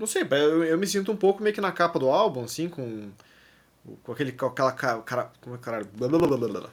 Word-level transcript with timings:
não 0.00 0.06
sei, 0.06 0.26
eu, 0.30 0.64
eu 0.64 0.78
me 0.78 0.86
sinto 0.86 1.12
um 1.12 1.16
pouco 1.16 1.42
meio 1.42 1.54
que 1.54 1.60
na 1.60 1.70
capa 1.70 1.98
do 1.98 2.08
álbum, 2.08 2.44
assim, 2.44 2.70
com. 2.70 3.10
Com 4.02 4.12
aquele. 4.12 4.32
Com 4.32 4.46
aquela 4.46 4.72
cara. 4.72 5.30
Como 5.42 5.54
é 5.54 5.58
caralho? 5.58 5.86
Blá, 5.92 6.08
blá, 6.08 6.18
blá, 6.18 6.36
blá, 6.38 6.60
blá. 6.60 6.70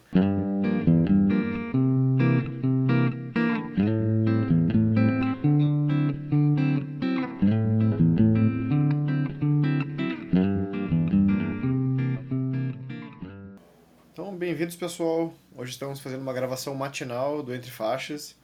Então, 14.14 14.36
bem-vindos 14.38 14.75
pessoal. 14.75 15.34
Hoje 15.55 15.71
estamos 15.71 16.00
fazendo 16.00 16.21
uma 16.21 16.34
gravação 16.34 16.73
matinal 16.73 17.44
do 17.44 17.54
Entre 17.54 17.70
Faixas. 17.70 18.36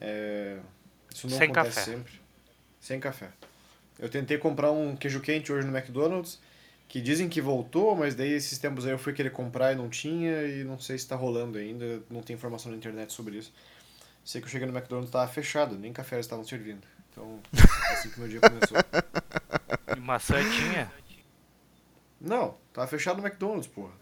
É, 0.00 0.58
Isso 1.12 1.26
não 1.28 1.36
Sem 1.38 1.50
acontece 1.50 1.76
café. 1.76 1.90
sempre. 1.90 2.12
Sem 2.78 3.00
café. 3.00 3.30
Eu 3.98 4.08
tentei 4.08 4.38
comprar 4.38 4.70
um 4.70 4.94
queijo 4.96 5.20
quente 5.20 5.52
hoje 5.52 5.66
no 5.66 5.76
McDonald's, 5.76 6.40
que 6.88 7.00
dizem 7.00 7.28
que 7.28 7.40
voltou, 7.40 7.94
mas 7.96 8.14
daí 8.14 8.32
esses 8.32 8.58
tempos 8.58 8.86
aí 8.86 8.92
eu 8.92 8.98
fui 8.98 9.12
querer 9.12 9.30
comprar 9.30 9.72
e 9.72 9.76
não 9.76 9.88
tinha, 9.88 10.44
e 10.44 10.64
não 10.64 10.78
sei 10.78 10.96
se 10.96 11.04
está 11.04 11.16
rolando 11.16 11.58
ainda, 11.58 12.00
não 12.08 12.22
tem 12.22 12.34
informação 12.36 12.70
na 12.70 12.78
internet 12.78 13.12
sobre 13.12 13.36
isso. 13.38 13.52
Sei 14.24 14.40
que 14.40 14.46
eu 14.46 14.50
cheguei 14.50 14.66
no 14.66 14.72
McDonald's 14.76 15.08
e 15.08 15.10
estava 15.10 15.30
fechado, 15.30 15.76
nem 15.76 15.92
café 15.92 16.16
eles 16.16 16.26
estavam 16.26 16.44
servindo. 16.44 16.86
Então, 17.10 17.40
é 17.54 17.92
assim 17.94 18.10
que 18.10 18.20
meu 18.20 18.28
dia 18.28 18.40
começou. 18.40 18.76
E 19.96 20.00
maçã 20.00 20.36
tinha? 20.50 20.92
Não, 22.20 22.56
tava 22.72 22.86
fechado 22.86 23.20
no 23.20 23.26
McDonald's, 23.26 23.66
porra. 23.66 23.92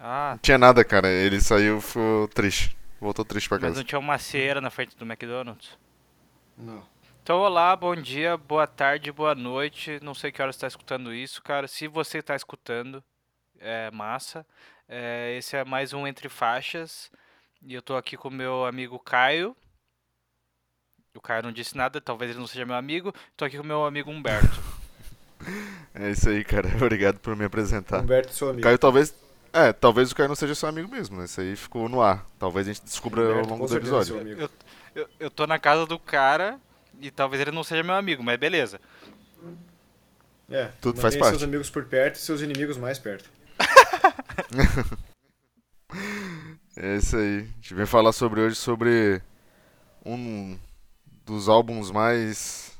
Ah, 0.00 0.30
Não 0.32 0.38
tinha 0.38 0.58
nada, 0.58 0.82
cara. 0.84 1.08
Ele 1.08 1.40
saiu 1.40 1.80
ficou 1.80 2.26
triste. 2.28 2.76
Voltou 3.00 3.24
triste 3.24 3.48
pra 3.48 3.58
mas 3.58 3.68
casa. 3.68 3.76
não 3.76 3.84
tinha 3.84 3.98
uma 3.98 4.18
cera 4.18 4.60
na 4.60 4.70
frente 4.70 4.96
do 4.96 5.04
McDonald's? 5.04 5.78
Não. 6.56 6.82
Então, 7.22 7.38
olá, 7.38 7.76
bom 7.76 7.94
dia, 7.94 8.36
boa 8.36 8.66
tarde, 8.66 9.12
boa 9.12 9.32
noite. 9.32 10.00
Não 10.02 10.12
sei 10.12 10.32
que 10.32 10.42
hora 10.42 10.52
você 10.52 10.56
está 10.56 10.66
escutando 10.66 11.14
isso, 11.14 11.40
cara. 11.40 11.68
Se 11.68 11.86
você 11.86 12.18
está 12.18 12.34
escutando, 12.34 13.02
é 13.60 13.92
massa. 13.92 14.44
É, 14.88 15.36
esse 15.38 15.56
é 15.56 15.64
mais 15.64 15.92
um 15.92 16.04
Entre 16.04 16.28
Faixas. 16.28 17.12
E 17.62 17.74
eu 17.74 17.80
tô 17.80 17.94
aqui 17.94 18.16
com 18.16 18.26
o 18.26 18.32
meu 18.32 18.66
amigo 18.66 18.98
Caio. 18.98 19.56
O 21.14 21.20
Caio 21.20 21.44
não 21.44 21.52
disse 21.52 21.76
nada, 21.76 22.00
talvez 22.00 22.32
ele 22.32 22.40
não 22.40 22.46
seja 22.48 22.66
meu 22.66 22.74
amigo. 22.74 23.14
Tô 23.36 23.44
aqui 23.44 23.56
com 23.56 23.62
o 23.62 23.66
meu 23.66 23.84
amigo 23.84 24.10
Humberto. 24.10 24.60
É 25.94 26.10
isso 26.10 26.28
aí, 26.28 26.42
cara. 26.44 26.68
Obrigado 26.80 27.18
por 27.18 27.34
me 27.36 27.44
apresentar. 27.44 28.00
Humberto, 28.00 28.32
seu 28.32 28.48
amigo. 28.48 28.62
Caio 28.62 28.78
talvez. 28.78 29.12
É, 29.52 29.72
talvez 29.72 30.10
o 30.10 30.14
Caio 30.14 30.28
não 30.28 30.36
seja 30.36 30.54
seu 30.54 30.68
amigo 30.68 30.88
mesmo, 30.88 31.18
né? 31.18 31.24
Isso 31.24 31.40
aí 31.40 31.54
ficou 31.56 31.88
no 31.88 32.00
ar. 32.00 32.24
Talvez 32.38 32.66
a 32.66 32.72
gente 32.72 32.84
descubra 32.84 33.22
ao 33.22 33.30
Humberto, 33.30 33.48
longo 33.48 33.60
com 33.60 33.66
do 33.66 33.72
certeza, 33.72 33.96
episódio. 33.96 34.14
seu 34.14 34.20
amigo. 34.20 34.40
Eu, 34.94 35.02
eu, 35.02 35.08
eu 35.18 35.30
tô 35.30 35.46
na 35.46 35.58
casa 35.58 35.84
do 35.84 35.98
cara 35.98 36.60
e 37.00 37.10
talvez 37.10 37.40
ele 37.42 37.50
não 37.50 37.64
seja 37.64 37.82
meu 37.82 37.94
amigo, 37.94 38.22
mas 38.22 38.38
beleza. 38.38 38.80
É, 40.50 40.66
Tudo 40.80 41.00
faz 41.00 41.16
parte. 41.16 41.30
seus 41.30 41.42
amigos 41.42 41.70
por 41.70 41.84
perto 41.86 42.16
e 42.16 42.18
seus 42.18 42.40
inimigos 42.42 42.76
mais 42.76 42.98
perto. 42.98 43.28
É 46.76 46.96
isso 46.96 47.16
aí. 47.16 47.40
A 47.40 47.42
gente 47.44 47.74
vem 47.74 47.86
falar 47.86 48.12
sobre 48.12 48.40
hoje 48.40 48.56
sobre 48.56 49.20
um 50.04 50.58
dos 51.26 51.48
álbuns 51.48 51.90
mais. 51.90 52.72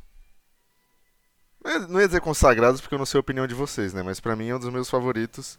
Não 1.62 1.70
ia- 1.72 1.78
Não 1.88 2.00
ia 2.00 2.06
dizer 2.06 2.20
consagrados 2.20 2.80
porque 2.80 2.94
eu 2.94 2.98
não 2.98 3.06
sei 3.06 3.18
a 3.18 3.20
opinião 3.20 3.46
de 3.46 3.54
vocês, 3.54 3.92
né? 3.92 4.02
Mas 4.02 4.18
pra 4.18 4.34
mim 4.34 4.48
é 4.48 4.56
um 4.56 4.58
dos 4.58 4.70
meus 4.72 4.88
favoritos, 4.88 5.58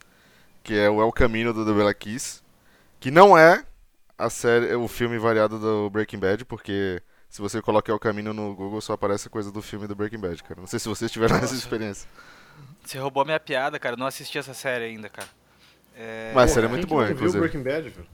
que 0.64 0.74
é 0.74 0.90
o 0.90 1.02
El 1.02 1.12
Camino 1.12 1.54
do 1.54 1.66
The 1.66 1.74
Bella 1.74 1.94
Kiss, 1.94 2.42
que 3.00 3.12
não 3.12 3.38
é 3.38 3.64
a 4.18 4.30
série, 4.30 4.74
o 4.76 4.88
filme 4.88 5.18
variado 5.20 5.60
do 5.60 5.90
Breaking 5.90 6.20
Bad, 6.20 6.46
porque 6.46 7.02
se 7.34 7.42
você 7.42 7.60
coloca 7.64 7.92
El 7.92 7.98
Camino 7.98 8.32
no 8.32 8.54
Google 8.56 8.80
só 8.80 8.94
aparece 8.94 9.28
coisa 9.28 9.52
do 9.52 9.60
filme 9.60 9.88
do 9.88 9.96
Breaking 9.96 10.20
Bad, 10.20 10.44
cara. 10.44 10.60
Não 10.62 10.68
sei 10.68 10.78
se 10.78 10.88
vocês 10.88 11.12
tiveram 11.12 11.34
essa 11.38 11.46
Nossa. 11.46 11.56
experiência. 11.56 12.08
Você 12.86 13.00
roubou 13.00 13.26
minha 13.26 13.40
piada, 13.40 13.80
cara. 13.80 13.96
Eu 13.96 14.00
não 14.00 14.06
assisti 14.06 14.38
essa 14.38 14.54
série 14.54 14.86
ainda, 14.86 15.10
cara. 15.10 15.28
É... 15.96 16.32
Mas 16.36 16.52
a 16.52 16.54
série 16.54 16.68
é 16.68 16.70
muito 16.70 16.86
boa, 16.86 17.02
não 17.02 17.08
viu 17.08 17.16
inclusive. 17.16 17.40
Breaking 17.40 17.64
Bad, 17.64 17.90
velho? 17.90 18.08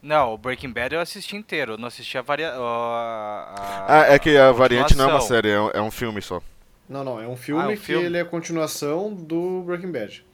Não, 0.00 0.34
o 0.34 0.38
Breaking 0.38 0.70
Bad 0.72 0.94
eu 0.94 1.00
assisti 1.00 1.34
inteiro. 1.34 1.72
Eu 1.72 1.78
não 1.78 1.88
assisti 1.88 2.16
a 2.16 2.22
varia... 2.22 2.54
ó, 2.60 2.94
a- 2.94 3.86
Ah, 3.88 4.14
é 4.14 4.18
que 4.20 4.36
a 4.36 4.52
variante 4.52 4.96
não 4.96 5.08
é 5.10 5.12
uma 5.14 5.20
série, 5.20 5.48
é 5.50 5.60
um, 5.60 5.70
é 5.70 5.82
um 5.82 5.90
filme 5.90 6.22
só. 6.22 6.40
Não, 6.88 7.02
não, 7.02 7.20
é 7.20 7.26
um 7.26 7.36
filme 7.36 7.60
Ah, 7.60 7.64
é 7.64 7.68
um 7.68 7.70
que 7.72 7.76
filme? 7.78 8.06
ele 8.06 8.18
é 8.18 8.20
a 8.20 8.24
continuação 8.24 9.12
do 9.12 9.62
Breaking 9.64 9.90
Bad. 9.90 10.24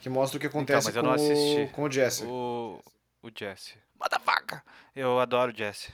Que 0.00 0.08
mostra 0.08 0.38
o 0.38 0.40
que 0.40 0.46
acontece 0.46 0.86
mas 0.86 0.96
eu 0.96 1.02
com, 1.02 1.08
não 1.08 1.14
assisti. 1.14 1.60
o, 1.60 1.68
com 1.68 1.82
o 1.82 1.90
Jesse. 1.92 2.24
O, 2.24 2.80
o 3.22 3.28
Jesse. 3.38 3.74
Motherfucker! 4.00 4.62
Eu 4.96 5.20
adoro 5.20 5.52
o 5.52 5.54
Jesse. 5.54 5.92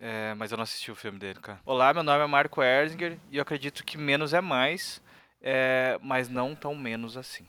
É, 0.00 0.34
mas 0.34 0.50
eu 0.50 0.56
não 0.56 0.62
assisti 0.62 0.90
o 0.90 0.94
filme 0.94 1.18
dele, 1.18 1.40
cara. 1.40 1.58
Olá, 1.64 1.92
meu 1.94 2.02
nome 2.02 2.22
é 2.22 2.26
Marco 2.26 2.62
Erzinger 2.62 3.18
e 3.30 3.36
eu 3.38 3.42
acredito 3.42 3.84
que 3.84 3.96
menos 3.96 4.34
é 4.34 4.40
mais, 4.40 5.00
é, 5.40 5.98
mas 6.02 6.28
não 6.28 6.54
tão 6.54 6.74
menos 6.74 7.16
assim. 7.16 7.46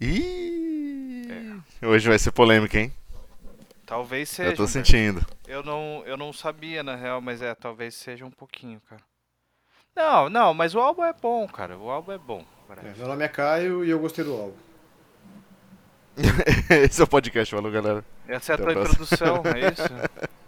Ih! 0.00 1.62
É. 1.82 1.86
Hoje 1.86 2.08
vai 2.08 2.18
ser 2.18 2.32
polêmica, 2.32 2.78
hein? 2.78 2.92
Talvez 3.84 4.28
seja. 4.30 4.50
Eu 4.50 4.56
tô 4.56 4.62
Humberto. 4.62 4.72
sentindo. 4.72 5.26
Eu 5.46 5.62
não, 5.62 6.02
eu 6.06 6.16
não 6.16 6.32
sabia, 6.32 6.82
na 6.82 6.96
real, 6.96 7.20
mas 7.20 7.40
é, 7.42 7.54
talvez 7.54 7.94
seja 7.94 8.24
um 8.24 8.30
pouquinho, 8.30 8.80
cara. 8.88 9.02
Não, 9.94 10.28
não, 10.28 10.52
mas 10.52 10.74
o 10.74 10.80
álbum 10.80 11.04
é 11.04 11.12
bom, 11.12 11.46
cara. 11.46 11.76
O 11.78 11.90
álbum 11.90 12.12
é 12.12 12.18
bom. 12.18 12.44
parece. 12.66 12.88
É, 12.88 12.94
meu 12.96 13.06
nome 13.08 13.24
é 13.24 13.28
Caio 13.28 13.84
e 13.84 13.90
eu 13.90 13.98
gostei 13.98 14.24
do 14.24 14.32
álbum. 14.34 14.56
Esse 16.70 17.00
é 17.00 17.04
o 17.04 17.06
podcast, 17.06 17.54
valeu, 17.54 17.70
galera. 17.70 18.04
Essa 18.26 18.52
é 18.52 18.54
a 18.54 18.56
Até 18.56 18.72
tua 18.72 18.82
a 18.82 18.84
introdução, 18.84 19.42
é 19.54 19.72
isso? 19.72 19.82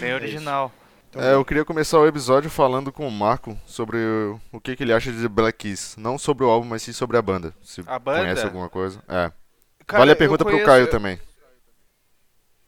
Bem 0.00 0.14
original. 0.14 0.72
Então, 1.10 1.22
É, 1.22 1.34
eu 1.34 1.44
queria 1.44 1.64
começar 1.64 1.98
o 1.98 2.06
episódio 2.06 2.50
falando 2.50 2.92
com 2.92 3.06
o 3.08 3.10
Marco 3.10 3.58
sobre 3.66 3.96
o, 3.98 4.40
o 4.52 4.60
que, 4.60 4.76
que 4.76 4.82
ele 4.82 4.92
acha 4.92 5.10
de 5.10 5.26
Black 5.28 5.58
Keys. 5.58 5.96
Não 5.96 6.18
sobre 6.18 6.44
o 6.44 6.48
álbum, 6.50 6.66
mas 6.68 6.82
sim 6.82 6.92
sobre 6.92 7.16
a 7.16 7.22
banda. 7.22 7.54
Se 7.62 7.82
A 7.86 7.98
banda? 7.98 8.20
conhece 8.20 8.44
alguma 8.44 8.68
coisa. 8.68 9.02
É. 9.08 9.32
Cara, 9.86 10.00
vale 10.00 10.12
a 10.12 10.16
pergunta 10.16 10.44
pro 10.44 10.52
conheço- 10.52 10.66
Caio 10.66 10.84
eu- 10.84 10.90
também. 10.90 11.18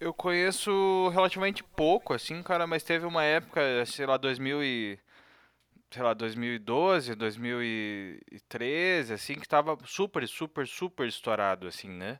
Eu 0.01 0.15
conheço 0.15 1.11
relativamente 1.13 1.63
pouco, 1.63 2.15
assim, 2.15 2.43
cara, 2.43 2.67
mas 2.67 2.83
teve 2.83 3.05
uma 3.05 3.23
época, 3.23 3.61
sei 3.85 4.07
lá, 4.07 4.17
2000 4.17 4.63
e... 4.65 4.99
Sei 5.93 6.03
lá, 6.03 6.15
2012, 6.15 7.15
2013, 7.17 9.13
assim, 9.13 9.35
que 9.35 9.47
tava 9.49 9.77
super, 9.85 10.27
super, 10.27 10.67
super 10.67 11.07
estourado, 11.07 11.67
assim, 11.67 11.89
né? 11.91 12.19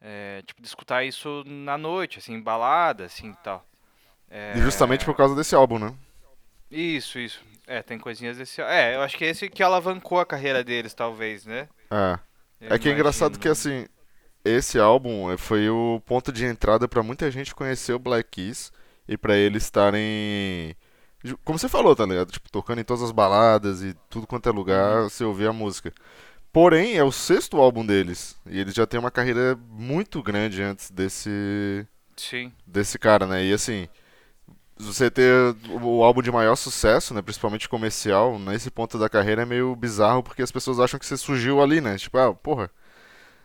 É, 0.00 0.42
tipo, 0.46 0.60
de 0.60 0.66
escutar 0.66 1.04
isso 1.04 1.44
na 1.46 1.76
noite, 1.78 2.18
assim, 2.18 2.40
balada, 2.40 3.04
assim, 3.04 3.30
e 3.30 3.36
tal. 3.36 3.64
É, 4.32 4.54
E 4.56 4.60
justamente 4.62 5.04
por 5.04 5.14
causa 5.14 5.34
desse 5.36 5.54
álbum, 5.54 5.78
né? 5.78 5.94
Isso, 6.70 7.18
isso. 7.18 7.42
É, 7.66 7.82
tem 7.82 7.98
coisinhas 7.98 8.38
desse... 8.38 8.60
É, 8.62 8.96
eu 8.96 9.02
acho 9.02 9.16
que 9.16 9.24
é 9.24 9.28
esse 9.28 9.48
que 9.48 9.62
alavancou 9.62 10.18
a 10.18 10.26
carreira 10.26 10.64
deles, 10.64 10.94
talvez, 10.94 11.44
né? 11.46 11.68
É. 11.90 12.18
Eu 12.60 12.74
É 12.74 12.78
que 12.78 12.88
é 12.88 12.92
engraçado 12.92 13.38
que, 13.38 13.48
assim, 13.48 13.86
esse 14.44 14.78
álbum 14.78 15.30
eh, 15.32 15.36
foi 15.36 15.68
o 15.68 16.00
ponto 16.06 16.32
de 16.32 16.44
entrada 16.46 16.88
pra 16.88 17.02
muita 17.02 17.30
gente 17.30 17.54
conhecer 17.54 17.92
o 17.92 17.98
Black 17.98 18.30
Keys 18.30 18.72
e 19.08 19.16
pra 19.18 19.36
eles 19.36 19.64
estarem. 19.64 20.76
Como 21.44 21.58
você 21.58 21.68
falou, 21.68 21.94
tá 21.94 22.04
ligado? 22.06 22.32
Tipo, 22.32 22.50
tocando 22.50 22.80
em 22.80 22.84
todas 22.84 23.02
as 23.02 23.12
baladas 23.12 23.82
e 23.82 23.94
tudo 24.10 24.26
quanto 24.26 24.48
é 24.48 24.52
lugar, 24.52 25.04
você 25.04 25.24
ouvir 25.24 25.48
a 25.48 25.52
música. 25.52 25.92
Porém, 26.52 26.96
é 26.96 27.04
o 27.04 27.12
sexto 27.12 27.58
álbum 27.58 27.86
deles. 27.86 28.36
E 28.46 28.58
eles 28.60 28.74
já 28.74 28.86
têm 28.86 29.00
uma 29.00 29.10
carreira 29.10 29.56
muito 29.68 30.22
grande 30.22 30.62
antes 30.62 30.90
desse. 30.90 31.86
Sim. 32.16 32.52
desse 32.66 32.98
cara, 32.98 33.26
né? 33.26 33.44
E 33.44 33.52
assim. 33.52 33.88
Você 34.82 35.10
ter 35.10 35.32
o 35.70 36.02
álbum 36.02 36.22
de 36.22 36.30
maior 36.30 36.56
sucesso, 36.56 37.14
né, 37.14 37.22
principalmente 37.22 37.68
comercial, 37.68 38.38
nesse 38.38 38.70
ponto 38.70 38.98
da 38.98 39.08
carreira 39.08 39.42
é 39.42 39.44
meio 39.46 39.74
bizarro 39.76 40.22
porque 40.22 40.42
as 40.42 40.50
pessoas 40.50 40.80
acham 40.80 40.98
que 40.98 41.06
você 41.06 41.16
surgiu 41.16 41.62
ali, 41.62 41.80
né? 41.80 41.96
Tipo, 41.96 42.18
ah, 42.18 42.34
porra, 42.34 42.70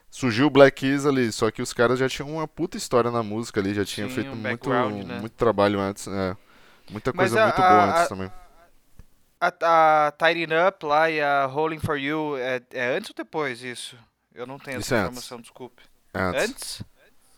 surgiu 0.09 0.47
o 0.47 0.49
Black 0.49 0.81
Keys 0.81 1.05
ali, 1.05 1.31
só 1.31 1.51
que 1.51 1.61
os 1.61 1.73
caras 1.73 1.99
já 1.99 2.09
tinham 2.09 2.31
uma 2.31 2.47
puta 2.47 2.77
história 2.77 3.11
na 3.11 3.23
música 3.23 3.59
ali, 3.59 3.73
já 3.73 3.85
tinham 3.85 4.09
Sim, 4.09 4.15
feito 4.15 4.31
um 4.31 4.35
muito, 4.35 4.69
né? 4.69 5.19
muito 5.19 5.33
trabalho 5.33 5.79
antes, 5.79 6.07
é. 6.07 6.35
Muita 6.89 7.13
Mas 7.13 7.31
coisa 7.31 7.41
a- 7.41 7.45
muito 7.45 7.61
a- 7.61 7.69
boa 7.69 7.83
a- 7.83 7.89
antes 7.91 8.09
também. 8.09 8.31
A, 9.39 10.07
a 10.07 10.11
Tidying 10.13 10.67
Up 10.67 10.85
lá 10.85 11.09
e 11.11 11.21
a 11.21 11.45
Rolling 11.45 11.79
For 11.79 11.97
You 11.97 12.38
é, 12.38 12.62
é 12.73 12.97
antes 12.97 13.12
ou 13.12 13.15
depois 13.15 13.62
isso? 13.62 13.95
Eu 14.33 14.47
não 14.47 14.57
tenho 14.57 14.79
Isso 14.79 14.94
essa 14.94 14.95
é 14.95 15.00
antes. 15.00 15.09
informação, 15.09 15.41
desculpe. 15.41 15.83
É 16.13 16.19
antes. 16.21 16.50
Antes? 16.50 16.81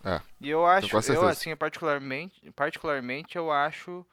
É, 0.03 0.21
E 0.39 0.49
eu 0.49 0.65
acho, 0.65 0.95
eu 1.11 1.27
assim, 1.27 1.55
particularmente, 1.55 2.49
particularmente 2.51 3.37
eu 3.37 3.51
acho 3.51 4.05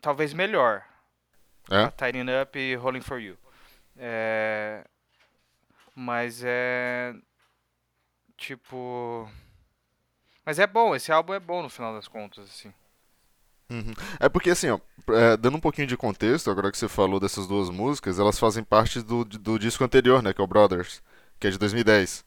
talvez 0.00 0.32
melhor. 0.32 0.84
É? 1.70 1.84
A 1.84 1.90
Tidying 1.90 2.26
Up 2.42 2.58
e 2.58 2.74
Rolling 2.74 3.00
For 3.00 3.20
You. 3.20 3.36
É, 3.96 4.84
mas 5.94 6.42
é 6.44 7.14
tipo 8.36 9.28
mas 10.48 10.58
é 10.58 10.66
bom, 10.66 10.94
esse 10.96 11.12
álbum 11.12 11.34
é 11.34 11.40
bom 11.40 11.62
no 11.62 11.68
final 11.68 11.92
das 11.92 12.08
contas, 12.08 12.46
assim. 12.48 12.72
Uhum. 13.70 13.92
É 14.18 14.30
porque 14.30 14.48
assim, 14.48 14.70
ó, 14.70 14.80
é, 15.10 15.36
dando 15.36 15.58
um 15.58 15.60
pouquinho 15.60 15.86
de 15.86 15.96
contexto, 15.96 16.50
agora 16.50 16.72
que 16.72 16.78
você 16.78 16.88
falou 16.88 17.20
dessas 17.20 17.46
duas 17.46 17.68
músicas, 17.68 18.18
elas 18.18 18.38
fazem 18.38 18.64
parte 18.64 19.02
do, 19.02 19.26
do 19.26 19.58
disco 19.58 19.84
anterior, 19.84 20.22
né, 20.22 20.32
que 20.32 20.40
é 20.40 20.44
o 20.44 20.46
Brothers, 20.46 21.02
que 21.38 21.46
é 21.46 21.50
de 21.50 21.58
2010. 21.58 22.24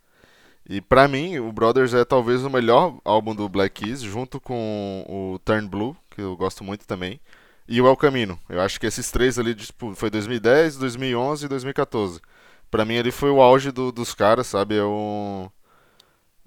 E 0.67 0.79
pra 0.81 1.07
mim, 1.07 1.39
o 1.39 1.51
Brothers 1.51 1.93
é 1.93 2.05
talvez 2.05 2.43
o 2.43 2.49
melhor 2.49 2.97
álbum 3.03 3.35
do 3.35 3.49
Black 3.49 3.83
Keys, 3.83 4.01
junto 4.01 4.39
com 4.39 5.05
o 5.09 5.39
Turn 5.39 5.67
Blue, 5.67 5.95
que 6.11 6.21
eu 6.21 6.35
gosto 6.37 6.63
muito 6.63 6.85
também. 6.87 7.19
e 7.67 7.81
o 7.81 7.87
El 7.87 7.97
Camino. 7.97 8.39
Eu 8.49 8.61
acho 8.61 8.79
que 8.79 8.85
esses 8.87 9.11
três 9.11 9.39
ali, 9.39 9.55
tipo, 9.55 9.95
foi 9.95 10.09
2010, 10.09 10.77
2011 10.77 11.45
e 11.45 11.49
2014. 11.49 12.21
Pra 12.71 12.85
mim 12.85 12.97
ali 12.97 13.11
foi 13.11 13.31
o 13.31 13.41
auge 13.41 13.71
do, 13.71 13.91
dos 13.91 14.13
caras, 14.13 14.47
sabe? 14.47 14.77
É 14.77 14.83
o, 14.83 15.49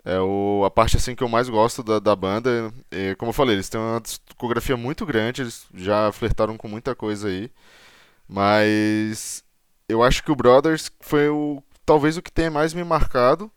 é 0.05 0.21
o, 0.21 0.65
a 0.65 0.71
parte 0.71 0.97
assim 0.97 1.15
que 1.15 1.23
eu 1.23 1.29
mais 1.29 1.49
gosto 1.49 1.83
da, 1.83 1.99
da 1.99 2.15
banda. 2.17 2.73
E, 2.91 3.15
como 3.17 3.31
eu 3.31 3.33
falei, 3.35 3.57
eles 3.57 3.69
têm 3.69 3.81
uma 3.81 4.01
discografia 4.01 4.77
muito 4.77 5.07
grande, 5.07 5.43
eles 5.43 5.67
já 5.75 6.13
flertaram 6.13 6.57
com 6.57 6.69
muita 6.69 6.95
coisa 6.95 7.29
aí. 7.29 7.51
Mas 8.29 9.45
eu 9.89 10.03
acho 10.03 10.23
que 10.25 10.33
o 10.33 10.37
Brothers 10.37 10.91
foi 11.01 11.29
o 11.29 11.63
talvez 11.87 12.17
o 12.17 12.23
que 12.23 12.33
tenha 12.33 12.51
mais 12.51 12.75
me 12.75 12.85
marcado. 12.85 13.51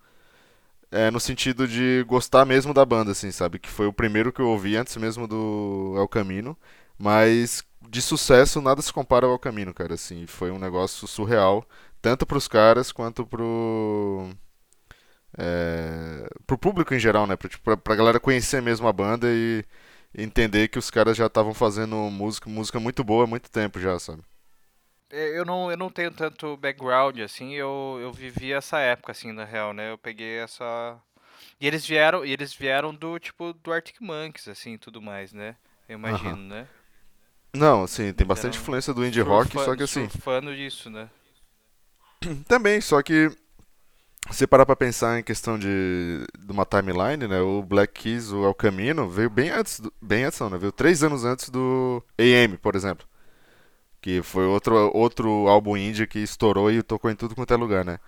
É, 0.90 1.12
no 1.12 1.20
sentido 1.20 1.68
de 1.68 2.04
gostar 2.08 2.46
mesmo 2.46 2.74
da 2.74 2.86
banda, 2.86 3.12
assim, 3.12 3.32
sabe? 3.32 3.60
Que 3.60 3.70
foi 3.70 3.88
o 3.88 3.94
primeiro 3.94 4.32
que 4.32 4.42
eu 4.42 4.48
ouvi 4.50 4.78
antes 4.78 4.96
mesmo 4.98 5.28
do 5.28 5.96
El 5.98 6.08
Camino. 6.08 6.58
Mas 6.98 7.64
de 7.90 8.02
sucesso 8.02 8.62
nada 8.62 8.82
se 8.82 8.92
compara 8.94 9.26
ao 9.28 9.40
Camino, 9.40 9.74
cara. 9.74 9.96
Assim, 9.96 10.26
foi 10.28 10.50
um 10.52 10.60
negócio 10.60 11.08
surreal, 11.08 11.66
tanto 12.02 12.26
pros 12.26 12.48
caras 12.48 12.92
quanto 12.92 13.26
pro. 13.26 14.30
É, 15.38 16.28
pro 16.46 16.58
público 16.58 16.94
em 16.94 17.00
geral, 17.00 17.28
né? 17.28 17.36
Pra, 17.36 17.50
tipo, 17.50 17.64
pra, 17.64 17.78
pra 17.78 17.96
galera 17.96 18.20
conhecer 18.20 18.62
mesmo 18.62 18.88
a 18.88 18.94
banda 18.94 19.28
e 19.30 19.64
entender 20.18 20.68
que 20.70 20.80
os 20.80 20.90
caras 20.90 21.18
já 21.18 21.28
estavam 21.28 21.54
fazendo 21.54 21.96
música, 22.10 22.50
música 22.50 22.80
muito 22.80 23.04
boa 23.04 23.26
há 23.26 23.28
muito 23.28 23.50
tempo 23.52 23.80
já, 23.80 24.00
sabe? 24.00 24.24
É, 25.10 25.38
eu 25.38 25.46
não, 25.46 25.72
eu 25.72 25.78
não 25.78 25.90
tenho 25.90 26.12
tanto 26.12 26.58
background, 26.58 27.20
assim, 27.20 27.54
eu, 27.54 27.98
eu 28.02 28.12
vivi 28.12 28.52
essa 28.52 28.80
época, 28.80 29.12
assim, 29.12 29.32
na 29.32 29.46
real, 29.46 29.74
né? 29.74 29.92
Eu 29.92 29.98
peguei 29.98 30.40
essa. 30.40 30.98
E 31.60 31.66
eles 31.66 31.86
vieram, 31.86 32.26
e 32.26 32.32
eles 32.32 32.54
vieram 32.54 32.94
do, 32.94 33.18
tipo, 33.18 33.54
do 33.54 33.72
Arctic 33.72 34.02
Monkeys, 34.02 34.48
assim, 34.48 34.78
tudo 34.78 35.02
mais, 35.02 35.32
né? 35.32 35.56
Eu 35.88 35.98
imagino, 35.98 36.36
né? 36.36 36.68
Não, 37.54 37.84
assim, 37.84 38.12
tem 38.14 38.28
bastante 38.28 38.58
influência 38.58 38.94
do 38.94 39.06
indie 39.06 39.22
rock, 39.22 39.52
só 39.54 39.76
que 39.76 39.84
assim. 39.84 40.10
Surfando 40.10 40.56
disso, 40.56 40.90
né? 40.90 41.10
Também, 42.48 42.82
só 42.82 43.02
que 43.02 43.32
se 44.32 44.46
parar 44.46 44.66
pra 44.66 44.76
pensar 44.76 45.20
em 45.20 45.24
questão 45.24 45.58
de, 45.58 46.26
de 46.38 46.52
uma 46.52 46.66
timeline, 46.66 47.28
né? 47.28 47.40
O 47.40 47.64
Black 47.64 47.94
Keys, 48.02 48.32
o 48.32 48.44
El 48.44 48.54
Camino, 48.54 49.10
veio 49.10 49.30
bem 49.30 49.50
antes, 49.50 49.80
do, 49.80 49.92
bem 50.02 50.26
antes 50.26 50.40
não, 50.40 50.50
né? 50.50 50.58
Veio 50.58 50.72
três 50.72 51.02
anos 51.02 51.24
antes 51.24 51.50
do 51.50 52.04
AM, 52.18 52.58
por 52.58 52.76
exemplo. 52.76 53.08
Que 54.08 54.24
foi 54.24 54.46
outro, 54.46 54.90
outro 54.96 55.50
álbum 55.50 55.76
indie 55.76 56.08
que 56.08 56.20
estourou 56.20 56.72
e 56.72 56.82
tocou 56.82 57.12
em 57.12 57.16
tudo 57.16 57.36
quanto 57.36 57.54
é 57.54 57.58
lugar, 57.58 57.84
né? 57.84 58.00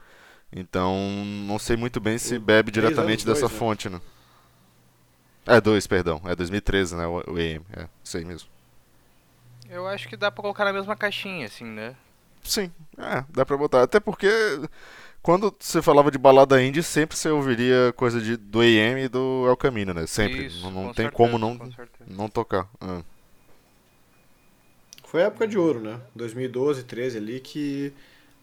Então, 0.49 0.95
não 1.45 1.59
sei 1.59 1.75
muito 1.75 1.99
bem 1.99 2.17
se 2.17 2.39
bebe 2.39 2.71
diretamente 2.71 3.25
dessa 3.25 3.41
dois, 3.41 3.51
né? 3.51 3.59
fonte, 3.59 3.89
né? 3.89 3.99
É, 5.45 5.59
dois, 5.59 5.85
perdão. 5.87 6.21
É 6.23 6.33
2013, 6.33 6.95
né? 6.95 7.05
O, 7.05 7.19
AM, 7.35 7.65
é, 7.75 7.89
isso 8.01 8.15
aí 8.15 8.23
mesmo. 8.23 8.47
Eu 9.69 9.85
acho 9.87 10.07
que 10.07 10.15
dá 10.15 10.31
pra 10.31 10.41
colocar 10.41 10.63
na 10.63 10.71
mesma 10.71 10.95
caixinha, 10.95 11.47
assim, 11.47 11.65
né? 11.65 11.93
Sim, 12.45 12.71
é, 12.97 13.25
dá 13.29 13.45
pra 13.45 13.57
botar. 13.57 13.83
Até 13.83 13.99
porque 13.99 14.29
quando 15.21 15.53
você 15.59 15.81
falava 15.81 16.09
de 16.09 16.17
balada 16.17 16.63
indie, 16.63 16.81
sempre 16.81 17.17
você 17.17 17.27
ouviria 17.27 17.93
coisa 17.97 18.21
de, 18.21 18.37
do 18.37 18.61
AM 18.61 19.03
e 19.03 19.09
do 19.09 19.45
El 19.49 19.57
Camino, 19.57 19.93
né? 19.93 20.07
Sempre. 20.07 20.45
Isso, 20.45 20.61
não 20.61 20.71
não 20.71 20.81
com 20.83 20.93
tem 20.93 21.07
certeza, 21.07 21.11
como 21.11 21.37
não, 21.37 21.57
com 21.57 21.69
não 22.07 22.29
tocar. 22.29 22.69
Ah. 22.79 23.01
Foi 25.09 25.23
a 25.23 25.25
época 25.25 25.47
de 25.47 25.57
ouro, 25.57 25.79
né? 25.81 25.99
2012, 26.15 26.83
13 26.83 27.17
ali 27.17 27.39
que 27.39 27.91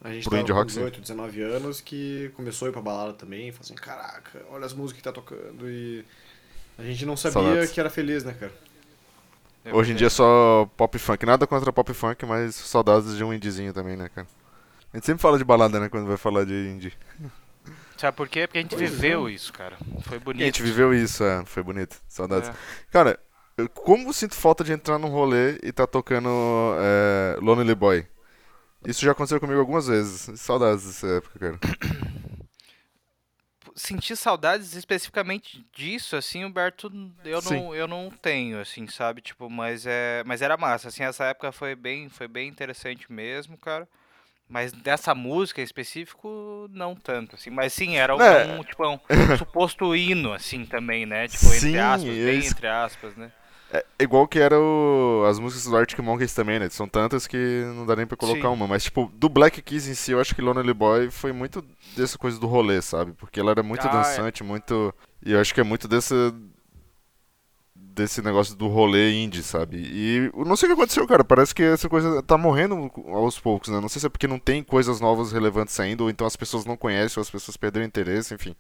a 0.02 0.10
gente 0.10 0.24
Pro 0.24 0.32
tava 0.32 0.48
com 0.48 0.52
rock, 0.52 0.72
sim. 0.72 0.80
18, 0.80 1.00
19 1.00 1.42
anos 1.42 1.80
que 1.80 2.30
começou 2.34 2.66
a 2.66 2.68
ir 2.70 2.72
pra 2.72 2.82
balada 2.82 3.12
também, 3.12 3.52
falou 3.52 3.64
assim, 3.64 3.74
caraca, 3.74 4.44
olha 4.50 4.66
as 4.66 4.72
músicas 4.74 4.98
que 4.98 5.04
tá 5.04 5.12
tocando 5.12 5.68
e 5.70 6.04
a 6.78 6.82
gente 6.82 7.06
não 7.06 7.16
sabia 7.16 7.32
Saudades. 7.32 7.70
que 7.70 7.80
era 7.80 7.88
feliz, 7.90 8.24
né, 8.24 8.34
cara? 8.34 8.52
É 9.64 9.74
Hoje 9.74 9.92
em 9.92 9.94
verdade. 9.94 9.98
dia 9.98 10.06
é 10.06 10.10
só 10.10 10.68
pop 10.76 10.98
funk. 10.98 11.24
Nada 11.26 11.46
contra 11.46 11.72
pop 11.72 11.92
funk, 11.92 12.24
mas 12.26 12.54
saudades 12.54 13.16
de 13.16 13.24
um 13.24 13.32
indiezinho 13.32 13.72
também, 13.72 13.96
né, 13.96 14.08
cara? 14.14 14.26
A 14.92 14.96
gente 14.96 15.06
sempre 15.06 15.22
fala 15.22 15.38
de 15.38 15.44
balada, 15.44 15.80
né, 15.80 15.88
quando 15.88 16.06
vai 16.06 16.16
falar 16.16 16.44
de 16.44 16.52
indie. 16.54 16.92
Sabe 17.96 18.16
por 18.16 18.28
quê? 18.28 18.46
Porque 18.46 18.58
a 18.58 18.62
gente 18.62 18.76
Pois 18.76 18.90
viveu 18.90 19.28
isso, 19.28 19.52
cara. 19.52 19.76
Foi 20.02 20.18
bonito. 20.18 20.42
a 20.42 20.46
gente 20.46 20.62
viveu 20.62 20.92
isso, 20.94 21.24
é, 21.24 21.44
foi 21.46 21.62
bonito. 21.62 21.96
Saudades. 22.08 22.50
É. 22.50 22.54
Cara, 22.90 23.18
eu- 23.56 23.68
como 23.68 24.08
eu 24.08 24.12
sinto 24.12 24.34
falta 24.34 24.62
de 24.64 24.72
entrar 24.72 24.98
num 24.98 25.08
rolê 25.08 25.58
e 25.62 25.72
tá 25.72 25.86
tocando 25.86 26.28
é, 26.80 27.38
Lonely 27.40 27.74
Boy? 27.74 28.06
Isso 28.84 29.04
já 29.04 29.12
aconteceu 29.12 29.40
comigo 29.40 29.60
algumas 29.60 29.88
vezes. 29.88 30.40
Saudades 30.40 30.86
dessa 30.86 31.06
época, 31.08 31.38
cara. 31.38 31.60
sentir 33.74 34.16
saudades 34.16 34.74
especificamente 34.74 35.64
disso, 35.74 36.16
assim, 36.16 36.44
Humberto, 36.44 36.90
eu 37.24 37.42
Sim. 37.42 37.42
não, 37.42 37.74
eu 37.74 37.86
não 37.86 38.10
tenho, 38.10 38.60
assim, 38.60 38.86
sabe? 38.86 39.20
Tipo, 39.20 39.50
mas 39.50 39.86
é, 39.86 40.22
mas 40.24 40.40
era 40.42 40.56
massa, 40.56 40.88
assim, 40.88 41.02
essa 41.02 41.24
época 41.24 41.52
foi 41.52 41.74
bem, 41.74 42.08
foi 42.08 42.28
bem 42.28 42.48
interessante 42.48 43.10
mesmo, 43.12 43.58
cara. 43.58 43.88
Mas 44.48 44.72
dessa 44.72 45.14
música 45.14 45.60
em 45.60 45.64
específico, 45.64 46.68
não 46.70 46.94
tanto, 46.96 47.36
assim. 47.36 47.50
Mas 47.50 47.72
sim, 47.72 47.96
era 47.96 48.16
um, 48.16 48.24
É. 48.24 48.64
tipo, 48.64 48.86
um 48.88 48.98
suposto 49.32 49.96
hino, 49.96 50.32
assim, 50.32 50.66
também, 50.66 51.06
né? 51.06 51.28
Tipo, 51.28 51.54
entre 51.54 51.78
Sim, 51.78 51.80
aspas, 51.80 52.20
é 52.20 52.20
bem 52.20 52.46
entre 52.46 52.66
aspas, 52.68 53.16
né? 53.16 53.32
É 53.72 53.84
igual 54.04 54.28
que 54.28 54.38
era 54.38 54.58
o- 54.58 55.24
as 55.28 55.38
músicas 55.40 55.64
do 55.64 55.76
Arctic 55.76 55.98
Monkeys 55.98 56.32
também, 56.32 56.58
né? 56.60 56.68
São 56.70 56.86
tantas 56.88 57.26
que 57.26 57.36
não 57.74 57.84
dá 57.84 57.96
nem 57.96 58.06
pra 58.06 58.16
colocar 58.16 58.48
Sim. 58.48 58.54
uma. 58.54 58.66
Mas, 58.66 58.84
tipo, 58.84 59.10
do 59.14 59.28
Black 59.28 59.60
Keys 59.60 59.88
em 59.88 59.94
si, 59.94 60.12
eu 60.12 60.20
acho 60.20 60.34
que 60.34 60.40
Lonely 60.40 60.72
Boy 60.72 61.10
foi 61.10 61.32
muito 61.32 61.64
dessa 61.96 62.16
coisa 62.16 62.38
do 62.38 62.46
rolê, 62.46 62.80
sabe? 62.80 63.12
Porque 63.12 63.40
ela 63.40 63.50
era 63.50 63.62
muito 63.62 63.84
Ah, 63.86 63.90
é. 63.90 63.92
dançante, 63.92 64.44
muito... 64.44 64.94
E 65.24 65.32
eu 65.32 65.40
acho 65.40 65.52
que 65.52 65.60
é 65.60 65.64
muito 65.64 65.88
desse... 65.88 66.14
Desse 67.74 68.20
negócio 68.20 68.54
do 68.54 68.68
rolê 68.68 69.14
indie, 69.14 69.42
sabe? 69.42 69.78
E 69.78 70.30
eu 70.34 70.44
não 70.44 70.54
sei 70.54 70.68
o 70.68 70.70
que 70.74 70.80
aconteceu, 70.80 71.06
cara. 71.06 71.24
Parece 71.24 71.54
que 71.54 71.62
essa 71.62 71.88
coisa 71.88 72.22
tá 72.22 72.36
morrendo 72.36 72.90
aos 73.06 73.38
poucos, 73.40 73.70
né? 73.70 73.80
Não 73.80 73.88
sei 73.88 74.00
se 74.00 74.06
é 74.06 74.10
porque 74.10 74.26
não 74.28 74.38
tem 74.38 74.62
coisas 74.62 75.00
novas 75.00 75.32
relevantes 75.32 75.74
saindo, 75.74 76.04
ou 76.04 76.10
então 76.10 76.26
as 76.26 76.36
pessoas 76.36 76.66
não 76.66 76.76
conhecem, 76.76 77.18
ou 77.18 77.22
as 77.22 77.30
pessoas 77.30 77.56
perderam 77.56 77.86
interesse, 77.86 78.34
enfim. 78.34 78.54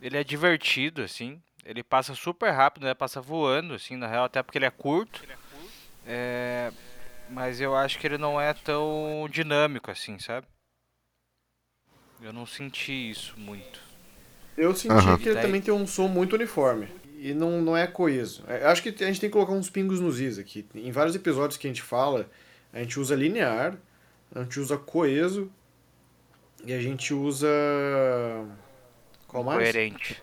Ele 0.00 0.16
é 0.16 0.22
divertido, 0.22 1.02
assim. 1.02 1.40
Ele 1.66 1.82
passa 1.82 2.14
super 2.14 2.50
rápido, 2.50 2.84
né? 2.84 2.94
Passa 2.94 3.20
voando, 3.20 3.74
assim, 3.74 3.96
na 3.96 4.06
real, 4.06 4.24
até 4.24 4.40
porque 4.40 4.56
ele 4.56 4.66
é 4.66 4.70
curto. 4.70 5.22
É, 6.06 6.70
Mas 7.28 7.60
eu 7.60 7.74
acho 7.74 7.98
que 7.98 8.06
ele 8.06 8.16
não 8.16 8.40
é 8.40 8.54
tão 8.54 9.28
dinâmico, 9.28 9.90
assim, 9.90 10.16
sabe? 10.20 10.46
Eu 12.22 12.32
não 12.32 12.46
senti 12.46 13.10
isso 13.10 13.34
muito. 13.36 13.80
Eu 14.56 14.74
senti 14.74 14.94
Aham. 14.94 15.18
que 15.18 15.28
ele 15.28 15.40
também 15.40 15.60
tem 15.60 15.74
um 15.74 15.86
som 15.86 16.06
muito 16.06 16.34
uniforme. 16.34 16.88
E 17.18 17.34
não, 17.34 17.60
não 17.60 17.76
é 17.76 17.86
coeso. 17.86 18.44
É, 18.46 18.62
Eu 18.62 18.68
acho 18.68 18.82
que 18.82 18.88
a 18.88 19.06
gente 19.06 19.20
tem 19.20 19.28
que 19.28 19.34
colocar 19.34 19.52
uns 19.52 19.68
pingos 19.68 19.98
nos 19.98 20.20
is 20.20 20.38
aqui. 20.38 20.64
Em 20.74 20.92
vários 20.92 21.16
episódios 21.16 21.56
que 21.56 21.66
a 21.66 21.70
gente 21.70 21.82
fala, 21.82 22.30
a 22.72 22.78
gente 22.78 23.00
usa 23.00 23.16
linear, 23.16 23.76
a 24.34 24.42
gente 24.42 24.60
usa 24.60 24.78
coeso 24.78 25.50
e 26.64 26.72
a 26.72 26.80
gente 26.80 27.12
usa. 27.12 27.48
Qual 29.26 29.42
mais? 29.42 29.58
Coerente. 29.58 30.22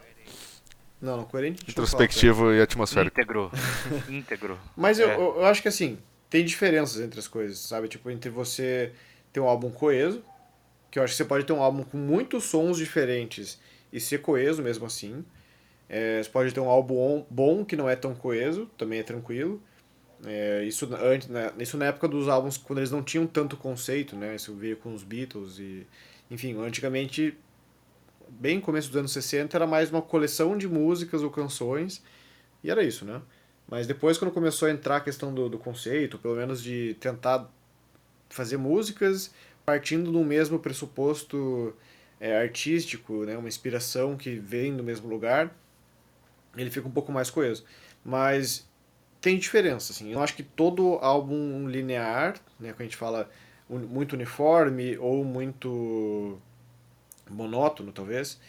Não, 1.04 1.18
não, 1.18 1.26
coerente. 1.26 1.70
Introspectivo 1.70 2.54
e 2.54 2.62
atmosférico. 2.62 3.20
Íntegro. 3.20 3.52
Íntegro. 4.10 4.60
Mas 4.76 5.00
eu, 5.00 5.10
É. 5.10 5.16
eu, 5.18 5.46
acho 5.46 5.62
que 5.62 5.68
assim, 5.68 5.98
tem 6.30 6.46
diferenças 6.46 7.02
entre 7.02 7.20
as 7.20 7.28
coisas, 7.28 7.58
sabe? 7.60 7.90
Tipo, 7.90 8.10
entre 8.10 8.30
você 8.30 8.94
ter 9.34 9.42
um 9.42 9.48
álbum 9.48 9.70
coeso, 9.70 10.24
que 10.90 10.98
eu 10.98 11.04
acho 11.04 11.12
que 11.12 11.18
você 11.18 11.26
pode 11.26 11.44
ter 11.46 11.52
um 11.52 11.62
álbum 11.62 11.84
com 11.84 11.98
muitos 11.98 12.46
sons 12.46 12.78
diferentes 12.78 13.60
e 13.92 14.00
ser 14.00 14.20
coeso 14.22 14.64
mesmo 14.64 14.86
assim. 14.86 15.26
É, 15.90 16.24
você 16.24 16.30
pode 16.30 16.54
ter 16.54 16.62
um 16.62 16.70
álbum 16.70 17.26
bom 17.30 17.66
que 17.66 17.76
não 17.76 17.90
é 17.90 17.98
tão 17.98 18.16
coeso, 18.16 18.68
também 18.78 19.00
é 19.00 19.04
tranquilo. 19.04 19.62
É, 20.26 20.64
isso, 20.64 20.88
na- 20.88 21.00
antes, 21.02 21.28
né, 21.28 21.52
isso 21.60 21.76
na 21.78 21.88
época 21.88 22.08
dos 22.08 22.30
álbuns, 22.30 22.56
quando 22.58 22.80
eles 22.80 22.92
não 22.92 23.04
tinham 23.04 23.28
tanto 23.28 23.58
conceito, 23.58 24.16
né? 24.16 24.36
Isso 24.36 24.56
veio 24.56 24.78
com 24.78 24.94
os 24.94 25.04
Beatles 25.04 25.60
e... 25.60 25.86
Enfim, 26.32 26.58
antigamente, 26.66 27.38
bem 28.30 28.60
começo 28.60 28.88
dos 28.88 28.98
anos 28.98 29.12
60, 29.12 29.56
era 29.58 29.68
mais 29.68 29.90
uma 29.90 30.02
coleção 30.02 30.58
de 30.58 30.68
músicas 30.68 31.22
ou 31.22 31.30
canções, 31.30 32.04
e 32.64 32.70
era 32.70 32.84
isso, 32.84 33.06
né? 33.06 33.22
Mas 33.68 33.88
depois, 33.88 34.18
quando 34.18 34.32
começou 34.32 34.68
a 34.68 34.72
entrar 34.72 34.98
a 34.98 35.02
questão 35.02 35.34
do, 35.34 35.50
do 35.50 35.58
conceito, 35.58 36.18
pelo 36.18 36.36
menos 36.36 36.62
de 36.62 36.96
tentar 37.00 37.50
fazer 38.30 38.58
músicas 38.58 39.34
partindo 39.66 40.12
do 40.12 40.24
mesmo 40.24 40.60
pressuposto 40.60 41.74
é, 42.20 42.38
artístico, 42.38 43.24
né, 43.24 43.38
uma 43.38 43.48
inspiração 43.48 44.18
que 44.18 44.36
vem 44.36 44.76
do 44.76 44.84
mesmo 44.84 45.08
lugar, 45.08 45.56
ele 46.56 46.70
fica 46.70 46.88
um 46.88 46.92
pouco 46.92 47.12
mais 47.12 47.30
coeso. 47.30 47.64
Mas 48.04 48.68
tem 49.22 49.38
diferença, 49.38 49.94
assim. 49.94 50.12
Eu 50.12 50.22
acho 50.22 50.36
que 50.36 50.44
todo 50.44 50.96
álbum 51.02 51.68
linear, 51.68 52.36
né, 52.60 52.74
quando 52.74 52.82
a 52.82 52.84
gente 52.84 52.98
fala 52.98 53.30
muito 53.70 54.14
uniforme 54.14 54.98
ou 54.98 55.24
muito 55.24 56.38
monótono, 57.30 57.92
talvez, 57.92 58.40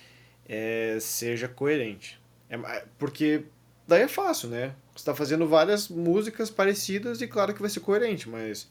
é, 0.48 0.98
seja 1.00 1.48
coerente. 1.48 2.20
É, 2.48 2.56
ma- 2.56 2.82
porque 2.98 3.44
daí 3.88 4.02
é 4.02 4.08
fácil, 4.08 4.48
né? 4.50 4.74
Você 4.92 5.02
está 5.02 5.14
fazendo 5.14 5.46
várias 5.48 5.88
músicas 5.88 6.50
parecidas 6.50 7.20
e 7.22 7.28
claro 7.28 7.54
que 7.54 7.60
vai 7.60 7.70
ser 7.70 7.80
coerente, 7.80 8.28
mas 8.28 8.70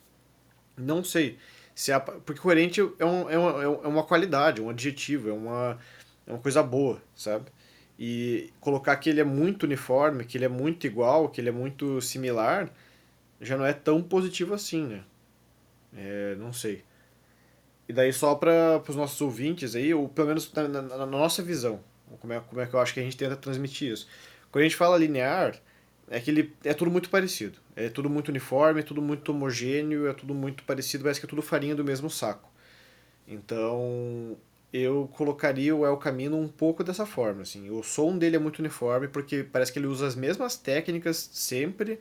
não 0.77 1.03
sei. 1.03 1.37
Se 1.75 1.91
a, 1.91 1.99
porque 1.99 2.39
coerente 2.41 2.81
é, 2.99 3.05
um, 3.05 3.29
é, 3.29 3.37
uma, 3.37 3.63
é 3.63 3.87
uma 3.87 4.03
qualidade, 4.03 4.61
um 4.61 4.69
adjetivo, 4.69 5.29
é 5.29 5.33
uma, 5.33 5.79
é 6.27 6.31
uma 6.31 6.39
coisa 6.39 6.61
boa, 6.63 7.01
sabe? 7.15 7.45
E 7.97 8.51
colocar 8.59 8.95
que 8.97 9.09
ele 9.09 9.21
é 9.21 9.23
muito 9.23 9.63
uniforme, 9.63 10.25
que 10.25 10.37
ele 10.37 10.45
é 10.45 10.49
muito 10.49 10.87
igual, 10.87 11.29
que 11.29 11.41
ele 11.41 11.49
é 11.49 11.51
muito 11.51 12.01
similar, 12.01 12.69
já 13.41 13.57
não 13.57 13.65
é 13.65 13.73
tão 13.73 14.01
positivo 14.03 14.53
assim, 14.53 14.85
né? 14.87 15.03
É, 15.95 16.35
não 16.35 16.53
sei. 16.53 16.83
E 17.87 17.93
daí 17.93 18.13
só 18.13 18.35
para 18.35 18.81
os 18.87 18.95
nossos 18.95 19.19
ouvintes 19.21 19.75
aí, 19.75 19.93
ou 19.93 20.07
pelo 20.07 20.29
menos 20.29 20.51
na, 20.53 20.67
na, 20.67 20.81
na, 20.81 21.05
nossa 21.05 21.43
visão, 21.43 21.79
como 22.19 22.31
é, 22.31 22.39
como 22.39 22.61
é 22.61 22.65
que 22.65 22.73
eu 22.73 22.79
acho 22.79 22.93
que 22.93 22.99
a 22.99 23.03
gente 23.03 23.17
tenta 23.17 23.35
transmitir 23.35 23.91
isso. 23.91 24.07
Quando 24.51 24.61
a 24.61 24.67
gente 24.67 24.75
fala 24.75 24.97
linear, 24.97 25.59
é 26.09 26.19
que 26.19 26.31
ele 26.31 26.53
é 26.63 26.73
tudo 26.73 26.91
muito 26.91 27.09
parecido. 27.09 27.59
É 27.75 27.89
tudo 27.89 28.09
muito 28.09 28.29
uniforme, 28.29 28.81
é 28.81 28.83
tudo 28.83 29.01
muito 29.01 29.31
homogêneo, 29.31 30.07
é 30.07 30.13
tudo 30.13 30.33
muito 30.33 30.63
parecido, 30.63 31.03
parece 31.03 31.19
que 31.19 31.25
é 31.25 31.29
tudo 31.29 31.41
farinha 31.41 31.75
do 31.75 31.83
mesmo 31.83 32.09
saco. 32.09 32.49
Então, 33.27 34.37
eu 34.71 35.09
colocaria 35.13 35.75
o 35.75 35.85
El 35.85 35.97
Camino 35.97 36.37
um 36.37 36.47
pouco 36.47 36.83
dessa 36.83 37.05
forma, 37.05 37.41
assim. 37.41 37.69
O 37.69 37.83
som 37.83 38.17
dele 38.17 38.35
é 38.35 38.39
muito 38.39 38.59
uniforme 38.59 39.07
porque 39.07 39.43
parece 39.43 39.71
que 39.71 39.79
ele 39.79 39.87
usa 39.87 40.07
as 40.07 40.15
mesmas 40.15 40.55
técnicas 40.55 41.29
sempre 41.33 41.99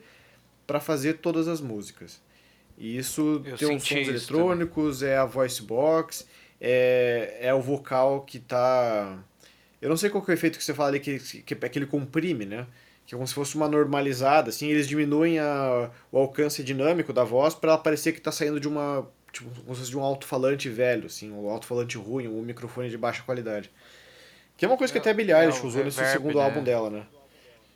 para 0.66 0.80
fazer 0.80 1.14
todas 1.18 1.48
as 1.48 1.60
músicas. 1.60 2.20
E 2.82 2.98
isso 2.98 3.40
eu 3.46 3.56
tem 3.56 3.76
uns 3.76 3.84
sons 3.84 4.08
eletrônicos, 4.08 4.98
também. 4.98 5.14
é 5.14 5.18
a 5.18 5.24
voice 5.24 5.62
box, 5.62 6.26
é, 6.60 7.38
é 7.40 7.54
o 7.54 7.60
vocal 7.60 8.22
que 8.22 8.40
tá... 8.40 9.22
Eu 9.80 9.88
não 9.88 9.96
sei 9.96 10.10
qual 10.10 10.24
é 10.26 10.30
o 10.32 10.34
efeito 10.34 10.58
que 10.58 10.64
você 10.64 10.74
fala 10.74 10.88
ali, 10.88 10.98
que, 10.98 11.16
que, 11.20 11.54
que 11.54 11.78
ele 11.78 11.86
comprime, 11.86 12.44
né? 12.44 12.66
Que 13.06 13.14
é 13.14 13.16
como 13.16 13.24
se 13.24 13.34
fosse 13.34 13.54
uma 13.54 13.68
normalizada, 13.68 14.48
assim, 14.48 14.66
eles 14.66 14.88
diminuem 14.88 15.38
a, 15.38 15.90
o 16.10 16.18
alcance 16.18 16.64
dinâmico 16.64 17.12
da 17.12 17.22
voz 17.22 17.54
para 17.54 17.78
parecer 17.78 18.10
que 18.10 18.18
está 18.18 18.32
saindo 18.32 18.58
de 18.58 18.66
uma 18.66 19.08
tipo, 19.32 19.48
como 19.48 19.74
se 19.74 19.80
fosse 19.80 19.90
de 19.90 19.96
um 19.96 20.02
alto-falante 20.02 20.68
velho, 20.68 21.06
assim, 21.06 21.30
um 21.30 21.48
alto-falante 21.48 21.96
ruim, 21.96 22.26
um 22.26 22.42
microfone 22.42 22.90
de 22.90 22.98
baixa 22.98 23.22
qualidade. 23.22 23.70
Que 24.56 24.64
é 24.64 24.68
uma 24.68 24.76
coisa 24.76 24.92
que 24.92 24.98
até 24.98 25.10
a 25.10 25.14
Billie 25.14 25.32
Eilish 25.32 25.62
é, 25.62 25.66
usou 25.66 25.84
nesse 25.84 26.04
segundo 26.06 26.38
né? 26.38 26.44
álbum 26.44 26.64
dela, 26.64 26.90
né? 26.90 27.06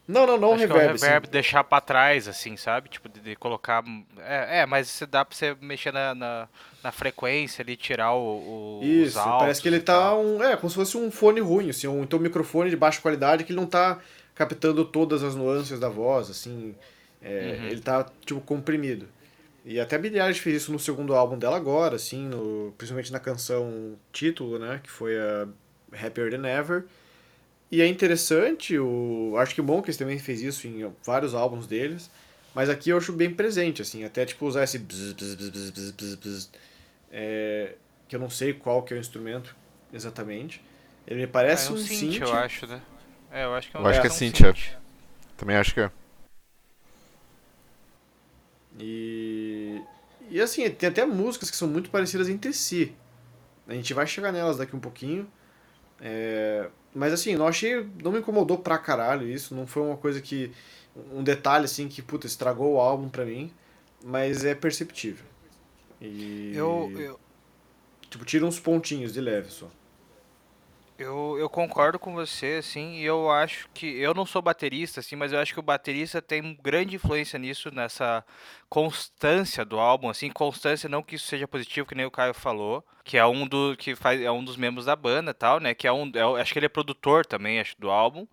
Não, 0.08 0.26
não, 0.26 0.38
não 0.38 0.52
Acho 0.52 0.60
reverb. 0.60 0.80
Que 0.80 0.84
é 0.84 0.88
o 0.88 0.92
reverb 0.92 1.28
deixar 1.28 1.64
pra 1.64 1.80
trás, 1.80 2.28
assim, 2.28 2.56
sabe? 2.56 2.88
Tipo, 2.88 3.08
de, 3.08 3.20
de 3.20 3.36
colocar. 3.36 3.82
É, 4.18 4.60
é, 4.60 4.66
mas 4.66 5.02
dá 5.10 5.24
pra 5.24 5.36
você 5.36 5.56
mexer 5.60 5.92
na, 5.92 6.14
na, 6.14 6.48
na 6.82 6.92
frequência 6.92 7.62
ali, 7.62 7.76
tirar 7.76 8.12
o. 8.14 8.80
o 8.80 8.84
Isso, 8.84 9.18
parece 9.18 9.60
que 9.60 9.68
ele 9.68 9.80
tá 9.80 10.16
um. 10.16 10.42
É, 10.42 10.56
como 10.56 10.70
se 10.70 10.76
fosse 10.76 10.96
um 10.96 11.10
fone 11.10 11.40
ruim, 11.40 11.70
assim, 11.70 11.88
um, 11.88 12.02
então 12.02 12.18
um 12.18 12.22
microfone 12.22 12.70
de 12.70 12.76
baixa 12.76 13.00
qualidade 13.00 13.42
que 13.42 13.52
ele 13.52 13.60
não 13.60 13.66
tá 13.66 13.98
captando 14.34 14.84
todas 14.84 15.24
as 15.24 15.34
nuances 15.34 15.80
da 15.80 15.88
voz, 15.88 16.30
assim. 16.30 16.74
É, 17.20 17.56
uhum. 17.58 17.66
Ele 17.68 17.80
tá, 17.80 18.06
tipo, 18.24 18.40
comprimido. 18.40 19.08
E 19.64 19.80
até 19.80 19.96
a 19.96 19.98
Billie 19.98 20.20
Eilish 20.20 20.40
fez 20.40 20.62
isso 20.62 20.70
no 20.70 20.78
segundo 20.78 21.12
álbum 21.12 21.36
dela 21.36 21.56
agora, 21.56 21.96
assim, 21.96 22.28
no, 22.28 22.72
principalmente 22.78 23.10
na 23.10 23.18
canção 23.18 23.96
título, 24.12 24.60
né, 24.60 24.78
que 24.80 24.88
foi 24.88 25.18
a 25.18 25.48
Happier 25.92 26.30
Than 26.30 26.46
Ever. 26.46 26.84
E 27.70 27.82
é 27.82 27.86
interessante, 27.86 28.78
o 28.78 29.34
Arctic 29.36 29.58
Monkeys 29.58 29.96
também 29.96 30.18
fez 30.18 30.40
isso 30.40 30.68
em 30.68 30.92
vários 31.04 31.34
álbuns 31.34 31.66
deles, 31.66 32.10
mas 32.54 32.70
aqui 32.70 32.90
eu 32.90 32.96
acho 32.96 33.12
bem 33.12 33.32
presente, 33.32 33.82
assim, 33.82 34.04
até 34.04 34.24
tipo 34.24 34.46
usar 34.46 34.64
esse 34.64 34.78
bzz, 34.78 35.12
bzz, 35.12 35.34
bzz, 35.34 35.70
bzz, 35.70 35.90
bzz, 35.90 36.14
bzz, 36.14 36.50
é, 37.10 37.74
que 38.08 38.14
eu 38.14 38.20
não 38.20 38.30
sei 38.30 38.52
qual 38.52 38.82
que 38.82 38.94
é 38.94 38.96
o 38.96 39.00
instrumento 39.00 39.56
exatamente. 39.92 40.62
Ele 41.06 41.20
me 41.20 41.26
parece 41.26 41.66
é, 41.66 41.70
é 41.70 41.72
um, 41.72 41.74
um 41.74 41.78
synth, 41.78 42.12
synth, 42.12 42.20
eu 42.22 42.32
acho, 42.32 42.66
né? 42.66 42.80
É, 43.32 43.44
eu 43.44 43.54
acho 43.54 43.70
que 43.70 43.76
é 43.76 43.80
um, 43.80 43.82
eu 43.82 43.88
acho 43.88 44.00
que 44.00 44.06
é, 44.06 44.10
é 44.10 44.12
um 44.12 44.16
synth. 44.16 44.36
synth. 44.36 44.78
Também 45.36 45.56
acho 45.56 45.74
que 45.74 45.80
é. 45.80 45.90
E, 48.78 49.80
e 50.30 50.40
assim, 50.40 50.68
tem 50.70 50.88
até 50.88 51.04
músicas 51.04 51.50
que 51.50 51.56
são 51.56 51.68
muito 51.68 51.90
parecidas 51.90 52.28
entre 52.28 52.52
si. 52.52 52.94
A 53.66 53.74
gente 53.74 53.92
vai 53.92 54.06
chegar 54.06 54.32
nelas 54.32 54.58
daqui 54.58 54.76
um 54.76 54.80
pouquinho. 54.80 55.28
É, 56.00 56.68
mas 56.96 57.12
assim, 57.12 57.36
não 57.36 57.46
achei. 57.46 57.86
Não 58.02 58.10
me 58.10 58.20
incomodou 58.20 58.58
pra 58.58 58.78
caralho 58.78 59.28
isso. 59.28 59.54
Não 59.54 59.66
foi 59.66 59.82
uma 59.82 59.98
coisa 59.98 60.18
que. 60.20 60.50
Um 61.12 61.22
detalhe 61.22 61.66
assim 61.66 61.88
que, 61.88 62.00
puta, 62.00 62.26
estragou 62.26 62.72
o 62.72 62.80
álbum 62.80 63.10
pra 63.10 63.26
mim. 63.26 63.52
Mas 64.02 64.46
é 64.46 64.54
perceptível. 64.54 65.26
E. 66.00 66.52
Eu. 66.54 66.90
eu... 66.98 67.20
Tipo, 68.08 68.24
tira 68.24 68.46
uns 68.46 68.58
pontinhos 68.58 69.12
de 69.12 69.20
leve 69.20 69.50
só. 69.50 69.68
Eu, 70.98 71.36
eu 71.38 71.50
concordo 71.50 71.98
com 71.98 72.14
você, 72.14 72.56
assim, 72.60 72.94
e 72.94 73.04
eu 73.04 73.30
acho 73.30 73.68
que. 73.74 73.86
Eu 73.86 74.14
não 74.14 74.24
sou 74.24 74.40
baterista, 74.40 75.00
assim, 75.00 75.14
mas 75.14 75.30
eu 75.30 75.38
acho 75.38 75.52
que 75.52 75.60
o 75.60 75.62
baterista 75.62 76.22
tem 76.22 76.56
grande 76.62 76.96
influência 76.96 77.38
nisso, 77.38 77.70
nessa 77.70 78.24
constância 78.68 79.62
do 79.62 79.78
álbum, 79.78 80.08
assim, 80.08 80.30
constância, 80.30 80.88
não 80.88 81.02
que 81.02 81.16
isso 81.16 81.26
seja 81.26 81.46
positivo, 81.46 81.86
que 81.86 81.94
nem 81.94 82.06
o 82.06 82.10
Caio 82.10 82.32
falou, 82.32 82.82
que 83.04 83.18
é 83.18 83.26
um 83.26 83.46
do 83.46 83.76
que 83.76 83.94
faz, 83.94 84.20
é 84.22 84.30
um 84.30 84.42
dos 84.42 84.56
membros 84.56 84.86
da 84.86 84.96
banda 84.96 85.34
tal, 85.34 85.60
né? 85.60 85.74
Que 85.74 85.86
é 85.86 85.92
um. 85.92 86.10
É, 86.14 86.40
acho 86.40 86.52
que 86.52 86.58
ele 86.58 86.66
é 86.66 86.68
produtor 86.70 87.26
também, 87.26 87.60
acho, 87.60 87.78
do 87.78 87.90
álbum. 87.90 88.26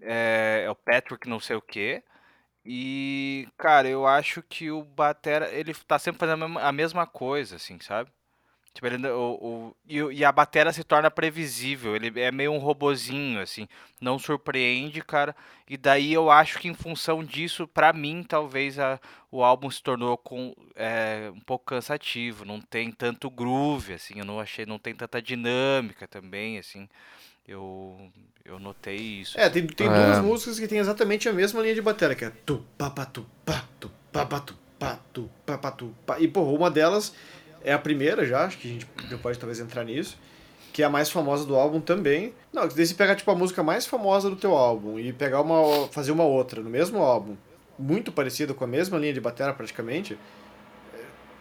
É, 0.00 0.62
é 0.66 0.70
o 0.70 0.74
Patrick 0.76 1.28
não 1.28 1.40
sei 1.40 1.56
o 1.56 1.62
quê. 1.62 2.02
E, 2.64 3.48
cara, 3.58 3.88
eu 3.88 4.06
acho 4.06 4.42
que 4.42 4.70
o 4.70 4.82
Batera, 4.84 5.52
ele 5.52 5.74
tá 5.74 5.98
sempre 5.98 6.20
fazendo 6.20 6.58
a 6.58 6.72
mesma 6.72 7.06
coisa, 7.06 7.56
assim, 7.56 7.78
sabe? 7.80 8.10
Tipo, 8.74 8.88
ele, 8.88 9.06
o, 9.06 9.38
o, 9.40 9.76
e, 9.88 9.98
e 10.18 10.24
a 10.24 10.32
bateria 10.32 10.72
se 10.72 10.82
torna 10.82 11.08
previsível, 11.08 11.94
ele 11.94 12.20
é 12.20 12.32
meio 12.32 12.50
um 12.50 12.58
robozinho, 12.58 13.40
assim, 13.40 13.68
não 14.00 14.18
surpreende, 14.18 15.00
cara. 15.00 15.34
E 15.70 15.76
daí 15.76 16.12
eu 16.12 16.28
acho 16.28 16.58
que 16.58 16.66
em 16.66 16.74
função 16.74 17.22
disso, 17.22 17.68
para 17.68 17.92
mim, 17.92 18.24
talvez 18.28 18.76
a, 18.80 18.98
o 19.30 19.44
álbum 19.44 19.70
se 19.70 19.80
tornou 19.80 20.18
com, 20.18 20.52
é, 20.74 21.30
um 21.32 21.38
pouco 21.38 21.66
cansativo, 21.66 22.44
não 22.44 22.60
tem 22.60 22.90
tanto 22.90 23.30
groove, 23.30 23.92
assim, 23.92 24.18
eu 24.18 24.24
não 24.24 24.40
achei, 24.40 24.66
não 24.66 24.78
tem 24.78 24.92
tanta 24.92 25.22
dinâmica 25.22 26.08
também, 26.08 26.58
assim. 26.58 26.88
Eu, 27.46 28.10
eu 28.44 28.58
notei 28.58 28.96
isso. 28.96 29.38
É, 29.38 29.48
tem, 29.48 29.68
tem 29.68 29.86
é. 29.86 29.90
duas 29.90 30.18
músicas 30.18 30.58
que 30.58 30.66
tem 30.66 30.78
exatamente 30.78 31.28
a 31.28 31.32
mesma 31.32 31.62
linha 31.62 31.74
de 31.76 31.82
bateria, 31.82 32.16
que 32.16 32.24
é 32.24 32.32
tu 32.44 32.64
pa 32.76 32.90
pa 32.90 33.04
tu 33.04 33.24
pa 33.44 33.64
tu 33.78 33.88
pa 34.10 34.26
pa 34.26 34.40
tu 34.40 34.56
pa 34.78 34.98
tu 35.12 35.30
pa 35.46 35.58
pa 35.58 35.70
tu 35.70 35.94
pa. 36.04 36.18
E 36.18 36.26
porra, 36.26 36.50
uma 36.50 36.70
delas 36.70 37.14
é 37.64 37.72
a 37.72 37.78
primeira 37.78 38.26
já, 38.26 38.44
acho 38.44 38.58
que 38.58 38.68
a 38.68 38.72
gente 38.72 38.86
já 39.08 39.18
pode 39.18 39.38
talvez 39.38 39.58
entrar 39.58 39.82
nisso. 39.84 40.16
Que 40.72 40.82
é 40.82 40.86
a 40.86 40.90
mais 40.90 41.08
famosa 41.08 41.46
do 41.46 41.54
álbum 41.54 41.80
também. 41.80 42.34
Não, 42.52 42.66
daí 42.68 42.86
se 42.86 42.94
pegar 42.94 43.14
tipo 43.14 43.30
a 43.30 43.34
música 43.34 43.62
mais 43.62 43.86
famosa 43.86 44.28
do 44.28 44.36
teu 44.36 44.54
álbum 44.54 44.98
e 44.98 45.12
pegar 45.12 45.40
uma. 45.40 45.88
fazer 45.88 46.12
uma 46.12 46.24
outra 46.24 46.60
no 46.60 46.68
mesmo 46.68 46.98
álbum, 46.98 47.36
muito 47.78 48.12
parecida 48.12 48.52
com 48.52 48.64
a 48.64 48.66
mesma 48.66 48.98
linha 48.98 49.12
de 49.12 49.20
bateria 49.20 49.54
praticamente. 49.54 50.18
É, 50.92 50.98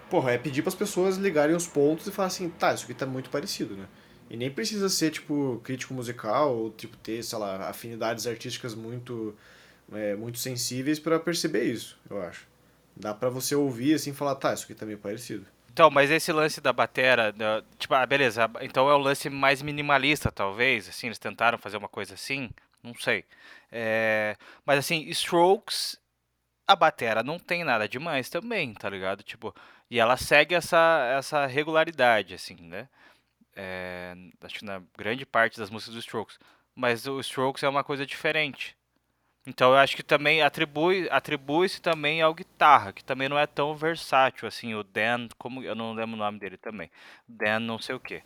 porra, 0.09 0.31
é 0.31 0.37
pedir 0.37 0.61
para 0.61 0.69
as 0.69 0.75
pessoas 0.75 1.17
ligarem 1.17 1.55
os 1.55 1.67
pontos 1.67 2.07
e 2.07 2.11
falar 2.11 2.27
assim, 2.27 2.47
tá, 2.49 2.73
isso 2.73 2.85
aqui 2.85 2.93
tá 2.93 3.05
muito 3.05 3.29
parecido, 3.29 3.75
né? 3.75 3.87
E 4.29 4.37
nem 4.37 4.49
precisa 4.49 4.87
ser, 4.87 5.11
tipo, 5.11 5.59
crítico 5.63 5.93
musical 5.93 6.55
ou, 6.55 6.71
tipo, 6.71 6.95
ter, 6.97 7.23
sei 7.23 7.37
lá, 7.37 7.69
afinidades 7.69 8.25
artísticas 8.25 8.73
muito, 8.73 9.35
é, 9.91 10.15
muito 10.15 10.39
sensíveis 10.39 10.99
para 10.99 11.19
perceber 11.19 11.63
isso, 11.65 11.99
eu 12.09 12.21
acho. 12.21 12.47
Dá 12.95 13.13
para 13.13 13.29
você 13.29 13.55
ouvir 13.55 13.95
assim 13.95 14.11
e 14.11 14.13
falar, 14.13 14.35
tá, 14.35 14.53
isso 14.53 14.63
aqui 14.63 14.75
tá 14.75 14.85
meio 14.85 14.97
parecido. 14.99 15.45
Então, 15.73 15.89
mas 15.89 16.11
esse 16.11 16.31
lance 16.31 16.61
da 16.61 16.71
batera, 16.71 17.33
tipo, 17.79 17.95
ah, 17.95 18.05
beleza, 18.05 18.47
então 18.61 18.87
é 18.89 18.93
o 18.93 18.97
lance 18.99 19.27
mais 19.27 19.59
minimalista, 19.63 20.31
talvez, 20.31 20.87
assim, 20.87 21.07
eles 21.07 21.17
tentaram 21.17 21.57
fazer 21.57 21.77
uma 21.77 21.89
coisa 21.89 22.13
assim, 22.13 22.51
não 22.83 22.93
sei. 22.93 23.25
É, 23.71 24.37
mas 24.63 24.77
assim, 24.77 25.01
Strokes, 25.09 25.99
a 26.67 26.75
batera 26.75 27.23
não 27.23 27.39
tem 27.39 27.63
nada 27.63 27.89
demais 27.89 28.29
também, 28.29 28.73
tá 28.75 28.87
ligado? 28.87 29.23
Tipo, 29.23 29.55
e 29.89 29.99
ela 29.99 30.15
segue 30.15 30.53
essa, 30.53 31.11
essa 31.17 31.47
regularidade, 31.47 32.35
assim, 32.35 32.55
né? 32.55 32.87
É, 33.55 34.15
acho 34.43 34.59
que 34.59 34.65
na 34.65 34.81
grande 34.97 35.25
parte 35.25 35.59
das 35.59 35.71
músicas 35.71 35.95
do 35.95 35.99
Strokes. 36.01 36.39
Mas 36.75 37.07
o 37.07 37.19
Strokes 37.19 37.63
é 37.63 37.69
uma 37.69 37.83
coisa 37.83 38.05
diferente. 38.05 38.77
Então 39.45 39.71
eu 39.71 39.77
acho 39.77 39.95
que 39.95 40.03
também 40.03 40.41
atribui 40.41 41.07
atribui-se 41.11 41.81
também 41.81 42.21
ao 42.21 42.33
guitarra, 42.33 42.93
que 42.93 43.03
também 43.03 43.27
não 43.27 43.37
é 43.37 43.45
tão 43.45 43.75
versátil 43.75 44.47
assim, 44.47 44.73
o 44.73 44.83
Dan, 44.83 45.27
como 45.37 45.61
eu 45.61 45.75
não 45.75 45.93
lembro 45.93 46.15
o 46.15 46.19
nome 46.19 46.39
dele 46.39 46.57
também. 46.57 46.89
Dan 47.27 47.59
não 47.59 47.77
sei 47.77 47.95
o 47.95 47.99
que. 47.99 48.21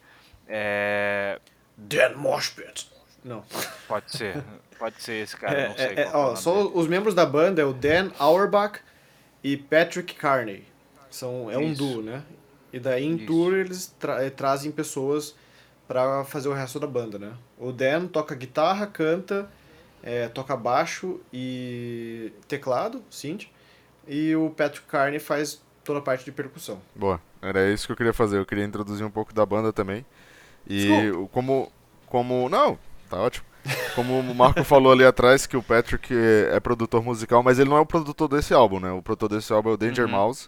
É... 0.48 1.40
Dan 1.76 2.16
Moshpit. 2.18 2.90
Não. 3.24 3.44
Pode 3.88 4.16
ser. 4.16 4.44
Pode 4.78 5.02
ser 5.02 5.24
esse 5.24 5.36
cara, 5.36 5.60
é, 5.60 5.68
não 5.70 5.76
sei 5.76 5.86
é, 5.88 6.02
é 6.02 6.12
ó, 6.14 6.36
Só 6.36 6.54
dele. 6.54 6.72
os 6.76 6.88
membros 6.88 7.16
da 7.16 7.26
banda 7.26 7.62
é 7.62 7.66
o 7.66 7.74
Dan 7.74 8.12
Auerbach 8.20 8.80
e 9.44 9.58
Patrick 9.58 10.14
Carney. 10.14 10.64
São, 11.10 11.50
é 11.50 11.58
um 11.58 11.72
Isso. 11.72 11.84
duo, 11.84 12.02
né? 12.04 12.22
E 12.72 12.80
daí 12.80 13.04
em 13.04 13.16
Isso. 13.16 13.26
tour 13.26 13.54
eles 13.56 13.88
tra 14.00 14.24
eh, 14.24 14.30
trazem 14.30 14.72
pessoas 14.72 15.36
para 15.88 16.24
fazer 16.26 16.48
o 16.48 16.54
resto 16.54 16.80
da 16.80 16.86
banda, 16.86 17.18
né? 17.18 17.34
O 17.58 17.72
Dan 17.72 18.06
toca 18.06 18.36
guitarra, 18.36 18.86
canta 18.86 19.50
é, 20.08 20.30
toca 20.30 20.56
baixo 20.56 21.20
e 21.34 22.32
teclado, 22.48 23.04
synth, 23.10 23.48
e 24.08 24.34
o 24.38 24.50
Patrick 24.52 24.88
Carney 24.88 25.20
faz 25.20 25.62
toda 25.84 26.00
a 26.00 26.02
parte 26.02 26.24
de 26.24 26.32
percussão. 26.32 26.80
Boa, 26.96 27.20
era 27.42 27.70
isso 27.70 27.86
que 27.86 27.92
eu 27.92 27.98
queria 27.98 28.14
fazer, 28.14 28.38
eu 28.38 28.46
queria 28.46 28.64
introduzir 28.64 29.06
um 29.06 29.12
pouco 29.12 29.34
da 29.34 29.46
banda 29.46 29.74
também. 29.74 30.06
E 30.66 31.12
como, 31.34 31.70
como. 32.06 32.48
Não, 32.48 32.80
tá 33.10 33.18
ótimo. 33.18 33.46
Como 33.96 34.18
o 34.20 34.34
Marco 34.34 34.64
falou 34.66 34.94
ali 34.94 35.04
atrás, 35.04 35.46
que 35.46 35.58
o 35.58 35.64
Patrick 35.64 36.14
é 36.14 36.58
produtor 36.62 37.04
musical, 37.04 37.44
mas 37.44 37.60
ele 37.60 37.70
não 37.70 37.76
é 37.76 37.82
o 37.82 37.86
produtor 37.86 38.30
desse 38.30 38.54
álbum, 38.54 38.80
né? 38.80 38.90
O 38.92 39.02
produtor 39.02 39.28
desse 39.28 39.52
álbum 39.52 39.72
é 39.72 39.74
o 39.74 39.78
Danger 39.78 40.06
uhum. 40.06 40.12
Mouse, 40.12 40.48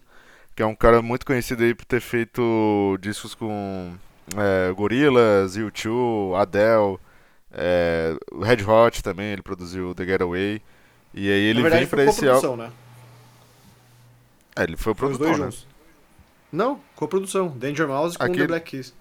que 0.55 0.63
é 0.63 0.65
um 0.65 0.75
cara 0.75 1.01
muito 1.01 1.25
conhecido 1.25 1.63
aí 1.63 1.75
por 1.75 1.83
ter 1.83 1.99
feito 1.99 2.97
discos 3.01 3.35
com 3.35 3.93
é, 4.37 4.71
Gorillaz, 4.71 5.57
U2, 5.57 6.39
Adele, 6.39 6.97
é, 7.51 8.15
o 8.31 8.39
Red 8.43 8.63
Hot 8.63 9.01
também, 9.03 9.27
ele 9.31 9.41
produziu 9.41 9.93
The 9.95 10.05
Getaway. 10.05 10.61
E 11.13 11.29
aí 11.31 11.39
ele 11.41 11.61
verdade, 11.61 11.85
vem 11.85 11.89
pra 11.89 12.05
esse 12.05 12.27
álbum. 12.27 12.55
Né? 12.57 12.71
É, 14.55 14.63
ele 14.63 14.77
foi 14.77 14.91
o 14.93 14.95
produtor, 14.95 15.37
dois 15.37 15.39
né? 15.39 15.67
Não, 16.51 16.79
coprodução. 16.95 17.49
Danger 17.49 17.87
Mouse 17.87 18.17
com 18.17 18.23
Aquele- 18.23 18.41
The 18.41 18.47
Black 18.47 18.69
Keys. 18.71 18.93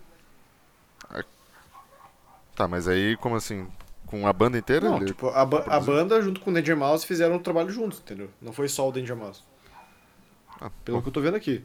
Tá, 2.55 2.67
mas 2.67 2.89
aí, 2.89 3.17
como 3.19 3.37
assim? 3.37 3.69
Com 4.07 4.27
a 4.27 4.33
banda 4.33 4.59
inteira? 4.59 4.89
Não, 4.89 5.05
tipo, 5.05 5.29
a, 5.29 5.45
ba- 5.45 5.65
a 5.69 5.79
banda 5.79 6.21
junto 6.23 6.41
com 6.41 6.51
o 6.51 6.55
Danger 6.55 6.77
Mouse 6.77 7.07
fizeram 7.07 7.37
o 7.37 7.41
trabalho 7.41 7.71
juntos, 7.71 8.01
entendeu? 8.01 8.31
Não 8.41 8.53
foi 8.53 8.69
só 8.69 8.89
o 8.89 8.93
Danger 8.93 9.15
Mouse. 9.15 9.43
Ah, 10.61 10.71
Pelo 10.85 10.97
bom. 10.99 11.03
que 11.03 11.09
eu 11.09 11.13
tô 11.13 11.21
vendo 11.21 11.37
aqui. 11.37 11.65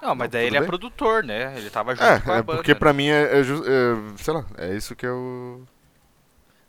Não, 0.00 0.14
mas 0.14 0.30
Não, 0.30 0.30
daí 0.30 0.46
tudo 0.46 0.48
ele 0.48 0.56
é 0.56 0.60
bem. 0.60 0.68
produtor, 0.68 1.24
né? 1.24 1.54
Ele 1.56 1.70
tava 1.70 1.94
junto 1.96 2.04
É, 2.04 2.20
com 2.20 2.32
a 2.32 2.36
é 2.36 2.42
banda. 2.42 2.62
porque 2.62 2.72
né? 2.72 2.74
pra 2.74 2.92
mim 2.92 3.08
é, 3.08 3.22
é, 3.22 3.40
é, 3.40 3.44
sei 4.18 4.34
lá, 4.34 4.46
é 4.58 4.74
isso 4.76 4.94
que 4.94 5.06
eu... 5.06 5.66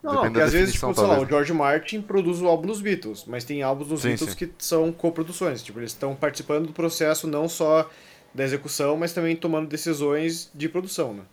Não, 0.02 0.14
não, 0.14 0.22
porque 0.26 0.40
às 0.40 0.54
vezes, 0.54 0.74
tipo, 0.76 0.94
sei 0.94 1.08
lá, 1.08 1.20
o 1.20 1.26
George 1.28 1.52
Martin 1.54 2.02
produz 2.02 2.40
o 2.42 2.48
álbum 2.48 2.68
dos 2.68 2.80
Beatles, 2.82 3.26
mas 3.26 3.44
tem 3.44 3.62
álbuns 3.64 3.90
dos 3.90 4.02
Sim, 4.02 4.10
Beatles 4.10 4.30
sim. 4.32 4.36
que 4.38 4.52
são 4.60 4.92
coproduções. 4.92 5.62
Tipo, 5.64 5.80
eles 5.80 5.92
estão 5.92 6.16
participando 6.16 6.68
do 6.68 6.74
processo 6.74 7.28
não 7.28 7.50
só 7.50 7.90
da 8.34 8.44
execução, 8.44 8.96
mas 8.96 9.12
também 9.14 9.36
tomando 9.36 9.68
decisões 9.68 10.50
de 10.54 10.70
produção, 10.70 11.14
né? 11.14 11.24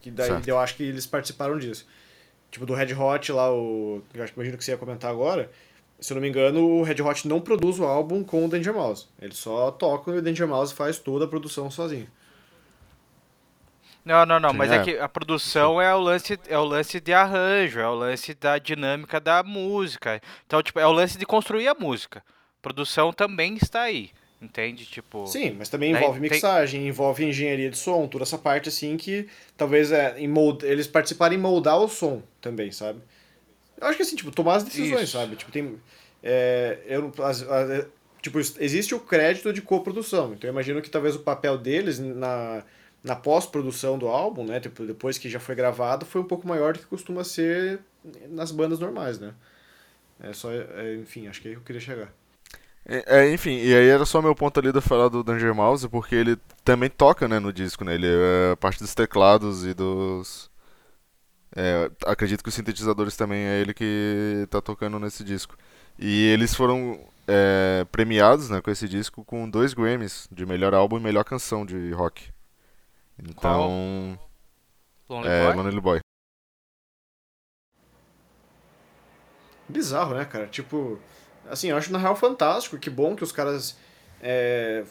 Que 0.00 0.10
daí 0.10 0.28
Certo. 0.28 0.48
eu 0.48 0.58
acho 0.58 0.74
que 0.76 0.82
eles 0.82 1.06
participaram 1.06 1.58
disso. 1.58 1.86
Tipo, 2.50 2.66
do 2.66 2.74
Red 2.74 2.92
Hot 2.94 3.32
lá, 3.32 3.50
o. 3.54 4.02
Eu 4.12 4.22
acho 4.24 4.32
que 4.32 4.38
imagino 4.38 4.58
que 4.58 4.64
você 4.64 4.72
ia 4.72 4.76
comentar 4.78 5.10
agora. 5.10 5.50
Se 6.02 6.12
eu 6.12 6.16
não 6.16 6.22
me 6.22 6.28
engano, 6.28 6.66
o 6.66 6.82
Red 6.82 7.00
Hot 7.00 7.28
não 7.28 7.40
produz 7.40 7.78
o 7.78 7.84
álbum 7.84 8.24
com 8.24 8.44
o 8.44 8.48
Danger 8.48 8.74
Mouse. 8.74 9.06
Eles 9.20 9.38
só 9.38 9.70
tocam 9.70 10.12
e 10.12 10.18
o 10.18 10.22
Danger 10.22 10.48
Mouse 10.48 10.74
faz 10.74 10.98
toda 10.98 11.26
a 11.26 11.28
produção 11.28 11.70
sozinho. 11.70 12.08
Não, 14.04 14.26
não, 14.26 14.40
não, 14.40 14.52
mas 14.52 14.72
é. 14.72 14.78
é. 14.78 14.82
que 14.82 14.98
a 14.98 15.08
produção 15.08 15.80
é 15.80 15.94
o 15.94 16.00
lance, 16.00 16.36
é 16.48 16.58
o 16.58 16.64
lance 16.64 16.98
de 16.98 17.12
arranjo, 17.12 17.78
é 17.78 17.86
o 17.86 17.94
lance 17.94 18.34
da 18.34 18.58
dinâmica 18.58 19.20
da 19.20 19.44
música. 19.44 20.20
Então, 20.44 20.60
tipo, 20.60 20.80
é 20.80 20.86
o 20.86 20.90
lance 20.90 21.16
de 21.16 21.24
construir 21.24 21.68
a 21.68 21.74
música. 21.74 22.20
Produção 22.60 23.12
também 23.12 23.54
está 23.54 23.82
aí, 23.82 24.10
entende? 24.40 24.84
Tipo, 24.86 25.24
Sim, 25.28 25.54
mas 25.56 25.68
também 25.68 25.92
Daí 25.92 26.02
envolve 26.02 26.20
tem- 26.20 26.30
mixagem, 26.30 26.88
envolve 26.88 27.24
engenharia 27.24 27.70
de 27.70 27.78
som, 27.78 28.08
toda 28.08 28.24
essa 28.24 28.38
parte 28.38 28.68
assim 28.68 28.96
que 28.96 29.28
talvez 29.56 29.92
é, 29.92 30.18
em 30.18 30.26
mold... 30.26 30.66
eles 30.66 30.88
participarem 30.88 31.38
em 31.38 31.40
moldar 31.40 31.78
o 31.78 31.86
som 31.86 32.24
também, 32.40 32.72
sabe? 32.72 33.00
Eu 33.82 33.88
acho 33.88 33.96
que 33.96 34.02
assim, 34.02 34.16
tipo, 34.16 34.30
tomar 34.30 34.56
as 34.56 34.64
decisões, 34.64 35.02
Isso. 35.04 35.18
sabe? 35.18 35.36
Tipo, 35.36 35.50
tem. 35.52 35.80
É, 36.22 36.78
eu, 36.86 37.12
as- 37.18 37.42
as- 37.42 37.86
tipo, 38.22 38.38
existe 38.38 38.94
o 38.94 39.00
crédito 39.00 39.52
de 39.52 39.60
coprodução. 39.60 40.32
Então 40.34 40.48
eu 40.48 40.52
imagino 40.52 40.80
que 40.80 40.88
talvez 40.90 41.16
o 41.16 41.20
papel 41.20 41.58
deles 41.58 41.98
na, 41.98 42.62
na 43.02 43.16
pós-produção 43.16 43.98
do 43.98 44.06
álbum, 44.08 44.44
né? 44.44 44.60
Tipo, 44.60 44.84
depois 44.86 45.18
que 45.18 45.28
já 45.28 45.40
foi 45.40 45.54
gravado, 45.56 46.06
foi 46.06 46.20
um 46.20 46.24
pouco 46.24 46.46
maior 46.46 46.74
do 46.74 46.78
que 46.78 46.86
costuma 46.86 47.24
ser 47.24 47.80
nas 48.30 48.52
bandas 48.52 48.78
normais, 48.78 49.18
né? 49.18 49.34
É 50.20 50.32
só. 50.32 50.50
é, 50.52 50.96
enfim, 50.96 51.26
acho 51.26 51.40
que 51.42 51.48
é 51.48 51.50
aí 51.50 51.56
que 51.56 51.60
eu 51.60 51.64
queria 51.64 51.80
chegar. 51.80 52.12
É, 52.84 53.20
é, 53.26 53.32
enfim, 53.32 53.56
e 53.58 53.74
aí 53.74 53.88
era 53.88 54.04
só 54.04 54.20
meu 54.20 54.34
ponto 54.34 54.58
ali 54.58 54.72
de 54.72 54.80
falar 54.80 55.08
do 55.08 55.22
Danger 55.22 55.54
Mouse, 55.54 55.88
porque 55.88 56.14
ele 56.16 56.36
também 56.64 56.90
toca, 56.90 57.28
né, 57.28 57.38
no 57.38 57.52
disco, 57.52 57.84
né? 57.84 57.94
Ele 57.94 58.08
é 58.08 58.56
parte 58.56 58.80
dos 58.80 58.94
teclados 58.94 59.64
e 59.64 59.72
dos... 59.74 60.50
é, 61.54 61.90
acredito 62.06 62.42
que 62.42 62.48
os 62.48 62.54
sintetizadores 62.54 63.16
também 63.16 63.40
é 63.44 63.60
ele 63.60 63.74
que 63.74 64.46
tá 64.50 64.60
tocando 64.60 64.98
nesse 64.98 65.22
disco. 65.24 65.56
E 65.98 66.26
eles 66.28 66.54
foram 66.54 66.98
é, 67.28 67.86
premiados, 67.92 68.48
né, 68.48 68.60
com 68.60 68.70
esse 68.70 68.88
disco 68.88 69.24
com 69.24 69.48
dois 69.48 69.74
Grammys, 69.74 70.28
de 70.32 70.46
melhor 70.46 70.74
álbum 70.74 70.96
e 70.98 71.00
melhor 71.00 71.24
canção 71.24 71.64
de 71.66 71.92
rock. 71.92 72.30
Então, 73.18 74.18
Lonely 75.08 75.28
é, 75.28 75.46
Boy? 75.46 75.56
Lonely 75.56 75.80
Boy. 75.80 76.00
Bizarro, 79.68 80.14
né, 80.14 80.24
cara? 80.24 80.46
Tipo, 80.46 80.98
assim, 81.48 81.68
eu 81.68 81.76
acho 81.76 81.92
na 81.92 81.98
real 81.98 82.16
fantástico, 82.16 82.78
que 82.78 82.90
bom 82.90 83.14
que 83.14 83.24
os 83.24 83.32
caras 83.32 83.76
é, 84.20 84.84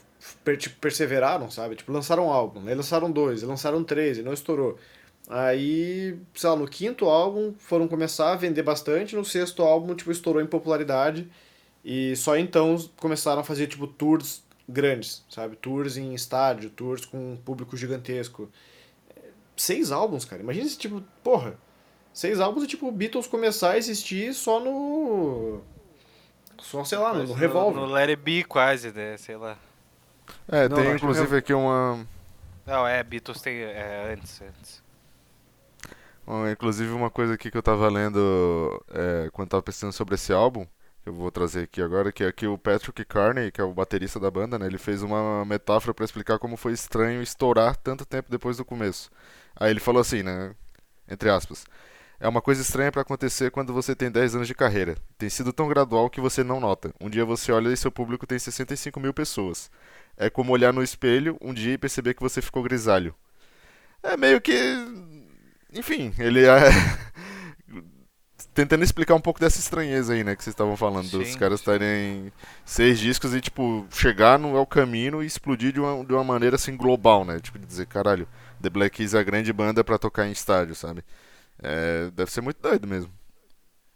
per- 0.44 0.58
tipo, 0.58 0.80
perseveraram, 0.80 1.50
sabe? 1.51 1.75
Tipo, 1.75 1.91
lançaram 1.91 2.27
um 2.27 2.32
álbum, 2.32 2.68
aí 2.68 2.75
lançaram 2.75 3.12
dois, 3.12 3.41
aí 3.44 3.50
lançaram 3.50 3.84
três 3.84 4.18
e 4.18 4.22
não 4.24 4.34
estourou. 4.34 4.77
Aí, 5.30 6.20
sei 6.34 6.50
lá, 6.50 6.55
no 6.55 6.68
quinto 6.68 7.05
álbum 7.05 7.53
foram 7.57 7.88
começar 7.88 8.34
a 8.34 8.36
vender 8.36 8.64
bastante, 8.64 9.16
no 9.16 9.24
sexto 9.24 9.64
álbum, 9.64 9.96
tipo, 9.96 10.12
estourou 10.12 10.42
em 10.42 10.48
popularidade 10.48 11.31
e 11.86 12.16
só 12.16 12.38
então 12.38 12.75
começaram 12.98 13.42
a 13.42 13.44
fazer, 13.44 13.68
tipo, 13.68 13.88
tours 13.88 14.44
grandes, 14.68 15.24
sabe? 15.29 15.55
Tours 15.55 15.98
em 15.98 16.14
estádio, 16.14 16.70
tours 16.70 17.05
com 17.05 17.34
um 17.34 17.38
público 17.38 17.77
gigantesco. 17.77 18.50
Seis 19.55 19.92
álbuns, 19.92 20.25
cara. 20.25 20.42
Imagina 20.42 20.66
esse 20.66 20.77
tipo, 20.77 21.03
porra. 21.24 21.55
Seis 22.14 22.40
álbuns 22.40 22.64
e 22.66 22.68
tipo 22.68 22.92
Beatles 22.92 23.27
começar 23.27 23.72
a 23.72 23.77
existir 23.77 24.34
só 24.34 24.60
no. 24.60 25.62
Só, 26.60 26.84
sei 26.84 26.98
lá, 26.98 27.14
no, 27.14 27.24
no 27.24 27.34
Revolver. 27.34 27.81
No 27.81 27.88
Let 27.88 28.10
It 28.10 28.22
Be, 28.22 28.44
quase, 28.44 28.92
né? 28.92 29.16
Sei 29.18 29.36
lá. 29.36 29.57
É, 30.48 30.68
Não, 30.68 30.75
tem 30.75 30.88
acho 30.88 31.00
que 31.00 31.05
inclusive 31.05 31.38
aqui 31.38 31.53
uma... 31.53 32.05
Não, 32.66 32.88
é, 32.88 33.03
Beatles 33.03 33.42
tem. 33.42 33.55
É, 33.62 34.14
antes, 34.14 34.42
antes. 34.42 34.84
Inclusive 36.51 36.91
uma 36.91 37.09
coisa 37.09 37.33
aqui 37.33 37.51
que 37.51 37.57
eu 37.57 37.63
tava 37.63 37.89
lendo 37.89 38.83
é, 38.89 39.29
quando 39.33 39.50
tava 39.50 39.63
pesquisando 39.63 39.94
sobre 39.94 40.15
esse 40.15 40.31
álbum, 40.31 40.65
que 41.03 41.09
eu 41.09 41.13
vou 41.13 41.31
trazer 41.31 41.63
aqui 41.63 41.81
agora, 41.81 42.11
que 42.11 42.24
é 42.24 42.31
que 42.31 42.48
o 42.48 42.57
Patrick 42.57 43.03
Carney, 43.05 43.51
que 43.51 43.59
é 43.59 43.63
o 43.63 43.74
baterista 43.74 44.20
da 44.20 44.31
banda, 44.31 44.57
né, 44.57 44.67
ele 44.67 44.77
fez 44.77 45.01
uma 45.03 45.44
metáfora 45.44 45.94
pra 45.94 46.05
explicar 46.05 46.39
como 46.39 46.55
foi 46.55 46.74
estranho 46.74 47.22
estourar 47.22 47.75
tanto 47.75 48.05
tempo 48.05 48.31
depois 48.31 48.57
do 48.57 48.65
começo. 48.65 49.09
Aí 49.55 49.72
ele 49.72 49.79
falou 49.79 50.00
assim, 50.00 50.24
né, 50.24 50.55
entre 51.09 51.29
aspas, 51.29 51.65
é 52.20 52.27
uma 52.27 52.41
coisa 52.41 52.61
estranha 52.61 52.91
pra 52.91 53.01
acontecer 53.01 53.51
quando 53.51 53.74
você 53.74 53.96
tem 53.96 54.11
10 54.11 54.35
anos 54.35 54.48
de 54.48 54.53
carreira. 54.53 54.96
Tem 55.17 55.27
sido 55.27 55.51
tão 55.51 55.67
gradual 55.67 56.09
que 56.09 56.22
você 56.22 56.44
não 56.44 56.59
nota. 56.59 56.94
Um 57.01 57.09
dia 57.09 57.25
você 57.25 57.51
olha 57.51 57.70
e 57.74 57.75
seu 57.75 57.91
público 57.91 58.27
tem 58.27 58.37
65 58.37 59.00
mil 59.00 59.13
pessoas. 59.13 59.72
É 60.15 60.29
como 60.29 60.53
olhar 60.53 60.72
no 60.72 60.83
espelho 60.83 61.35
um 61.41 61.53
dia 61.53 61.74
e 61.74 61.77
perceber 61.79 62.13
que 62.13 62.22
você 62.22 62.41
ficou 62.41 62.61
grisalho. 62.63 63.15
É 64.03 64.15
meio 64.15 64.39
que 64.39 64.53
enfim, 65.74 66.14
ele 66.20 66.46
é. 66.46 66.60
Tentando 68.53 68.84
explicar 68.84 69.16
um 69.16 69.22
pouco 69.22 69.40
dessa 69.40 69.60
estranheza 69.60 70.14
aí, 70.14 70.24
né, 70.24 70.36
que 70.36 70.44
vocês 70.44 70.53
estavam 70.53 70.75
falando, 70.75 71.10
dos 71.10 71.36
caras 71.36 71.60
estarem 71.60 72.34
seis 72.66 73.00
discos 73.00 73.34
e, 73.34 73.40
tipo, 73.40 73.88
chegar 73.92 74.38
no 74.38 74.57
El 74.57 74.66
Camino 74.66 75.24
e 75.24 75.25
explodir 75.25 75.72
de 75.72 75.79
uma, 75.79 76.03
de 76.03 76.12
uma 76.12 76.24
maneira 76.24 76.55
assim 76.55 76.75
global, 76.75 77.24
né? 77.24 77.40
Tipo, 77.40 77.60
dizer, 77.60 77.86
caralho, 77.86 78.27
The 78.62 78.70
Black 78.70 78.98
Keys 78.98 79.14
é 79.14 79.20
a 79.20 79.24
grande 79.24 79.53
banda 79.53 79.84
pra 79.84 79.98
tocar 79.98 80.27
em 80.27 80.31
estádio, 80.31 80.75
sabe? 80.75 81.03
É, 81.62 82.10
deve 82.12 82.31
ser 82.31 82.42
muito 82.42 82.60
doido 82.62 82.88
mesmo. 82.88 83.12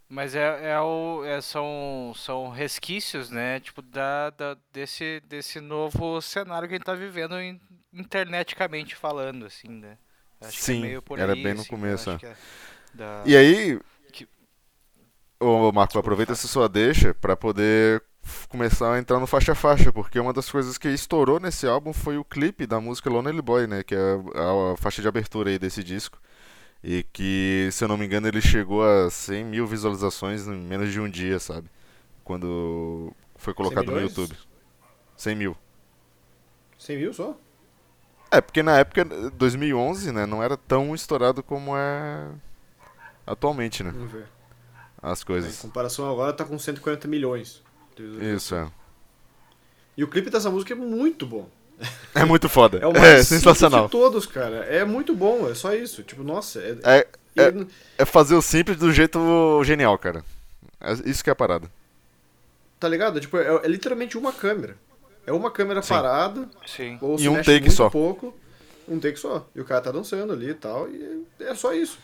Mas 0.07 0.35
é, 0.35 0.71
é 0.71 0.79
o, 0.79 1.23
é- 1.25 1.41
são, 1.41 2.13
são 2.15 2.49
resquícios, 2.49 3.29
né? 3.31 3.59
Tipo, 3.59 3.81
da, 3.81 4.29
da, 4.29 4.55
desse, 4.71 5.21
desse 5.27 5.59
novo 5.59 6.21
cenário 6.21 6.67
que 6.67 6.75
a 6.75 6.77
gente 6.77 6.85
tá 6.85 6.93
vivendo 6.93 7.41
in- 7.41 7.59
interneticamente 7.91 8.95
falando, 8.95 9.45
assim, 9.45 9.67
né? 9.67 9.97
Acho 10.41 10.59
Sim, 10.59 10.73
que 10.73 10.77
é 10.85 10.89
meio 10.89 11.01
por 11.01 11.19
era 11.19 11.33
aí, 11.33 11.43
bem 11.43 11.53
no 11.53 11.61
assim, 11.61 11.69
começo, 11.69 12.17
que 12.17 12.25
é 12.25 12.35
da- 12.93 13.23
E 13.25 13.35
aí, 13.35 13.79
Que- 14.11 14.27
ô 15.39 15.71
Marco, 15.71 15.97
aproveita 15.97 16.33
essa 16.33 16.47
sua 16.47 16.67
deixa 16.69 17.13
pra 17.13 17.35
poder 17.35 18.03
começar 18.49 18.93
a 18.93 18.99
entrar 18.99 19.19
no 19.19 19.27
faixa 19.27 19.51
a 19.51 19.55
faixa, 19.55 19.91
porque 19.93 20.19
uma 20.19 20.33
das 20.33 20.49
coisas 20.49 20.77
que 20.77 20.87
estourou 20.89 21.39
nesse 21.39 21.67
álbum 21.67 21.93
foi 21.93 22.17
o 22.17 22.23
clipe 22.25 22.65
da 22.65 22.79
música 22.79 23.09
Lonely 23.09 23.41
Boy, 23.41 23.67
né, 23.67 23.83
que 23.83 23.93
é 23.95 23.99
a, 23.99 24.73
a 24.73 24.77
faixa 24.77 25.01
de 25.01 25.07
abertura 25.07 25.49
aí 25.49 25.59
desse 25.59 25.83
disco. 25.83 26.19
E 26.83 27.03
que, 27.11 27.69
se 27.71 27.83
eu 27.83 27.87
não 27.87 27.97
me 27.97 28.05
engano, 28.05 28.27
ele 28.27 28.41
chegou 28.41 28.83
a 28.83 29.09
100 29.09 29.43
mil 29.43 29.65
visualizações 29.65 30.47
em 30.47 30.55
menos 30.55 30.91
de 30.91 30.99
um 30.99 31.09
dia, 31.09 31.39
sabe? 31.39 31.67
Quando 32.23 33.11
foi 33.35 33.53
colocado 33.53 33.91
no? 33.91 33.99
YouTube. 34.01 34.35
100 35.17 35.35
mil. 35.35 35.57
Você 36.77 36.95
viu 36.95 37.13
só? 37.13 37.37
É, 38.37 38.41
porque 38.41 38.61
na 38.63 38.77
época, 38.79 39.05
2011, 39.05 40.11
né, 40.11 40.25
não 40.25 40.43
era 40.43 40.57
tão 40.57 40.93
estourado 40.93 41.41
como 41.43 41.75
é 41.77 42.27
atualmente, 43.25 43.83
né, 43.83 43.91
Vamos 43.91 44.11
ver. 44.11 44.25
as 45.01 45.21
Em 45.21 45.25
coisas. 45.25 45.57
comparação 45.57 46.09
agora 46.11 46.33
tá 46.33 46.43
com 46.45 46.57
140 46.59 47.07
milhões. 47.07 47.63
Isso, 48.35 48.53
é. 48.55 48.67
E 49.97 50.03
o 50.03 50.07
clipe 50.09 50.29
dessa 50.29 50.49
música 50.51 50.73
é 50.73 50.75
muito 50.75 51.25
bom. 51.25 51.49
É 52.13 52.25
muito 52.25 52.49
foda. 52.49 52.79
É 52.83 52.87
o 52.87 52.91
É, 52.91 52.99
mais 52.99 53.27
simples 53.27 53.43
sensacional. 53.43 53.85
de 53.85 53.91
todos, 53.91 54.25
cara. 54.25 54.65
É 54.65 54.83
muito 54.83 55.15
bom, 55.15 55.49
é 55.49 55.55
só 55.55 55.73
isso. 55.73 56.03
Tipo, 56.03 56.23
nossa, 56.23 56.59
é, 56.59 56.77
É, 56.83 57.07
é- 57.37 57.65
é 57.99 58.05
fazer 58.05 58.35
o 58.35 58.41
simples 58.41 58.77
do 58.77 58.91
jeito 58.91 59.63
genial, 59.63 59.97
cara. 59.97 60.23
É 60.81 60.91
isso 61.09 61.23
que 61.23 61.29
é 61.29 61.33
a 61.33 61.35
parada. 61.35 61.69
tá 62.79 62.89
ligado? 62.89 63.19
Tipo, 63.21 63.37
é, 63.37 63.61
é 63.63 63.67
literalmente 63.67 64.17
uma 64.17 64.31
câmera. 64.33 64.75
É 65.25 65.31
uma 65.31 65.49
câmera 65.51 65.81
Sim. 65.81 65.93
parada, 65.93 66.49
Sim. 66.65 66.97
ou 67.01 67.19
E 67.19 67.27
um 67.27 67.35
take 67.37 67.61
muito 67.61 67.71
só. 67.73 67.89
pouco, 67.89 68.33
um 68.87 68.99
take 68.99 69.17
só. 69.17 69.45
E 69.55 69.61
o 69.61 69.65
cara 69.65 69.81
tá 69.81 69.91
dançando 69.91 70.31
ali 70.33 70.49
e 70.49 70.53
tal, 70.53 70.87
e 70.89 71.25
é 71.39 71.55
só 71.55 71.73
isso. 71.73 71.97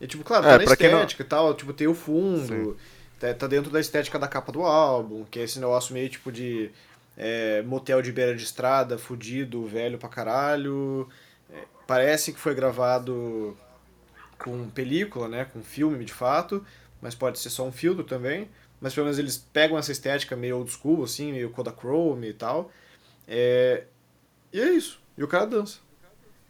E 0.00 0.06
tipo, 0.06 0.22
claro, 0.24 0.44
É, 0.46 0.48
tá 0.50 0.58
na 0.58 0.64
não- 0.64 0.72
estética 0.72 1.22
e 1.22 1.26
tal, 1.26 1.54
tipo, 1.54 1.72
tem 1.72 1.86
o 1.86 1.94
fundo, 1.94 2.76
tá, 3.18 3.32
tá 3.32 3.46
dentro 3.46 3.70
da 3.70 3.80
estética 3.80 4.18
da 4.18 4.28
capa 4.28 4.52
do 4.52 4.62
álbum, 4.62 5.24
que 5.30 5.38
é 5.38 5.42
esse 5.44 5.58
negócio 5.58 5.94
meio 5.94 6.08
tipo 6.08 6.30
de 6.30 6.70
é, 7.16 7.62
motel 7.62 8.02
de 8.02 8.10
beira 8.12 8.34
de 8.34 8.42
estrada, 8.42 8.98
fudido, 8.98 9.64
velho 9.66 9.96
pra 9.98 10.08
caralho. 10.08 11.08
É, 11.50 11.60
parece 11.86 12.32
que 12.32 12.40
foi 12.40 12.54
gravado 12.54 13.56
com 14.38 14.68
película, 14.70 15.28
né, 15.28 15.46
com 15.46 15.62
filme 15.62 16.04
de 16.04 16.12
fato, 16.12 16.64
mas 17.00 17.14
pode 17.14 17.38
ser 17.38 17.50
só 17.50 17.64
um 17.64 17.72
filtro 17.72 18.02
também. 18.04 18.48
Mas 18.80 18.94
pelo 18.94 19.06
menos 19.06 19.18
eles 19.18 19.36
pegam 19.36 19.78
essa 19.78 19.92
estética 19.92 20.36
meio 20.36 20.58
old 20.58 20.70
school, 20.70 21.04
assim, 21.04 21.32
meio 21.32 21.50
Kodachrome 21.50 22.28
e 22.28 22.34
tal. 22.34 22.70
É... 23.26 23.84
E 24.52 24.60
é 24.60 24.70
isso. 24.72 25.00
E 25.16 25.24
o 25.24 25.28
cara 25.28 25.46
dança. 25.46 25.78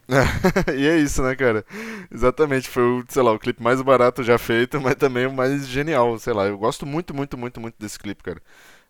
e 0.77 0.87
é 0.87 0.99
isso, 0.99 1.23
né, 1.23 1.35
cara? 1.35 1.65
Exatamente, 2.13 2.69
foi 2.69 2.83
o, 2.83 3.05
sei 3.09 3.23
lá, 3.23 3.33
o 3.33 3.39
clipe 3.39 3.63
mais 3.63 3.81
barato 3.81 4.23
já 4.23 4.37
feito, 4.37 4.81
mas 4.81 4.95
também 4.97 5.27
o 5.27 5.33
mais 5.33 5.67
genial, 5.67 6.19
sei 6.19 6.33
lá. 6.33 6.47
Eu 6.47 6.59
gosto 6.59 6.85
muito, 6.85 7.15
muito, 7.15 7.39
muito, 7.39 7.61
muito 7.61 7.77
desse 7.79 7.99
clipe, 7.99 8.23
cara. 8.23 8.41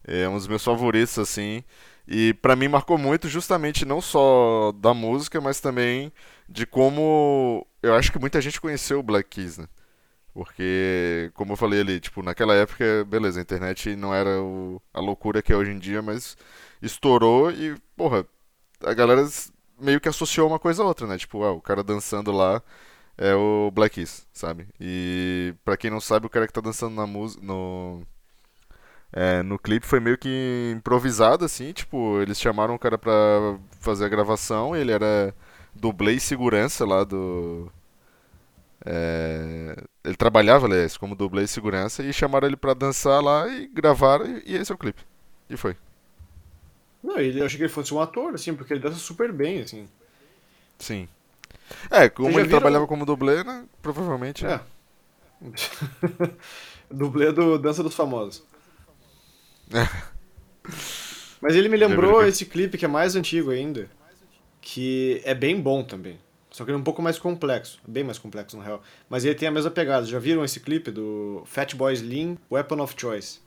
É 0.06 0.28
um 0.28 0.36
dos 0.36 0.48
meus 0.48 0.64
favoritos, 0.64 1.18
assim. 1.18 1.62
E 2.06 2.34
para 2.34 2.56
mim 2.56 2.68
marcou 2.68 2.98
muito 2.98 3.28
justamente 3.28 3.84
não 3.84 4.00
só 4.00 4.72
da 4.72 4.92
música, 4.92 5.40
mas 5.40 5.60
também 5.60 6.12
de 6.48 6.66
como 6.66 7.66
eu 7.82 7.94
acho 7.94 8.12
que 8.12 8.18
muita 8.18 8.40
gente 8.40 8.60
conheceu 8.60 8.98
o 8.98 9.02
Black 9.02 9.28
Keys, 9.30 9.58
né? 9.58 9.66
Porque, 10.34 11.30
como 11.34 11.52
eu 11.52 11.56
falei 11.56 11.80
ali, 11.80 12.00
tipo, 12.00 12.22
naquela 12.22 12.54
época, 12.54 13.04
beleza, 13.06 13.40
a 13.40 13.42
internet 13.42 13.96
não 13.96 14.14
era 14.14 14.42
o, 14.42 14.82
a 14.92 15.00
loucura 15.00 15.42
que 15.42 15.52
é 15.52 15.56
hoje 15.56 15.70
em 15.72 15.78
dia, 15.78 16.02
mas 16.02 16.36
estourou 16.82 17.52
e, 17.52 17.76
porra, 17.96 18.26
a 18.84 18.94
galera 18.94 19.24
meio 19.80 20.00
que 20.00 20.08
associou 20.08 20.48
uma 20.48 20.58
coisa 20.58 20.82
a 20.82 20.86
outra, 20.86 21.06
né? 21.06 21.18
Tipo, 21.18 21.44
ah, 21.44 21.52
o 21.52 21.60
cara 21.60 21.84
dançando 21.84 22.32
lá 22.32 22.62
é 23.18 23.34
o 23.34 23.70
Black 23.72 23.96
Keys, 23.96 24.26
sabe? 24.32 24.68
E 24.80 25.54
pra 25.64 25.76
quem 25.76 25.90
não 25.90 26.00
sabe, 26.00 26.26
o 26.26 26.30
cara 26.30 26.46
que 26.46 26.52
tá 26.52 26.60
dançando 26.60 26.94
na 26.96 27.06
música, 27.06 27.44
no 27.44 28.02
é, 29.12 29.42
no 29.42 29.58
clipe 29.58 29.86
foi 29.86 30.00
meio 30.00 30.18
que 30.18 30.72
improvisado, 30.76 31.44
assim, 31.44 31.72
tipo, 31.72 32.20
eles 32.20 32.40
chamaram 32.40 32.74
o 32.74 32.78
cara 32.78 32.98
pra 32.98 33.12
fazer 33.80 34.04
a 34.06 34.08
gravação, 34.08 34.74
ele 34.74 34.90
era 34.92 35.32
dublê 35.74 36.14
e 36.14 36.20
segurança 36.20 36.84
lá 36.84 37.04
do. 37.04 37.70
É, 38.84 39.76
ele 40.04 40.16
trabalhava, 40.16 40.66
aliás, 40.66 40.96
como 40.96 41.14
dublê 41.14 41.44
e 41.44 41.48
segurança, 41.48 42.02
e 42.02 42.12
chamaram 42.12 42.46
ele 42.46 42.56
pra 42.56 42.74
dançar 42.74 43.22
lá 43.22 43.48
e 43.48 43.66
gravaram, 43.66 44.40
e 44.44 44.54
esse 44.54 44.72
é 44.72 44.74
o 44.74 44.78
clipe. 44.78 45.02
E 45.48 45.56
foi. 45.56 45.76
Não, 47.02 47.18
ele, 47.18 47.40
eu 47.40 47.46
achei 47.46 47.58
que 47.58 47.64
ele 47.64 47.72
fosse 47.72 47.92
um 47.92 48.00
ator, 48.00 48.34
assim, 48.34 48.54
porque 48.54 48.72
ele 48.72 48.80
dança 48.80 48.96
super 48.96 49.32
bem, 49.32 49.60
assim. 49.60 49.86
Sim. 50.78 51.08
É, 51.90 52.08
como 52.08 52.28
ele 52.30 52.44
viram... 52.44 52.48
trabalhava 52.48 52.86
como 52.86 53.06
dublê, 53.06 53.44
né? 53.44 53.64
Provavelmente. 53.82 54.46
É. 54.46 54.60
dublê 56.90 57.32
do 57.32 57.58
Dança 57.58 57.82
dos 57.82 57.94
Famosos. 57.94 58.42
É. 59.72 59.86
Mas 61.40 61.54
ele 61.54 61.68
me 61.68 61.76
lembrou 61.76 62.24
esse 62.26 62.46
clipe 62.46 62.78
que 62.78 62.84
é 62.84 62.88
mais 62.88 63.16
antigo 63.16 63.50
ainda, 63.50 63.88
que 64.60 65.20
é 65.24 65.34
bem 65.34 65.60
bom 65.60 65.82
também. 65.82 66.18
Só 66.54 66.64
que 66.64 66.70
ele 66.70 66.76
é 66.76 66.80
um 66.80 66.84
pouco 66.84 67.02
mais 67.02 67.18
complexo, 67.18 67.80
bem 67.84 68.04
mais 68.04 68.16
complexo 68.16 68.56
na 68.56 68.62
real. 68.62 68.80
Mas 69.10 69.24
ele 69.24 69.34
tem 69.34 69.48
a 69.48 69.50
mesma 69.50 69.72
pegada. 69.72 70.06
Já 70.06 70.20
viram 70.20 70.44
esse 70.44 70.60
clipe 70.60 70.88
do 70.88 71.42
Fat 71.46 71.74
Boy 71.74 71.92
Slim, 71.94 72.38
Weapon 72.48 72.80
of 72.80 72.94
Choice? 72.96 73.40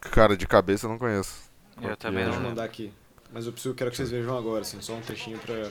Cara, 0.00 0.36
de 0.36 0.48
cabeça 0.48 0.86
eu 0.86 0.90
não 0.90 0.98
conheço. 0.98 1.48
Eu 1.80 1.96
também 1.96 2.24
não. 2.24 2.32
Vou 2.32 2.42
mandar 2.42 2.64
aqui. 2.64 2.92
Mas 3.32 3.46
eu 3.46 3.52
preciso, 3.52 3.72
quero 3.72 3.88
que 3.88 3.96
vocês 3.96 4.10
vejam 4.10 4.36
agora, 4.36 4.62
assim, 4.62 4.80
só 4.80 4.94
um 4.94 5.00
trechinho 5.00 5.38
pra. 5.38 5.70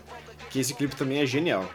Que 0.50 0.60
esse 0.60 0.74
clipe 0.74 0.96
também 0.96 1.20
é 1.20 1.26
genial. 1.26 1.70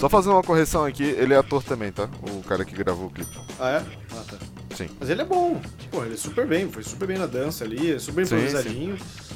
Só 0.00 0.08
fazendo 0.08 0.32
uma 0.32 0.42
correção 0.42 0.86
aqui, 0.86 1.02
ele 1.02 1.34
é 1.34 1.36
ator 1.36 1.62
também, 1.62 1.92
tá? 1.92 2.08
O 2.22 2.42
cara 2.42 2.64
que 2.64 2.74
gravou 2.74 3.08
o 3.08 3.10
clipe. 3.10 3.38
Ah, 3.58 3.68
é? 3.72 3.84
Ah, 4.12 4.24
tá. 4.26 4.38
Sim. 4.74 4.88
Mas 4.98 5.10
ele 5.10 5.20
é 5.20 5.24
bom. 5.26 5.60
Pô, 5.90 6.02
ele 6.02 6.14
é 6.14 6.16
super 6.16 6.46
bem, 6.46 6.70
foi 6.72 6.82
super 6.82 7.06
bem 7.06 7.18
na 7.18 7.26
dança 7.26 7.64
ali, 7.64 7.92
é 7.92 7.98
super 7.98 8.24
improvisadinho. 8.24 8.96
Sim, 8.96 9.04
sim. 9.04 9.34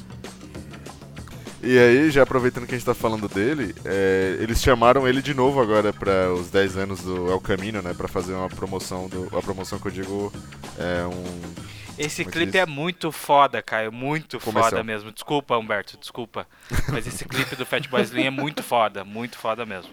E 1.62 1.78
aí, 1.78 2.10
já 2.10 2.22
aproveitando 2.22 2.66
que 2.66 2.74
a 2.74 2.78
gente 2.78 2.86
tá 2.86 2.94
falando 2.94 3.28
dele, 3.28 3.74
é, 3.84 4.38
eles 4.40 4.62
chamaram 4.62 5.06
ele 5.06 5.20
de 5.20 5.34
novo 5.34 5.60
agora 5.60 5.92
para 5.92 6.32
os 6.32 6.48
10 6.48 6.78
anos 6.78 7.00
do 7.02 7.30
El 7.30 7.40
Camino, 7.40 7.82
né? 7.82 7.92
Pra 7.92 8.08
fazer 8.08 8.32
uma 8.32 8.48
promoção, 8.48 9.06
do, 9.06 9.28
a 9.36 9.42
promoção 9.42 9.78
que 9.78 9.88
eu 9.88 9.92
digo 9.92 10.32
é 10.78 11.04
um... 11.04 11.54
Esse 11.98 12.22
é 12.22 12.24
clipe 12.24 12.56
é 12.56 12.64
muito 12.64 13.12
foda, 13.12 13.60
Caio, 13.60 13.92
muito 13.92 14.40
Comercial. 14.40 14.70
foda 14.70 14.82
mesmo. 14.82 15.12
Desculpa, 15.12 15.58
Humberto, 15.58 15.98
desculpa. 15.98 16.46
Mas 16.88 17.06
esse 17.06 17.26
clipe 17.26 17.54
do 17.54 17.66
Fatboy 17.66 18.00
Slim 18.00 18.24
é 18.24 18.30
muito 18.30 18.62
foda, 18.62 19.04
muito 19.04 19.36
foda 19.36 19.66
mesmo. 19.66 19.90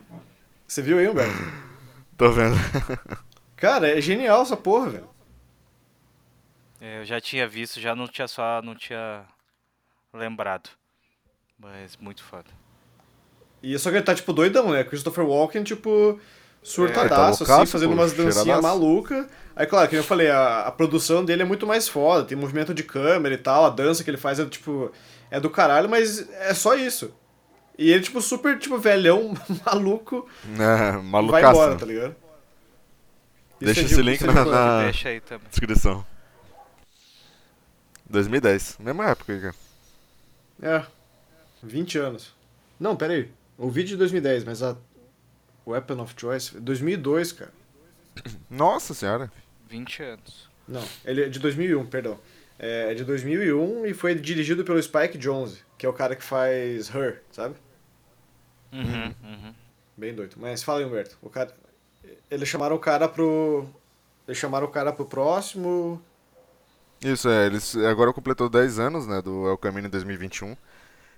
Você 0.71 0.81
viu 0.81 0.99
aí, 0.99 1.09
Humberto? 1.09 1.35
Tô 2.17 2.31
vendo. 2.31 2.55
Cara, 3.57 3.89
é 3.89 3.99
genial 3.99 4.41
essa 4.41 4.55
porra, 4.55 4.89
velho. 4.89 5.09
É, 6.79 7.01
eu 7.01 7.05
já 7.05 7.19
tinha 7.19 7.45
visto, 7.45 7.77
já 7.81 7.93
não 7.93 8.07
tinha 8.07 8.25
só, 8.25 8.61
não 8.61 8.73
tinha 8.73 9.25
lembrado. 10.13 10.69
Mas 11.59 11.97
muito 11.97 12.23
foda. 12.23 12.45
E 13.61 13.77
só 13.77 13.89
que 13.89 13.97
ele 13.97 14.05
tá, 14.05 14.15
tipo, 14.15 14.31
doidão, 14.31 14.71
né? 14.71 14.81
Christopher 14.85 15.25
Walken, 15.25 15.61
tipo, 15.61 16.17
surtadaço, 16.63 17.43
é, 17.43 17.47
tá 17.47 17.63
assim, 17.63 17.71
fazendo 17.73 17.91
umas 17.91 18.13
dancinhas 18.13 18.61
malucas. 18.61 19.27
Aí, 19.53 19.65
claro, 19.65 19.89
que 19.89 19.97
eu 19.97 20.03
falei, 20.05 20.29
a, 20.29 20.61
a, 20.61 20.71
produção 20.71 21.25
dele 21.25 21.41
é 21.41 21.45
muito 21.45 21.67
mais 21.67 21.89
foda, 21.89 22.23
tem 22.23 22.37
movimento 22.37 22.73
de 22.73 22.83
câmera 22.83 23.35
e 23.35 23.37
tal, 23.37 23.65
a 23.65 23.69
dança 23.69 24.05
que 24.05 24.09
ele 24.09 24.15
faz 24.15 24.39
é, 24.39 24.45
tipo, 24.45 24.89
é 25.29 25.37
do 25.37 25.49
caralho, 25.49 25.89
mas 25.89 26.29
é 26.29 26.53
só 26.53 26.75
isso. 26.75 27.13
E 27.81 27.89
ele, 27.89 28.03
tipo, 28.03 28.21
super, 28.21 28.59
tipo, 28.59 28.77
velhão, 28.77 29.33
maluco. 29.65 30.29
É, 30.53 30.97
malucaço. 30.97 31.41
Vai 31.41 31.51
embora, 31.51 31.75
tá 31.75 31.85
ligado? 31.87 32.15
Deixa 33.59 33.81
é 33.81 33.83
esse 33.85 34.01
link 34.03 34.23
na, 34.23 34.45
na 34.45 34.83
Deixa 34.83 35.09
aí 35.09 35.19
também. 35.19 35.47
descrição. 35.49 36.05
2010, 38.07 38.77
mesma 38.81 39.09
época, 39.09 39.39
cara. 39.39 39.55
É, 40.61 40.85
20 41.63 41.97
anos. 41.97 42.35
Não, 42.79 42.95
pera 42.95 43.13
aí. 43.13 43.31
O 43.57 43.67
vídeo 43.71 43.89
de 43.89 43.97
2010, 43.97 44.43
mas 44.43 44.61
a 44.61 44.77
Weapon 45.65 46.03
of 46.03 46.13
Choice, 46.15 46.59
2002, 46.59 47.31
cara. 47.31 47.51
Nossa 48.47 48.93
senhora. 48.93 49.31
20 49.67 50.03
anos. 50.03 50.49
Não, 50.67 50.83
ele 51.03 51.23
é 51.23 51.29
de 51.29 51.39
2001, 51.39 51.83
perdão. 51.87 52.19
É 52.59 52.93
de 52.93 53.03
2001 53.03 53.87
e 53.87 53.93
foi 53.95 54.13
dirigido 54.13 54.63
pelo 54.63 54.79
Spike 54.79 55.17
Jonze, 55.17 55.63
que 55.79 55.85
é 55.87 55.89
o 55.89 55.93
cara 55.93 56.15
que 56.15 56.23
faz 56.23 56.93
Her, 56.93 57.23
sabe? 57.31 57.55
Uhum, 58.71 59.13
uhum. 59.23 59.53
Bem 59.97 60.13
doido. 60.13 60.35
Mas 60.37 60.63
fala 60.63 60.79
aí, 60.79 60.85
Humberto. 60.85 61.17
O 61.21 61.29
cara... 61.29 61.53
Eles 62.29 62.47
chamaram 62.47 62.75
o 62.75 62.79
cara 62.79 63.07
pro. 63.07 63.67
Eles 64.27 64.37
chamaram 64.37 64.65
o 64.65 64.71
cara 64.71 64.93
pro 64.93 65.05
próximo. 65.05 66.01
Isso, 67.03 67.29
é. 67.29 67.45
Eles 67.45 67.75
agora 67.75 68.13
completou 68.13 68.49
10 68.49 68.79
anos, 68.79 69.07
né? 69.07 69.21
Do 69.21 69.47
El 69.49 69.57
Camino 69.57 69.89
2021. 69.89 70.55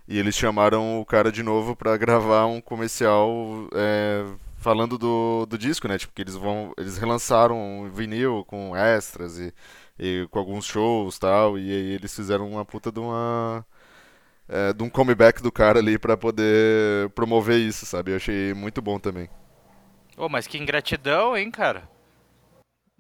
E 0.08 0.18
eles 0.20 0.36
chamaram 0.36 1.00
o 1.00 1.06
cara 1.06 1.32
de 1.32 1.44
novo 1.44 1.76
para 1.76 1.96
gravar 1.98 2.46
um 2.46 2.60
comercial 2.60 3.70
é, 3.74 4.26
falando 4.58 4.98
do, 4.98 5.46
do 5.46 5.58
disco, 5.58 5.88
né? 5.88 5.98
Tipo, 5.98 6.14
que 6.14 6.22
eles 6.22 6.36
vão. 6.36 6.74
Eles 6.78 6.98
relançaram 6.98 7.58
um 7.58 7.90
vinil 7.90 8.44
com 8.46 8.76
extras 8.76 9.40
e, 9.40 9.54
e 10.00 10.28
com 10.32 10.40
alguns 10.40 10.66
shows 10.66 11.20
tal. 11.20 11.58
E 11.58 11.72
aí 11.72 11.94
eles 11.94 12.16
fizeram 12.16 12.50
uma 12.50 12.66
puta 12.66 12.92
de 12.92 13.00
uma 13.00 13.66
é, 14.48 14.74
de 14.74 14.84
um 14.84 14.90
comeback 14.90 15.42
do 15.42 15.52
cara 15.52 15.80
ali 15.80 15.98
para 15.98 16.18
poder 16.18 17.10
promover 17.12 17.60
isso, 17.60 17.86
sabe? 17.86 18.12
Eu 18.12 18.18
achei 18.18 18.54
muito 18.54 18.82
bom 18.82 19.00
também. 19.00 19.30
Oh, 20.18 20.30
mas 20.30 20.48
que 20.48 20.58
ingratidão, 20.58 21.36
hein, 21.36 21.50
cara? 21.50 21.90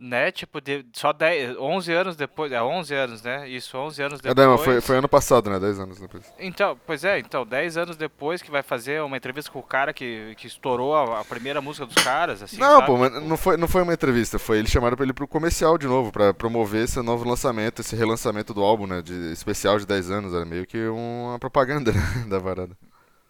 Né, 0.05 0.33
tipo, 0.33 0.59
de, 0.59 0.85
só 0.91 1.13
10, 1.13 1.55
11 1.57 1.93
anos 1.93 2.15
depois, 2.17 2.51
é 2.51 2.61
11 2.61 2.93
anos, 2.93 3.21
né? 3.23 3.47
Isso, 3.47 3.77
11 3.77 4.03
anos 4.03 4.19
depois. 4.19 4.37
É, 4.37 4.49
não, 4.49 4.57
foi, 4.57 4.81
foi 4.81 4.97
ano 4.97 5.07
passado, 5.07 5.49
né? 5.49 5.57
10 5.57 5.79
anos 5.79 5.97
depois. 5.97 6.25
Então, 6.37 6.77
pois 6.85 7.05
é, 7.05 7.19
então, 7.19 7.45
10 7.45 7.77
anos 7.77 7.95
depois 7.95 8.41
que 8.41 8.51
vai 8.51 8.61
fazer 8.61 9.01
uma 9.01 9.15
entrevista 9.15 9.49
com 9.49 9.59
o 9.59 9.63
cara 9.63 9.93
que, 9.93 10.35
que 10.35 10.45
estourou 10.45 10.93
a, 10.93 11.21
a 11.21 11.23
primeira 11.23 11.61
música 11.61 11.85
dos 11.85 11.95
caras, 12.03 12.43
assim, 12.43 12.57
Não, 12.57 12.79
sabe? 12.79 12.85
pô, 12.85 12.97
mas 12.97 13.13
não 13.23 13.37
foi, 13.37 13.55
não 13.55 13.65
foi 13.65 13.81
uma 13.81 13.93
entrevista, 13.93 14.37
foi 14.37 14.57
eles 14.57 14.69
chamaram 14.69 14.97
pra 14.97 15.05
ele 15.05 15.13
pro 15.13 15.25
comercial 15.25 15.77
de 15.77 15.87
novo, 15.87 16.11
pra 16.11 16.33
promover 16.33 16.83
esse 16.83 17.01
novo 17.01 17.25
lançamento, 17.25 17.79
esse 17.79 17.95
relançamento 17.95 18.53
do 18.53 18.61
álbum, 18.61 18.85
né? 18.85 19.01
De, 19.01 19.31
especial 19.31 19.79
de 19.79 19.87
10 19.87 20.11
anos, 20.11 20.33
era 20.33 20.43
meio 20.43 20.67
que 20.67 20.85
uma 20.85 21.39
propaganda 21.39 21.93
né, 21.95 22.25
da 22.27 22.39
varada. 22.39 22.77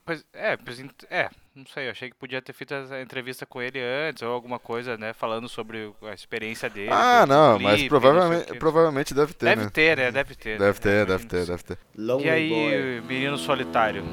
Pois, 0.03 0.25
é, 0.33 0.57
pois, 0.57 0.83
é, 1.07 1.29
não 1.55 1.65
sei, 1.67 1.87
eu 1.87 1.91
achei 1.91 2.09
que 2.09 2.15
podia 2.15 2.41
ter 2.41 2.51
feito 2.51 2.73
a 2.73 3.01
entrevista 3.01 3.45
com 3.45 3.61
ele 3.61 3.79
antes, 3.79 4.23
ou 4.23 4.31
alguma 4.31 4.57
coisa, 4.57 4.97
né, 4.97 5.13
falando 5.13 5.47
sobre 5.47 5.93
a 6.01 6.13
experiência 6.13 6.67
dele. 6.69 6.89
Ah, 6.91 7.25
não, 7.27 7.57
clipe, 7.57 7.71
mas 7.71 7.87
provavelmente, 7.87 8.49
não 8.49 8.57
provavelmente 8.57 9.13
deve 9.13 9.33
ter, 9.33 9.45
Deve 9.45 9.63
né? 9.63 9.69
ter, 9.69 9.97
né, 9.97 10.11
deve 10.11 10.35
ter. 10.35 10.57
Deve 10.57 10.79
ter, 10.79 10.89
né? 10.89 11.05
deve 11.05 11.25
ter, 11.25 11.45
deve 11.45 11.63
ter. 11.63 11.77
e 12.21 12.29
aí, 12.29 12.49
boy. 12.49 13.01
menino 13.07 13.37
solitário, 13.37 14.03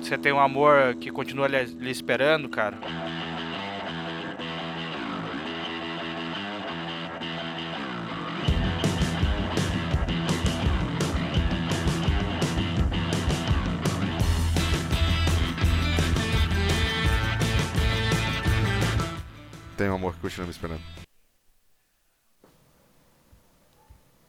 você 0.00 0.18
tem 0.18 0.32
um 0.32 0.40
amor 0.40 0.94
que 0.96 1.10
continua 1.10 1.46
lhe 1.46 1.90
esperando, 1.90 2.48
cara? 2.48 2.76
Tem 19.76 19.90
um 19.90 19.94
amor 19.94 20.14
que 20.14 20.20
continua 20.20 20.46
me 20.46 20.52
esperando. 20.52 20.80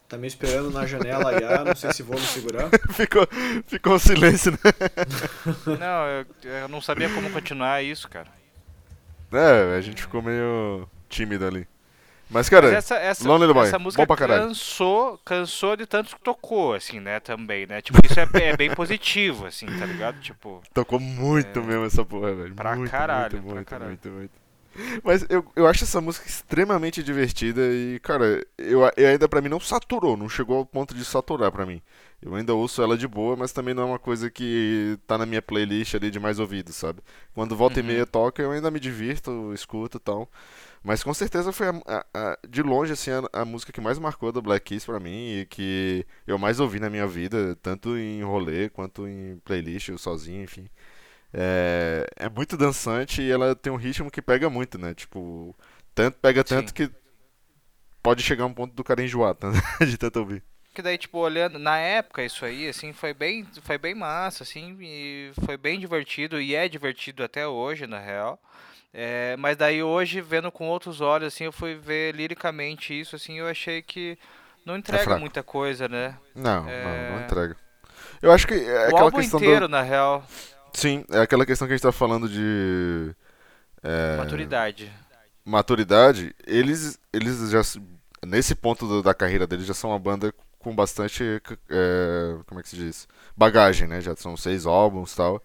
Tá 0.08 0.18
me 0.18 0.28
esperando 0.28 0.72
na 0.72 0.86
janela 0.86 1.38
já, 1.38 1.66
não 1.66 1.76
sei 1.76 1.92
se 1.92 2.02
vou 2.02 2.18
me 2.18 2.26
segurar. 2.26 2.70
ficou, 2.94 3.28
ficou 3.68 3.96
um 3.96 4.00
silêncio, 4.00 4.52
né? 4.54 4.58
Não, 5.78 6.08
eu, 6.08 6.26
eu 6.62 6.68
não 6.70 6.80
sabia 6.80 7.10
como 7.10 7.30
continuar 7.30 7.84
isso, 7.84 8.08
cara. 8.08 8.30
É, 9.34 9.76
a 9.76 9.82
gente 9.82 10.02
ficou 10.02 10.22
meio 10.22 10.88
tímido 11.10 11.46
ali. 11.46 11.68
Mas, 12.30 12.48
cara, 12.48 12.68
Mas 12.68 12.78
essa, 12.78 12.96
essa, 12.96 13.28
Lonely 13.28 13.54
Boy, 13.54 13.68
essa 13.68 13.80
música 13.80 14.04
bom 14.04 14.08
pra 14.08 14.16
caralho. 14.16 14.48
cansou, 14.48 15.18
cansou 15.26 15.76
de 15.76 15.86
tanto 15.86 16.16
que 16.16 16.22
tocou, 16.22 16.74
assim, 16.74 17.00
né, 17.00 17.20
também, 17.20 17.66
né? 17.66 17.82
Tipo, 17.82 18.00
isso 18.06 18.20
é, 18.20 18.28
é 18.44 18.56
bem 18.56 18.70
positivo, 18.74 19.46
assim, 19.46 19.66
tá 19.66 19.86
ligado? 19.86 20.20
Tipo, 20.20 20.62
tocou 20.74 21.00
muito 21.00 21.62
mesmo 21.64 21.86
essa 21.86 22.04
porra, 22.06 22.34
velho. 22.34 22.52
É. 22.52 22.56
Pra 22.56 22.76
muito, 22.76 22.92
caralho, 22.92 23.32
muito, 23.34 23.46
pra 23.46 23.56
muito, 23.56 23.68
caralho. 23.68 23.90
muito, 23.90 24.10
muito. 24.10 24.47
Mas 25.04 25.26
eu, 25.30 25.46
eu 25.56 25.68
acho 25.68 25.84
essa 25.84 26.00
música 26.02 26.28
extremamente 26.28 27.02
divertida 27.04 27.62
e, 27.62 28.00
cara, 28.02 28.46
eu, 28.58 28.82
eu 28.98 29.08
ainda 29.10 29.28
pra 29.28 29.42
mim 29.42 29.50
não 29.50 29.60
saturou, 29.60 30.16
não 30.18 30.30
chegou 30.30 30.58
ao 30.58 30.66
ponto 30.66 30.94
de 30.96 31.04
saturar 31.06 31.52
pra 31.52 31.66
mim. 31.66 31.82
Eu 32.22 32.34
ainda 32.36 32.54
ouço 32.54 32.82
ela 32.82 32.98
de 32.98 33.08
boa, 33.08 33.36
mas 33.36 33.52
também 33.52 33.74
não 33.74 33.84
é 33.84 33.86
uma 33.86 34.00
coisa 34.00 34.30
que 34.30 34.98
tá 35.06 35.18
na 35.18 35.26
minha 35.26 35.42
playlist 35.42 35.94
ali 35.96 36.10
de 36.10 36.20
mais 36.20 36.40
ouvido, 36.40 36.74
sabe? 36.74 37.02
Quando 37.34 37.56
volta 37.56 37.80
Uhum. 37.80 37.86
e 37.86 37.88
meia 37.88 38.06
toca, 38.06 38.42
eu 38.42 38.52
ainda 38.52 38.72
me 38.72 38.80
divirto, 38.80 39.54
escuto 39.54 39.98
e 39.98 40.00
tal. 40.00 40.30
Mas 40.84 41.04
com 41.04 41.14
certeza 41.14 41.52
foi 41.52 41.68
a- 41.70 41.82
a- 41.88 42.06
a- 42.14 42.40
de 42.48 42.62
longe 42.64 42.94
assim 42.94 43.12
a, 43.12 43.42
a 43.42 43.46
música 43.46 43.72
que 43.74 43.82
mais 43.82 44.00
marcou 44.00 44.32
da 44.32 44.42
Black 44.42 44.66
Keys 44.66 44.86
pra 44.86 45.00
mim 45.00 45.42
e 45.42 45.46
que 45.48 46.06
eu 46.26 46.38
mais 46.38 46.60
ouvi 46.60 46.80
na 46.80 46.90
minha 46.90 47.08
vida, 47.08 47.56
tanto 47.62 47.98
em 47.98 48.24
rolê 48.24 48.70
quanto 48.70 49.08
em 49.08 49.38
playlist, 49.46 49.90
eu 49.90 49.98
sozinho, 49.98 50.44
enfim. 50.44 50.70
É, 51.40 52.08
é 52.16 52.30
muito 52.30 52.58
dançante 52.58 53.22
e 53.22 53.30
ela 53.32 53.56
tem 53.56 53.72
um 53.72 53.76
ritmo 53.76 54.10
que 54.10 54.22
pega 54.24 54.50
muito, 54.50 54.80
né? 54.80 54.96
Tipo, 54.96 55.56
tanto 55.94 56.18
pega 56.20 56.44
tanto 56.44 56.70
Sim. 56.70 56.74
que 56.74 56.92
pode 58.02 58.24
chegar 58.24 58.46
um 58.46 58.54
ponto 58.54 58.74
do 58.74 58.84
cara 58.84 59.04
enjoar 59.04 59.36
tá? 59.36 59.52
de 59.86 59.98
tanto 59.98 60.18
ouvir. 60.20 60.42
que 60.74 60.82
daí, 60.82 60.98
tipo, 60.98 61.20
olhando, 61.20 61.60
na 61.60 61.78
época 61.78 62.24
isso 62.24 62.44
aí, 62.46 62.68
assim, 62.68 62.92
foi 62.94 63.14
bem, 63.14 63.46
foi 63.62 63.78
bem 63.78 63.94
massa, 63.94 64.44
assim, 64.44 64.78
e 64.82 65.32
foi 65.46 65.58
bem 65.58 65.80
divertido, 65.80 66.40
e 66.42 66.56
é 66.56 66.68
divertido 66.68 67.24
até 67.24 67.48
hoje, 67.48 67.86
na 67.86 68.00
real. 68.00 68.40
É, 68.94 69.36
mas 69.38 69.58
daí 69.58 69.84
hoje, 69.84 70.22
vendo 70.22 70.52
com 70.52 70.68
outros 70.68 71.02
olhos, 71.02 71.34
assim, 71.34 71.44
eu 71.44 71.52
fui 71.52 71.76
ver 71.76 72.16
liricamente 72.16 73.00
isso, 73.00 73.16
assim, 73.16 73.38
eu 73.38 73.48
achei 73.48 73.82
que 73.82 74.18
não 74.66 74.76
entrega 74.78 75.04
fraco. 75.04 75.20
muita 75.20 75.44
coisa, 75.44 75.88
né? 75.88 76.18
Não, 76.36 76.64
não, 76.64 76.70
É. 76.70 77.12
não 77.12 77.22
entrega. 77.22 77.56
Eu 78.22 78.32
acho 78.32 78.48
que 78.48 78.54
é 78.56 78.86
o 78.86 78.86
aquela 78.86 79.02
álbum 79.02 79.18
questão 79.18 79.40
inteiro, 79.40 79.68
do... 79.68 79.72
na 79.72 79.82
real, 79.82 80.26
Sim, 80.78 81.04
é 81.10 81.22
aquela 81.22 81.44
questão 81.46 81.68
que 81.68 81.74
a 81.74 81.76
gente 81.76 81.82
tá 81.82 81.92
falando 81.92 82.30
de 82.30 83.16
é, 83.84 84.18
maturidade. 84.18 84.92
maturidade, 85.46 86.36
eles, 86.46 87.00
eles 87.12 87.50
já, 87.50 87.64
se- 87.64 87.82
nesse 88.26 88.54
ponto 88.56 88.88
do- 88.88 89.02
da 89.04 89.14
carreira 89.14 89.48
deles, 89.48 89.66
já 89.66 89.74
são 89.74 89.90
uma 89.92 90.00
banda 90.00 90.34
com 90.60 90.76
bastante, 90.76 91.24
é, 91.70 92.38
como 92.48 92.60
é 92.60 92.64
que 92.64 92.70
se 92.70 92.76
diz? 92.76 93.08
Bagagem, 93.36 93.88
né? 93.88 94.02
Já 94.02 94.16
são 94.16 94.38
seis 94.38 94.66
álbuns 94.68 95.14
e 95.14 95.18
tal. 95.18 95.44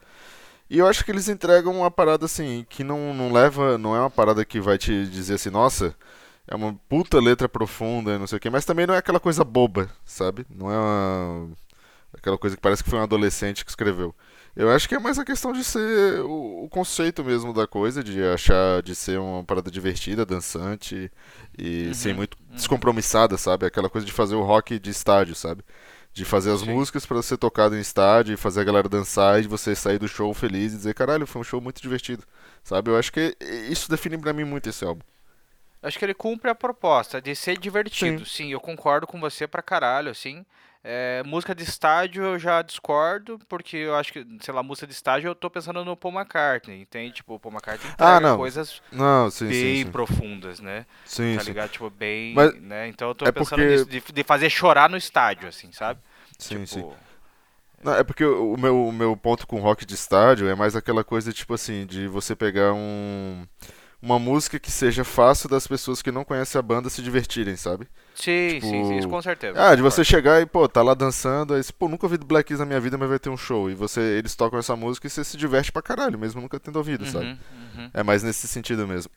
E 0.70 0.78
eu 0.78 0.86
acho 0.86 1.04
que 1.04 1.10
eles 1.12 1.28
entregam 1.28 1.74
uma 1.78 1.90
parada 1.90 2.26
assim, 2.26 2.66
que 2.68 2.84
não, 2.84 3.14
não 3.14 3.32
leva, 3.32 3.78
não 3.78 3.96
é 3.96 4.00
uma 4.00 4.10
parada 4.10 4.44
que 4.44 4.60
vai 4.60 4.78
te 4.78 5.06
dizer 5.08 5.34
assim, 5.34 5.50
nossa, 5.50 5.94
é 6.46 6.54
uma 6.56 6.74
puta 6.88 7.20
letra 7.20 7.48
profunda, 7.48 8.18
não 8.18 8.26
sei 8.26 8.38
o 8.38 8.40
quê, 8.40 8.50
mas 8.50 8.64
também 8.64 8.86
não 8.86 8.94
é 8.94 8.98
aquela 8.98 9.20
coisa 9.20 9.44
boba, 9.44 9.90
sabe? 10.04 10.46
Não 10.50 10.70
é 10.72 10.76
uma, 10.78 11.50
aquela 12.16 12.38
coisa 12.38 12.56
que 12.56 12.62
parece 12.62 12.84
que 12.84 12.90
foi 12.90 12.98
um 12.98 13.02
adolescente 13.02 13.64
que 13.64 13.70
escreveu. 13.70 14.14
Eu 14.54 14.70
acho 14.70 14.86
que 14.88 14.94
é 14.94 14.98
mais 14.98 15.18
a 15.18 15.24
questão 15.24 15.52
de 15.52 15.64
ser 15.64 16.20
o, 16.20 16.64
o 16.64 16.68
conceito 16.68 17.24
mesmo 17.24 17.54
da 17.54 17.66
coisa, 17.66 18.04
de 18.04 18.22
achar 18.22 18.82
de 18.82 18.94
ser 18.94 19.18
uma 19.18 19.42
parada 19.44 19.70
divertida, 19.70 20.26
dançante 20.26 21.10
e 21.58 21.92
Uhum, 21.94 21.94
sem 21.94 22.12
muito 22.12 22.36
uhum. 22.50 22.56
descompromissada, 22.56 23.38
sabe? 23.38 23.64
Aquela 23.66 23.88
coisa 23.88 24.06
de 24.06 24.12
fazer 24.12 24.34
o 24.34 24.42
rock 24.42 24.78
de 24.78 24.90
estádio, 24.90 25.34
sabe? 25.34 25.64
De 26.12 26.24
fazer 26.26 26.50
as 26.52 26.60
Sim. 26.60 26.66
músicas 26.66 27.06
pra 27.06 27.22
ser 27.22 27.38
tocado 27.38 27.74
em 27.76 27.80
estádio 27.80 28.34
e 28.34 28.36
fazer 28.36 28.60
a 28.60 28.64
galera 28.64 28.88
dançar 28.88 29.40
e 29.42 29.46
você 29.46 29.74
sair 29.74 29.98
do 29.98 30.06
show 30.08 30.32
feliz 30.34 30.74
e 30.74 30.76
dizer, 30.76 30.94
caralho, 30.94 31.26
foi 31.26 31.40
um 31.40 31.44
show 31.44 31.60
muito 31.60 31.80
divertido, 31.80 32.24
sabe? 32.62 32.90
Eu 32.90 32.98
acho 32.98 33.10
que 33.12 33.34
isso 33.70 33.90
define 33.90 34.18
pra 34.18 34.34
mim 34.34 34.44
muito 34.44 34.68
esse 34.68 34.84
álbum. 34.84 35.02
Acho 35.82 35.98
que 35.98 36.04
ele 36.04 36.14
cumpre 36.14 36.48
a 36.50 36.54
proposta 36.54 37.20
de 37.20 37.34
ser 37.34 37.58
divertido. 37.58 38.24
Sim, 38.24 38.52
eu 38.52 38.60
concordo 38.60 39.06
com 39.06 39.18
você 39.18 39.46
pra 39.48 39.62
caralho, 39.62 40.10
assim. 40.10 40.46
É, 40.84 41.22
música 41.24 41.54
de 41.54 41.62
estádio 41.62 42.24
eu 42.24 42.38
já 42.40 42.60
discordo, 42.60 43.38
porque 43.48 43.76
eu 43.76 43.94
acho 43.94 44.12
que, 44.12 44.26
sei 44.40 44.52
lá, 44.52 44.64
música 44.64 44.84
de 44.86 44.92
estádio 44.92 45.28
eu 45.28 45.34
tô 45.34 45.48
pensando 45.48 45.84
no 45.84 45.96
Paul 45.96 46.12
McCartney, 46.14 46.80
entende? 46.82 47.14
Tipo, 47.14 47.34
o 47.34 47.38
Paul 47.38 47.52
McCartney 47.54 47.92
Ah, 47.98 48.18
não. 48.18 48.36
coisas 48.36 48.82
Não, 48.90 49.30
sim, 49.30 49.48
bem 49.48 49.76
sim, 49.76 49.84
sim. 49.84 49.90
profundas, 49.92 50.58
né? 50.58 50.84
Sim, 51.04 51.36
tá 51.36 51.42
sim. 51.42 51.48
ligado? 51.50 51.70
Tipo, 51.70 51.88
bem, 51.88 52.34
Mas 52.34 52.54
né? 52.60 52.88
Então 52.88 53.08
eu 53.08 53.14
tô 53.14 53.24
é 53.24 53.30
pensando 53.30 53.60
porque- 53.60 53.72
nisso, 53.72 53.86
de, 53.86 54.00
de 54.12 54.24
fazer 54.24 54.50
chorar 54.50 54.90
no 54.90 54.96
estádio, 54.96 55.48
assim, 55.48 55.70
sabe? 55.70 56.00
Sim, 56.36 56.66
sim. 56.66 56.80
tipo, 56.80 56.96
Não, 57.82 57.94
é 57.94 58.02
porque 58.04 58.24
o 58.24 58.54
o 58.54 58.58
meu, 58.60 58.86
o 58.88 58.92
meu 58.92 59.16
ponto 59.16 59.46
com 59.46 59.60
rock 59.60 59.84
de 59.86 59.94
estádio 59.94 60.48
é 60.48 60.54
mais 60.54 60.74
aquela 60.76 61.04
coisa, 61.04 61.32
tipo 61.32 61.54
assim, 61.54 61.86
de 61.86 62.08
você 62.08 62.34
pegar 62.34 62.72
um, 62.72 63.44
uma 64.02 64.18
música 64.18 64.58
que 64.58 64.70
seja 64.70 65.04
fácil 65.04 65.48
das 65.48 65.64
pessoas 65.64 66.02
que 66.02 66.10
não 66.10 66.24
conhecem 66.24 66.58
a 66.58 66.62
banda 66.62 66.90
se 66.90 67.00
divertirem, 67.00 67.54
sabe? 67.54 67.86
Sim, 68.16 68.60
sim, 68.60 68.60
sim, 68.60 68.82
isso 68.82 69.00
Tipo, 69.02 69.10
com 69.10 69.22
certeza. 69.22 69.64
Ah, 69.64 69.76
de 69.76 69.80
você 69.80 70.04
chegar 70.04 70.42
e, 70.42 70.46
pô, 70.46 70.68
tá 70.68 70.82
lá 70.82 70.92
dançando, 70.92 71.54
aí, 71.54 71.62
você, 71.62 71.72
pô, 71.72 71.88
nunca 71.88 72.04
ouvi 72.04 72.16
do 72.16 72.26
Black 72.26 72.48
Keys 72.48 72.58
na 72.58 72.66
minha 72.66 72.80
vida, 72.80 72.98
mas 72.98 73.08
vai 73.08 73.20
ter 73.20 73.30
um 73.30 73.36
show. 73.36 73.70
E 73.70 73.74
você, 73.74 74.00
eles 74.00 74.34
tocam 74.34 74.58
essa 74.58 74.74
música 74.74 75.06
e 75.06 75.10
você 75.10 75.22
se 75.22 75.36
diverte 75.36 75.70
pra 75.70 75.80
caralho, 75.80 76.18
mesmo 76.18 76.40
nunca 76.40 76.58
tendo 76.58 76.76
ouvido, 76.76 77.06
sabe? 77.06 77.26
Uhum, 77.26 77.38
uhum. 77.76 77.90
É 77.94 78.02
mais 78.02 78.24
nesse 78.24 78.48
sentido 78.48 78.88
mesmo. 78.88 79.10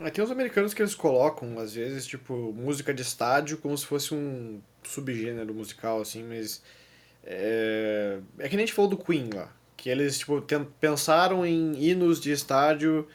Aí 0.00 0.10
tem 0.10 0.24
uns 0.24 0.30
americanos 0.30 0.72
que 0.72 0.80
eles 0.80 0.94
colocam, 0.94 1.58
às 1.58 1.74
vezes, 1.74 2.06
tipo, 2.06 2.54
música 2.56 2.94
de 2.94 3.02
estádio 3.02 3.58
como 3.58 3.76
se 3.76 3.84
fosse 3.84 4.14
um 4.14 4.62
subgênero 4.82 5.52
musical, 5.52 6.00
assim, 6.00 6.24
mas. 6.24 6.62
É, 7.22 8.18
é 8.38 8.48
que 8.48 8.56
nem 8.56 8.64
a 8.64 8.66
gente 8.66 8.74
falou 8.74 8.90
do 8.90 8.96
Queen 8.96 9.28
lá. 9.34 9.52
Que 9.76 9.90
eles, 9.90 10.18
tipo, 10.18 10.42
pensaram 10.80 11.44
em 11.44 11.74
hinos 11.76 12.20
de 12.20 12.30
estádio 12.30 13.06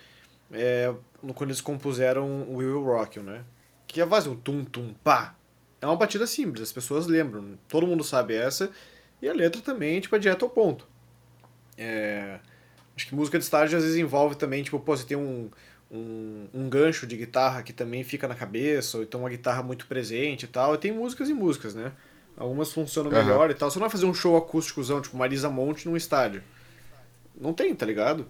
é, 0.52 0.94
quando 1.34 1.50
eles 1.50 1.62
compuseram 1.62 2.44
o 2.44 2.58
Will 2.58 2.84
Rock 2.84 3.20
né? 3.20 3.44
Que 3.88 4.02
é 4.02 4.06
quase 4.06 4.30
um 4.30 4.36
tum-tum 4.36 4.94
pá. 5.04 5.36
É 5.82 5.86
uma 5.86 5.96
batida 5.96 6.28
simples, 6.28 6.62
as 6.62 6.72
pessoas 6.72 7.08
lembram. 7.08 7.58
Todo 7.68 7.88
mundo 7.88 8.04
sabe 8.04 8.36
essa. 8.36 8.70
E 9.22 9.28
a 9.28 9.34
letra 9.34 9.62
também, 9.62 10.00
tipo, 10.00 10.16
é 10.16 10.20
direto 10.20 10.46
ao 10.46 10.52
ponto. 10.52 10.88
É, 11.78 12.40
acho 12.96 13.08
que 13.08 13.16
música 13.16 13.38
de 13.38 13.44
estádio 13.44 13.78
às 13.78 13.84
vezes 13.84 13.98
envolve 13.98 14.36
também, 14.36 14.64
tipo, 14.64 14.80
pô, 14.80 14.96
você 14.96 15.06
tem 15.06 15.18
um, 15.18 15.50
um, 15.92 16.48
um 16.54 16.70
gancho 16.70 17.08
de 17.08 17.18
guitarra 17.18 17.64
que 17.64 17.74
também 17.74 18.04
fica 18.04 18.28
na 18.28 18.36
cabeça, 18.36 18.98
ou 18.98 19.04
então 19.04 19.22
uma 19.22 19.30
guitarra 19.30 19.64
muito 19.64 19.88
presente 19.88 20.44
e 20.44 20.48
tal. 20.48 20.76
E 20.76 20.78
tem 20.78 20.92
músicas 20.92 21.30
e 21.30 21.34
músicas, 21.34 21.76
né? 21.76 21.92
Algumas 22.38 22.72
funcionam 22.72 23.12
Aham. 23.12 23.24
melhor 23.24 23.52
e 23.52 23.54
tal. 23.54 23.70
Você 23.70 23.78
não 23.78 23.84
vai 23.86 23.90
fazer 23.92 24.06
um 24.06 24.14
show 24.14 24.36
acústicozão, 24.38 25.02
tipo 25.02 25.16
Marisa 25.18 25.50
Monte 25.50 25.88
num 25.88 25.96
estádio. 25.98 26.44
Não 27.40 27.54
tem, 27.54 27.74
tá 27.76 27.86
ligado? 27.86 28.28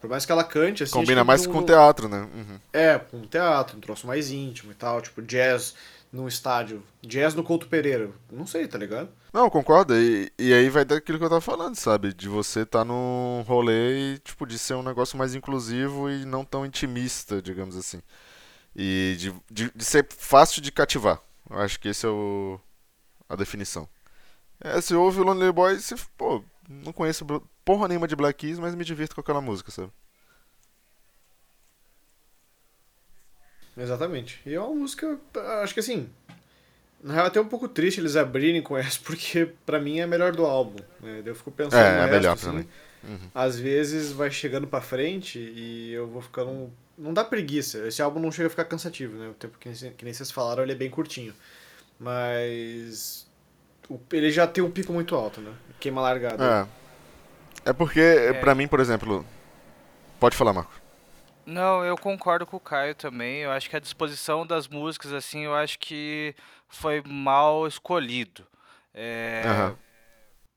Por 0.00 0.08
mais 0.08 0.24
que 0.24 0.30
ela 0.32 0.44
cante, 0.44 0.82
assim. 0.84 0.92
Combina 0.92 1.24
mais 1.24 1.44
não- 1.44 1.52
com 1.52 1.58
não- 1.60 1.66
teatro, 1.66 2.08
né? 2.08 2.28
Uhum. 2.32 2.60
É, 2.72 2.98
com 2.98 3.20
teatro, 3.22 3.76
um 3.76 3.80
troço 3.80 4.06
mais 4.06 4.30
íntimo 4.30 4.70
e 4.70 4.74
tal. 4.74 5.00
Tipo, 5.02 5.20
jazz 5.22 5.74
num 6.12 6.28
estádio. 6.28 6.82
Jazz 7.02 7.34
no 7.34 7.42
Couto 7.42 7.66
Pereira. 7.66 8.10
Não 8.30 8.46
sei, 8.46 8.66
tá 8.68 8.78
ligado? 8.78 9.08
Não, 9.32 9.50
concordo. 9.50 9.94
E, 9.96 10.30
e 10.38 10.54
aí 10.54 10.68
vai 10.70 10.84
daquilo 10.84 11.18
que 11.18 11.24
eu 11.24 11.28
tava 11.28 11.40
falando, 11.40 11.74
sabe? 11.74 12.14
De 12.14 12.28
você 12.28 12.64
tá 12.64 12.84
num 12.84 13.42
rolê 13.46 14.14
e, 14.14 14.18
tipo, 14.18 14.46
de 14.46 14.56
ser 14.58 14.74
um 14.74 14.82
negócio 14.82 15.18
mais 15.18 15.34
inclusivo 15.34 16.08
e 16.08 16.24
não 16.24 16.44
tão 16.44 16.64
intimista, 16.64 17.42
digamos 17.42 17.76
assim. 17.76 18.00
E 18.76 19.16
de, 19.18 19.34
de, 19.50 19.72
de 19.74 19.84
ser 19.84 20.06
fácil 20.16 20.62
de 20.62 20.70
cativar. 20.70 21.20
Eu 21.50 21.58
acho 21.58 21.80
que 21.80 21.88
esse 21.88 22.06
é 22.06 22.08
o, 22.08 22.58
a 23.28 23.36
definição. 23.36 23.88
É, 24.60 24.80
você 24.80 24.94
ouve 24.94 25.20
o 25.20 25.24
Lonely 25.24 25.52
Boy 25.52 25.74
e 25.74 25.80
você, 25.80 25.94
pô, 26.16 26.42
não 26.68 26.92
conheço 26.92 27.24
porra 27.64 27.86
nenhuma 27.88 28.08
de 28.08 28.16
Black 28.16 28.38
Keys, 28.38 28.58
mas 28.58 28.74
me 28.74 28.84
divirto 28.84 29.14
com 29.14 29.20
aquela 29.20 29.40
música, 29.40 29.70
sabe? 29.70 29.92
Exatamente. 33.76 34.40
E 34.44 34.54
é 34.54 34.60
uma 34.60 34.74
música, 34.74 35.18
acho 35.62 35.72
que 35.72 35.80
assim. 35.80 36.08
Na 37.00 37.14
real, 37.14 37.26
é 37.26 37.28
até 37.28 37.40
um 37.40 37.46
pouco 37.46 37.68
triste 37.68 38.00
eles 38.00 38.16
abrirem 38.16 38.60
com 38.60 38.76
essa, 38.76 38.98
porque 39.04 39.52
pra 39.64 39.78
mim 39.78 40.00
é 40.00 40.02
a 40.02 40.06
melhor 40.06 40.32
do 40.32 40.44
álbum. 40.44 40.82
Né? 41.00 41.22
Eu 41.24 41.34
fico 41.34 41.50
pensando 41.52 41.80
É, 41.80 41.86
é 41.86 42.00
resto, 42.00 42.10
melhor 42.10 42.32
assim, 42.32 42.42
pra 42.44 42.52
mim. 42.54 42.68
Uhum. 43.04 43.30
Às 43.32 43.58
vezes 43.58 44.10
vai 44.10 44.30
chegando 44.30 44.66
pra 44.66 44.80
frente 44.80 45.38
e 45.38 45.92
eu 45.92 46.08
vou 46.08 46.20
ficando. 46.20 46.72
Não 46.96 47.14
dá 47.14 47.22
preguiça. 47.22 47.86
Esse 47.86 48.02
álbum 48.02 48.18
não 48.18 48.32
chega 48.32 48.48
a 48.48 48.50
ficar 48.50 48.64
cansativo, 48.64 49.16
né? 49.16 49.28
O 49.28 49.34
tempo 49.34 49.56
que, 49.58 49.70
que 49.70 50.04
nem 50.04 50.12
vocês 50.12 50.32
falaram, 50.32 50.64
ele 50.64 50.72
é 50.72 50.74
bem 50.74 50.90
curtinho. 50.90 51.32
Mas. 51.98 53.26
Ele 54.12 54.30
já 54.30 54.46
tem 54.46 54.62
um 54.62 54.70
pico 54.70 54.92
muito 54.92 55.14
alto, 55.14 55.40
né? 55.40 55.52
Queima 55.80 56.00
largada. 56.00 56.68
É. 57.64 57.70
É 57.70 57.72
porque, 57.72 58.34
pra 58.40 58.54
mim, 58.54 58.68
por 58.68 58.80
exemplo. 58.80 59.24
Pode 60.20 60.36
falar, 60.36 60.52
Marco. 60.52 60.72
Não, 61.46 61.84
eu 61.84 61.96
concordo 61.96 62.46
com 62.46 62.56
o 62.56 62.60
Caio 62.60 62.94
também. 62.94 63.38
Eu 63.38 63.50
acho 63.50 63.70
que 63.70 63.76
a 63.76 63.80
disposição 63.80 64.46
das 64.46 64.68
músicas, 64.68 65.12
assim, 65.12 65.44
eu 65.44 65.54
acho 65.54 65.78
que 65.78 66.34
foi 66.68 67.02
mal 67.06 67.66
escolhido. 67.66 68.46
É, 68.92 69.42
Aham. 69.46 69.76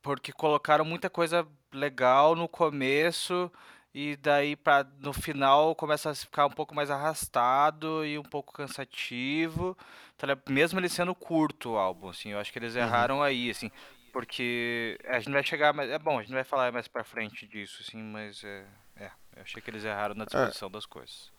Porque 0.01 0.31
colocaram 0.31 0.83
muita 0.83 1.09
coisa 1.09 1.47
legal 1.71 2.35
no 2.35 2.47
começo 2.47 3.51
e 3.93 4.15
daí 4.15 4.55
para 4.55 4.87
no 4.99 5.11
final 5.11 5.75
começa 5.75 6.09
a 6.11 6.15
ficar 6.15 6.45
um 6.45 6.51
pouco 6.51 6.73
mais 6.73 6.89
arrastado 6.89 8.05
e 8.05 8.17
um 8.17 8.23
pouco 8.23 8.53
cansativo, 8.53 9.77
tá 10.17 10.27
mesmo 10.49 10.79
ele 10.79 10.89
sendo 10.89 11.13
curto 11.13 11.71
o 11.71 11.77
álbum, 11.77 12.09
assim, 12.09 12.29
eu 12.29 12.39
acho 12.39 12.51
que 12.51 12.59
eles 12.59 12.75
uhum. 12.75 12.81
erraram 12.81 13.15
uhum. 13.17 13.23
aí, 13.23 13.49
assim, 13.49 13.69
porque 14.13 14.97
a 15.05 15.19
gente 15.19 15.31
vai 15.31 15.43
chegar, 15.43 15.73
mais, 15.73 15.89
é 15.89 15.99
bom, 15.99 16.19
a 16.19 16.21
gente 16.21 16.33
vai 16.33 16.43
falar 16.43 16.71
mais 16.71 16.87
para 16.87 17.03
frente 17.03 17.45
disso, 17.45 17.83
assim, 17.85 18.01
mas 18.01 18.43
é, 18.43 18.65
é, 18.95 19.11
eu 19.35 19.41
achei 19.41 19.61
que 19.61 19.69
eles 19.69 19.83
erraram 19.83 20.15
na 20.15 20.25
disposição 20.25 20.69
é. 20.69 20.71
das 20.71 20.85
coisas. 20.85 21.31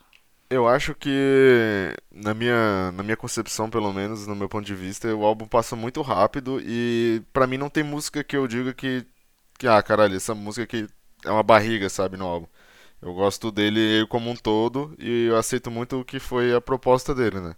Eu 0.51 0.69
acho 0.69 0.95
que, 0.95 1.95
na 2.11 2.35
minha, 2.35 2.93
na 2.93 3.03
minha 3.03 3.17
concepção, 3.17 3.71
pelo 3.71 3.91
menos, 3.91 4.27
no 4.27 4.37
meu 4.37 4.51
ponto 4.51 4.67
de 4.67 4.75
vista, 4.75 5.09
o 5.15 5.25
álbum 5.25 5.47
passa 5.47 5.75
muito 5.75 6.03
rápido 6.03 6.61
e 6.63 7.23
para 7.33 7.47
mim 7.47 7.57
não 7.57 7.71
tem 7.71 7.83
música 7.83 8.23
que 8.23 8.37
eu 8.37 8.47
diga 8.47 8.75
que, 8.75 9.07
que, 9.59 9.67
ah, 9.67 9.83
caralho, 9.83 10.15
essa 10.15 10.35
música 10.35 10.65
aqui 10.65 10.87
é 11.25 11.31
uma 11.31 11.43
barriga, 11.43 11.89
sabe, 11.89 12.17
no 12.17 12.27
álbum. 12.27 12.47
Eu 13.01 13.15
gosto 13.15 13.51
dele 13.51 14.07
como 14.09 14.31
um 14.31 14.37
todo 14.37 14.95
e 14.99 15.27
eu 15.27 15.37
aceito 15.37 15.71
muito 15.71 16.01
o 16.01 16.05
que 16.05 16.21
foi 16.21 16.55
a 16.55 16.61
proposta 16.61 17.15
dele, 17.15 17.41
né? 17.41 17.57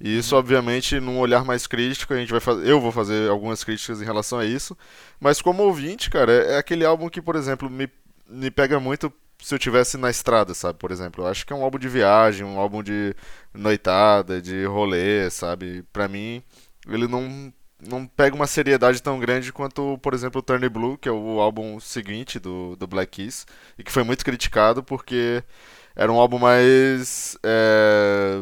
E 0.00 0.18
isso, 0.18 0.34
uhum. 0.34 0.40
obviamente, 0.40 0.98
num 0.98 1.18
olhar 1.20 1.44
mais 1.44 1.66
crítico, 1.66 2.12
a 2.12 2.16
gente 2.16 2.32
vai 2.32 2.40
fazer. 2.40 2.68
Eu 2.68 2.80
vou 2.80 2.90
fazer 2.90 3.30
algumas 3.30 3.62
críticas 3.62 4.02
em 4.02 4.04
relação 4.04 4.38
a 4.38 4.44
isso. 4.44 4.76
Mas 5.20 5.40
como 5.40 5.62
ouvinte, 5.62 6.10
cara, 6.10 6.32
é, 6.32 6.54
é 6.54 6.58
aquele 6.58 6.84
álbum 6.84 7.08
que, 7.08 7.22
por 7.22 7.36
exemplo, 7.36 7.70
me, 7.70 7.88
me 8.28 8.50
pega 8.50 8.80
muito 8.80 9.12
se 9.42 9.54
eu 9.54 9.58
tivesse 9.58 9.96
na 9.96 10.10
estrada, 10.10 10.54
sabe? 10.54 10.78
Por 10.78 10.90
exemplo, 10.90 11.24
eu 11.24 11.28
acho 11.28 11.46
que 11.46 11.52
é 11.52 11.56
um 11.56 11.64
álbum 11.64 11.78
de 11.78 11.88
viagem, 11.88 12.44
um 12.44 12.58
álbum 12.58 12.82
de 12.82 13.14
noitada, 13.54 14.40
de 14.40 14.64
rolê, 14.64 15.28
sabe? 15.30 15.84
Pra 15.92 16.08
mim, 16.08 16.42
ele 16.88 17.08
não 17.08 17.52
não 17.88 18.06
pega 18.06 18.36
uma 18.36 18.46
seriedade 18.46 19.02
tão 19.02 19.18
grande 19.18 19.52
quanto, 19.52 19.98
por 19.98 20.14
exemplo, 20.14 20.38
o 20.38 20.42
Turn 20.42 20.68
Blue, 20.68 20.98
que 20.98 21.08
é 21.08 21.12
o 21.12 21.40
álbum 21.40 21.80
seguinte 21.80 22.38
do, 22.38 22.76
do 22.76 22.86
Black 22.86 23.22
Keys, 23.22 23.46
e 23.78 23.84
que 23.84 23.92
foi 23.92 24.04
muito 24.04 24.24
criticado 24.24 24.82
porque 24.82 25.42
era 25.94 26.10
um 26.12 26.18
álbum 26.18 26.38
mais 26.38 27.36
é, 27.42 28.38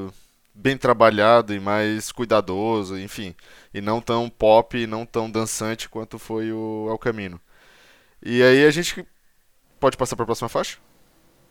bem 0.54 0.76
trabalhado 0.76 1.54
e 1.54 1.60
mais 1.60 2.12
cuidadoso, 2.12 2.98
enfim, 2.98 3.34
e 3.72 3.80
não 3.80 4.00
tão 4.00 4.28
pop 4.28 4.76
e 4.76 4.86
não 4.86 5.06
tão 5.06 5.30
dançante 5.30 5.88
quanto 5.88 6.18
foi 6.18 6.52
o 6.52 6.88
El 6.90 6.98
Camino. 6.98 7.40
E 8.22 8.42
aí 8.42 8.66
a 8.66 8.70
gente 8.70 9.06
pode 9.78 9.96
passar 9.96 10.16
para 10.16 10.24
a 10.24 10.26
próxima 10.26 10.48
faixa? 10.48 10.78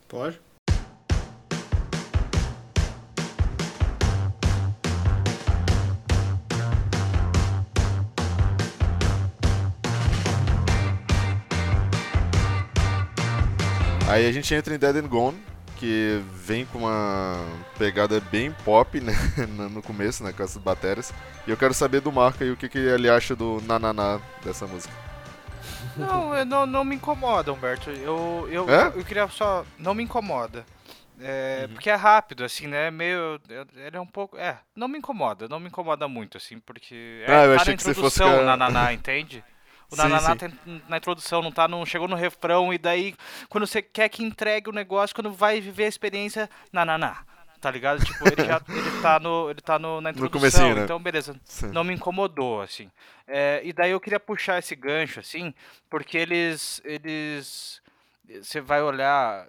Pode. 0.07 0.39
Aí 14.09 14.25
a 14.25 14.31
gente 14.31 14.51
entra 14.55 14.73
em 14.73 14.79
Dead 14.79 14.95
and 14.95 15.07
Gone, 15.07 15.39
que 15.77 16.19
vem 16.33 16.65
com 16.65 16.79
uma 16.79 17.45
pegada 17.77 18.19
bem 18.19 18.51
pop 18.65 18.99
né, 18.99 19.13
no 19.69 19.83
começo, 19.83 20.23
né, 20.23 20.33
com 20.33 20.41
as 20.41 20.57
baterias. 20.57 21.13
E 21.45 21.51
eu 21.51 21.55
quero 21.55 21.75
saber 21.75 22.01
do 22.01 22.11
Marco 22.11 22.43
aí 22.43 22.49
o 22.49 22.57
que, 22.57 22.67
que 22.67 22.79
ele 22.79 23.07
acha 23.07 23.35
do 23.35 23.61
nananá 23.67 24.19
dessa 24.43 24.65
música. 24.65 24.91
Não, 25.95 26.43
não, 26.43 26.65
não 26.65 26.83
me 26.83 26.95
incomoda, 26.95 27.53
Humberto. 27.53 27.91
Eu, 27.91 28.47
eu, 28.49 28.67
é? 28.67 28.87
eu 28.87 29.05
queria 29.05 29.27
só. 29.27 29.63
Não 29.77 29.93
me 29.93 30.03
incomoda. 30.03 30.65
É, 31.21 31.65
uhum. 31.67 31.73
Porque 31.73 31.89
é 31.89 31.95
rápido, 31.95 32.43
assim, 32.43 32.65
né? 32.65 32.89
Meio. 32.89 33.39
Ele 33.75 33.95
é 33.97 34.01
um 34.01 34.07
pouco. 34.07 34.37
É, 34.37 34.57
não 34.75 34.87
me 34.87 34.97
incomoda, 34.97 35.47
não 35.47 35.59
me 35.59 35.67
incomoda 35.67 36.07
muito, 36.07 36.35
assim, 36.35 36.59
porque. 36.59 37.23
É, 37.27 37.31
ah, 37.31 37.45
eu 37.45 37.55
achei 37.55 37.73
na 37.73 37.77
que 37.77 37.83
você 37.83 37.93
fosse... 37.93 38.19
na 38.19 38.57
Naná, 38.57 38.91
entende? 38.91 39.43
O 39.91 39.95
sim, 39.95 40.01
Nananá 40.01 40.31
sim. 40.31 40.37
Tem, 40.37 40.81
na 40.87 40.97
introdução, 40.97 41.41
não 41.41 41.51
tá 41.51 41.67
no, 41.67 41.85
chegou 41.85 42.07
no 42.07 42.15
refrão, 42.15 42.73
e 42.73 42.77
daí, 42.77 43.15
quando 43.47 43.65
você 43.65 43.81
quer 43.81 44.09
que 44.09 44.23
entregue 44.23 44.69
o 44.69 44.73
negócio, 44.73 45.15
quando 45.15 45.31
vai 45.31 45.59
viver 45.59 45.85
a 45.85 45.89
experiência, 45.89 46.49
Nananá 46.71 47.23
tá 47.59 47.69
ligado? 47.69 48.03
Tipo, 48.03 48.27
ele 48.27 48.45
já 48.45 48.61
ele 48.69 49.01
tá, 49.01 49.19
no, 49.19 49.49
ele 49.49 49.61
tá 49.61 49.77
no, 49.77 50.01
na 50.01 50.11
introdução, 50.11 50.69
no 50.69 50.75
né? 50.75 50.83
então 50.83 50.99
beleza, 50.99 51.35
Sim. 51.43 51.67
não 51.67 51.83
me 51.83 51.93
incomodou, 51.93 52.61
assim. 52.61 52.89
É, 53.27 53.61
e 53.63 53.73
daí 53.73 53.91
eu 53.91 53.99
queria 53.99 54.19
puxar 54.19 54.59
esse 54.59 54.75
gancho, 54.75 55.19
assim, 55.19 55.53
porque 55.89 56.17
eles, 56.17 56.81
eles, 56.83 57.81
você 58.41 58.61
vai 58.61 58.81
olhar 58.81 59.47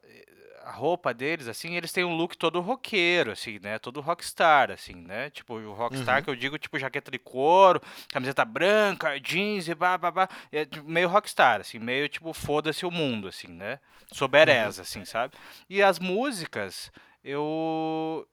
a 0.64 0.72
roupa 0.72 1.14
deles, 1.14 1.48
assim, 1.48 1.76
eles 1.76 1.92
têm 1.92 2.04
um 2.04 2.16
look 2.16 2.36
todo 2.36 2.60
roqueiro, 2.60 3.32
assim, 3.32 3.58
né? 3.60 3.78
Todo 3.78 4.00
rockstar, 4.00 4.70
assim, 4.70 4.94
né? 4.94 5.30
Tipo, 5.30 5.54
o 5.54 5.72
rockstar 5.72 6.18
uhum. 6.18 6.22
que 6.24 6.30
eu 6.30 6.36
digo, 6.36 6.58
tipo, 6.58 6.78
jaqueta 6.78 7.10
de 7.10 7.18
couro, 7.18 7.80
camiseta 8.08 8.44
branca, 8.44 9.18
jeans 9.18 9.68
e 9.68 9.74
blá, 9.74 9.96
blá, 9.96 10.10
blá. 10.10 10.28
É 10.52 10.66
meio 10.84 11.08
rockstar, 11.08 11.60
assim, 11.60 11.78
meio, 11.78 12.08
tipo, 12.08 12.32
foda-se 12.32 12.84
o 12.84 12.90
mundo, 12.90 13.28
assim, 13.28 13.48
né? 13.48 13.80
Sobereza, 14.12 14.80
uhum. 14.80 14.82
assim, 14.82 15.04
sabe? 15.04 15.34
E 15.68 15.82
as 15.82 15.98
músicas 15.98 16.92
eu, 17.22 18.26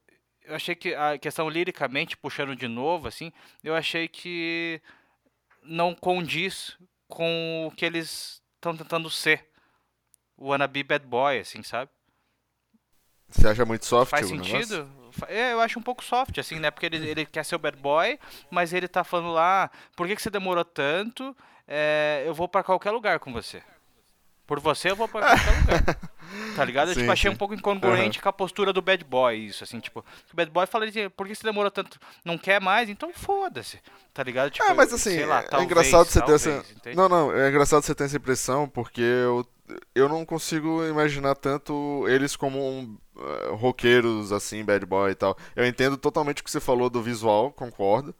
eu 0.44 0.54
achei 0.54 0.74
que 0.74 0.94
a 0.94 1.18
questão 1.18 1.48
liricamente, 1.48 2.16
puxando 2.16 2.56
de 2.56 2.68
novo, 2.68 3.08
assim, 3.08 3.32
eu 3.62 3.74
achei 3.74 4.08
que 4.08 4.80
não 5.62 5.94
condiz 5.94 6.76
com 7.06 7.66
o 7.66 7.70
que 7.74 7.84
eles 7.84 8.42
estão 8.54 8.76
tentando 8.76 9.10
ser. 9.10 9.46
O 10.36 10.48
wannabe 10.48 10.82
bad 10.82 11.04
boy, 11.06 11.38
assim, 11.38 11.62
sabe? 11.62 11.90
Você 13.28 13.46
acha 13.46 13.64
muito 13.64 13.84
soft 13.84 14.10
Faz 14.10 14.26
sentido? 14.26 14.88
É, 15.26 15.52
eu 15.52 15.60
acho 15.60 15.78
um 15.78 15.82
pouco 15.82 16.04
soft, 16.04 16.38
assim, 16.38 16.58
né? 16.58 16.70
Porque 16.70 16.86
ele, 16.86 16.96
ele 17.08 17.26
quer 17.26 17.44
ser 17.44 17.56
o 17.56 17.58
bad 17.58 17.76
boy, 17.76 18.18
mas 18.50 18.72
ele 18.72 18.86
tá 18.86 19.02
falando 19.02 19.32
lá, 19.32 19.70
por 19.96 20.06
que, 20.06 20.14
que 20.14 20.22
você 20.22 20.30
demorou 20.30 20.64
tanto? 20.64 21.36
É, 21.66 22.22
eu 22.26 22.34
vou 22.34 22.48
para 22.48 22.62
qualquer 22.62 22.90
lugar 22.90 23.18
com 23.18 23.32
você. 23.32 23.62
Por 24.46 24.60
você 24.60 24.90
eu 24.90 24.96
vou 24.96 25.06
pra 25.06 25.20
qualquer 25.20 25.60
lugar. 25.60 25.98
Tá 26.56 26.64
ligado? 26.64 26.88
Eu 26.88 26.94
sim, 26.94 27.00
tipo, 27.00 27.12
achei 27.12 27.30
sim. 27.30 27.34
um 27.34 27.38
pouco 27.38 27.54
incongruente 27.54 28.18
uhum. 28.18 28.22
com 28.22 28.28
a 28.28 28.32
postura 28.32 28.72
do 28.72 28.80
bad 28.80 29.04
boy, 29.04 29.36
isso, 29.36 29.64
assim, 29.64 29.80
tipo, 29.80 30.00
o 30.00 30.36
bad 30.36 30.50
boy 30.50 30.66
fala 30.66 30.86
assim, 30.86 31.08
por 31.10 31.26
que 31.26 31.34
você 31.34 31.42
demorou 31.42 31.70
tanto? 31.70 31.98
Não 32.24 32.38
quer 32.38 32.60
mais? 32.60 32.88
Então 32.88 33.12
foda-se. 33.12 33.78
Tá 34.12 34.22
ligado? 34.22 34.50
Tipo, 34.50 34.70
é, 34.70 34.74
mas 34.74 34.92
assim, 34.92 35.24
lá, 35.24 35.40
é 35.40 35.42
talvez, 35.42 35.70
engraçado 35.70 36.06
você 36.06 36.18
talvez, 36.18 36.42
ter 36.42 36.50
essa. 36.50 36.72
Entende? 36.72 36.96
Não, 36.96 37.08
não, 37.08 37.32
é 37.34 37.48
engraçado 37.48 37.82
você 37.82 37.94
ter 37.94 38.04
essa 38.04 38.16
impressão, 38.16 38.68
porque 38.68 39.00
eu, 39.00 39.46
eu 39.94 40.08
não 40.08 40.24
consigo 40.24 40.84
imaginar 40.86 41.34
tanto 41.34 42.06
eles 42.08 42.36
como 42.36 42.58
um, 42.58 42.98
uh, 43.16 43.54
roqueiros, 43.54 44.32
assim, 44.32 44.64
bad 44.64 44.84
boy 44.86 45.10
e 45.12 45.14
tal. 45.14 45.36
Eu 45.56 45.66
entendo 45.66 45.96
totalmente 45.96 46.40
o 46.40 46.44
que 46.44 46.50
você 46.50 46.60
falou 46.60 46.90
do 46.90 47.02
visual, 47.02 47.52
concordo. 47.52 48.14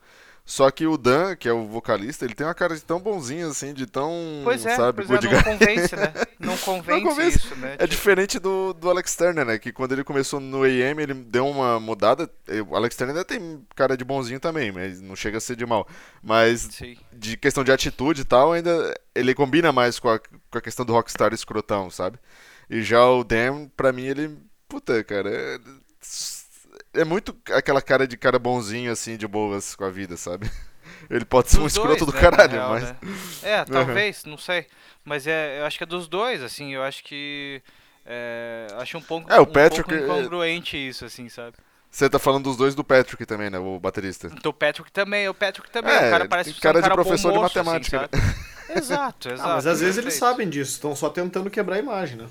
Só 0.48 0.70
que 0.70 0.86
o 0.86 0.96
Dan, 0.96 1.36
que 1.36 1.46
é 1.46 1.52
o 1.52 1.66
vocalista, 1.66 2.24
ele 2.24 2.34
tem 2.34 2.46
uma 2.46 2.54
cara 2.54 2.74
de 2.74 2.80
tão 2.80 2.98
bonzinho 2.98 3.50
assim, 3.50 3.74
de 3.74 3.84
tão. 3.84 4.40
Pois 4.42 4.64
é, 4.64 4.76
sabe, 4.76 5.04
pois 5.04 5.22
é, 5.22 5.28
não 5.28 5.42
convence, 5.42 5.94
né? 5.94 6.12
Não 6.40 6.56
convence, 6.56 7.04
não 7.04 7.10
convence. 7.10 7.36
isso, 7.36 7.56
né? 7.56 7.74
É 7.74 7.76
tipo... 7.76 7.88
diferente 7.88 8.38
do, 8.38 8.72
do 8.72 8.88
Alex 8.88 9.14
Turner, 9.14 9.44
né? 9.44 9.58
Que 9.58 9.70
quando 9.70 9.92
ele 9.92 10.02
começou 10.02 10.40
no 10.40 10.62
AM, 10.62 11.02
ele 11.02 11.12
deu 11.12 11.46
uma 11.46 11.78
mudada. 11.78 12.30
O 12.66 12.74
Alex 12.74 12.96
Turner 12.96 13.14
ainda 13.14 13.26
tem 13.26 13.62
cara 13.76 13.94
de 13.94 14.06
bonzinho 14.06 14.40
também, 14.40 14.72
mas 14.72 15.02
não 15.02 15.14
chega 15.14 15.36
a 15.36 15.40
ser 15.40 15.54
de 15.54 15.66
mal. 15.66 15.86
Mas 16.22 16.62
Sim. 16.62 16.96
de 17.12 17.36
questão 17.36 17.62
de 17.62 17.70
atitude 17.70 18.22
e 18.22 18.24
tal, 18.24 18.54
ainda 18.54 18.98
ele 19.14 19.34
combina 19.34 19.70
mais 19.70 19.98
com 19.98 20.08
a, 20.08 20.18
com 20.18 20.56
a 20.56 20.62
questão 20.62 20.86
do 20.86 20.94
rockstar 20.94 21.34
escrotão, 21.34 21.90
sabe? 21.90 22.18
E 22.70 22.80
já 22.82 23.04
o 23.06 23.22
Dan, 23.22 23.68
pra 23.76 23.92
mim, 23.92 24.06
ele. 24.06 24.34
Puta, 24.66 25.04
cara. 25.04 25.28
É 25.28 25.58
é 26.94 27.04
muito 27.04 27.36
aquela 27.52 27.82
cara 27.82 28.06
de 28.06 28.16
cara 28.16 28.38
bonzinho, 28.38 28.90
assim, 28.90 29.16
de 29.16 29.26
boas 29.26 29.74
com 29.74 29.84
a 29.84 29.90
vida, 29.90 30.16
sabe? 30.16 30.50
Ele 31.10 31.24
pode 31.24 31.50
ser 31.50 31.58
dos 31.58 31.64
um 31.64 31.66
escroto 31.66 32.06
do 32.06 32.12
né, 32.12 32.20
caralho, 32.20 32.52
real, 32.52 32.70
mas. 32.70 32.82
Né? 32.82 32.96
É, 33.42 33.64
talvez, 33.66 34.24
uhum. 34.24 34.30
não 34.32 34.38
sei. 34.38 34.66
Mas 35.04 35.26
é, 35.26 35.60
eu 35.60 35.64
acho 35.66 35.78
que 35.78 35.84
é 35.84 35.86
dos 35.86 36.08
dois, 36.08 36.42
assim, 36.42 36.74
eu 36.74 36.82
acho 36.82 37.02
que. 37.04 37.62
É, 38.04 38.66
acho 38.78 38.96
um 38.96 39.02
pouco, 39.02 39.30
é, 39.30 39.38
o 39.38 39.46
Patrick, 39.46 39.92
um 39.92 39.98
pouco 39.98 40.12
incongruente 40.12 40.76
isso, 40.76 41.04
assim, 41.04 41.28
sabe? 41.28 41.56
Você 41.90 42.08
tá 42.08 42.18
falando 42.18 42.44
dos 42.44 42.56
dois 42.56 42.74
do 42.74 42.84
Patrick 42.84 43.24
também, 43.24 43.50
né? 43.50 43.58
O 43.58 43.78
baterista. 43.78 44.28
Do 44.28 44.52
Patrick 44.52 44.90
também, 44.92 45.28
o 45.28 45.34
Patrick 45.34 45.70
também. 45.70 45.92
É, 45.92 46.08
o 46.08 46.10
cara 46.10 46.28
parece 46.28 46.54
cara 46.54 46.78
um 46.78 46.82
de 46.82 46.90
professor 46.90 47.32
de 47.32 47.38
matemática. 47.38 48.08
Assim, 48.12 48.26
né? 48.26 48.74
exato, 48.76 49.28
exato. 49.32 49.50
Ah, 49.50 49.54
mas 49.54 49.66
às 49.66 49.80
vezes 49.80 49.98
eles 49.98 50.14
sabem 50.14 50.48
disso, 50.48 50.72
estão 50.72 50.94
só 50.94 51.08
tentando 51.08 51.50
quebrar 51.50 51.76
a 51.76 51.78
imagem, 51.78 52.18
né? 52.18 52.26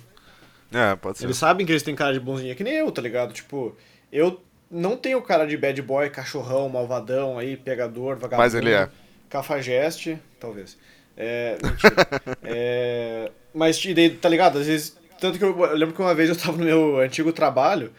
É, 0.71 0.95
pode 0.95 1.17
ser. 1.17 1.25
Eles 1.25 1.37
sabem 1.37 1.65
que 1.65 1.71
eles 1.71 1.83
têm 1.83 1.95
cara 1.95 2.13
de 2.13 2.19
bonzinho, 2.19 2.51
é 2.51 2.55
que 2.55 2.63
nem 2.63 2.73
eu, 2.73 2.91
tá 2.91 3.01
ligado? 3.01 3.33
Tipo, 3.33 3.75
eu 4.11 4.43
não 4.69 4.97
tem 4.97 5.15
o 5.15 5.21
cara 5.21 5.45
de 5.45 5.57
bad 5.57 5.81
boy, 5.81 6.09
cachorrão, 6.09 6.67
malvadão 6.69 7.39
aí, 7.39 7.55
pegador, 7.55 8.15
vagabundo. 8.15 8.43
Mas 8.43 8.53
ele 8.53 8.71
é. 8.71 8.89
Cafajeste, 9.29 10.19
talvez. 10.39 10.77
É, 11.15 11.57
mentira. 11.63 11.95
é, 12.43 13.31
mas, 13.53 13.81
tá 14.21 14.29
ligado? 14.29 14.59
Às 14.59 14.67
vezes, 14.67 14.97
tanto 15.19 15.37
que 15.37 15.43
eu, 15.43 15.57
eu, 15.57 15.75
lembro 15.75 15.95
que 15.95 16.01
uma 16.01 16.13
vez 16.13 16.29
eu 16.29 16.35
tava 16.35 16.57
no 16.57 16.65
meu 16.65 16.99
antigo 16.99 17.31
trabalho, 17.31 17.91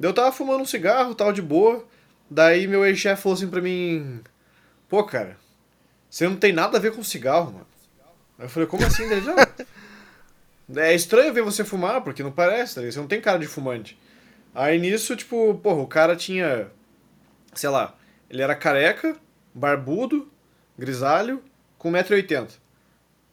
eu 0.00 0.12
tava 0.12 0.32
fumando 0.32 0.62
um 0.62 0.66
cigarro, 0.66 1.14
tal, 1.14 1.32
de 1.32 1.42
boa, 1.42 1.84
daí 2.30 2.66
meu 2.66 2.84
ex-chefe 2.84 3.22
falou 3.22 3.36
assim 3.36 3.48
pra 3.48 3.60
mim, 3.60 4.20
pô, 4.88 5.04
cara, 5.04 5.36
você 6.08 6.26
não 6.26 6.36
tem 6.36 6.52
nada 6.52 6.78
a 6.78 6.80
ver 6.80 6.92
com 6.92 7.02
cigarro, 7.02 7.52
mano. 7.52 7.66
Aí 8.38 8.44
eu 8.46 8.48
falei, 8.48 8.68
como 8.68 8.84
assim? 8.84 9.04
Ele, 9.04 9.20
não. 9.20 9.36
É 10.76 10.94
estranho 10.94 11.32
ver 11.32 11.40
você 11.40 11.64
fumar, 11.64 12.02
porque 12.02 12.22
não 12.22 12.30
parece, 12.30 12.74
tá 12.74 12.82
ligado? 12.82 12.92
Você 12.92 13.00
não 13.00 13.06
tem 13.06 13.22
cara 13.22 13.38
de 13.38 13.46
fumante. 13.46 13.98
Aí 14.54 14.78
nisso, 14.78 15.14
tipo, 15.14 15.54
porra, 15.62 15.80
o 15.80 15.86
cara 15.86 16.16
tinha, 16.16 16.68
sei 17.54 17.68
lá, 17.70 17.94
ele 18.28 18.42
era 18.42 18.54
careca, 18.54 19.16
barbudo, 19.54 20.28
grisalho, 20.76 21.42
com 21.76 21.92
1,80m. 21.92 22.48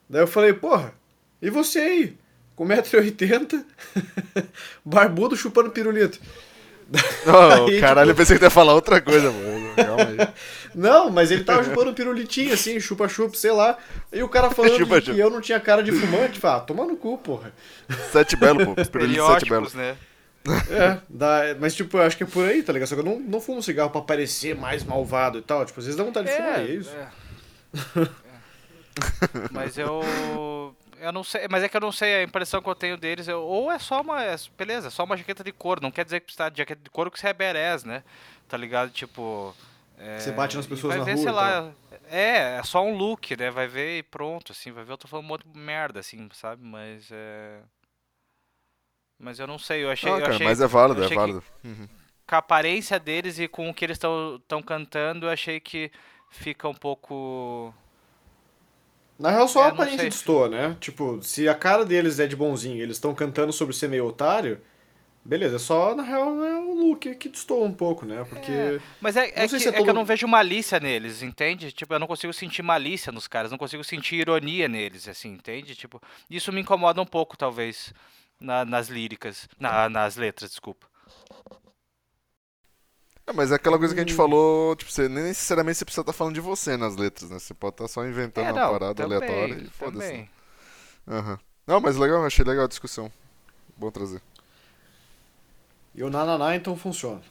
Daí 0.09 0.22
eu 0.22 0.28
falei, 0.28 0.53
porra, 0.53 0.93
e 1.41 1.49
você 1.49 1.80
aí? 1.80 2.18
com 2.55 2.66
1,80m, 2.66 3.66
barbudo 4.84 5.36
chupando 5.36 5.70
pirulito. 5.70 6.20
Oh, 7.26 7.66
Aí, 7.68 7.80
caralho, 7.80 8.09
tipo... 8.09 8.11
eu 8.11 8.16
pensei 8.16 8.38
que 8.38 8.43
ia 8.43 8.49
falar 8.49 8.74
outra 8.74 9.01
coisa, 9.01 9.32
mano. 9.32 9.74
Calma 9.76 10.03
aí. 10.03 10.28
Não, 10.76 11.09
mas 11.09 11.32
ele 11.32 11.43
tava 11.43 11.63
chupando 11.63 11.93
pirulitinho, 11.93 12.53
assim, 12.53 12.80
chupa-chupa, 12.80 13.36
sei 13.36 13.51
lá. 13.51 13.78
E 14.13 14.22
o 14.22 14.30
cara 14.30 14.51
falando 14.51 14.78
chupa, 14.78 15.01
que 15.01 15.07
chupa. 15.07 15.18
eu 15.18 15.30
não 15.30 15.41
tinha 15.41 15.59
cara 15.59 15.82
de 15.82 15.91
fumante, 15.91 16.39
fala, 16.39 16.57
ah, 16.57 16.59
toma 16.59 16.86
no 16.86 16.95
cu, 16.95 17.18
porra. 17.18 17.51
Sete 18.11 18.36
belo, 18.36 18.63
pô. 18.63 18.76
Pirulito 18.86 19.26
sete 19.26 19.49
belo. 19.49 19.68
né? 19.74 19.97
É, 20.70 21.02
dá, 21.10 21.56
mas 21.60 21.76
tipo, 21.76 21.98
eu 21.98 22.04
acho 22.04 22.16
que 22.16 22.24
é 22.24 22.28
por 22.28 22.48
aí, 22.48 22.62
tá 22.62 22.72
ligado? 22.72 22.88
Só 22.88 22.96
que 22.96 23.02
eu 23.02 23.06
não, 23.06 23.20
não 23.20 23.41
fumo 23.41 23.64
cigarro 23.64 23.89
pra 23.89 24.02
parecer 24.02 24.56
mais 24.56 24.84
malvado 24.84 25.39
e 25.39 25.41
tal. 25.41 25.66
Tipo, 25.66 25.80
às 25.80 25.86
vezes 25.86 25.98
dá 25.98 26.04
vontade 26.04 26.28
de 26.28 26.34
é, 26.34 26.38
fumar, 26.38 26.60
é 26.60 26.66
isso. 26.66 26.89
É. 26.91 27.10
é. 28.02 28.10
mas 29.52 29.78
eu. 29.78 30.02
Eu 31.00 31.12
não 31.12 31.24
sei, 31.24 31.48
mas 31.50 31.62
é 31.62 31.68
que 31.68 31.76
eu 31.76 31.82
não 31.82 31.91
sei, 31.91 32.16
a 32.16 32.24
impressão 32.24 32.62
que 32.62 32.70
eu 32.70 32.74
tenho 32.74 32.98
deles, 32.98 33.28
eu, 33.28 33.41
ou 33.41 33.70
é 33.70 33.78
só 33.78 34.02
uma, 34.02 34.24
é, 34.24 34.36
beleza, 34.58 34.89
só 34.89 35.04
uma 35.04 35.18
jaqueta 35.18 35.43
de 35.43 35.52
couro, 35.52 35.82
não 35.82 35.91
quer 35.91 36.06
dizer 36.06 36.22
que 36.22 36.32
está 36.32 36.48
de 36.48 36.58
jaqueta 36.58 36.82
de 36.82 36.89
couro 36.89 37.12
que 37.12 37.20
você 37.20 37.28
é 37.28 37.34
berés, 37.34 37.84
né? 37.84 38.02
Tá 38.48 38.56
ligado? 38.56 38.89
Tipo, 38.91 39.54
é, 39.98 40.20
você 40.20 40.32
bate 40.32 40.56
nas 40.56 40.66
pessoas 40.66 40.96
na 40.96 41.04
ver, 41.04 41.14
rua. 41.14 41.24
Sei 41.24 41.32
lá, 41.32 41.72
é, 42.10 42.58
é 42.58 42.64
só 42.64 42.84
um 42.84 42.96
look, 42.96 43.36
né? 43.36 43.52
Vai 43.52 43.68
ver 43.68 43.98
e 43.98 44.04
pronto, 44.04 44.52
assim, 44.52 44.72
vai 44.72 44.84
ver, 44.84 44.93
eu 44.93 44.98
tô 44.98 45.08
falando 45.08 45.26
um 45.26 45.28
monte 45.28 45.46
de 45.48 45.60
merda, 45.60 46.00
assim, 46.00 46.28
sabe? 46.34 46.64
Mas 46.64 47.10
é. 47.12 47.60
Mas 49.20 49.39
eu 49.39 49.47
não 49.47 49.57
sei, 49.57 49.84
eu 49.84 49.89
achei. 49.89 50.09
Ah, 50.09 50.16
cara, 50.16 50.26
eu 50.26 50.36
achei 50.36 50.47
mas 50.47 50.61
é 50.61 50.68
válido, 50.68 51.03
é 51.03 51.07
válido. 51.07 51.43
Uhum. 51.63 51.88
Com 52.28 52.36
a 52.36 52.39
aparência 52.39 52.99
deles 52.99 53.39
e 53.39 53.47
com 53.47 53.70
o 53.70 53.74
que 53.74 53.86
eles 53.86 53.97
estão 53.97 54.61
cantando, 54.61 55.28
eu 55.28 55.30
achei 55.30 55.59
que 55.59 55.91
fica 56.30 56.68
um 56.68 56.74
pouco. 56.74 57.74
Na 59.18 59.32
real, 59.32 59.47
só 59.47 59.61
é, 59.61 59.66
a 59.66 59.68
aparência 59.70 60.09
destoa, 60.09 60.49
né? 60.49 60.76
Tipo, 60.80 61.22
se 61.22 61.47
a 61.47 61.55
cara 61.55 61.86
deles 61.86 62.20
é 62.20 62.28
de 62.28 62.36
bonzinho 62.36 62.82
eles 62.82 62.97
estão 62.97 63.16
cantando 63.16 63.53
sobre 63.53 63.74
ser 63.74 63.88
meio 63.88 64.05
otário, 64.05 64.59
beleza, 65.24 65.55
é 65.55 65.59
só, 65.59 65.95
na 65.95 66.03
real, 66.03 66.43
é 66.43 66.59
o 66.59 66.74
look 66.74 67.16
que 67.16 67.30
destoa 67.30 67.66
um 67.66 67.72
pouco, 67.72 68.05
né? 68.05 68.26
Porque. 68.28 68.51
É, 68.51 68.80
mas 68.99 69.16
é, 69.16 69.28
é, 69.28 69.47
que, 69.47 69.59
se 69.59 69.70
é, 69.70 69.72
todo... 69.72 69.82
é, 69.82 69.84
que, 69.84 69.89
eu 69.89 69.93
não 69.93 70.03
vejo 70.03 70.28
malícia 70.28 70.80
neles, 70.82 71.24
entende? 71.24 71.72
Tipo, 71.72 71.93
eu 71.93 71.99
não 71.99 72.07
consigo 72.07 72.34
sentir 72.34 72.61
malícia 72.61 73.11
nos 73.11 73.28
caras, 73.28 73.51
não 73.51 73.57
consigo 73.57 73.84
sentir 73.84 74.18
ironia 74.18 74.68
neles, 74.68 75.07
assim, 75.07 75.30
entende? 75.30 75.76
Tipo, 75.76 76.01
isso 76.30 76.51
me 76.51 76.59
incomoda 76.59 77.01
um 77.01 77.05
pouco, 77.05 77.38
talvez 77.38 77.93
na, 78.40 78.66
nas 78.66 78.88
líricas, 78.88 79.48
na, 79.60 79.90
nas 79.90 80.16
letras, 80.16 80.52
desculpa. 80.52 80.88
É, 83.28 83.34
mas 83.34 83.52
é 83.52 83.56
aquela 83.56 83.78
coisa 83.80 83.94
que 83.94 84.00
a 84.00 84.04
gente 84.04 84.14
hum. 84.14 84.18
falou, 84.18 84.76
tipo, 84.76 84.92
você 84.92 85.10
nem 85.10 85.24
necessariamente 85.24 85.80
você 85.80 85.86
precisa 85.86 86.02
estar 86.02 86.14
tá 86.14 86.18
falando 86.18 86.36
de 86.36 86.42
você 86.42 86.78
nas 86.78 86.96
letras, 86.96 87.30
né? 87.30 87.40
Você 87.40 87.54
pode 87.54 87.74
estar 87.74 87.86
tá 87.86 87.88
só 87.88 88.06
inventando 88.06 88.48
é, 88.48 88.54
não, 88.54 88.62
uma 88.62 88.80
parada 88.80 88.96
também, 88.96 89.18
aleatória 89.18 89.64
e 89.64 89.70
foda-se. 89.70 90.30
Uhum. 91.08 91.38
Não, 91.66 91.82
mas 91.82 91.98
legal, 91.98 92.24
achei 92.24 92.46
legal 92.46 92.66
a 92.66 92.68
discussão. 92.68 93.12
Bom 93.76 93.90
trazer. 93.90 94.22
E 95.96 96.04
o 96.04 96.10
Nananá 96.10 96.56
então 96.56 96.76
funciona. 96.76 97.22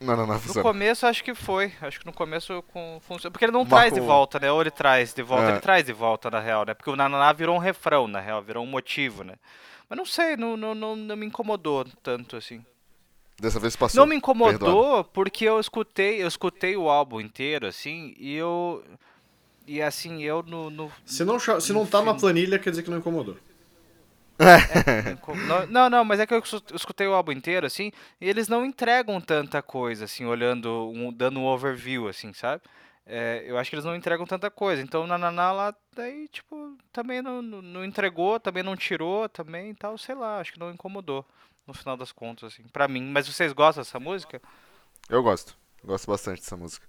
Não, 0.00 0.16
não, 0.16 0.26
não, 0.26 0.38
funciona. 0.38 0.66
No 0.66 0.72
começo 0.72 1.06
acho 1.06 1.22
que 1.22 1.34
foi. 1.34 1.72
Acho 1.80 2.00
que 2.00 2.06
no 2.06 2.12
começo 2.12 2.62
com, 2.72 2.98
funciona. 3.02 3.30
Porque 3.30 3.44
ele 3.44 3.52
não 3.52 3.60
Marco... 3.60 3.76
traz 3.76 3.92
de 3.92 4.00
volta, 4.00 4.38
né? 4.38 4.50
Ou 4.50 4.60
ele 4.60 4.70
traz 4.70 5.14
de 5.14 5.22
volta, 5.22 5.44
é. 5.46 5.50
ele 5.50 5.60
traz 5.60 5.84
de 5.84 5.92
volta, 5.92 6.30
na 6.30 6.40
real, 6.40 6.64
né? 6.64 6.74
Porque 6.74 6.90
o 6.90 6.96
Nananá 6.96 7.32
virou 7.32 7.56
um 7.56 7.58
refrão, 7.58 8.08
na 8.08 8.20
real, 8.20 8.42
virou 8.42 8.64
um 8.64 8.66
motivo, 8.66 9.22
né? 9.22 9.34
Mas 9.90 9.96
não 9.98 10.06
sei, 10.06 10.36
não, 10.36 10.56
não, 10.56 10.72
não, 10.72 10.94
não 10.94 11.16
me 11.16 11.26
incomodou 11.26 11.84
tanto 12.00 12.36
assim. 12.36 12.64
Dessa 13.40 13.58
vez 13.58 13.74
passou. 13.74 13.98
Não 13.98 14.06
me 14.06 14.14
incomodou 14.14 15.02
porque 15.02 15.44
eu 15.46 15.58
escutei, 15.58 16.22
eu 16.22 16.28
escutei 16.28 16.76
o 16.76 16.88
álbum 16.88 17.20
inteiro, 17.20 17.66
assim, 17.66 18.14
e 18.16 18.36
eu. 18.36 18.84
E 19.66 19.82
assim, 19.82 20.22
eu 20.22 20.44
no. 20.44 20.70
no 20.70 20.92
se 21.04 21.24
não, 21.24 21.40
se 21.40 21.72
não 21.72 21.84
tá 21.84 22.02
na 22.02 22.14
planilha, 22.14 22.58
quer 22.58 22.70
dizer 22.70 22.84
que 22.84 22.90
não 22.90 22.98
incomodou. 22.98 23.36
É, 24.38 25.18
não, 25.68 25.90
não, 25.90 26.04
mas 26.04 26.20
é 26.20 26.26
que 26.26 26.32
eu 26.32 26.42
escutei 26.74 27.06
o 27.06 27.12
álbum 27.12 27.32
inteiro, 27.32 27.66
assim, 27.66 27.92
e 28.18 28.28
eles 28.28 28.48
não 28.48 28.64
entregam 28.64 29.20
tanta 29.20 29.60
coisa, 29.60 30.06
assim, 30.06 30.24
olhando, 30.24 30.90
um, 30.94 31.12
dando 31.12 31.40
um 31.40 31.44
overview, 31.44 32.08
assim, 32.08 32.32
sabe? 32.32 32.62
É, 33.12 33.42
eu 33.44 33.58
acho 33.58 33.68
que 33.68 33.74
eles 33.74 33.84
não 33.84 33.96
entregam 33.96 34.24
tanta 34.24 34.48
coisa. 34.48 34.80
Então, 34.80 35.04
na 35.04 35.18
Naná 35.18 35.50
lá, 35.50 35.74
daí, 35.96 36.28
tipo, 36.28 36.76
também 36.92 37.20
não, 37.20 37.42
não, 37.42 37.60
não 37.60 37.84
entregou, 37.84 38.38
também 38.38 38.62
não 38.62 38.76
tirou, 38.76 39.28
também 39.28 39.74
tal, 39.74 39.98
sei 39.98 40.14
lá, 40.14 40.38
acho 40.38 40.52
que 40.52 40.60
não 40.60 40.70
incomodou, 40.70 41.26
no 41.66 41.74
final 41.74 41.96
das 41.96 42.12
contas, 42.12 42.52
assim, 42.52 42.62
pra 42.68 42.86
mim. 42.86 43.02
Mas 43.02 43.26
vocês 43.26 43.52
gostam 43.52 43.82
dessa 43.82 43.98
música? 43.98 44.40
Eu 45.08 45.24
gosto, 45.24 45.56
gosto 45.82 46.06
bastante 46.06 46.40
dessa 46.40 46.56
música. 46.56 46.86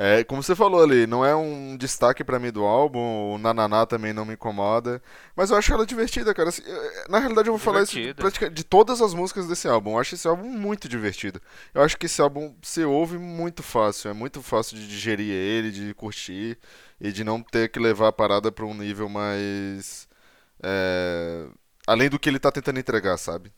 É, 0.00 0.22
como 0.22 0.40
você 0.40 0.54
falou 0.54 0.80
ali, 0.80 1.08
não 1.08 1.24
é 1.24 1.34
um 1.34 1.76
destaque 1.76 2.22
para 2.22 2.38
mim 2.38 2.52
do 2.52 2.62
álbum, 2.62 3.34
o 3.34 3.36
Nananá 3.36 3.84
também 3.84 4.12
não 4.12 4.24
me 4.24 4.34
incomoda, 4.34 5.02
mas 5.34 5.50
eu 5.50 5.56
acho 5.56 5.72
ela 5.72 5.84
divertida, 5.84 6.32
cara. 6.32 6.50
Assim, 6.50 6.62
na 7.08 7.18
realidade, 7.18 7.48
eu 7.48 7.52
vou 7.52 7.58
falar 7.58 7.82
isso 7.82 7.94
de, 7.94 8.50
de 8.50 8.62
todas 8.64 9.02
as 9.02 9.12
músicas 9.12 9.48
desse 9.48 9.66
álbum. 9.66 9.94
Eu 9.94 9.98
acho 9.98 10.14
esse 10.14 10.28
álbum 10.28 10.48
muito 10.48 10.88
divertido. 10.88 11.42
Eu 11.74 11.82
acho 11.82 11.98
que 11.98 12.06
esse 12.06 12.22
álbum 12.22 12.54
você 12.62 12.84
ouve 12.84 13.18
muito 13.18 13.60
fácil, 13.60 14.08
é 14.08 14.12
muito 14.12 14.40
fácil 14.40 14.76
de 14.76 14.86
digerir 14.86 15.32
ele, 15.32 15.72
de 15.72 15.92
curtir 15.94 16.56
e 17.00 17.10
de 17.10 17.24
não 17.24 17.42
ter 17.42 17.68
que 17.68 17.80
levar 17.80 18.06
a 18.08 18.12
parada 18.12 18.52
para 18.52 18.64
um 18.64 18.74
nível 18.74 19.08
mais. 19.08 20.06
É, 20.62 21.48
além 21.88 22.08
do 22.08 22.20
que 22.20 22.28
ele 22.28 22.38
tá 22.38 22.52
tentando 22.52 22.78
entregar, 22.78 23.16
sabe? 23.16 23.52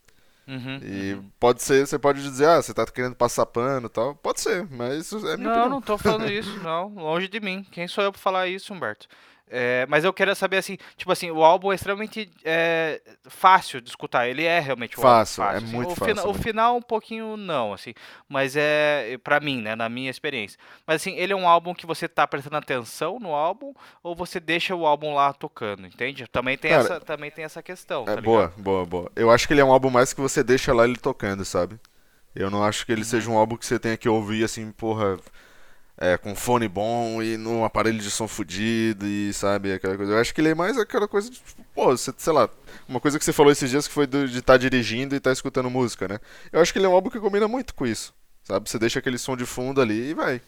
Uhum, 0.51 0.81
e 0.83 1.15
uhum. 1.15 1.31
pode 1.39 1.63
ser, 1.63 1.87
você 1.87 1.97
pode 1.97 2.21
dizer, 2.23 2.49
ah, 2.49 2.61
você 2.61 2.75
tá 2.75 2.85
querendo 2.85 3.15
passar 3.15 3.47
pano 3.47 3.87
e 3.87 3.91
tal. 3.91 4.17
Pode 4.17 4.41
ser, 4.41 4.67
mas 4.69 4.99
isso 5.07 5.19
é 5.29 5.37
minha 5.37 5.49
Não, 5.49 5.51
opinião. 5.51 5.69
não 5.69 5.81
tô 5.81 5.97
falando 5.97 6.27
isso, 6.33 6.59
não. 6.59 6.89
Longe 6.89 7.29
de 7.29 7.39
mim. 7.39 7.65
Quem 7.71 7.87
sou 7.87 8.03
eu 8.03 8.11
pra 8.11 8.21
falar 8.21 8.49
isso, 8.49 8.75
Humberto? 8.75 9.07
É, 9.53 9.85
mas 9.89 10.05
eu 10.05 10.13
quero 10.13 10.33
saber 10.37 10.59
assim, 10.59 10.79
tipo 10.97 11.11
assim, 11.11 11.31
o 11.31 11.43
álbum 11.43 11.73
é 11.73 11.75
extremamente 11.75 12.31
é, 12.45 13.03
fácil 13.25 13.81
de 13.81 13.89
escutar. 13.89 14.29
Ele 14.29 14.45
é 14.45 14.61
realmente 14.61 14.99
um 14.99 15.03
fácil, 15.03 15.43
fácil. 15.43 15.55
é 15.55 15.59
assim. 15.59 15.75
muito 15.75 15.93
o 15.93 15.97
fácil. 15.97 16.15
Fina, 16.15 16.29
o 16.29 16.35
final 16.35 16.77
um 16.77 16.83
pouquinho 16.83 17.37
não, 17.37 17.73
assim, 17.73 17.93
mas 18.29 18.55
é 18.57 19.19
para 19.25 19.41
mim, 19.41 19.61
né, 19.61 19.75
na 19.75 19.89
minha 19.89 20.09
experiência. 20.09 20.57
Mas 20.87 21.03
assim, 21.03 21.17
ele 21.17 21.33
é 21.33 21.37
um 21.37 21.49
álbum 21.49 21.75
que 21.75 21.85
você 21.85 22.07
tá 22.07 22.27
prestando 22.29 22.57
atenção 22.57 23.19
no 23.19 23.35
álbum 23.35 23.75
ou 24.05 24.15
você 24.15 24.39
deixa 24.39 24.75
o 24.75 24.87
álbum 24.87 25.15
lá 25.15 25.33
tocando, 25.33 25.85
entende? 25.85 26.29
Também 26.29 26.57
tem 26.57 26.71
Cara, 26.71 26.83
essa, 26.85 27.01
também 27.01 27.31
tem 27.31 27.45
essa 27.45 27.63
questão. 27.63 28.05
É 28.05 28.15
tá 28.15 28.21
boa, 28.21 28.53
boa, 28.57 28.87
boa. 28.87 29.13
Eu 29.17 29.33
acho 29.33 29.49
que 29.49 29.53
ele 29.53 29.61
é 29.61 29.65
um 29.65 29.73
álbum 29.73 29.91
mais 29.91 30.13
que 30.13 30.21
você 30.21 30.45
deixa 30.45 30.73
lá 30.73 30.85
ele 30.85 30.97
tocando, 30.97 31.45
sabe? 31.45 31.79
Eu 32.35 32.51
não 32.51 32.63
acho 32.63 32.87
que 32.87 32.93
ele 32.93 33.01
uhum. 33.01 33.07
seja 33.07 33.31
um 33.31 33.37
álbum 33.37 33.57
que 33.57 33.67
você 33.67 33.79
tenha 33.79 33.97
que 33.97 34.09
ouvir 34.09 34.45
assim, 34.45 34.71
porra 34.71 35.19
é, 36.01 36.17
com 36.17 36.35
fone 36.35 36.67
bom 36.67 37.23
e 37.23 37.37
num 37.37 37.63
aparelho 37.63 37.99
de 37.99 38.11
som 38.11 38.27
fudido 38.27 39.07
e 39.07 39.33
sabe, 39.35 39.75
aquela 39.75 39.99
coisa. 39.99 40.13
Eu 40.13 40.19
acho 40.19 40.35
que 40.35 40.41
ele 40.41 40.49
é 40.49 40.55
mais 40.55 40.79
aquela 40.79 41.07
coisa 41.07 41.29
de, 41.29 41.37
tipo, 41.37 41.63
pô, 41.75 41.95
você, 41.95 42.11
sei 42.17 42.33
lá, 42.33 42.49
uma 42.89 42.99
coisa 42.99 43.19
que 43.19 43.25
você 43.25 43.35
falou 43.35 43.53
esses 43.53 43.69
dias 43.69 43.87
que 43.87 43.93
foi 43.93 44.07
de 44.07 44.25
estar 44.25 44.55
tá 44.55 44.57
dirigindo 44.57 45.15
e 45.15 45.19
estar 45.19 45.29
tá 45.29 45.35
escutando 45.35 45.69
música, 45.69 46.09
né? 46.09 46.19
Eu 46.51 46.61
acho 46.61 46.73
que 46.73 46.79
ele 46.79 46.87
é 46.87 46.89
um 46.89 46.95
álbum 46.95 47.11
que 47.11 47.21
combina 47.21 47.47
muito 47.47 47.75
com 47.75 47.87
isso, 47.87 48.15
sabe? 48.43 48.69
Você 48.69 48.79
deixa 48.79 48.99
aquele 48.99 49.19
som 49.19 49.37
de 49.37 49.45
fundo 49.45 49.79
ali 49.79 50.11
e 50.11 50.15
vai. 50.15 50.41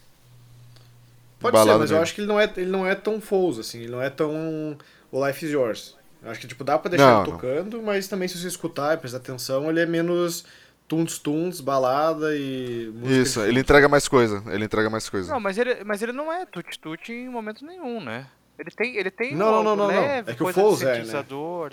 Pode 1.39 1.59
ser, 1.59 1.65
mas 1.67 1.81
mesmo. 1.81 1.97
eu 1.97 2.03
acho 2.03 2.15
que 2.15 2.21
ele 2.23 2.29
não 2.29 2.41
é, 2.41 2.51
ele 2.57 2.71
não 2.71 2.87
é 2.87 2.95
tão 2.95 3.21
Foles, 3.21 3.59
assim, 3.59 3.81
ele 3.81 3.93
não 3.93 4.01
é 4.01 4.09
tão 4.09 4.79
o 5.11 5.27
Life 5.27 5.45
is 5.45 5.53
Yours. 5.53 5.97
Eu 6.23 6.31
acho 6.31 6.41
que, 6.41 6.47
tipo, 6.47 6.63
dá 6.63 6.79
pra 6.79 6.89
deixar 6.89 7.13
não, 7.13 7.23
ele 7.25 7.33
tocando, 7.33 7.77
não. 7.79 7.85
mas 7.85 8.07
também 8.07 8.29
se 8.29 8.39
você 8.39 8.47
escutar 8.47 8.95
e 8.95 8.97
prestar 8.97 9.19
atenção, 9.19 9.69
ele 9.69 9.81
é 9.81 9.87
menos 9.87 10.45
tuns 10.93 11.19
tuns, 11.19 11.59
balada 11.59 12.37
e 12.37 12.93
Isso, 13.05 13.41
ele 13.41 13.61
entrega 13.61 13.89
mais 13.89 14.07
coisa, 14.07 14.45
ele 14.49 14.67
entrega 14.67 14.91
mais 14.91 15.09
coisa. 15.09 15.33
Não, 15.33 15.41
mas 15.41 15.57
ele, 15.57 15.83
mas 15.85 16.03
ele 16.03 16.13
não 16.13 16.31
é 16.31 16.45
tut 16.45 16.79
tut 16.79 17.11
em 17.11 17.31
momento 17.31 17.65
nenhum, 17.65 17.99
né? 17.99 18.27
Ele 18.59 18.71
tem, 18.71 18.97
ele 18.99 19.11
tem 19.11 19.35
não, 19.35 19.61
um 19.61 19.63
não, 19.63 19.75
não, 19.75 19.87
leve, 19.87 20.27
não. 20.27 20.33
É 20.35 20.37
que 20.37 20.43
o 20.43 20.53
Foles 20.53 20.83
é, 20.83 21.03
né? 21.03 21.25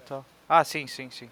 tal. 0.08 0.26
Ah, 0.48 0.64
sim, 0.64 0.88
sim, 0.88 1.10
sim. 1.10 1.30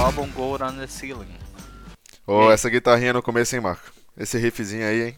Álbum 0.00 0.26
Gold 0.30 0.64
on 0.64 0.78
the 0.78 0.86
Ceiling. 0.86 1.28
Oh, 2.26 2.50
essa 2.50 2.70
guitarrinha 2.70 3.12
no 3.12 3.22
começo, 3.22 3.54
hein, 3.54 3.60
Marco? 3.60 3.92
Esse 4.16 4.38
riffzinho 4.38 4.86
aí, 4.86 5.08
hein? 5.08 5.16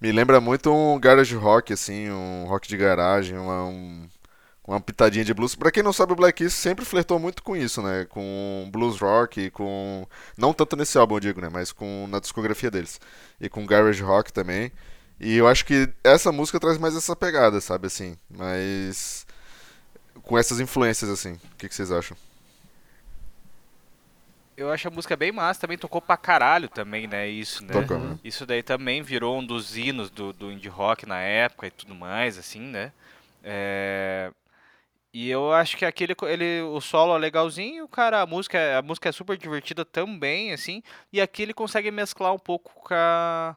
Me 0.00 0.10
lembra 0.10 0.40
muito 0.40 0.74
um 0.74 0.98
garage 0.98 1.36
rock, 1.36 1.72
assim, 1.72 2.10
um 2.10 2.46
rock 2.48 2.66
de 2.66 2.76
garagem, 2.76 3.38
uma, 3.38 3.64
um, 3.66 4.08
uma 4.66 4.80
pitadinha 4.80 5.24
de 5.24 5.32
blues. 5.32 5.54
Pra 5.54 5.70
quem 5.70 5.84
não 5.84 5.92
sabe, 5.92 6.12
o 6.12 6.16
Black 6.16 6.38
Keys 6.38 6.52
sempre 6.52 6.84
flertou 6.84 7.20
muito 7.20 7.44
com 7.44 7.56
isso, 7.56 7.80
né? 7.80 8.04
Com 8.10 8.68
blues 8.72 8.98
rock, 8.98 9.50
com... 9.50 10.04
Não 10.36 10.52
tanto 10.52 10.74
nesse 10.74 10.98
álbum, 10.98 11.14
eu 11.14 11.20
digo, 11.20 11.40
né? 11.40 11.48
Mas 11.50 11.70
com 11.70 12.08
na 12.08 12.18
discografia 12.18 12.72
deles. 12.72 13.00
E 13.40 13.48
com 13.48 13.64
garage 13.64 14.02
rock 14.02 14.32
também. 14.32 14.72
E 15.20 15.36
eu 15.36 15.46
acho 15.46 15.64
que 15.64 15.88
essa 16.02 16.32
música 16.32 16.58
traz 16.58 16.76
mais 16.76 16.96
essa 16.96 17.14
pegada, 17.14 17.60
sabe, 17.60 17.86
assim. 17.86 18.16
Mas... 18.28 19.24
Com 20.24 20.36
essas 20.36 20.58
influências, 20.58 21.08
assim. 21.08 21.34
O 21.34 21.56
que, 21.56 21.68
que 21.68 21.74
vocês 21.74 21.92
acham? 21.92 22.16
Eu 24.56 24.70
acho 24.70 24.88
a 24.88 24.90
música 24.90 25.16
bem 25.16 25.30
massa, 25.30 25.60
também 25.60 25.76
tocou 25.76 26.00
pra 26.00 26.16
caralho 26.16 26.68
também, 26.68 27.06
né? 27.06 27.28
Isso, 27.28 27.64
né? 27.64 27.72
Tocou, 27.72 27.98
né? 27.98 28.18
Isso 28.24 28.46
daí 28.46 28.62
também 28.62 29.02
virou 29.02 29.38
um 29.38 29.44
dos 29.44 29.76
hinos 29.76 30.10
do, 30.10 30.32
do 30.32 30.50
indie 30.50 30.68
rock 30.68 31.04
na 31.04 31.20
época 31.20 31.66
e 31.66 31.70
tudo 31.70 31.94
mais, 31.94 32.38
assim, 32.38 32.60
né? 32.60 32.92
É... 33.44 34.32
E 35.12 35.30
eu 35.30 35.52
acho 35.52 35.76
que 35.76 35.84
aquele 35.84 36.14
ele 36.24 36.60
o 36.62 36.80
solo 36.80 37.14
é 37.14 37.18
legalzinho, 37.18 37.88
cara, 37.88 38.20
a 38.20 38.26
música, 38.26 38.78
a 38.78 38.82
música 38.82 39.08
é 39.08 39.12
super 39.12 39.38
divertida 39.38 39.82
também, 39.82 40.52
assim, 40.52 40.82
e 41.10 41.22
aqui 41.22 41.42
ele 41.42 41.54
consegue 41.54 41.90
mesclar 41.90 42.34
um 42.34 42.38
pouco 42.38 42.70
com 42.74 42.92
a 42.92 43.56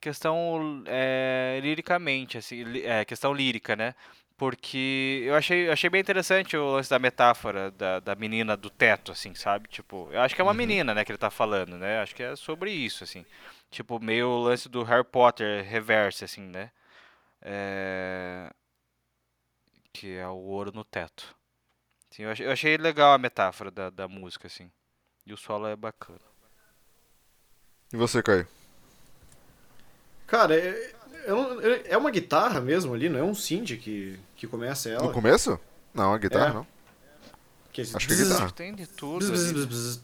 questão 0.00 0.82
é, 0.86 1.58
liricamente, 1.62 2.36
assim, 2.36 2.62
é, 2.84 3.06
questão 3.06 3.32
lírica, 3.32 3.74
né? 3.74 3.94
Porque 4.38 5.24
eu 5.26 5.34
achei, 5.36 5.70
achei 5.70 5.90
bem 5.90 6.00
interessante 6.00 6.56
o 6.56 6.72
lance 6.72 6.90
da 6.90 6.98
metáfora 6.98 7.72
da, 7.72 8.00
da 8.00 8.14
menina 8.16 8.56
do 8.56 8.70
teto, 8.70 9.12
assim, 9.12 9.34
sabe? 9.34 9.68
Tipo, 9.68 10.08
eu 10.12 10.20
acho 10.22 10.34
que 10.34 10.40
é 10.40 10.44
uma 10.44 10.52
Uhum. 10.52 10.54
menina, 10.54 10.94
né, 10.94 11.04
que 11.04 11.12
ele 11.12 11.18
tá 11.18 11.30
falando, 11.30 11.78
né? 11.78 12.00
Acho 12.00 12.14
que 12.16 12.22
é 12.22 12.36
sobre 12.36 12.70
isso, 12.72 13.04
assim. 13.04 13.26
Tipo, 13.70 14.00
meio 14.00 14.28
o 14.28 14.42
lance 14.44 14.68
do 14.68 14.84
Harry 14.84 15.04
Potter 15.04 15.64
reverso, 15.64 16.24
assim, 16.24 16.42
né? 16.42 16.70
É... 17.42 18.50
Que 19.92 20.16
é 20.16 20.26
o 20.28 20.36
ouro 20.36 20.72
no 20.72 20.84
teto. 20.84 21.36
Sim, 22.10 22.24
eu 22.24 22.30
achei, 22.32 22.46
eu 22.46 22.52
achei 22.52 22.76
legal 22.78 23.14
a 23.14 23.18
metáfora 23.18 23.70
da, 23.70 23.90
da 23.90 24.08
música, 24.08 24.46
assim. 24.48 24.70
E 25.26 25.32
o 25.32 25.38
solo 25.38 25.68
é 25.68 25.76
bacana. 25.76 26.20
E 27.92 27.96
você, 27.96 28.22
Caio? 28.22 28.46
Cara, 30.26 30.54
é, 30.54 30.92
é- 31.26 31.82
é 31.92 31.96
uma 31.96 32.10
guitarra 32.10 32.60
mesmo 32.60 32.94
ali, 32.94 33.08
não 33.08 33.18
é 33.18 33.22
um 33.22 33.34
synth 33.34 33.76
que, 33.78 34.18
que 34.38 34.46
começa 34.46 34.88
ela. 34.88 35.02
No 35.02 35.12
começo? 35.12 35.58
Não, 35.92 36.14
a 36.14 36.18
guitarra 36.18 36.46
É. 36.50 36.52
não. 36.54 36.66
Que 37.72 37.82
esse 37.82 37.94
Acho 37.96 38.06
que 38.06 38.14
é 38.14 38.16
guitarra. 38.16 38.36
Acho 38.36 38.46
que 38.46 38.52
tem 38.54 38.74
de 38.74 38.86
tudo 38.86 39.26
bzz, 39.30 39.52
bzz, 39.52 39.64
bzz. 39.66 40.00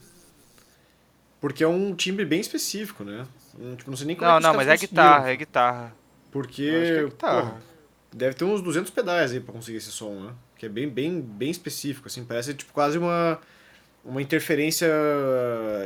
Porque 1.41 1.63
é 1.63 1.67
um 1.67 1.95
timbre 1.95 2.25
bem 2.25 2.39
específico, 2.39 3.03
né? 3.03 3.25
Não, 3.57 3.75
tipo, 3.75 3.89
não 3.89 3.97
sei 3.97 4.07
nem 4.07 4.15
como 4.15 4.29
Não, 4.29 4.35
é 4.37 4.39
que 4.39 4.45
os 4.45 4.51
não, 4.51 4.55
mas 4.57 4.67
é 4.67 4.77
guitarra, 4.77 5.29
é 5.31 5.35
guitarra. 5.35 5.95
Porque, 6.31 6.61
Eu 6.63 6.81
acho 6.81 6.91
que 6.91 6.97
é 6.99 7.03
guitarra. 7.05 7.41
porra, 7.41 7.61
deve 8.11 8.35
ter 8.35 8.43
uns 8.45 8.61
200 8.61 8.91
pedais 8.91 9.31
aí 9.31 9.39
pra 9.39 9.53
conseguir 9.53 9.77
esse 9.77 9.91
som, 9.91 10.19
né? 10.21 10.33
Que 10.57 10.65
é 10.65 10.69
bem, 10.69 10.89
bem, 10.89 11.21
bem 11.21 11.49
específico, 11.49 12.07
assim. 12.07 12.25
Parece, 12.25 12.53
tipo, 12.53 12.73
quase 12.73 12.97
uma, 12.97 13.39
uma 14.03 14.21
interferência 14.21 14.87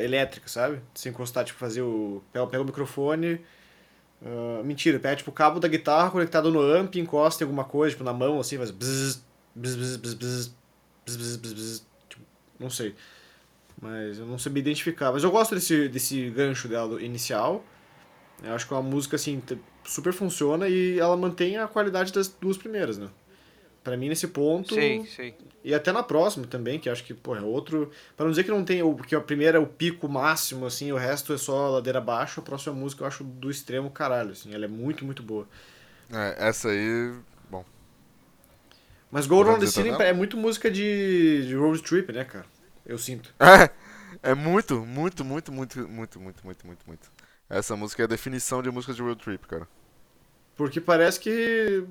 elétrica, 0.01 0.47
sabe? 0.47 0.79
Se 0.93 1.09
encostar, 1.09 1.43
tipo, 1.45 1.59
fazer 1.59 1.81
o... 1.81 2.21
Pega, 2.33 2.47
pega 2.47 2.63
o 2.63 2.65
microfone... 2.65 3.39
Uh, 4.21 4.63
mentira, 4.65 4.99
é 5.01 5.15
tipo 5.15 5.31
o 5.31 5.33
cabo 5.33 5.59
da 5.59 5.67
guitarra 5.67 6.11
conectado 6.11 6.51
no 6.51 6.59
amp, 6.59 6.95
encosta 6.95 7.43
em 7.43 7.45
alguma 7.45 7.63
coisa, 7.63 7.91
tipo 7.91 8.03
na 8.03 8.13
mão, 8.13 8.39
assim, 8.39 8.57
faz 8.57 8.69
bzz, 8.69 9.23
bzz, 9.55 9.75
bzz, 9.75 9.97
bzz, 9.97 10.15
bzz, 11.05 11.37
bzz, 11.37 11.53
bzz, 11.53 11.85
tipo, 12.09 12.23
não 12.59 12.69
sei. 12.69 12.95
Mas 13.81 14.19
eu 14.19 14.25
não 14.25 14.37
sabia 14.37 14.59
identificar. 14.59 15.11
Mas 15.11 15.23
eu 15.23 15.31
gosto 15.31 15.55
desse, 15.55 15.87
desse 15.87 16.29
gancho 16.31 16.67
dela 16.67 17.01
inicial. 17.01 17.63
Eu 18.43 18.53
acho 18.53 18.67
que 18.67 18.73
é 18.73 18.77
uma 18.77 18.83
música, 18.83 19.15
assim, 19.15 19.41
super 19.85 20.13
funciona 20.13 20.67
e 20.67 20.99
ela 20.99 21.15
mantém 21.15 21.57
a 21.57 21.67
qualidade 21.67 22.11
das 22.11 22.27
duas 22.27 22.57
primeiras, 22.57 22.97
né? 22.97 23.07
Pra 23.83 23.97
mim, 23.97 24.09
nesse 24.09 24.27
ponto. 24.27 24.75
Sim, 24.75 25.05
sim. 25.05 25.33
E 25.63 25.73
até 25.73 25.91
na 25.91 26.03
próxima 26.03 26.47
também, 26.47 26.79
que 26.79 26.89
acho 26.89 27.03
que, 27.03 27.13
pô, 27.13 27.35
é 27.35 27.41
outro. 27.41 27.91
Pra 28.15 28.25
não 28.25 28.31
dizer 28.31 28.43
que 28.43 28.51
não 28.51 28.63
tem. 28.63 28.81
o- 28.83 28.95
Que 28.95 29.15
a 29.15 29.21
primeira 29.21 29.57
é 29.57 29.61
o 29.61 29.67
pico 29.67 30.07
máximo, 30.09 30.65
assim, 30.65 30.91
o 30.91 30.97
resto 30.97 31.33
é 31.33 31.37
só 31.37 31.69
ladeira 31.69 31.99
abaixo. 31.99 32.39
A 32.39 32.43
próxima 32.43 32.73
música 32.75 33.03
eu 33.03 33.07
acho 33.07 33.23
do 33.23 33.49
extremo 33.51 33.89
caralho, 33.91 34.31
assim. 34.31 34.53
Ela 34.53 34.65
é 34.65 34.67
muito, 34.69 35.05
muito 35.05 35.23
boa. 35.23 35.47
É, 36.11 36.35
essa 36.49 36.69
aí. 36.69 37.13
Bom. 37.49 37.65
Mas 39.11 39.25
Go 39.25 39.41
Around 39.41 39.65
the 39.65 39.71
também? 39.71 40.07
é 40.07 40.13
muito 40.13 40.37
música 40.37 40.69
de, 40.69 41.45
de 41.47 41.55
road 41.55 41.81
trip, 41.81 42.11
né, 42.11 42.23
cara? 42.23 42.45
Eu 42.85 42.97
sinto. 42.97 43.33
É, 43.41 43.69
é 44.31 44.33
muito, 44.35 44.85
muito, 44.85 45.23
muito, 45.25 45.51
muito, 45.51 45.87
muito, 45.87 46.19
muito, 46.19 46.43
muito, 46.45 46.67
muito, 46.67 46.87
muito. 46.87 47.11
Essa 47.49 47.75
música 47.75 48.03
é 48.03 48.05
a 48.05 48.07
definição 48.07 48.61
de 48.61 48.69
música 48.71 48.93
de 48.93 49.01
road 49.01 49.21
trip, 49.23 49.47
cara. 49.47 49.67
Porque 50.55 50.81
parece 50.81 51.19
que. 51.19 51.83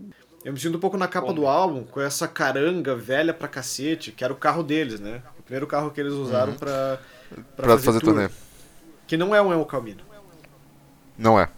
Eu 0.48 0.54
me 0.54 0.58
sinto 0.58 0.78
um 0.78 0.80
pouco 0.80 0.96
na 0.96 1.06
capa 1.06 1.30
do 1.30 1.46
álbum, 1.46 1.84
com 1.84 2.00
essa 2.00 2.26
caranga 2.26 2.96
velha 2.96 3.34
pra 3.34 3.46
cacete, 3.46 4.10
que 4.12 4.24
era 4.24 4.32
o 4.32 4.36
carro 4.36 4.62
deles, 4.62 4.98
né? 4.98 5.20
O 5.38 5.42
primeiro 5.42 5.66
carro 5.66 5.90
que 5.90 6.00
eles 6.00 6.14
usaram 6.14 6.54
pra, 6.54 6.98
pra, 7.28 7.36
Uhum. 7.36 7.44
Pra 7.54 7.78
fazer 7.78 8.00
tour. 8.00 8.14
turnê. 8.14 8.30
Que 9.06 9.18
não 9.18 9.34
é 9.34 9.42
um 9.42 9.52
El 9.52 9.62
Camino. 9.66 10.00
Não 11.18 11.38
é. 11.38 11.50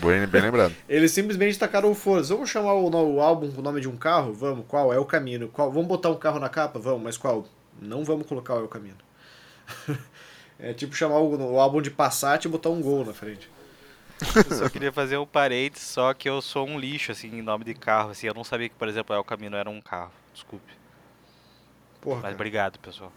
Bem, 0.00 0.24
bem 0.28 0.42
lembrado. 0.42 0.72
Eles 0.88 1.10
simplesmente 1.10 1.58
tacaram 1.58 1.90
o 1.90 1.94
foda 1.94 2.22
Vamos 2.22 2.48
chamar 2.48 2.74
o, 2.74 2.88
o 2.88 3.20
álbum 3.20 3.50
com 3.50 3.60
o 3.60 3.64
nome 3.64 3.80
de 3.80 3.88
um 3.88 3.96
carro? 3.96 4.32
Vamos. 4.32 4.64
Qual? 4.68 4.92
É 4.92 4.98
o 4.98 5.04
Camino. 5.04 5.48
Qual? 5.48 5.72
Vamos 5.72 5.88
botar 5.88 6.10
um 6.10 6.16
carro 6.16 6.38
na 6.38 6.48
capa? 6.48 6.78
Vamos. 6.78 7.02
Mas 7.02 7.16
qual? 7.16 7.48
Não 7.82 8.04
vamos 8.04 8.28
colocar 8.28 8.54
o 8.54 8.60
El 8.60 8.68
Camino. 8.68 8.98
é 10.60 10.72
tipo 10.72 10.94
chamar 10.94 11.18
o, 11.18 11.54
o 11.54 11.58
álbum 11.58 11.82
de 11.82 11.90
Passat 11.90 12.44
e 12.44 12.48
botar 12.48 12.70
um 12.70 12.80
gol 12.80 13.04
na 13.04 13.12
frente. 13.12 13.50
Eu 14.50 14.56
só 14.56 14.68
queria 14.68 14.92
fazer 14.92 15.18
um 15.18 15.26
parênteses, 15.26 15.88
só 15.88 16.14
que 16.14 16.28
eu 16.28 16.40
sou 16.40 16.66
um 16.66 16.78
lixo, 16.78 17.12
assim, 17.12 17.28
em 17.28 17.42
nome 17.42 17.64
de 17.64 17.74
carro, 17.74 18.10
assim. 18.10 18.26
Eu 18.26 18.34
não 18.34 18.44
sabia 18.44 18.68
que, 18.68 18.74
por 18.74 18.88
exemplo, 18.88 19.14
El 19.14 19.24
Camino 19.24 19.56
era 19.56 19.68
um 19.68 19.80
carro. 19.80 20.10
Desculpe. 20.32 20.72
Porra, 22.00 22.16
Mas 22.16 22.22
cara. 22.22 22.34
obrigado, 22.34 22.78
pessoal. 22.78 23.12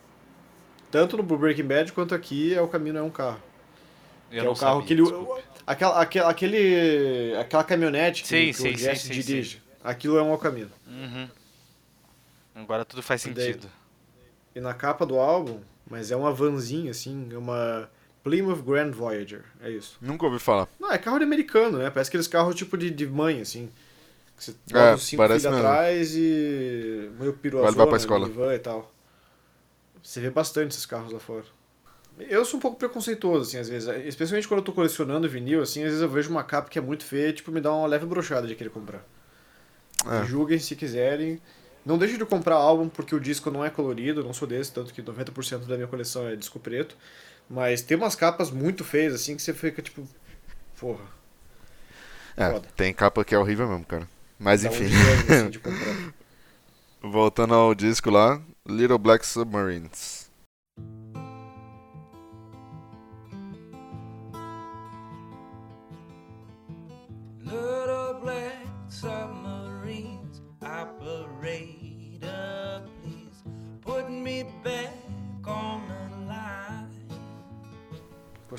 Tanto 0.91 1.16
no 1.18 1.24
Breaking 1.24 1.64
Bad 1.68 1.93
quanto 1.93 2.14
aqui, 2.16 2.54
é 2.54 2.62
o 2.62 2.68
Camino 2.68 2.97
é 2.97 3.02
um 3.02 3.10
carro. 3.10 3.41
Eu 4.32 4.41
que 4.41 4.47
é 4.47 4.50
o 4.50 4.56
carro 4.56 4.74
sabia, 4.82 4.88
que 4.88 4.93
ele. 4.93 5.04
desculpe. 5.04 5.41
Aquela, 5.66 6.02
aquela, 6.02 6.30
aquele, 6.32 7.36
aquela 7.39 7.64
caminhonete 7.64 8.24
que, 8.24 8.28
Sim, 8.28 8.45
que 8.47 8.54
sim, 8.54 8.74
o 8.74 8.78
Jesse 8.78 9.08
sim, 9.08 9.14
dirige. 9.22 9.62
Aquilo 9.84 10.18
é 10.18 10.24
um 10.24 10.32
El 10.32 10.38
Camino. 10.38 10.72
Uhum. 10.88 11.30
Agora 12.56 12.84
tudo 12.84 13.02
faz 13.04 13.24
E 13.26 13.30
daí- 13.30 13.54
sentido. 13.54 13.70
E 14.56 14.60
na 14.60 14.74
capa 14.74 15.06
do 15.06 15.18
álbum, 15.20 15.62
mas 15.89 16.10
é 16.12 16.16
uma 16.16 16.34
vanzinha, 16.34 16.91
assim, 16.91 17.30
é 17.32 17.38
uma 17.38 17.89
Plymouth 18.24 18.61
Grand 18.63 18.91
Voyager. 18.91 19.43
É 19.61 19.70
isso. 19.70 19.97
Nunca 20.01 20.26
ouvi 20.26 20.39
falar. 20.39 20.67
Não, 20.80 20.91
é 20.91 20.97
carro 20.97 21.17
de 21.20 21.24
americano, 21.24 21.78
né? 21.78 21.89
Parece 21.89 22.09
aqueles 22.09 22.28
carros 22.28 22.55
tipo 22.55 22.78
de, 22.78 22.89
de 22.89 23.07
mãe, 23.07 23.41
assim. 23.41 23.70
Que 24.38 24.43
você 24.45 24.55
bota 24.72 24.80
É, 24.80 24.97
cinco 24.97 25.24
filhos 25.28 25.45
atrás 25.45 26.15
e. 26.15 27.09
meio 27.20 27.32
Vai 27.32 27.41
piruazona, 27.41 27.72
levar 27.72 27.88
pra 27.88 27.97
escola. 27.97 28.55
e 28.55 28.59
tal. 28.59 28.91
Você 30.01 30.22
vê 30.22 30.30
bastante 30.30 30.72
esses 30.72 30.86
carros 30.86 31.11
lá 31.11 31.20
fora. 31.20 31.43
Eu 32.17 32.43
sou 32.43 32.57
um 32.57 32.61
pouco 32.61 32.78
preconceituoso, 32.78 33.47
assim, 33.47 33.57
às 33.57 33.70
vezes. 33.70 33.88
Especialmente 34.05 34.47
quando 34.47 34.59
eu 34.59 34.65
tô 34.65 34.74
colecionando 34.74 35.28
vinil, 35.30 35.61
assim, 35.61 35.82
às 35.84 35.88
vezes 35.89 36.01
eu 36.01 36.09
vejo 36.09 36.30
uma 36.30 36.43
capa 36.43 36.70
que 36.70 36.78
é 36.78 36.82
muito 36.82 37.05
feia, 37.05 37.32
tipo, 37.32 37.51
me 37.51 37.61
dá 37.61 37.74
uma 37.74 37.88
leve 37.88 38.05
brochada 38.05 38.45
de 38.47 38.55
querer 38.55 38.70
comprar. 38.70 39.05
É. 40.05 40.26
Julguem 40.26 40.59
se 40.59 40.76
quiserem. 40.76 41.41
Não 41.86 41.97
deixe 41.97 42.17
de 42.17 42.26
comprar 42.26 42.55
álbum 42.55 42.89
porque 42.89 43.15
o 43.15 43.20
disco 43.20 43.49
não 43.49 43.63
é 43.63 43.70
colorido, 43.70 44.24
não 44.24 44.34
sou 44.34 44.47
desse, 44.47 44.72
tanto 44.72 44.93
que 44.93 45.01
90% 45.01 45.65
da 45.65 45.76
minha 45.76 45.88
coleção 45.88 46.28
é 46.28 46.36
disco 46.36 46.59
preto. 46.59 46.95
Mas 47.50 47.82
tem 47.82 47.97
umas 47.97 48.16
capas 48.16 48.52
muito 48.52 48.84
feias, 48.84 49.14
assim, 49.14 49.36
que 49.36 49.41
você 49.41 49.54
fica 49.54 49.82
tipo. 49.82 50.08
Porra. 50.80 51.04
É, 52.38 52.52
Foda. 52.52 52.68
tem 52.76 52.93
capa 52.93 53.26
que 53.26 53.34
é 53.34 53.39
horrível 53.39 53.68
mesmo, 53.68 53.86
cara. 53.86 54.08
Mas 54.38 54.62
dá 54.62 54.70
um 54.70 54.74
enfim. 54.74 54.86
desânimo, 54.86 55.50
assim. 55.74 56.14
Voltando 57.02 57.54
ao 57.54 57.74
disco 57.74 58.10
lá, 58.10 58.39
Little 58.68 58.97
Black 58.97 59.26
Submarines. 59.26 60.28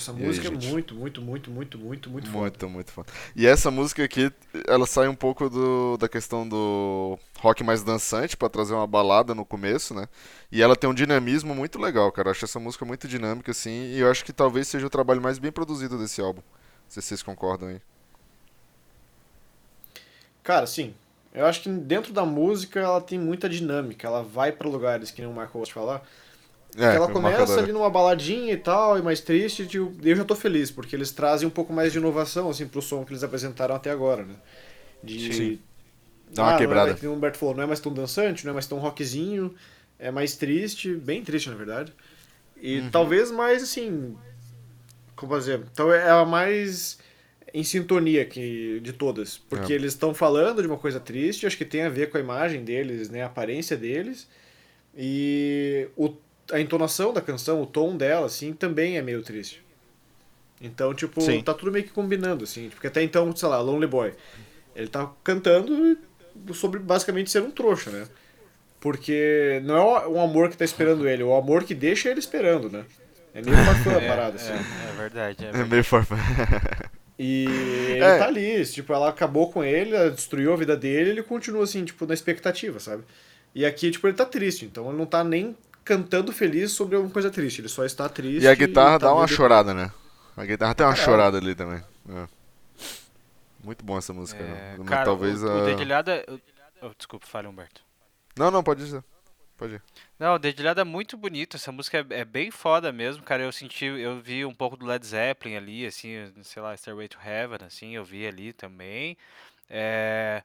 Essa 0.00 0.12
aí, 0.12 0.24
música 0.24 0.48
gente? 0.48 0.66
é 0.66 0.70
muito, 0.70 0.94
muito, 0.94 1.22
muito, 1.22 1.50
muito, 1.50 1.78
muito, 1.78 2.10
muito 2.10 2.26
foda. 2.30 2.40
Muito, 2.40 2.68
muito 2.68 2.92
foda. 2.92 3.12
E 3.36 3.46
essa 3.46 3.70
música 3.70 4.02
aqui, 4.02 4.32
ela 4.66 4.86
sai 4.86 5.08
um 5.08 5.14
pouco 5.14 5.48
do, 5.48 5.96
da 5.98 6.08
questão 6.08 6.48
do 6.48 7.18
rock 7.38 7.62
mais 7.62 7.82
dançante, 7.82 8.36
pra 8.36 8.48
trazer 8.48 8.74
uma 8.74 8.86
balada 8.86 9.34
no 9.34 9.44
começo, 9.44 9.94
né? 9.94 10.08
E 10.50 10.62
ela 10.62 10.74
tem 10.74 10.88
um 10.88 10.94
dinamismo 10.94 11.54
muito 11.54 11.78
legal, 11.78 12.10
cara. 12.10 12.28
Eu 12.28 12.32
acho 12.32 12.44
essa 12.44 12.58
música 12.58 12.84
muito 12.84 13.06
dinâmica, 13.06 13.50
assim, 13.50 13.92
e 13.92 14.00
eu 14.00 14.10
acho 14.10 14.24
que 14.24 14.32
talvez 14.32 14.68
seja 14.68 14.86
o 14.86 14.90
trabalho 14.90 15.20
mais 15.20 15.38
bem 15.38 15.52
produzido 15.52 15.98
desse 15.98 16.20
álbum. 16.20 16.40
Não 16.40 16.88
sei 16.88 17.02
se 17.02 17.08
vocês 17.08 17.22
concordam 17.22 17.68
aí. 17.68 17.80
Cara, 20.42 20.66
sim. 20.66 20.94
Eu 21.32 21.46
acho 21.46 21.62
que 21.62 21.68
dentro 21.68 22.12
da 22.12 22.24
música 22.24 22.80
ela 22.80 23.00
tem 23.00 23.18
muita 23.18 23.48
dinâmica. 23.48 24.06
Ela 24.06 24.22
vai 24.22 24.50
pra 24.50 24.68
lugares 24.68 25.10
que 25.10 25.22
nem 25.22 25.30
o 25.30 25.34
gosta 25.34 25.64
de 25.64 25.72
falar. 25.72 26.02
É, 26.76 26.94
ela 26.94 27.08
começa 27.08 27.58
ali 27.58 27.72
numa 27.72 27.90
baladinha 27.90 28.52
e 28.52 28.56
tal, 28.56 28.98
e 28.98 29.02
mais 29.02 29.20
triste, 29.20 29.66
tipo, 29.66 29.92
eu 30.02 30.16
já 30.16 30.24
tô 30.24 30.34
feliz, 30.36 30.70
porque 30.70 30.94
eles 30.94 31.10
trazem 31.10 31.46
um 31.46 31.50
pouco 31.50 31.72
mais 31.72 31.92
de 31.92 31.98
inovação, 31.98 32.48
assim, 32.48 32.66
pro 32.66 32.80
som 32.80 33.04
que 33.04 33.12
eles 33.12 33.24
apresentaram 33.24 33.74
até 33.74 33.90
agora, 33.90 34.24
né? 34.24 34.34
De... 35.02 35.32
Sim. 35.32 35.58
Dá 36.32 36.42
uma 36.44 36.54
Ah, 36.54 36.58
quebrada. 36.58 36.86
Não 36.86 36.92
é, 36.92 36.96
que 36.96 37.02
nem 37.02 37.12
o 37.12 37.16
Humberto 37.16 37.38
falou, 37.38 37.54
não 37.56 37.64
é 37.64 37.66
mais 37.66 37.80
tão 37.80 37.92
dançante, 37.92 38.44
não 38.44 38.50
é 38.50 38.54
mais 38.54 38.66
tão 38.66 38.78
rockzinho, 38.78 39.54
é 39.98 40.10
mais 40.12 40.36
triste, 40.36 40.94
bem 40.94 41.24
triste, 41.24 41.50
na 41.50 41.56
verdade. 41.56 41.92
E 42.60 42.78
Uhum. 42.78 42.90
talvez 42.90 43.30
mais, 43.32 43.62
assim, 43.64 44.16
como 45.16 45.32
fazer, 45.32 45.60
então 45.72 45.92
é 45.92 46.08
a 46.10 46.24
mais 46.24 46.98
em 47.52 47.64
sintonia 47.64 48.24
que, 48.24 48.78
de 48.80 48.92
todas, 48.92 49.38
porque 49.38 49.72
É. 49.72 49.76
eles 49.76 49.92
estão 49.92 50.14
falando 50.14 50.62
de 50.62 50.68
uma 50.68 50.76
coisa 50.78 51.00
triste, 51.00 51.46
acho 51.46 51.56
que 51.58 51.64
tem 51.64 51.82
a 51.82 51.88
ver 51.88 52.08
com 52.10 52.16
a 52.16 52.20
imagem 52.20 52.62
deles, 52.64 53.10
né, 53.10 53.22
a 53.24 53.26
aparência 53.26 53.76
deles, 53.76 54.28
e 54.96 55.88
o 55.96 56.10
a 56.52 56.60
entonação 56.60 57.12
da 57.12 57.20
canção, 57.20 57.62
o 57.62 57.66
tom 57.66 57.96
dela, 57.96 58.26
assim, 58.26 58.52
também 58.52 58.96
é 58.98 59.02
meio 59.02 59.22
triste. 59.22 59.62
Então, 60.60 60.92
tipo, 60.94 61.20
Sim. 61.20 61.42
tá 61.42 61.54
tudo 61.54 61.72
meio 61.72 61.84
que 61.84 61.90
combinando, 61.90 62.44
assim. 62.44 62.68
Porque 62.68 62.86
até 62.86 63.02
então, 63.02 63.34
sei 63.34 63.48
lá, 63.48 63.60
Lonely 63.60 63.86
Boy. 63.86 64.12
Ele 64.76 64.88
tá 64.88 65.10
cantando 65.24 65.96
sobre 66.52 66.78
basicamente 66.78 67.30
ser 67.30 67.42
um 67.42 67.50
trouxa, 67.50 67.90
né? 67.90 68.06
Porque 68.78 69.60
não 69.64 69.76
é 69.76 70.08
um 70.08 70.20
amor 70.22 70.48
que 70.48 70.56
tá 70.56 70.64
esperando 70.64 71.08
ele, 71.08 71.22
é 71.22 71.24
o 71.24 71.34
amor 71.34 71.64
que 71.64 71.74
deixa 71.74 72.08
ele 72.10 72.18
esperando, 72.20 72.70
né? 72.70 72.84
É 73.34 73.42
meio 73.42 73.56
farfã 73.64 73.96
a 73.96 74.00
parada, 74.00 74.36
assim. 74.36 74.52
É, 74.52 74.54
é 74.56 74.96
verdade. 74.96 75.44
É 75.46 75.48
É 75.60 75.64
meio 75.64 75.84
farfã. 75.84 76.16
E 77.18 77.44
ele 77.90 78.04
É. 78.04 78.18
tá 78.18 78.26
ali, 78.26 78.64
tipo, 78.66 78.92
ela 78.92 79.08
acabou 79.08 79.50
com 79.50 79.62
ele, 79.62 79.94
ela 79.94 80.10
destruiu 80.10 80.52
a 80.52 80.56
vida 80.56 80.76
dele, 80.76 81.10
ele 81.10 81.22
continua 81.22 81.64
assim, 81.64 81.84
tipo, 81.84 82.06
na 82.06 82.14
expectativa, 82.14 82.78
sabe? 82.80 83.02
E 83.54 83.66
aqui, 83.66 83.90
tipo, 83.90 84.06
ele 84.06 84.16
tá 84.16 84.24
triste, 84.24 84.64
então 84.64 84.88
ele 84.88 84.96
não 84.98 85.06
tá 85.06 85.22
nem 85.24 85.56
cantando 85.90 86.32
feliz 86.32 86.70
sobre 86.70 86.94
alguma 86.94 87.12
coisa 87.12 87.32
triste, 87.32 87.60
ele 87.60 87.68
só 87.68 87.84
está 87.84 88.08
triste. 88.08 88.44
E 88.44 88.48
a 88.48 88.54
guitarra 88.54 88.96
tá 88.96 89.06
dá 89.06 89.12
uma 89.12 89.24
meio 89.24 89.36
chorada, 89.36 89.74
né? 89.74 89.90
A 90.36 90.44
guitarra 90.44 90.72
tem 90.72 90.86
uma 90.86 90.92
Caralho. 90.92 91.10
chorada 91.10 91.38
ali 91.38 91.52
também. 91.52 91.82
É. 92.08 92.28
Muito 93.64 93.84
bom 93.84 93.98
essa 93.98 94.12
música. 94.12 94.40
É, 94.40 94.78
né? 94.78 94.84
Cara, 94.86 95.04
talvez 95.04 95.42
o, 95.42 95.48
a... 95.48 95.62
o 95.62 95.64
Dedilhada... 95.64 96.24
oh, 96.80 96.90
desculpa, 96.96 97.26
fale, 97.26 97.48
Humberto. 97.48 97.82
Não, 98.38 98.52
não, 98.52 98.62
pode 98.62 98.84
dizer. 98.84 99.02
Pode 99.56 99.74
ir. 99.74 99.82
Não, 100.16 100.34
o 100.34 100.38
Dedilhado 100.38 100.80
é 100.80 100.84
muito 100.84 101.16
bonito, 101.16 101.56
essa 101.56 101.72
música 101.72 102.06
é, 102.08 102.20
é 102.20 102.24
bem 102.24 102.52
foda 102.52 102.92
mesmo, 102.92 103.24
cara, 103.24 103.42
eu 103.42 103.50
senti, 103.50 103.84
eu 103.84 104.20
vi 104.20 104.44
um 104.44 104.54
pouco 104.54 104.76
do 104.76 104.86
Led 104.86 105.04
Zeppelin 105.04 105.56
ali, 105.56 105.86
assim, 105.86 106.32
sei 106.44 106.62
lá, 106.62 106.76
Stairway 106.76 107.08
to 107.08 107.18
Heaven, 107.20 107.66
assim, 107.66 107.96
eu 107.96 108.04
vi 108.04 108.28
ali 108.28 108.52
também. 108.52 109.16
É, 109.68 110.44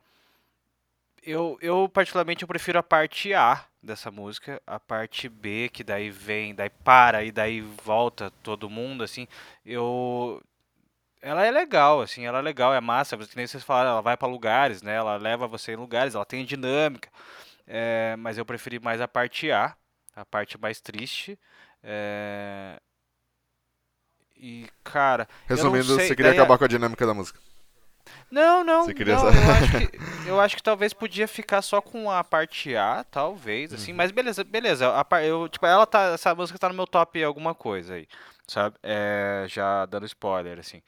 particularmente 1.95 2.43
eu 2.43 2.47
prefiro 2.47 2.77
a 2.77 2.83
parte 2.83 3.33
A 3.33 3.65
dessa 3.81 4.11
música, 4.11 4.61
a 4.67 4.79
parte 4.79 5.29
B, 5.29 5.69
que 5.71 5.83
daí 5.83 6.09
vem, 6.11 6.53
daí 6.53 6.69
para 6.69 7.23
e 7.23 7.31
daí 7.31 7.61
volta 7.61 8.31
todo 8.43 8.69
mundo, 8.69 9.03
assim, 9.03 9.27
eu... 9.65 10.41
Ela 11.21 11.45
é 11.45 11.51
legal, 11.51 12.01
assim, 12.01 12.25
ela 12.25 12.39
é 12.39 12.41
legal, 12.41 12.73
é 12.73 12.81
massa, 12.81 13.17
que 13.17 13.37
nem 13.37 13.47
vocês 13.47 13.63
falaram, 13.63 13.91
ela 13.91 14.01
vai 14.01 14.17
pra 14.17 14.27
lugares, 14.27 14.81
né, 14.83 14.95
ela 14.95 15.15
leva 15.17 15.47
você 15.47 15.71
em 15.73 15.77
lugares, 15.77 16.15
ela 16.15 16.25
tem 16.25 16.45
dinâmica, 16.45 17.09
é, 17.65 18.15
mas 18.17 18.37
eu 18.37 18.45
preferi 18.45 18.79
mais 18.79 19.01
a 19.01 19.07
parte 19.07 19.51
A, 19.51 19.75
a 20.15 20.25
parte 20.25 20.57
mais 20.59 20.81
triste. 20.81 21.39
é, 21.83 22.79
E, 24.35 24.67
cara. 24.83 25.27
Resumindo, 25.47 25.85
sei, 25.85 26.07
você 26.07 26.15
queria 26.15 26.31
daí 26.31 26.39
acabar 26.39 26.57
com 26.57 26.65
a 26.65 26.67
dinâmica 26.67 27.05
da 27.05 27.13
música. 27.13 27.39
Não, 28.31 28.63
não. 28.63 28.83
Você 28.85 28.93
queria 28.93 29.15
não 29.15 29.27
eu, 29.27 29.51
acho 29.51 29.71
que, 29.71 29.99
eu 30.27 30.39
acho 30.41 30.55
que 30.57 30.63
talvez 30.63 30.93
podia 30.93 31.27
ficar 31.27 31.61
só 31.61 31.81
com 31.81 32.09
a 32.11 32.23
parte 32.23 32.75
A, 32.75 33.03
talvez, 33.09 33.73
assim. 33.73 33.91
Uhum. 33.91 33.97
Mas 33.97 34.11
beleza, 34.11 34.43
beleza. 34.43 34.89
A, 34.89 35.23
eu, 35.23 35.47
tipo, 35.47 35.65
ela 35.65 35.85
tá, 35.85 36.13
essa 36.13 36.33
música 36.35 36.59
tá 36.59 36.67
no 36.67 36.75
meu 36.75 36.87
top 36.87 37.23
alguma 37.23 37.53
coisa 37.55 37.95
aí, 37.95 38.07
sabe? 38.47 38.75
É, 38.83 39.45
já 39.47 39.85
dando 39.85 40.05
spoiler, 40.05 40.59
assim. 40.59 40.81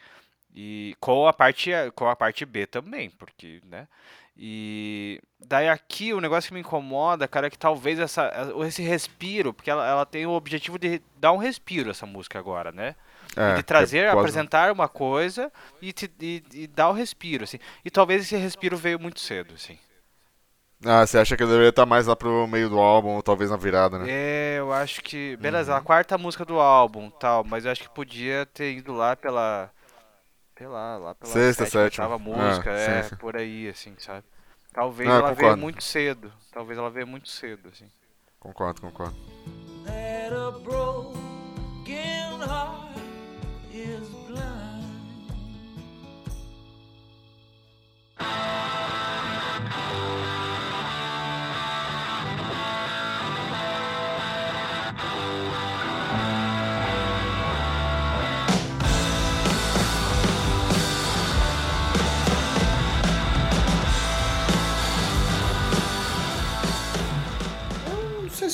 E 0.53 0.95
com 0.99 1.27
a 1.27 1.33
parte 1.33 1.71
A- 1.73 1.91
com 1.91 2.07
a 2.09 2.15
parte 2.15 2.43
B 2.45 2.65
também, 2.65 3.09
porque, 3.11 3.61
né? 3.65 3.87
E 4.35 5.19
daí 5.39 5.67
aqui 5.67 6.13
o 6.13 6.21
negócio 6.21 6.49
que 6.49 6.53
me 6.53 6.59
incomoda, 6.59 7.27
cara, 7.27 7.47
é 7.47 7.49
que 7.49 7.57
talvez 7.57 7.99
essa, 7.99 8.31
esse 8.67 8.83
respiro, 8.83 9.51
porque 9.53 9.69
ela, 9.69 9.87
ela 9.87 10.05
tem 10.05 10.25
o 10.27 10.31
objetivo 10.31 10.77
de 10.77 11.01
dar 11.17 11.31
um 11.31 11.37
respiro 11.37 11.89
essa 11.89 12.05
música 12.05 12.37
agora, 12.37 12.71
né? 12.71 12.95
É, 13.37 13.47
de 13.49 13.53
que 13.55 13.59
é 13.59 13.63
trazer, 13.63 14.03
quase- 14.05 14.19
apresentar 14.19 14.71
uma 14.71 14.89
coisa 14.89 15.51
e, 15.81 15.93
te, 15.93 16.11
e, 16.19 16.43
e 16.53 16.67
dar 16.67 16.89
o 16.89 16.93
respiro, 16.93 17.43
assim. 17.43 17.59
E 17.85 17.91
talvez 17.91 18.23
esse 18.23 18.35
respiro 18.35 18.75
veio 18.75 18.99
muito 18.99 19.19
cedo, 19.19 19.53
assim. 19.55 19.77
Ah, 20.85 21.05
você 21.05 21.17
acha 21.17 21.35
que 21.35 21.41
eu 21.41 21.47
deveria 21.47 21.69
estar 21.69 21.85
mais 21.87 22.05
lá 22.05 22.15
pro 22.15 22.45
meio 22.47 22.69
do 22.69 22.77
álbum, 22.79 23.09
ou 23.15 23.23
talvez 23.23 23.49
na 23.49 23.57
virada, 23.57 23.97
né? 23.97 24.05
É, 24.09 24.55
eu 24.59 24.71
acho 24.71 25.01
que. 25.01 25.35
Beleza, 25.37 25.71
Uhum. 25.71 25.77
a 25.79 25.81
quarta 25.81 26.17
música 26.17 26.45
do 26.45 26.59
álbum 26.59 27.09
tal, 27.09 27.43
mas 27.43 27.65
eu 27.65 27.71
acho 27.71 27.81
que 27.83 27.89
podia 27.89 28.45
ter 28.45 28.73
ido 28.73 28.93
lá 28.93 29.15
pela. 29.15 29.71
Sei 30.57 30.67
lá, 30.67 31.15
pela 31.15 31.31
Sexta, 31.33 31.65
sétima, 31.65 31.83
sétima. 31.83 32.05
oitava 32.05 32.19
música, 32.19 32.71
Ah, 32.71 32.73
é, 32.73 33.01
sim, 33.03 33.09
sim. 33.09 33.15
por 33.15 33.35
aí, 33.37 33.67
assim, 33.69 33.95
sabe? 33.99 34.23
Talvez 34.73 35.09
Ah, 35.09 35.17
ela 35.17 35.27
veio 35.33 35.37
concordo. 35.37 35.61
muito 35.61 35.83
cedo. 35.83 36.33
Talvez 36.51 36.77
ela 36.79 36.89
veio 36.89 37.07
muito 37.07 37.29
cedo, 37.29 37.69
assim. 37.69 37.89
Concordo, 38.39 38.81
concordo. 38.81 39.15
that 39.85 40.31
a 40.33 40.51
broken 40.59 42.41
heart 42.41 42.86
is 43.77 44.09
blind. 44.27 44.67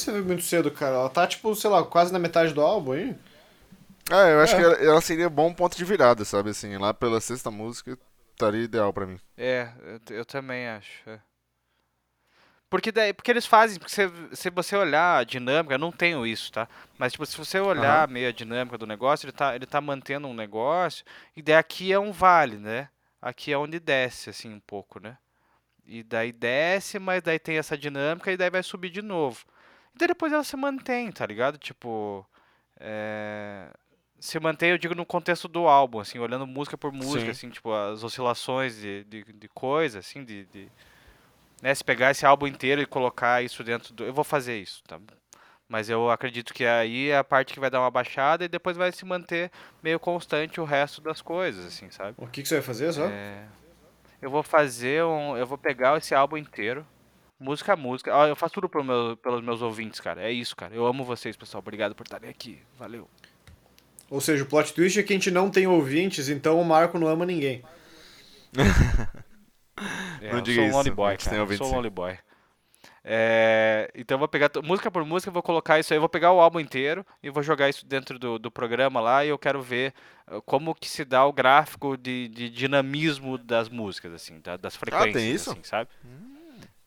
É 0.06 0.22
muito 0.22 0.44
cedo, 0.44 0.70
cara. 0.70 0.96
Ela 0.96 1.10
tá, 1.10 1.26
tipo, 1.26 1.56
sei 1.56 1.70
lá, 1.70 1.84
quase 1.84 2.12
na 2.12 2.20
metade 2.20 2.54
do 2.54 2.62
álbum 2.62 2.92
aí. 2.92 3.16
É, 4.12 4.34
eu 4.34 4.42
acho 4.42 4.56
É. 4.56 4.58
que 4.58 4.84
ela, 4.86 5.02
seria 5.02 5.30
bom 5.30 5.54
ponto 5.54 5.78
de 5.78 5.86
virada, 5.86 6.26
sabe? 6.26 6.50
Assim, 6.50 6.78
lá 6.78 6.94
pela 6.94 7.22
sexta 7.22 7.50
música 7.50 7.98
estaria 8.32 8.64
ideal 8.64 8.92
pra 8.94 9.06
mim. 9.06 9.20
É, 9.38 9.70
eu, 10.10 10.18
eu 10.18 10.26
também 10.26 10.68
acho. 10.68 11.10
é. 11.10 11.20
Porque, 12.70 12.92
daí, 12.92 13.14
porque 13.14 13.30
eles 13.30 13.46
fazem, 13.46 13.78
porque 13.78 13.94
se, 13.94 14.10
se 14.34 14.50
você 14.50 14.76
olhar 14.76 15.20
a 15.20 15.24
dinâmica, 15.24 15.76
eu 15.76 15.80
não 15.80 15.92
tenho 15.92 16.26
isso, 16.26 16.52
tá? 16.52 16.68
Mas 16.98 17.12
tipo, 17.12 17.24
se 17.24 17.38
você 17.38 17.60
olhar 17.60 18.08
meio 18.08 18.28
a 18.28 18.32
dinâmica 18.32 18.80
do 18.80 18.88
negócio, 18.88 19.26
ele 19.28 19.32
tá, 19.32 19.56
ele 19.56 19.68
tá 19.68 19.80
mantendo 19.80 20.28
um 20.28 20.34
negócio, 20.34 21.06
e 21.36 21.42
daí 21.44 21.56
aqui 21.56 21.94
é 21.94 22.00
um 22.00 22.12
vale, 22.12 22.58
né? 22.58 22.90
Aqui 23.22 23.54
é 23.54 23.58
onde 23.60 23.80
desce, 23.80 24.32
assim, 24.32 24.52
um 24.52 24.60
pouco, 24.60 25.00
né? 25.00 25.20
E 25.86 26.02
daí 26.02 26.32
desce, 26.32 26.98
mas 26.98 27.22
daí 27.22 27.38
tem 27.38 27.58
essa 27.58 27.78
dinâmica 27.78 28.32
e 28.32 28.38
daí 28.38 28.50
vai 28.50 28.64
subir 28.64 28.90
de 28.90 29.04
novo. 29.04 29.46
E 29.94 29.98
daí 30.00 30.08
depois 30.08 30.34
ela 30.34 30.44
se 30.44 30.58
mantém, 30.58 31.12
tá 31.12 31.26
ligado? 31.28 31.60
Tipo. 31.60 32.28
É... 32.80 33.68
Se 34.24 34.40
mantém, 34.40 34.70
eu 34.70 34.78
digo, 34.78 34.96
no 34.96 35.06
contexto 35.06 35.50
do 35.50 35.68
álbum, 35.68 36.00
assim, 36.00 36.18
olhando 36.18 36.48
música 36.48 36.78
por 36.78 36.94
música, 36.94 37.26
Sim. 37.26 37.30
assim, 37.32 37.50
tipo, 37.50 37.74
as 37.74 38.06
oscilações 38.06 38.78
de, 38.78 39.04
de, 39.04 39.22
de 39.22 39.48
coisa, 39.50 40.00
assim, 40.00 40.24
de, 40.24 40.46
de- 40.46 40.72
né, 41.62 41.76
se 41.76 41.84
pegar 41.84 42.12
esse 42.12 42.26
álbum 42.26 42.48
inteiro 42.48 42.82
e 42.82 42.86
colocar 42.86 43.44
isso 43.44 43.62
dentro 43.66 43.94
do... 43.94 44.06
Eu 44.06 44.14
vou 44.14 44.24
fazer 44.24 44.58
isso, 44.58 44.82
tá? 44.88 44.98
Mas 45.68 45.90
eu 45.90 46.10
acredito 46.10 46.54
que 46.54 46.66
aí 46.66 47.10
é 47.10 47.18
a 47.18 47.24
parte 47.24 47.54
que 47.54 47.60
vai 47.60 47.70
dar 47.70 47.82
uma 47.82 47.92
baixada 47.92 48.46
e 48.46 48.48
depois 48.48 48.78
vai 48.78 48.94
se 48.94 49.04
manter 49.04 49.52
meio 49.84 50.00
constante 50.00 50.62
o 50.62 50.64
resto 50.64 51.02
das 51.02 51.22
coisas, 51.22 51.66
assim, 51.66 51.90
sabe? 51.90 52.14
O 52.18 52.26
que, 52.26 52.44
que 52.44 52.48
você 52.48 52.56
vai 52.56 52.64
fazer, 52.64 52.94
só? 52.94 53.06
É, 53.08 53.44
eu 54.22 54.30
vou 54.30 54.42
fazer 54.42 55.04
um. 55.04 55.36
Eu 55.36 55.46
vou 55.46 55.58
pegar 55.58 55.98
esse 55.98 56.16
álbum 56.16 56.38
inteiro. 56.38 56.88
Música 57.38 57.74
a 57.74 57.76
música. 57.76 58.10
Eu 58.10 58.38
faço 58.38 58.54
tudo 58.54 58.70
pro 58.70 58.86
meu, 58.86 59.18
pelos 59.18 59.44
meus 59.44 59.62
ouvintes, 59.62 60.00
cara. 60.00 60.22
É 60.22 60.32
isso, 60.32 60.56
cara. 60.56 60.74
Eu 60.74 60.86
amo 60.86 61.04
vocês, 61.04 61.36
pessoal. 61.36 61.60
Obrigado 61.60 61.94
por 61.94 62.06
estarem 62.06 62.30
aqui. 62.30 62.64
Valeu. 62.78 63.10
Ou 64.14 64.22
seja, 64.22 64.44
o 64.44 64.46
plot 64.46 64.74
twist 64.74 65.00
é 65.00 65.04
que 65.04 65.12
a 65.12 65.16
gente 65.16 65.32
não 65.32 65.50
tem 65.50 65.66
ouvintes, 65.66 66.30
então 66.30 66.62
o 66.62 66.66
Marco 66.66 67.00
não 67.00 67.08
ama 67.08 67.26
ninguém. 67.26 67.64
É, 70.22 70.30
Não 70.32 70.38
eu 70.38 70.42
diga 70.42 70.56
sou 70.56 70.64
um 70.66 70.68
isso, 70.68 70.78
lonely 70.78 70.90
a 70.92 70.96
boy, 70.96 71.18
tem 71.18 71.26
cara. 71.26 71.38
Eu 71.38 71.58
sou 71.58 71.68
um 71.68 71.72
lonely 71.72 71.90
boy. 71.90 72.18
É, 73.04 73.92
então 73.96 74.16
eu 74.16 74.20
vou 74.20 74.28
pegar 74.28 74.50
música 74.64 74.90
por 74.92 75.04
música, 75.04 75.32
vou 75.32 75.42
colocar 75.44 75.80
isso 75.80 75.92
aí, 75.92 75.98
eu 75.98 76.02
vou 76.02 76.08
pegar 76.08 76.32
o 76.32 76.40
álbum 76.40 76.60
inteiro 76.60 77.06
e 77.22 77.30
vou 77.30 77.44
jogar 77.44 77.68
isso 77.70 77.86
dentro 77.86 78.18
do, 78.18 78.40
do 78.40 78.50
programa 78.52 79.02
lá 79.02 79.26
e 79.26 79.30
eu 79.30 79.38
quero 79.38 79.62
ver 79.62 79.94
uh, 80.32 80.42
como 80.44 80.74
que 80.74 80.88
se 80.88 81.04
dá 81.04 81.26
o 81.26 81.34
gráfico 81.34 81.98
de, 81.98 82.30
de 82.30 82.50
dinamismo 82.50 83.38
das 83.38 83.68
músicas, 83.68 84.14
assim, 84.14 84.40
da- 84.40 84.56
das 84.58 84.76
frequências, 84.76 85.24
isso? 85.24 85.52
assim, 85.52 85.64
sabe? 85.64 85.90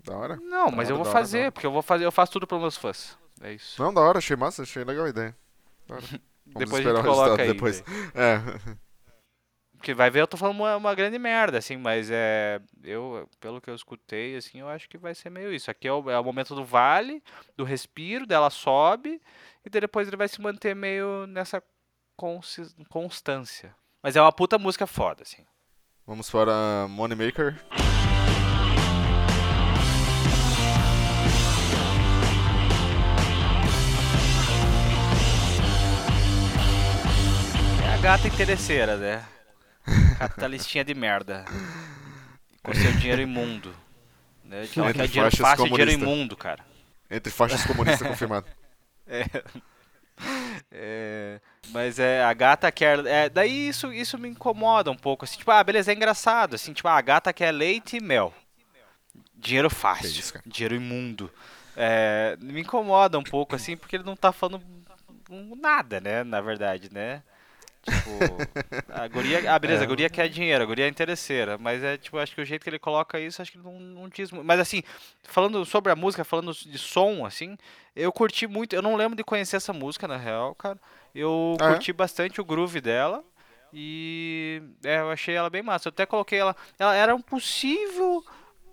Da 0.05 0.17
hora. 0.17 0.37
Não, 0.37 0.71
Da 0.71 0.77
mas 0.77 0.87
hora, 0.87 0.93
eu 0.93 0.97
vou 0.97 1.05
fazer, 1.05 1.41
hora. 1.43 1.53
porque 1.53 1.67
eu 1.67 1.73
vou 1.73 1.83
fazer, 1.83 2.05
eu 2.07 2.13
faço 2.13 2.33
tudo 2.33 2.47
pelos 2.47 2.63
meus 2.63 2.77
fãs. 2.77 3.19
É 3.43 3.53
isso. 3.53 3.83
Não, 3.83 3.93
da 3.93 4.01
hora, 4.01 4.19
achei 4.19 4.37
massa, 4.37 4.63
achei 4.63 4.85
legal 4.85 5.05
a 5.07 5.11
ideia. 5.11 5.37
Da 5.89 5.97
hora. 5.97 6.05
Vamos 6.47 6.59
depois 6.59 6.87
a 6.87 6.91
gente 6.91 7.01
o 7.01 7.05
coloca 7.05 7.43
aí. 7.43 7.53
depois. 7.53 7.83
É. 8.15 8.77
Porque 9.77 9.93
vai 9.93 10.11
ver, 10.11 10.23
eu 10.23 10.27
tô 10.27 10.37
falando 10.37 10.57
uma, 10.57 10.75
uma 10.77 10.95
grande 10.95 11.19
merda, 11.19 11.59
assim, 11.59 11.77
mas 11.77 12.11
é. 12.11 12.61
Eu, 12.83 13.29
pelo 13.39 13.61
que 13.61 13.69
eu 13.69 13.75
escutei, 13.75 14.35
assim, 14.37 14.61
eu 14.61 14.69
acho 14.69 14.89
que 14.89 14.97
vai 14.97 15.15
ser 15.15 15.31
meio 15.31 15.53
isso. 15.53 15.71
Aqui 15.71 15.87
é 15.87 15.93
o, 15.93 16.11
é 16.11 16.19
o 16.19 16.25
momento 16.25 16.55
do 16.55 16.65
vale, 16.65 17.23
do 17.57 17.63
respiro, 17.63 18.27
dela 18.27 18.49
sobe, 18.51 19.21
e 19.65 19.69
depois 19.71 20.09
ele 20.09 20.17
vai 20.17 20.29
se 20.29 20.41
manter 20.41 20.75
meio 20.75 21.27
nessa 21.27 21.63
consi- 22.17 22.75
constância. 22.89 23.75
Mas 24.03 24.17
é 24.17 24.23
uma 24.23 24.33
puta 24.33 24.59
música 24.59 24.87
foda, 24.87 25.23
assim. 25.23 25.45
Vamos 26.07 26.31
para 26.31 26.87
Moneymaker. 26.89 27.57
É 27.71 27.96
gata 38.07 38.29
interesseira, 38.29 38.97
né? 38.97 39.25
Capitalistinha 40.17 40.85
de 40.85 40.95
merda. 40.95 41.45
Com 42.63 42.73
seu 42.73 42.93
dinheiro 42.93 43.21
imundo. 43.21 43.75
Né? 44.45 44.69
Ela 44.77 44.91
Entre 44.91 45.03
quer 45.03 45.09
dinheiro 45.09 45.37
fácil 45.37 45.67
e 45.67 45.71
dinheiro 45.71 45.91
imundo, 45.91 46.37
cara. 46.37 46.65
Entre 47.11 47.33
faixas 47.33 47.65
comunistas 47.65 48.07
confirmado. 48.07 48.47
É. 49.09 49.25
É, 50.73 51.41
mas 51.69 52.01
é 52.01 52.25
a 52.25 52.33
gata 52.33 52.73
quer. 52.73 53.07
É, 53.07 53.29
daí 53.29 53.69
isso, 53.69 53.93
isso 53.93 54.19
me 54.19 54.29
incomoda 54.29 54.91
um 54.91 54.97
pouco. 54.97 55.25
Assim, 55.25 55.39
tipo, 55.39 55.49
ah, 55.53 55.63
beleza, 55.63 55.93
é 55.93 55.95
engraçado. 55.95 56.55
Assim, 56.55 56.73
tipo, 56.73 56.89
ah, 56.89 56.97
a 56.97 57.01
gata 57.01 57.33
quer 57.33 57.53
leite 57.53 57.99
e 57.99 58.01
mel. 58.01 58.35
Dinheiro 59.33 59.71
fácil. 59.71 60.09
Isso, 60.09 60.35
dinheiro 60.45 60.75
imundo. 60.75 61.31
É, 61.77 62.37
me 62.41 62.63
incomoda 62.63 63.17
um 63.17 63.23
pouco, 63.23 63.55
assim, 63.55 63.77
porque 63.77 63.95
ele 63.95 64.03
não 64.03 64.17
tá 64.17 64.33
falando 64.33 64.61
nada, 65.61 66.01
né? 66.01 66.25
Na 66.25 66.41
verdade, 66.41 66.93
né? 66.93 67.23
Tipo, 67.87 68.37
a 68.89 69.07
guria, 69.09 69.53
ah, 69.55 69.59
beleza, 69.61 69.85
a 69.85 69.87
guria 69.87 70.11
quer 70.11 70.29
dinheiro, 70.29 70.63
a 70.63 70.67
guria 70.67 70.87
é 70.87 70.89
interesseira, 70.89 71.57
mas 71.59 71.83
é 71.83 71.97
tipo, 71.97 72.19
acho 72.19 72.35
que 72.35 72.41
o 72.41 72.45
jeito 72.45 72.63
que 72.63 72.71
ele 72.71 72.79
coloca 72.79 73.19
isso, 73.21 73.41
acho 73.41 73.53
que 73.53 73.59
não, 73.59 73.79
não 73.79 74.09
diz 74.09 74.31
muito. 74.33 74.45
Mas 74.47 74.59
assim, 74.61 74.83
falando 75.25 75.65
sobre 75.65 75.93
a 75.93 75.97
música, 75.97 76.25
falando 76.25 76.53
de 76.53 76.79
som, 76.79 77.25
assim, 77.25 77.57
eu 77.95 78.13
curti 78.13 78.47
muito, 78.47 78.75
eu 78.75 78.83
não 78.83 78.97
lembro 78.97 79.17
de 79.17 79.23
conhecer 79.25 79.57
essa 79.57 79.73
música, 79.73 80.09
na 80.09 80.17
real, 80.17 80.55
cara. 80.55 80.79
Eu 81.15 81.57
Ah, 81.61 81.65
é? 81.67 81.69
curti 81.71 81.93
bastante 81.93 82.41
o 82.41 82.45
groove 82.45 82.81
dela 82.81 83.25
e 83.73 84.63
é, 84.85 84.99
eu 85.01 85.11
achei 85.11 85.35
ela 85.35 85.49
bem 85.51 85.63
massa. 85.63 85.89
Eu 85.89 85.91
até 85.91 86.05
coloquei 86.07 86.39
ela, 86.39 86.55
ela 86.79 86.95
era 86.95 87.15
um 87.15 87.21
possível 87.21 88.25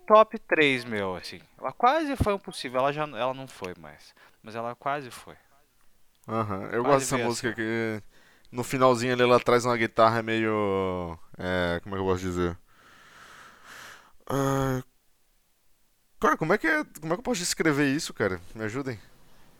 top 0.06 0.38
3 0.40 0.84
meu, 0.84 1.16
assim. 1.16 1.40
Ela 1.58 1.72
quase 1.72 2.16
foi 2.16 2.34
um 2.34 2.38
possível, 2.38 2.80
ela 2.80 2.92
já 2.92 3.02
ela 3.04 3.32
não 3.32 3.46
foi 3.46 3.74
mais, 3.80 4.14
mas 4.42 4.54
ela 4.54 4.74
quase 4.74 5.10
foi. 5.10 5.36
Aham, 6.28 6.68
Eu 6.72 6.82
Quase 6.82 7.06
gosto 7.06 7.10
dessa 7.10 7.18
música 7.28 7.48
assim. 7.48 7.56
que 7.56 8.02
no 8.54 8.62
finalzinho 8.64 9.12
ali 9.12 9.22
ela 9.22 9.40
traz 9.40 9.64
uma 9.64 9.76
guitarra 9.76 10.22
meio. 10.22 11.18
É, 11.36 11.80
como 11.82 11.94
é 11.94 11.98
que 11.98 12.02
eu 12.04 12.08
posso 12.08 12.22
dizer? 12.22 12.56
Ah, 14.26 14.82
cara, 16.20 16.36
como 16.36 16.52
é 16.54 16.58
que 16.58 16.66
é, 16.66 16.84
como 17.00 17.12
é 17.12 17.16
que 17.16 17.20
eu 17.20 17.24
posso 17.24 17.40
descrever 17.40 17.86
isso, 17.92 18.14
cara? 18.14 18.40
Me 18.54 18.64
ajudem. 18.64 18.98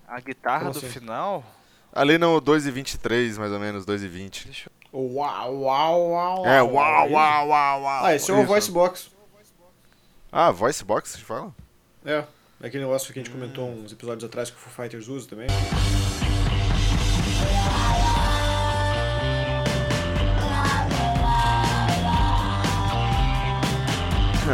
A 0.07 0.21
guitarra 0.21 0.61
Como 0.61 0.73
do 0.73 0.79
assim? 0.79 0.89
final, 0.89 1.45
Ali 1.93 2.19
no 2.19 2.41
2 2.41 2.67
e 2.67 2.71
23, 2.71 3.39
mais 3.39 3.53
ou 3.53 3.61
menos, 3.61 3.87
2 3.87 4.03
e 4.03 4.09
20. 4.09 4.45
deixa 4.47 4.69
eu 4.93 5.01
Uau, 5.01 5.55
uau, 5.63 6.11
uau. 6.11 6.47
É, 6.47 6.63
uau, 6.63 7.11
uau, 7.11 7.49
uau, 7.49 7.83
uau. 7.83 8.05
Ah, 8.05 8.15
esse 8.15 8.31
é 8.31 8.35
o 8.35 8.45
voice 8.47 8.71
box. 8.71 9.11
Ah, 10.31 10.51
voice 10.51 10.85
box, 10.85 11.11
você 11.11 11.19
fala? 11.19 11.55
É, 12.05 12.25
é 12.61 12.67
aquele 12.67 12.85
negócio 12.85 13.13
que 13.13 13.19
a 13.19 13.23
gente 13.23 13.33
comentou 13.33 13.69
uns 13.69 13.93
episódios 13.93 14.25
atrás 14.25 14.51
que 14.51 14.57
o 14.57 14.61
Foo 14.61 14.73
Fighters 14.73 15.09
usa 15.09 15.29
também. 15.29 15.49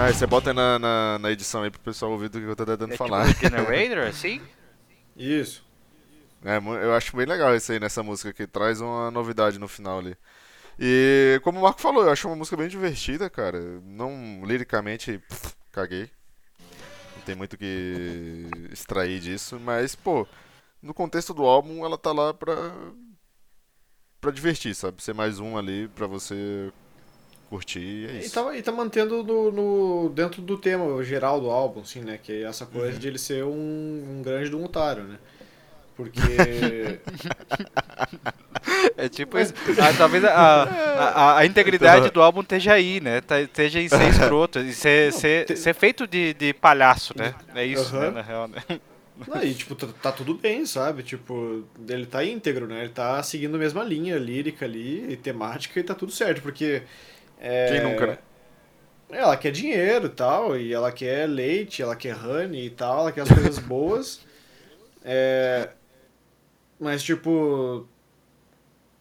Ah, 0.02 0.10
você 0.10 0.26
bota 0.26 0.50
aí 0.50 0.56
na, 0.56 0.78
na, 0.78 1.18
na 1.18 1.30
edição 1.30 1.62
aí 1.62 1.70
pro 1.70 1.80
pessoal 1.80 2.10
ouvir 2.12 2.30
do 2.30 2.40
que 2.40 2.46
eu 2.46 2.56
tô 2.56 2.64
tentando 2.64 2.94
É 2.94 2.96
falar. 2.96 3.28
tipo 3.28 3.40
generator, 3.44 4.06
assim? 4.06 4.40
Isso. 5.14 5.62
É, 6.42 6.56
eu 6.56 6.94
acho 6.94 7.14
bem 7.14 7.26
legal 7.26 7.54
isso 7.54 7.70
aí 7.70 7.78
nessa 7.78 8.02
música 8.02 8.32
que 8.32 8.46
traz 8.46 8.80
uma 8.80 9.10
novidade 9.10 9.58
no 9.58 9.68
final 9.68 9.98
ali. 9.98 10.16
E 10.78 11.38
como 11.44 11.58
o 11.58 11.62
Marco 11.62 11.80
falou, 11.82 12.04
eu 12.04 12.10
acho 12.10 12.26
uma 12.28 12.36
música 12.36 12.56
bem 12.56 12.68
divertida, 12.68 13.28
cara. 13.28 13.60
Não 13.84 14.40
liricamente, 14.42 15.18
pff, 15.18 15.54
caguei. 15.70 16.10
Não 17.16 17.22
tem 17.26 17.34
muito 17.34 17.52
o 17.52 17.58
que 17.58 18.48
extrair 18.72 19.20
disso, 19.20 19.60
mas 19.60 19.94
pô, 19.94 20.26
no 20.82 20.94
contexto 20.94 21.34
do 21.34 21.44
álbum 21.44 21.84
ela 21.84 21.98
tá 21.98 22.10
lá 22.12 22.32
pra 22.32 22.54
pra 24.18 24.30
divertir, 24.30 24.74
sabe? 24.74 25.02
Ser 25.02 25.14
mais 25.14 25.38
um 25.38 25.58
ali 25.58 25.88
pra 25.88 26.06
você 26.06 26.72
curtir, 27.50 27.80
e 27.80 28.06
é 28.06 28.20
E 28.20 28.20
isso. 28.20 28.34
tá, 28.34 28.56
e 28.56 28.62
tá 28.62 28.72
mantendo 28.72 29.22
no, 29.24 29.50
no- 29.52 30.10
dentro 30.10 30.40
do 30.42 30.58
tema 30.58 31.02
geral 31.04 31.40
do 31.40 31.50
álbum, 31.50 31.80
assim, 31.82 32.00
né? 32.00 32.18
Que 32.22 32.32
é 32.32 32.42
essa 32.44 32.66
coisa 32.66 32.98
de 32.98 33.08
ele 33.08 33.18
ser 33.18 33.44
um, 33.44 34.18
um 34.18 34.22
grande 34.22 34.50
de 34.50 34.56
otário, 34.56 35.04
né? 35.04 35.18
Porque. 35.96 37.00
É 38.96 39.08
tipo 39.08 39.38
isso. 39.38 39.54
Ah, 39.78 39.92
talvez 39.92 40.24
a, 40.24 40.30
a, 40.32 41.08
a- 41.08 41.38
a 41.38 41.46
integridade 41.46 42.10
do 42.10 42.20
álbum 42.22 42.40
esteja 42.42 42.74
aí, 42.74 43.00
né? 43.00 43.20
Tá- 43.20 43.40
Esteja 43.40 43.80
em 43.80 43.88
ser 43.88 44.08
escroto, 44.10 44.58
em 44.58 44.72
ser, 44.72 45.12
ser, 45.12 45.46
te- 45.46 45.56
ser 45.56 45.74
feito 45.74 46.06
de, 46.06 46.34
de 46.34 46.52
palhaço, 46.54 47.14
né? 47.16 47.34
É 47.54 47.64
isso, 47.64 47.96
né, 47.96 48.08
Aham. 48.08 48.10
na 48.10 48.22
real, 48.22 48.48
né? 48.48 48.62
Não, 49.26 49.42
e 49.42 49.54
tipo, 49.54 49.74
tá, 49.74 49.86
tá 50.00 50.12
tudo 50.12 50.34
bem, 50.34 50.64
sabe? 50.64 51.02
Tipo, 51.02 51.64
ele 51.88 52.06
tá 52.06 52.24
íntegro, 52.24 52.66
né? 52.66 52.80
Ele 52.82 52.88
tá 52.90 53.22
seguindo 53.22 53.54
a 53.56 53.58
mesma 53.58 53.82
linha 53.84 54.16
lírica 54.18 54.64
ali, 54.64 55.12
e 55.12 55.16
temática, 55.16 55.78
e 55.78 55.82
tá 55.82 55.94
tudo 55.94 56.12
certo, 56.12 56.42
porque. 56.42 56.82
É, 57.40 57.68
Quem 57.68 57.82
nunca, 57.82 58.06
né? 58.06 58.18
Ela 59.10 59.36
quer 59.36 59.50
dinheiro 59.50 60.06
e 60.06 60.10
tal, 60.10 60.56
e 60.56 60.72
ela 60.72 60.92
quer 60.92 61.26
leite, 61.26 61.82
ela 61.82 61.96
quer 61.96 62.14
honey 62.14 62.66
e 62.66 62.70
tal, 62.70 63.00
ela 63.00 63.12
quer 63.12 63.22
as 63.22 63.28
coisas 63.28 63.58
boas. 63.66 64.20
É, 65.04 65.70
mas, 66.78 67.02
tipo, 67.02 67.88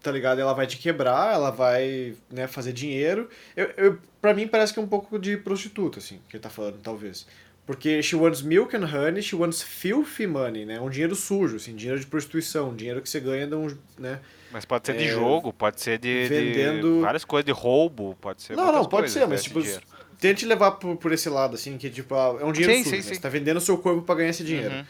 tá 0.01 0.11
ligado? 0.11 0.39
Ela 0.41 0.53
vai 0.53 0.65
te 0.65 0.77
quebrar, 0.77 1.33
ela 1.33 1.51
vai 1.51 2.15
né, 2.31 2.47
fazer 2.47 2.73
dinheiro. 2.73 3.29
Eu, 3.55 3.71
eu, 3.77 3.99
pra 4.21 4.33
mim 4.33 4.47
parece 4.47 4.73
que 4.73 4.79
é 4.79 4.81
um 4.81 4.87
pouco 4.87 5.19
de 5.19 5.37
prostituta, 5.37 5.99
assim, 5.99 6.19
que 6.29 6.37
ele 6.37 6.43
tá 6.43 6.49
falando, 6.49 6.79
talvez. 6.81 7.27
Porque 7.69 8.01
she 8.01 8.15
wants 8.15 8.41
milk 8.41 8.75
and 8.75 8.83
honey, 8.83 9.21
she 9.21 9.35
wants 9.35 9.61
filthy 9.61 10.25
money, 10.25 10.65
né? 10.65 10.81
Um 10.81 10.89
dinheiro 10.89 11.13
sujo, 11.15 11.57
assim, 11.57 11.75
dinheiro 11.75 11.99
de 11.99 12.07
prostituição, 12.07 12.75
dinheiro 12.75 12.99
que 12.99 13.07
você 13.07 13.19
ganha 13.19 13.45
de 13.45 13.53
um, 13.53 13.67
né? 13.99 14.19
Mas 14.51 14.65
pode 14.65 14.87
ser 14.87 14.95
de 14.95 15.05
É, 15.05 15.07
jogo, 15.07 15.53
pode 15.53 15.79
ser 15.79 15.99
de, 15.99 16.23
de 16.23 16.29
vendendo- 16.29 16.99
várias 16.99 17.23
coisas, 17.23 17.45
de 17.45 17.51
roubo, 17.51 18.17
pode 18.19 18.41
ser 18.41 18.55
Não, 18.57 18.71
não, 18.71 18.85
pode 18.85 19.01
coisas, 19.01 19.13
ser, 19.13 19.19
né, 19.19 19.25
mas 19.27 19.43
tipo, 19.43 19.61
dinheiro. 19.61 19.83
tente 20.19 20.47
levar 20.47 20.71
por, 20.71 20.97
por 20.97 21.11
esse 21.11 21.29
lado, 21.29 21.53
assim, 21.53 21.77
que 21.77 21.91
tipo, 21.91 22.15
ah, 22.15 22.37
é 22.41 22.43
um 22.43 22.51
dinheiro 22.51 22.73
Sim, 22.73 22.83
sujo, 22.83 22.89
sim, 22.89 22.95
né? 22.95 23.01
sim. 23.03 23.13
Você 23.13 23.21
tá 23.21 23.29
vendendo 23.29 23.57
o 23.57 23.61
seu 23.61 23.77
corpo 23.77 24.01
pra 24.01 24.15
ganhar 24.15 24.31
esse 24.31 24.43
dinheiro. 24.43 24.73
Uhum. 24.73 24.85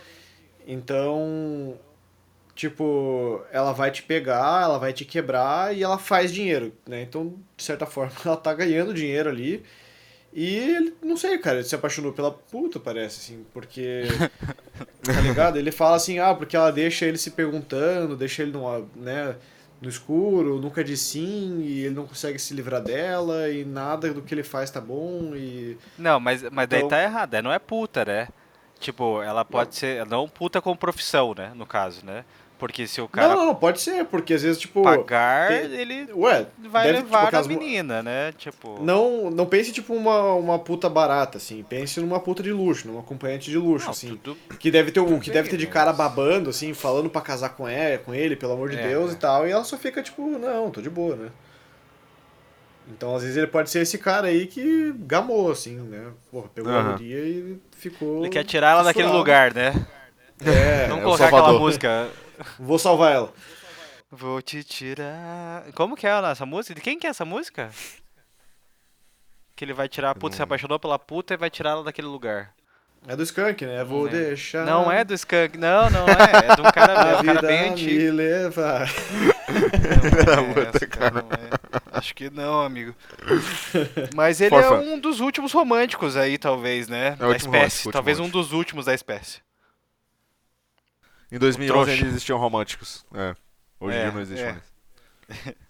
Então, 0.65 1.77
tipo, 2.55 3.41
ela 3.51 3.73
vai 3.73 3.91
te 3.91 4.03
pegar, 4.03 4.63
ela 4.63 4.77
vai 4.77 4.93
te 4.93 5.05
quebrar 5.05 5.75
e 5.75 5.83
ela 5.83 5.97
faz 5.97 6.31
dinheiro, 6.33 6.73
né? 6.87 7.01
Então, 7.03 7.35
de 7.57 7.63
certa 7.63 7.85
forma, 7.85 8.11
ela 8.25 8.37
tá 8.37 8.53
ganhando 8.53 8.93
dinheiro 8.93 9.29
ali. 9.29 9.63
E 10.31 10.45
ele, 10.55 10.93
não 11.01 11.17
sei, 11.17 11.37
cara, 11.39 11.57
ele 11.57 11.63
se 11.67 11.73
apaixonou 11.75 12.13
pela 12.13 12.31
puta, 12.31 12.79
parece, 12.79 13.19
assim, 13.19 13.45
porque. 13.53 14.03
tá 15.03 15.19
ligado? 15.21 15.57
Ele 15.57 15.71
fala 15.71 15.95
assim, 15.95 16.19
ah, 16.19 16.33
porque 16.35 16.55
ela 16.55 16.71
deixa 16.71 17.05
ele 17.05 17.17
se 17.17 17.31
perguntando, 17.31 18.15
deixa 18.15 18.43
ele 18.43 18.51
no, 18.51 18.87
né, 18.95 19.35
no 19.81 19.89
escuro, 19.89 20.59
nunca 20.59 20.83
diz 20.83 20.99
sim, 21.01 21.61
e 21.61 21.85
ele 21.85 21.95
não 21.95 22.05
consegue 22.05 22.37
se 22.37 22.53
livrar 22.53 22.81
dela, 22.81 23.49
e 23.49 23.65
nada 23.65 24.13
do 24.13 24.21
que 24.21 24.33
ele 24.33 24.43
faz 24.43 24.69
tá 24.69 24.79
bom, 24.79 25.33
e. 25.35 25.77
Não, 25.97 26.19
mas, 26.19 26.43
mas 26.51 26.69
daí 26.69 26.79
Então- 26.79 26.89
tá 26.89 27.01
errado, 27.01 27.33
é, 27.33 27.41
não 27.41 27.51
é 27.51 27.57
puta, 27.59 28.05
né? 28.05 28.27
Tipo, 28.79 29.21
ela 29.21 29.43
pode 29.43 29.75
ser, 29.75 30.05
não 30.05 30.29
puta 30.29 30.61
com 30.61 30.75
profissão, 30.75 31.33
né, 31.35 31.51
no 31.55 31.65
caso, 31.65 32.05
né? 32.05 32.23
Porque 32.59 32.85
se 32.85 32.99
o 32.99 33.07
cara 33.07 33.29
Não, 33.29 33.35
não, 33.37 33.45
não, 33.47 33.55
pode 33.55 33.79
ser, 33.79 34.03
porque 34.03 34.33
às 34.33 34.41
vezes, 34.43 34.59
tipo. 34.59 34.83
pagar, 34.83 35.47
tem- 35.47 35.71
ele 35.79 36.09
Ué, 36.13 36.45
vai 36.57 36.87
deve, 36.87 36.97
tipo, 36.97 37.07
levar 37.09 37.23
a 37.23 37.27
aquelas 37.29 37.47
mo- 37.47 37.57
menina, 37.57 38.03
né? 38.03 38.33
Tipo, 38.37 38.83
Não, 38.83 39.31
não 39.31 39.45
pense 39.45 39.71
tipo 39.71 39.93
uma, 39.93 40.33
uma 40.33 40.59
puta 40.59 40.89
barata, 40.89 41.37
assim. 41.37 41.63
Pense 41.63 42.01
numa 42.01 42.19
puta 42.19 42.43
de 42.43 42.51
luxo, 42.51 42.85
numa 42.85 42.99
acompanhante 42.99 43.49
de 43.49 43.57
luxo, 43.57 43.85
não, 43.85 43.91
assim. 43.91 44.19
tudo 44.21 44.37
Que 44.59 44.69
deve 44.69 44.91
ter 44.91 44.99
um, 44.99 45.17
que 45.21 45.29
bem, 45.31 45.35
deve 45.35 45.49
ter 45.49 45.55
de 45.55 45.67
cara 45.67 45.93
babando, 45.93 46.49
assim, 46.49 46.73
falando 46.73 47.09
pra 47.09 47.21
casar 47.21 47.49
com 47.51 47.67
ele, 47.67 47.97
com 47.99 48.13
ele, 48.13 48.35
pelo 48.35 48.51
amor 48.51 48.69
de 48.69 48.77
É, 48.77 48.89
Deus 48.89 49.11
é. 49.11 49.13
e 49.13 49.17
tal. 49.17 49.47
E 49.47 49.51
ela 49.51 49.63
só 49.63 49.77
fica 49.77 50.03
tipo, 50.03 50.21
não, 50.37 50.69
tô 50.69 50.81
de 50.81 50.89
boa, 50.89 51.15
né? 51.15 51.29
Então, 52.89 53.15
às 53.15 53.21
vezes 53.21 53.37
ele 53.37 53.47
pode 53.47 53.69
ser 53.69 53.81
esse 53.83 53.97
cara 53.97 54.27
aí 54.27 54.47
que 54.47 54.91
gamou, 54.99 55.49
assim, 55.51 55.75
né? 55.75 56.07
Porra, 56.29 56.49
pegou 56.53 56.73
a 56.73 56.79
Aham. 56.79 56.91
guria 56.93 57.19
e 57.19 57.57
ficou. 57.77 58.19
ele 58.19 58.29
quer 58.29 58.43
tirar 58.43 58.71
ela 58.71 58.83
daquele 58.83 59.07
lugar, 59.09 59.53
né? 59.53 59.73
É, 60.41 60.87
Não 60.87 60.99
é 60.99 61.01
colocar 61.01 61.27
aquela 61.27 61.53
música. 61.59 62.09
Vou 62.59 62.79
salvar 62.79 63.13
ela. 63.13 63.33
Vou 64.11 64.41
te 64.41 64.63
tirar. 64.63 65.71
Como 65.75 65.95
que 65.95 66.07
é 66.07 66.09
essa 66.09 66.45
música? 66.45 66.73
De 66.75 66.81
quem 66.81 66.97
que 66.97 67.05
é 67.05 67.09
essa 67.11 67.25
música? 67.25 67.69
Que 69.55 69.65
ele 69.65 69.73
vai 69.73 69.87
tirar 69.87 70.11
a 70.11 70.15
puta, 70.15 70.35
se 70.35 70.41
apaixonou 70.41 70.79
pela 70.79 70.97
puta 70.97 71.33
e 71.33 71.37
vai 71.37 71.49
tirar 71.49 71.71
ela 71.71 71.83
daquele 71.83 72.07
lugar. 72.07 72.53
É 73.07 73.15
do 73.15 73.23
Skank, 73.23 73.65
né? 73.65 73.83
Vou 73.83 74.03
lembro. 74.03 74.19
deixar. 74.19 74.65
Não 74.65 74.91
é 74.91 75.03
do 75.03 75.13
Skunk, 75.13 75.57
não, 75.57 75.89
não 75.89 76.05
é. 76.07 76.51
É 76.51 76.55
de 76.55 76.61
um 76.61 76.71
cara, 76.71 76.93
é 76.93 77.17
um 77.17 77.23
cara 77.23 77.41
bem 77.41 77.69
antigo. 77.69 77.91
me 77.91 78.11
levar. 78.11 78.89
Não 79.49 80.51
Era 80.51 80.61
é 80.61 80.69
essa, 80.75 80.87
cara, 80.87 81.11
não 81.21 81.29
é. 81.31 81.49
Acho 81.91 82.13
que 82.13 82.29
não, 82.29 82.61
amigo. 82.61 82.93
Mas 84.13 84.41
ele 84.41 84.49
Forfa. 84.49 84.75
é 84.75 84.79
um 84.79 84.99
dos 84.99 85.19
últimos 85.21 85.51
românticos 85.53 86.17
aí, 86.17 86.37
talvez, 86.37 86.87
né? 86.87 87.09
É 87.09 87.15
da 87.15 87.35
espécie. 87.35 87.45
romântico, 87.47 87.91
talvez 87.91 88.19
um 88.19 88.29
dos 88.29 88.51
últimos 88.53 88.85
da 88.85 88.93
espécie. 88.93 89.39
Em 91.31 91.37
2011 91.37 91.67
trouxa. 91.73 91.91
ainda 91.91 92.07
existiam 92.07 92.37
românticos. 92.39 93.05
É. 93.13 93.35
Hoje 93.79 93.95
em 93.97 93.99
É, 93.99 94.03
dia 94.03 94.11
não 94.11 94.21
existe 94.21 94.43
é. 94.43 94.51
mais. 94.51 94.63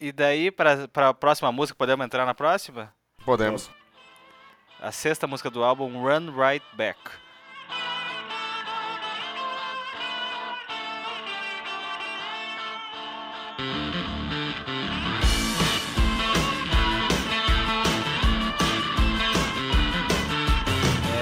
E 0.00 0.12
daí, 0.12 0.50
pra, 0.50 0.86
pra 0.88 1.14
próxima 1.14 1.50
música, 1.52 1.78
podemos 1.78 2.04
entrar 2.04 2.26
na 2.26 2.34
próxima? 2.34 2.92
Podemos. 3.24 3.70
A 4.78 4.92
sexta 4.92 5.26
música 5.26 5.48
do 5.48 5.64
álbum, 5.64 6.02
Run 6.02 6.30
Right 6.36 6.66
Back. 6.76 6.98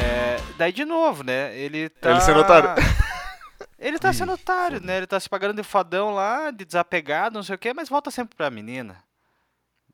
É, 0.01 0.39
daí 0.57 0.73
de 0.73 0.85
novo, 0.85 1.23
né? 1.23 1.57
Ele 1.57 1.89
tá. 1.89 2.11
Ele 2.11 2.21
sendo 2.21 2.41
otário. 2.41 2.71
Ele 3.83 3.99
tá 3.99 4.11
Ih, 4.11 4.15
sendo 4.15 4.33
otário, 4.33 4.77
foda. 4.79 4.87
né? 4.87 4.97
Ele 4.99 5.07
tá 5.07 5.19
se 5.19 5.29
pagando 5.29 5.55
de 5.55 5.63
fodão 5.63 6.15
lá, 6.15 6.51
de 6.51 6.65
desapegado, 6.65 7.35
não 7.35 7.43
sei 7.43 7.57
o 7.57 7.59
quê, 7.59 7.75
mas 7.75 7.89
volta 7.89 8.11
sempre 8.11 8.37
pra 8.37 8.49
menina. 8.51 9.03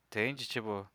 Entende? 0.06 0.46
Tipo. 0.46 0.86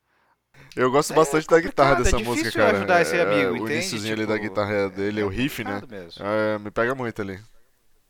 Eu 0.75 0.91
gosto 0.91 1.11
É 1.13 1.15
bastante 1.15 1.47
da 1.47 1.59
guitarra 1.59 1.93
é 1.93 2.03
dessa 2.03 2.17
difícil 2.17 2.35
música, 2.35 2.51
cara. 2.63 2.77
ajudar 2.77 3.01
esse 3.01 3.17
É, 3.17 3.21
amigo, 3.23 3.53
o 3.53 3.55
entende? 3.57 3.73
iniciozinho 3.73 4.13
ali 4.13 4.25
da 4.27 4.35
Tipo, 4.35 4.47
guitarra 4.49 4.89
dele, 4.89 5.23
o 5.23 5.27
riff, 5.27 5.63
né? 5.63 5.81
É, 6.19 6.59
me 6.59 6.69
pega 6.69 6.93
muito 6.93 7.21
ali. 7.21 7.39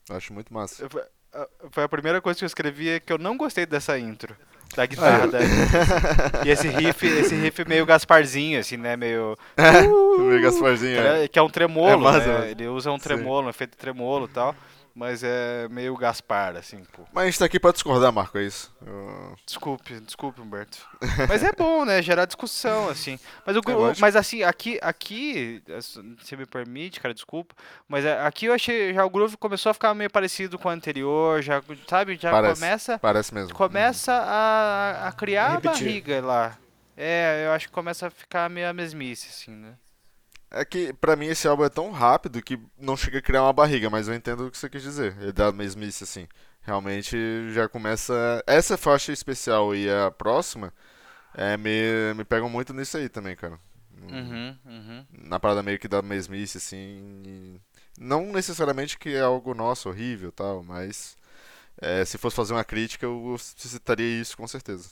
Acho 0.10 0.34
muito 0.34 0.54
massa. 0.54 0.88
Foi 1.72 1.84
a- 1.84 1.90
primeira 1.90 2.22
coisa 2.22 2.38
que 2.38 2.44
eu 2.44 2.48
escrevi 2.48 2.90
é 2.90 3.00
que 3.00 3.12
eu 3.12 3.18
não 3.18 3.38
gostei 3.38 3.66
dessa 3.66 3.98
intro. 3.98 4.36
Da 4.76 4.86
guitarra 4.88 5.28
da 5.28 5.40
E 6.46 6.50
esse 6.50 6.68
riff, 6.68 7.06
esse 7.06 7.36
riff 7.36 7.64
meio 7.68 7.86
Gasparzinho, 7.86 8.60
assim, 8.60 8.76
né? 8.76 8.96
Meio. 8.98 9.38
Meio 10.18 10.42
Gasparzinho, 10.42 11.00
é. 11.00 11.28
Que 11.28 11.38
é 11.40 11.42
um 11.42 11.50
tremolo, 11.50 11.92
É 11.92 11.96
massa, 11.98 12.40
né? 12.42 12.52
Ele 12.52 12.68
usa 12.68 12.92
um 12.92 12.98
tremolo, 12.98 13.48
um 13.48 13.50
efeito 13.50 13.78
tremolo 13.78 14.26
e 14.26 14.30
tal. 14.30 14.56
Mas 14.96 15.24
é 15.24 15.68
meio 15.70 15.98
Gaspar, 15.98 16.56
assim, 16.56 16.84
pô. 16.92 17.02
Mas 17.12 17.24
a 17.24 17.26
gente 17.26 17.40
tá 17.40 17.46
aqui 17.46 17.60
pra 17.60 17.72
discordar, 17.72 18.14
Marco, 18.14 18.38
é 18.38 18.44
isso. 18.44 18.72
Eu- 18.86 19.36
Desculpe, 19.44 20.00
desculpe, 20.02 20.40
Humberto. 20.40 20.78
Mas 21.28 21.44
é 21.44 21.52
bom, 21.52 21.84
né? 21.84 22.00
Gerar 22.02 22.26
discussão, 22.26 22.90
assim. 22.90 23.20
Mas, 23.44 23.56
o, 23.58 23.60
É 23.60 23.94
mas 24.00 24.16
assim, 24.16 24.44
aqui, 24.44 24.78
aqui, 24.84 25.64
se 26.22 26.36
me 26.38 26.46
permite, 26.46 27.00
cara, 27.00 27.12
desculpa. 27.14 27.56
Mas 27.88 28.06
é, 28.06 28.22
aqui 28.24 28.46
eu 28.46 28.54
achei, 28.54 28.94
já 28.94 29.04
o 29.04 29.10
groove 29.10 29.36
começou 29.38 29.72
a 29.72 29.74
ficar 29.74 29.96
meio 29.96 30.12
parecido 30.12 30.60
com 30.60 30.68
o 30.68 30.72
anterior, 30.72 31.42
já, 31.42 31.62
sabe? 31.90 32.16
Já 32.22 32.30
Parece. 32.30 32.62
começa, 32.62 33.00
Parece 33.00 33.34
mesmo. 33.34 33.56
começa 33.56 34.14
a, 34.14 35.08
a 35.08 35.12
criar 35.12 35.56
a 35.56 35.60
barriga 35.60 36.22
lá. 36.22 36.58
É, 36.96 37.46
eu 37.48 37.52
acho 37.54 37.68
que 37.68 37.74
começa 37.74 38.06
a 38.08 38.12
ficar 38.12 38.48
meio 38.48 38.70
a 38.70 38.74
mesmice, 38.74 39.28
assim, 39.28 39.52
né? 39.56 39.74
É 40.54 40.64
que 40.64 40.94
pra 40.94 41.16
mim 41.16 41.26
esse 41.28 41.48
álbum 41.48 41.64
é 41.64 41.70
tão 41.70 41.92
rápido 41.92 42.42
que 42.42 42.60
não 42.78 42.96
chega 42.96 43.18
a 43.18 43.22
criar 43.22 43.44
uma 43.44 43.54
barriga, 43.54 43.90
mas 43.90 44.08
eu 44.08 44.14
entendo 44.14 44.48
o 44.48 44.52
que 44.52 44.58
você 44.58 44.70
quis 44.70 44.84
dizer. 44.84 45.18
Ele 45.20 45.32
dá 45.32 45.52
mesmice 45.52 46.04
assim. 46.04 46.28
Realmente 46.62 47.18
já 47.52 47.68
começa. 47.68 48.14
Essa 48.46 48.78
faixa 48.78 49.12
especial 49.12 49.76
e 49.76 49.90
a 49.90 50.12
próxima 50.12 50.72
é, 51.34 51.58
me, 51.58 52.14
me 52.16 52.24
pegam 52.24 52.50
muito 52.50 52.74
nisso 52.74 52.98
aí 52.98 53.10
também, 53.10 53.36
cara. 53.36 53.60
Uhum, 54.02 54.58
uhum. 54.66 55.06
Na 55.12 55.40
parada 55.40 55.64
meio 55.64 55.80
que 55.80 55.88
da 55.88 56.02
mesmice, 56.02 56.58
assim. 56.58 57.60
Não 57.98 58.32
necessariamente 58.32 58.98
que 58.98 59.10
é 59.16 59.22
algo 59.22 59.54
nosso, 59.54 59.90
horrível 59.90 60.30
e 60.30 60.32
tal, 60.32 60.64
mas 60.64 61.18
é, 61.82 62.06
se 62.06 62.18
fosse 62.18 62.36
fazer 62.36 62.54
uma 62.54 62.64
crítica, 62.64 63.06
eu 63.06 63.36
citaria 63.40 64.22
isso 64.22 64.38
com 64.38 64.48
certeza. 64.48 64.90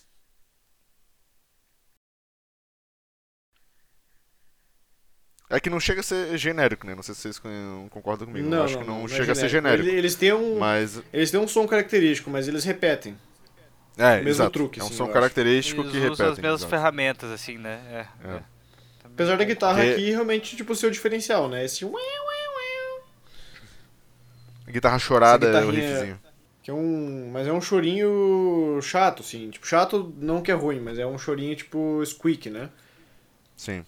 É 5.51 5.59
que 5.59 5.69
não 5.69 5.79
chega 5.79 5.99
a 5.99 6.03
ser 6.03 6.37
genérico, 6.37 6.87
né? 6.87 6.95
Não 6.95 7.03
sei 7.03 7.13
se 7.13 7.21
vocês 7.21 7.37
con- 7.39 7.87
concordam 7.89 8.25
comigo. 8.27 8.51
eu 8.53 8.63
acho 8.63 8.77
que 8.79 8.83
não, 8.87 9.05
é 9.05 9.07
chega 9.09 9.31
a 9.33 9.35
ser 9.35 9.49
genérico. 9.49 9.87
Ele- 9.87 9.97
Eles 9.97 10.15
têm 10.15 10.31
um, 10.33 10.57
Mas. 10.57 11.01
eles 11.11 11.29
têm 11.29 11.39
um 11.39 11.47
som 11.47 11.67
característico, 11.67 12.29
mas 12.29 12.47
eles 12.47 12.63
repetem. 12.63 13.17
É, 13.97 14.15
Mesmo 14.17 14.29
exato. 14.29 14.51
truque, 14.51 14.79
é 14.79 14.83
um 14.83 14.87
assim, 14.87 14.95
som 14.95 15.07
característico 15.09 15.81
Eles 15.81 15.91
que 15.91 15.97
usam 15.97 16.09
repetem. 16.11 16.31
as 16.31 16.39
mesmas 16.39 16.61
exato. 16.61 16.69
ferramentas, 16.69 17.29
assim, 17.31 17.57
né? 17.57 17.79
É. 17.91 18.27
É. 18.27 18.31
é. 18.37 18.41
Apesar 19.03 19.37
da 19.37 19.43
guitarra 19.43 19.75
Porque- 19.83 19.91
aqui 19.91 20.09
realmente, 20.11 20.55
tipo, 20.55 20.73
ser 20.73 20.87
o 20.87 20.91
diferencial, 20.91 21.49
né? 21.49 21.65
Esse 21.65 21.83
ué, 21.83 22.01
Guitarra 24.67 24.99
chorada 24.99 25.47
é 25.47 25.65
o 25.65 25.69
riffzinho. 25.69 26.19
que 26.63 26.71
é 26.71 26.73
um, 26.73 27.29
mas 27.31 27.45
é 27.47 27.51
um 27.51 27.59
chorinho 27.59 28.79
chato, 28.81 29.21
assim, 29.21 29.49
tipo, 29.49 29.67
chato 29.67 30.13
não 30.17 30.41
que 30.41 30.49
é 30.51 30.53
ruim, 30.53 30.79
mas 30.79 30.97
é 30.97 31.05
um 31.05 31.17
chorinho 31.17 31.55
tipo 31.55 32.01
squeak, 32.05 32.49
né? 32.49 32.69
Sim. 33.57 33.83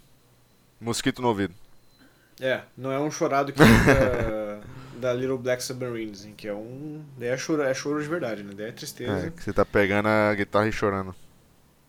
Mosquito 0.83 1.21
no 1.21 1.29
ouvido. 1.29 1.53
É, 2.39 2.61
não 2.77 2.91
é 2.91 2.99
um 2.99 3.11
chorado 3.11 3.53
que 3.53 3.59
da 4.99 5.13
Little 5.13 5.37
Black 5.37 5.63
Submarine, 5.63 6.11
assim, 6.11 6.33
que 6.33 6.47
é 6.47 6.53
um, 6.53 7.03
daí 7.17 7.29
é 7.29 7.37
choro, 7.37 7.61
é 7.63 7.73
choro 7.73 8.01
de 8.01 8.07
verdade, 8.09 8.43
né? 8.43 8.53
Daí 8.55 8.67
é 8.67 8.69
É, 8.69 8.71
tristeza. 8.71 9.31
que 9.31 9.43
você 9.43 9.53
tá 9.53 9.65
pegando 9.65 10.07
a 10.07 10.33
guitarra 10.35 10.67
e 10.67 10.71
chorando. 10.71 11.15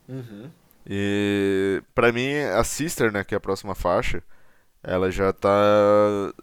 Uhum. 0.09 0.51
E 0.87 1.83
pra 1.95 2.13
mim, 2.13 2.37
a 2.39 2.63
Sister, 2.63 3.11
né, 3.13 3.25
que 3.25 3.35
é 3.35 3.39
a 3.39 3.41
próxima 3.41 3.75
faixa, 3.75 4.23
ela 4.83 5.11
já 5.11 5.33
tá. 5.33 5.51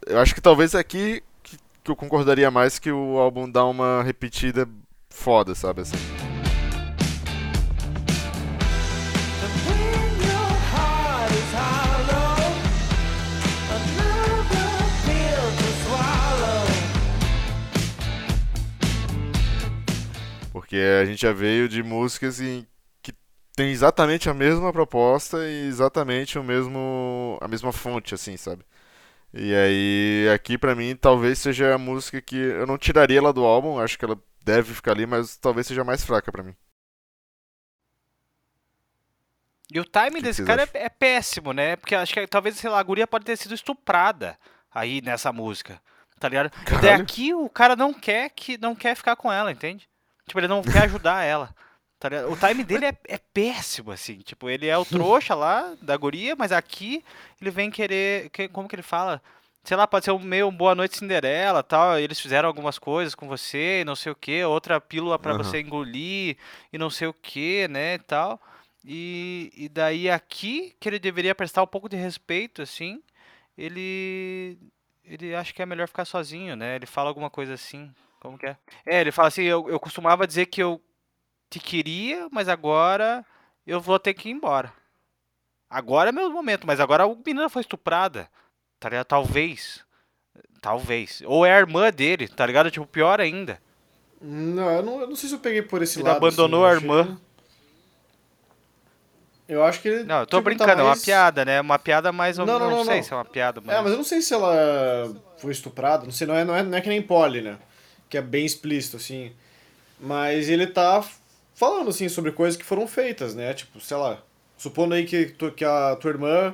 Eu 0.08 0.20
acho 0.20 0.36
que 0.36 0.42
talvez 0.42 0.76
aqui 0.76 1.24
que, 1.44 1.58
que 1.84 1.92
eu 1.92 1.96
concordaria 1.96 2.52
mais 2.52 2.80
que 2.80 2.92
o 2.92 3.18
álbum 3.20 3.50
dá 3.50 3.66
uma 3.66 4.04
repetida 4.04 4.68
foda, 5.10 5.56
sabe 5.56 5.82
assim. 5.82 5.98
Porque 20.72 20.82
a 21.02 21.04
gente 21.04 21.22
já 21.24 21.34
veio 21.34 21.68
de 21.68 21.84
músicas 21.84 22.40
em 22.40 22.66
que 23.02 23.14
tem 23.54 23.72
exatamente 23.72 24.30
a 24.30 24.34
mesma 24.34 24.72
proposta 24.72 25.46
e 25.46 25.68
exatamente 25.68 26.40
o 26.40 26.44
mesmo 26.44 27.38
a 27.42 27.48
mesma 27.50 27.74
fonte 27.74 28.16
assim, 28.16 28.38
sabe? 28.38 28.64
E 29.34 29.54
aí 29.54 30.30
aqui 30.34 30.58
pra 30.58 30.74
mim 30.74 30.96
talvez 30.96 31.40
seja 31.40 31.76
a 31.76 31.78
música 31.78 32.22
que 32.22 32.38
eu 32.38 32.66
não 32.66 32.78
tiraria 32.78 33.18
ela 33.18 33.34
do 33.34 33.44
álbum, 33.44 33.80
acho 33.80 34.00
que 34.00 34.06
ela 34.06 34.18
deve 34.46 34.74
ficar 34.74 34.94
ali, 34.94 35.06
mas 35.06 35.36
talvez 35.36 35.68
seja 35.68 35.84
mais 35.84 36.06
fraca 36.06 36.32
pra 36.32 36.42
mim. 36.42 36.56
E 39.74 39.78
o 39.78 39.84
timing 39.84 40.20
que 40.20 40.22
desse 40.22 40.46
cara 40.46 40.64
é, 40.64 40.86
é 40.86 40.90
péssimo, 40.90 41.52
né? 41.52 41.76
Porque 41.76 41.96
acho 41.96 42.14
que 42.14 42.26
talvez, 42.28 42.56
sei 42.56 42.70
lá, 42.70 42.80
a 42.80 42.84
guria 42.84 43.06
pode 43.06 43.26
ter 43.26 43.36
sido 43.36 43.54
estuprada 43.54 44.40
aí 44.74 45.02
nessa 45.02 45.34
música. 45.34 45.82
Tá 46.18 46.30
ligado? 46.30 46.50
Caralho. 46.64 47.04
aqui 47.04 47.34
o 47.34 47.50
cara 47.50 47.76
não 47.76 47.94
quer 47.94 48.30
que 48.30 48.58
não 48.58 48.74
quer 48.74 48.96
ficar 48.96 49.18
com 49.18 49.30
ela, 49.30 49.52
entende? 49.52 49.91
Tipo, 50.32 50.40
ele 50.40 50.48
não 50.48 50.62
quer 50.62 50.84
ajudar 50.84 51.26
ela. 51.26 51.54
Tá? 52.00 52.08
O 52.30 52.38
timing 52.38 52.64
dele 52.64 52.86
é, 52.86 52.98
é 53.10 53.18
péssimo, 53.18 53.92
assim. 53.92 54.20
Tipo, 54.20 54.50
ele 54.50 54.66
é 54.66 54.78
o 54.78 54.86
trouxa 54.86 55.36
lá 55.36 55.76
da 55.82 55.98
guria, 55.98 56.38
mas 56.38 56.54
aqui 56.54 57.04
ele 57.42 57.52
vem 57.52 57.70
querer. 57.70 58.30
que- 58.30 58.48
como 58.48 58.66
que 58.70 58.74
ele 58.76 58.82
fala? 58.82 59.22
Sei 59.62 59.76
lá, 59.76 59.86
pode 59.86 60.06
ser 60.06 60.12
um 60.12 60.20
meio 60.20 60.48
um 60.48 60.56
Boa 60.56 60.74
Noite 60.74 60.98
Cinderela 60.98 61.62
tal. 61.62 62.00
Eles 62.00 62.18
fizeram 62.18 62.48
algumas 62.48 62.80
coisas 62.80 63.14
com 63.14 63.28
você, 63.28 63.82
e 63.82 63.84
não 63.84 63.94
sei 63.94 64.14
o 64.14 64.16
que, 64.16 64.42
outra 64.46 64.80
pílula 64.80 65.20
pra 65.20 65.34
Aham. 65.34 65.44
você 65.44 65.60
engolir 65.60 66.38
e 66.72 66.78
não 66.78 66.90
sei 66.90 67.10
o 67.10 67.14
que, 67.14 67.68
né? 67.68 67.96
E 67.96 68.00
tal. 68.00 68.42
E, 68.86 69.52
e 69.54 69.68
daí 69.68 70.10
aqui, 70.10 70.74
que 70.80 70.88
ele 70.88 70.98
deveria 70.98 71.36
prestar 71.36 71.62
um 71.62 71.68
pouco 71.68 71.90
de 71.90 71.98
respeito, 71.98 72.62
assim, 72.62 73.02
ele. 73.58 74.58
Ele 75.04 75.36
acha 75.36 75.52
que 75.52 75.62
é 75.62 75.66
melhor 75.66 75.88
ficar 75.90 76.06
sozinho, 76.06 76.56
né? 76.56 76.78
Ele 76.78 76.86
fala 76.86 77.10
alguma 77.10 77.30
coisa 77.30 77.54
assim. 77.54 77.92
Como 78.22 78.38
que 78.38 78.46
é? 78.46 78.56
É, 78.86 79.02
ele 79.02 79.12
fala 79.12 79.28
assim, 79.28 79.42
eu, 79.44 79.68
eu 79.68 79.80
costumava 79.80 80.26
dizer 80.28 80.46
que 80.46 80.62
eu 80.64 80.80
te 81.50 81.60
queria, 81.60 82.30
mas 82.32 82.48
agora 82.48 83.26
eu 83.68 83.82
vou 83.82 83.98
ter 84.00 84.14
que 84.14 84.30
ir 84.30 84.32
embora. 84.32 84.72
Agora 85.70 86.10
é 86.10 86.12
meu 86.12 86.30
momento, 86.32 86.66
mas 86.68 86.80
agora 86.80 87.04
a 87.04 87.08
menina 87.08 87.50
foi 87.50 87.62
estuprada. 87.62 88.30
Tá 88.80 88.90
ligado? 88.90 89.06
Talvez. 89.08 89.84
Talvez. 90.62 91.22
Ou 91.26 91.46
é 91.46 91.54
a 91.54 91.60
irmã 91.60 91.90
dele, 91.92 92.28
tá 92.28 92.46
ligado? 92.46 92.70
Tipo, 92.70 92.86
pior 92.86 93.20
ainda. 93.20 93.60
Não, 94.22 94.70
eu 94.70 94.84
não, 94.84 95.02
eu 95.02 95.08
não 95.08 95.16
sei 95.16 95.28
se 95.30 95.36
eu 95.36 95.40
peguei 95.40 95.64
por 95.64 95.82
esse 95.82 95.98
Ele 96.00 96.08
lado. 96.08 96.18
abandonou 96.18 96.64
assim, 96.66 96.74
a 96.76 96.78
achei- 96.78 96.90
irmã. 97.02 97.22
Eu 99.48 99.64
acho 99.64 99.82
que 99.82 99.88
ele. 99.90 100.04
Não, 100.04 100.20
eu 100.22 100.28
tô 100.28 100.40
brincando, 100.42 100.72
é 100.72 100.76
uma 100.76 100.84
mais- 100.90 101.04
piada, 101.04 101.44
né? 101.44 101.60
Uma 101.60 101.78
piada 101.80 102.12
mais 102.12 102.38
ou 102.40 102.46
Não, 102.46 102.54
menos. 102.54 102.70
não, 102.70 102.78
Não, 102.78 102.86
não, 102.86 102.86
sei 102.92 102.98
não. 102.98 103.04
se 103.04 103.14
é 103.14 103.16
uma 103.16 103.26
piada, 103.26 103.62
mas. 103.62 103.76
É, 103.76 103.82
mas 103.82 103.92
eu 103.92 103.98
não 103.98 104.04
sei 104.04 104.22
se 104.22 104.34
ela 104.34 104.54
foi 105.38 105.52
estuprada, 105.52 106.06
não 106.06 106.12
sei, 106.12 106.26
não 106.28 106.36
é, 106.36 106.46
não 106.46 106.56
é, 106.56 106.64
não 106.64 106.78
é 106.78 106.82
que 106.82 106.88
nem 106.90 107.02
Polly, 107.02 107.42
né? 107.42 107.58
Que 108.12 108.18
é 108.18 108.22
bem 108.22 108.46
explícito, 108.46 108.98
assim. 108.98 109.32
Mas 110.00 110.50
ele 110.50 110.68
tá 110.68 111.04
falando, 111.56 111.90
assim, 111.90 112.10
sobre 112.10 112.32
coisas 112.32 112.58
que 112.58 112.66
foram 112.66 112.88
feitas, 112.88 113.34
né? 113.34 113.54
Tipo, 113.54 113.80
sei 113.80 113.98
lá, 113.98 114.22
supondo 114.58 114.94
aí 114.94 115.06
que, 115.06 115.28
tu, 115.28 115.52
que 115.52 115.66
a 115.66 115.96
tua 115.96 116.12
irmã 116.12 116.54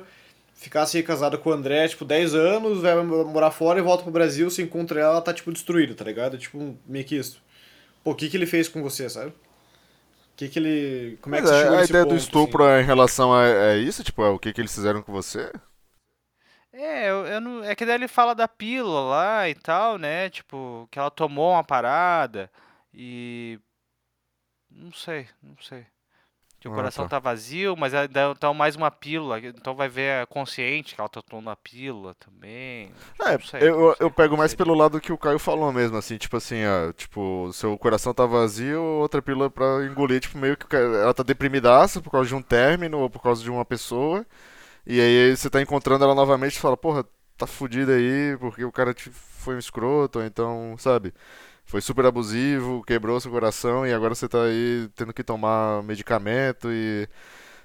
ficasse 0.54 1.02
casada 1.02 1.38
com 1.38 1.50
o 1.50 1.52
André, 1.52 1.88
tipo, 1.88 2.04
10 2.04 2.34
anos, 2.34 2.82
vai 2.82 3.02
morar 3.02 3.50
fora 3.50 3.78
e 3.78 3.82
volta 3.82 4.02
pro 4.04 4.12
Brasil, 4.12 4.50
se 4.50 4.62
encontra 4.62 5.00
ela, 5.00 5.12
ela 5.14 5.22
tá, 5.22 5.34
tipo, 5.34 5.52
destruída, 5.52 5.94
tá 5.94 6.04
ligado? 6.04 6.38
Tipo, 6.38 6.76
meio 6.86 7.04
que 7.04 7.16
isso. 7.16 7.42
Pô, 8.04 8.12
o 8.12 8.14
que 8.14 8.28
que 8.30 8.36
ele 8.36 8.46
fez 8.46 8.68
com 8.68 8.82
você, 8.82 9.08
sabe? 9.10 9.30
O 9.30 9.34
que 10.36 10.48
que 10.48 10.58
ele... 10.58 11.18
Como 11.20 11.34
é 11.36 11.42
que 11.42 11.46
Mas 11.46 11.50
você 11.50 11.54
a, 11.54 11.62
chegou 11.62 11.76
a 11.76 11.80
nesse 11.80 11.90
ideia 11.90 12.04
ponto, 12.04 12.14
do 12.14 12.16
estupro 12.16 12.64
assim? 12.64 12.72
é 12.78 12.80
em 12.80 12.84
relação 12.84 13.32
a, 13.34 13.42
a 13.72 13.76
isso, 13.76 14.04
tipo, 14.04 14.22
é 14.22 14.28
o 14.30 14.38
que, 14.38 14.52
que 14.52 14.60
eles 14.60 14.74
fizeram 14.74 15.02
com 15.02 15.12
você? 15.12 15.50
É, 16.80 17.10
eu, 17.10 17.26
eu 17.26 17.40
não, 17.40 17.64
é 17.64 17.74
que 17.74 17.84
daí 17.84 17.96
ele 17.96 18.06
fala 18.08 18.34
da 18.34 18.46
pílula 18.46 19.00
lá 19.00 19.48
e 19.48 19.54
tal, 19.54 19.98
né? 19.98 20.30
Tipo, 20.30 20.88
que 20.90 20.98
ela 20.98 21.10
tomou 21.10 21.52
uma 21.52 21.64
parada 21.64 22.50
e. 22.94 23.58
Não 24.70 24.92
sei, 24.92 25.28
não 25.42 25.56
sei. 25.58 25.86
Que 26.60 26.68
o 26.68 26.70
Ah, 26.70 26.72
coração 26.72 27.06
tá. 27.06 27.08
tá 27.08 27.18
vazio, 27.18 27.76
mas 27.76 27.92
então 27.94 28.54
mais 28.54 28.76
uma 28.76 28.90
pílula. 28.90 29.40
Então 29.40 29.74
vai 29.76 29.88
ver 29.88 30.22
a 30.22 30.26
consciente 30.26 30.94
que 30.94 31.00
ela 31.00 31.08
tá 31.10 31.22
tomando 31.22 31.50
a 31.50 31.56
pílula 31.56 32.14
também. 32.16 32.94
É, 33.20 33.38
Não 33.38 33.42
sei, 33.42 33.66
não 33.76 33.90
eu, 33.90 33.96
sei 33.96 33.98
eu 33.98 34.10
pego 34.10 34.36
mais 34.36 34.54
pelo 34.54 34.74
lado 34.74 35.00
que 35.00 35.12
o 35.12 35.18
Caio 35.18 35.38
falou 35.38 35.72
mesmo, 35.72 35.96
assim, 35.96 36.16
tipo 36.16 36.36
assim, 36.36 36.64
ó, 36.64 36.92
tipo, 36.92 37.50
seu 37.52 37.76
coração 37.78 38.14
tá 38.14 38.24
vazio, 38.26 38.80
outra 38.82 39.20
pílula 39.20 39.50
pra 39.50 39.84
engolir, 39.84 40.20
tipo, 40.20 40.38
meio 40.38 40.56
que 40.56 40.74
ela 40.76 41.12
tá 41.14 41.22
deprimidaça 41.22 42.00
por 42.00 42.10
causa 42.10 42.28
de 42.28 42.34
um 42.34 42.42
término 42.42 42.98
ou 43.00 43.10
por 43.10 43.20
causa 43.22 43.42
de 43.42 43.50
uma 43.50 43.64
pessoa, 43.64 44.24
e 44.88 45.00
aí 45.00 45.36
você 45.36 45.50
tá 45.50 45.60
encontrando 45.60 46.02
ela 46.02 46.14
novamente 46.14 46.56
e 46.56 46.60
fala, 46.60 46.76
porra, 46.76 47.04
tá 47.36 47.46
fudido 47.46 47.92
aí 47.92 48.36
porque 48.40 48.64
o 48.64 48.72
cara 48.72 48.94
te 48.94 49.10
foi 49.10 49.54
um 49.54 49.58
escroto, 49.58 50.18
ou 50.18 50.24
então, 50.24 50.74
sabe? 50.78 51.12
Foi 51.64 51.82
super 51.82 52.06
abusivo, 52.06 52.82
quebrou 52.84 53.20
seu 53.20 53.30
coração 53.30 53.86
e 53.86 53.92
agora 53.92 54.14
você 54.14 54.26
tá 54.26 54.42
aí 54.44 54.88
tendo 54.96 55.12
que 55.12 55.22
tomar 55.22 55.82
medicamento 55.82 56.68
e 56.72 57.06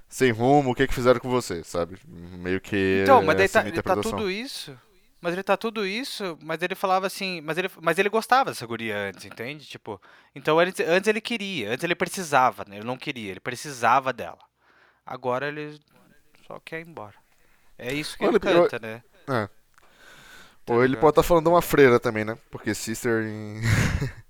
sem 0.09 0.31
rumo, 0.31 0.71
o 0.71 0.75
que 0.75 0.85
que 0.85 0.93
fizeram 0.93 1.19
com 1.19 1.29
você, 1.29 1.63
sabe? 1.63 1.97
Meio 2.05 2.59
que 2.59 3.01
Então, 3.03 3.23
mas 3.23 3.37
daí 3.37 3.45
essa 3.45 3.61
tá, 3.63 3.67
ele 3.69 3.81
tá 3.81 3.95
tudo 3.95 4.29
isso. 4.29 4.77
Mas 5.21 5.31
ele 5.31 5.43
tá 5.43 5.55
tudo 5.55 5.87
isso, 5.87 6.37
mas 6.41 6.61
ele 6.61 6.75
falava 6.75 7.07
assim, 7.07 7.39
mas 7.39 7.57
ele, 7.57 7.69
mas 7.81 7.97
ele 7.97 8.09
gostava 8.09 8.51
dessa 8.51 8.65
guria 8.65 9.07
antes, 9.07 9.23
entende? 9.23 9.65
Tipo, 9.65 9.99
então 10.35 10.59
antes, 10.59 10.85
antes 10.85 11.07
ele 11.07 11.21
queria, 11.21 11.71
antes 11.71 11.81
ele 11.85 11.95
precisava, 11.95 12.65
né? 12.67 12.75
Ele 12.75 12.85
não 12.85 12.97
queria, 12.97 13.31
ele 13.31 13.39
precisava 13.39 14.11
dela. 14.11 14.39
Agora 15.05 15.47
ele 15.47 15.79
só 16.47 16.59
quer 16.63 16.81
ir 16.81 16.87
embora. 16.87 17.15
É 17.77 17.93
isso 17.93 18.17
que 18.17 18.23
Olha, 18.25 18.37
ele 18.37 18.37
eu- 18.51 18.63
canta, 18.69 18.79
né? 18.79 19.03
É. 19.29 19.47
Tá 20.65 20.73
Ou 20.73 20.79
ele 20.79 20.89
ligado? 20.89 21.01
pode 21.01 21.11
estar 21.11 21.23
falando 21.23 21.43
de 21.45 21.49
uma 21.49 21.61
freira 21.61 21.99
também, 21.99 22.23
né? 22.23 22.37
Porque 22.49 22.73
sister 22.73 23.23
em... 23.25 23.61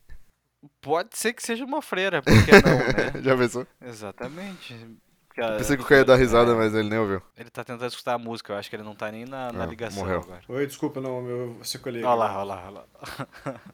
Pode 0.82 1.18
ser 1.18 1.34
que 1.34 1.43
seja 1.43 1.66
uma 1.66 1.82
freira, 1.82 2.22
por 2.22 2.34
que 2.45 2.51
não, 2.51 2.78
né? 2.78 3.11
Já 3.22 3.38
pensou? 3.38 3.68
Exatamente. 3.82 4.76
Porque 5.28 5.41
a- 5.41 5.57
Pensei 5.57 5.76
que 5.78 5.93
eu 5.93 5.97
ia 5.97 6.05
dar 6.05 6.16
risada, 6.16 6.51
é, 6.51 6.55
mas 6.55 6.74
ele 6.74 6.89
nem 6.89 6.99
ouviu. 6.99 7.22
Ele 7.38 7.49
tá 7.49 7.64
tentando 7.64 7.88
escutar 7.88 8.14
a 8.14 8.18
música, 8.18 8.53
eu 8.53 8.57
acho 8.57 8.70
que 8.70 8.76
ele 8.76 8.84
não 8.84 8.95
tá 8.95 9.11
nem 9.11 9.26
na, 9.26 9.51
na 9.51 9.64
Ah, 9.64 9.68
ligação 9.68 10.03
morreu. 10.03 10.20
agora. 10.22 10.41
Oi, 10.47 10.66
desculpa, 10.68 11.01
não, 11.01 11.28
eu 11.28 11.57
secolhei. 11.64 12.03
Olha 12.03 12.14
lá, 12.16 12.36
olha 12.38 12.43
lá, 12.43 12.64
olha 12.68 12.72
lá. 12.72 12.86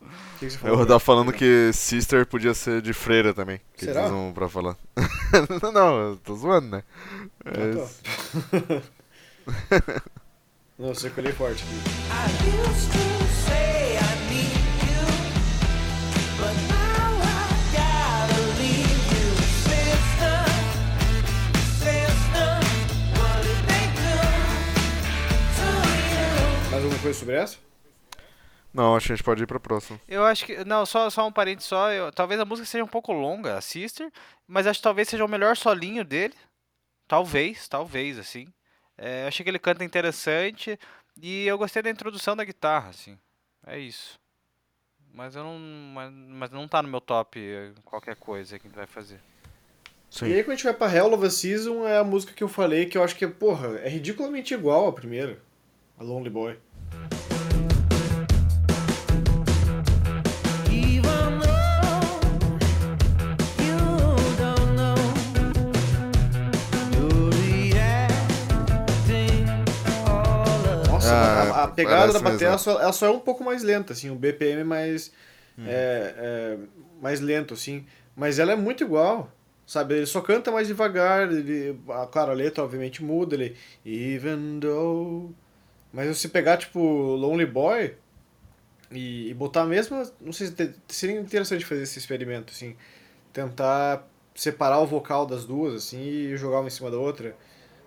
O 0.00 0.38
que, 0.38 0.46
que 0.46 0.50
você 0.52 0.56
Eu 0.56 0.60
falou? 0.60 0.76
vou 0.78 0.86
dar 0.86 0.98
falando 1.00 1.32
que 1.32 1.72
sister 1.72 2.24
podia 2.24 2.54
ser 2.54 2.80
de 2.80 2.92
freira 2.92 3.34
também. 3.34 3.60
Que 3.74 3.84
Será? 3.84 4.02
eles 4.02 4.12
usam 4.12 4.32
pra 4.32 4.48
falar. 4.48 4.76
não, 5.62 5.72
não, 5.72 5.98
eu 6.00 6.16
tô 6.18 6.34
zoando, 6.36 6.68
né? 6.68 6.82
Mas- 7.44 8.00
Ah, 9.50 9.80
tá. 9.80 10.02
Não, 10.78 10.88
eu 10.88 10.94
secolhei 10.94 11.32
forte 11.32 11.64
aqui. 11.64 11.74
I 11.74 12.26
used 12.48 12.92
to 12.92 12.98
say 13.46 13.96
I 13.96 14.14
need 14.30 14.54
you, 14.86 15.04
but 16.38 16.54
now 16.68 17.10
I 17.20 17.26
gotta 17.74 18.40
leave 18.58 19.02
you, 19.12 19.28
sister. 19.66 20.38
Sister, 21.78 22.50
what 23.18 23.42
did 23.42 23.60
they 23.66 23.86
do 23.96 24.16
to 25.56 25.68
you? 26.14 26.70
Mais 26.70 26.82
alguma 26.84 27.00
coisa 27.02 27.18
sobre 27.18 27.34
essa? 27.34 27.56
Não, 28.78 28.94
acho 28.94 29.08
que 29.08 29.12
a 29.12 29.16
gente 29.16 29.24
pode 29.24 29.42
ir 29.42 29.46
pra 29.48 29.58
próxima. 29.58 30.00
Eu 30.06 30.24
acho 30.24 30.46
que. 30.46 30.64
Não, 30.64 30.86
só, 30.86 31.10
só 31.10 31.26
um 31.26 31.32
parente 31.32 31.64
só. 31.64 31.90
eu- 31.90 32.12
talvez 32.12 32.40
a 32.40 32.44
música 32.44 32.64
seja 32.64 32.84
um 32.84 32.88
pouco 32.88 33.12
longa, 33.12 33.58
a 33.58 33.60
Sister, 33.60 34.08
mas 34.46 34.68
acho 34.68 34.78
que 34.78 34.84
talvez 34.84 35.08
seja 35.08 35.24
o 35.24 35.28
melhor 35.28 35.56
solinho 35.56 36.04
dele. 36.04 36.34
Talvez, 37.08 37.66
talvez, 37.66 38.18
assim. 38.20 38.46
É, 38.96 39.24
eu 39.24 39.28
achei 39.28 39.42
que 39.42 39.50
ele 39.50 39.58
canta 39.58 39.82
interessante 39.84 40.78
e 41.20 41.44
eu 41.44 41.58
gostei 41.58 41.82
da 41.82 41.90
introdução 41.90 42.36
da 42.36 42.44
guitarra, 42.44 42.90
assim. 42.90 43.18
É 43.66 43.76
isso. 43.80 44.16
Mas 45.12 45.34
eu 45.34 45.42
não. 45.42 45.58
Mas, 45.58 46.12
mas 46.12 46.50
não 46.52 46.68
tá 46.68 46.80
no 46.80 46.88
meu 46.88 47.00
top 47.00 47.40
eh, 47.40 47.72
qualquer 47.84 48.14
coisa 48.14 48.60
que 48.60 48.66
a 48.66 48.70
gente 48.70 48.76
vai 48.76 48.86
fazer. 48.86 49.20
E 50.22 50.26
aí 50.34 50.42
quando 50.44 50.52
a 50.52 50.54
gente 50.54 50.64
vai 50.64 50.74
pra 50.74 50.94
Hell 50.94 51.12
of 51.12 51.26
a 51.26 51.30
Season 51.30 51.84
é 51.84 51.98
a 51.98 52.04
música 52.04 52.32
que 52.32 52.44
eu 52.44 52.48
falei 52.48 52.86
que 52.86 52.96
eu 52.96 53.02
acho 53.02 53.16
que, 53.16 53.26
porra, 53.26 53.78
é 53.80 53.88
ridiculamente 53.88 54.54
igual 54.54 54.86
à 54.86 54.92
primeira. 54.92 55.42
A 55.98 56.02
Lonely 56.04 56.30
Boy. 56.30 56.58
A, 71.60 71.64
a 71.64 71.68
pegada 71.68 72.12
da 72.12 72.18
bateria 72.18 72.30
mesmo. 72.30 72.46
ela 72.46 72.58
só, 72.58 72.80
ela 72.80 72.92
só 72.92 73.06
é 73.06 73.10
um 73.10 73.20
pouco 73.20 73.44
mais 73.44 73.62
lenta, 73.62 73.92
assim, 73.92 74.10
o 74.10 74.14
BPM 74.14 74.64
mais, 74.64 75.12
é, 75.58 76.14
é, 76.16 76.58
mais 77.00 77.20
lento, 77.20 77.54
assim. 77.54 77.86
Mas 78.14 78.38
ela 78.38 78.52
é 78.52 78.56
muito 78.56 78.82
igual, 78.82 79.30
sabe? 79.66 79.94
Ele 79.94 80.06
só 80.06 80.20
canta 80.20 80.50
mais 80.50 80.66
devagar, 80.66 81.30
ele, 81.30 81.78
a, 81.88 82.06
claro, 82.06 82.30
a 82.32 82.34
letra 82.34 82.64
obviamente 82.64 83.02
muda, 83.02 83.34
ele... 83.34 83.56
Even 83.84 84.60
though... 84.60 85.32
Mas 85.92 86.18
se 86.18 86.28
pegar, 86.28 86.58
tipo, 86.58 86.80
Lonely 86.80 87.46
Boy 87.46 87.94
e, 88.90 89.30
e 89.30 89.34
botar 89.34 89.62
a 89.62 89.66
mesma... 89.66 90.02
Não 90.20 90.32
sei 90.32 90.48
se 90.48 90.74
seria 90.88 91.18
interessante 91.18 91.64
fazer 91.64 91.82
esse 91.82 91.98
experimento, 91.98 92.52
assim. 92.52 92.76
Tentar 93.32 94.06
separar 94.34 94.78
o 94.78 94.86
vocal 94.86 95.26
das 95.26 95.44
duas, 95.44 95.74
assim, 95.74 96.00
e 96.00 96.36
jogar 96.36 96.60
uma 96.60 96.68
em 96.68 96.70
cima 96.70 96.90
da 96.90 96.98
outra. 96.98 97.36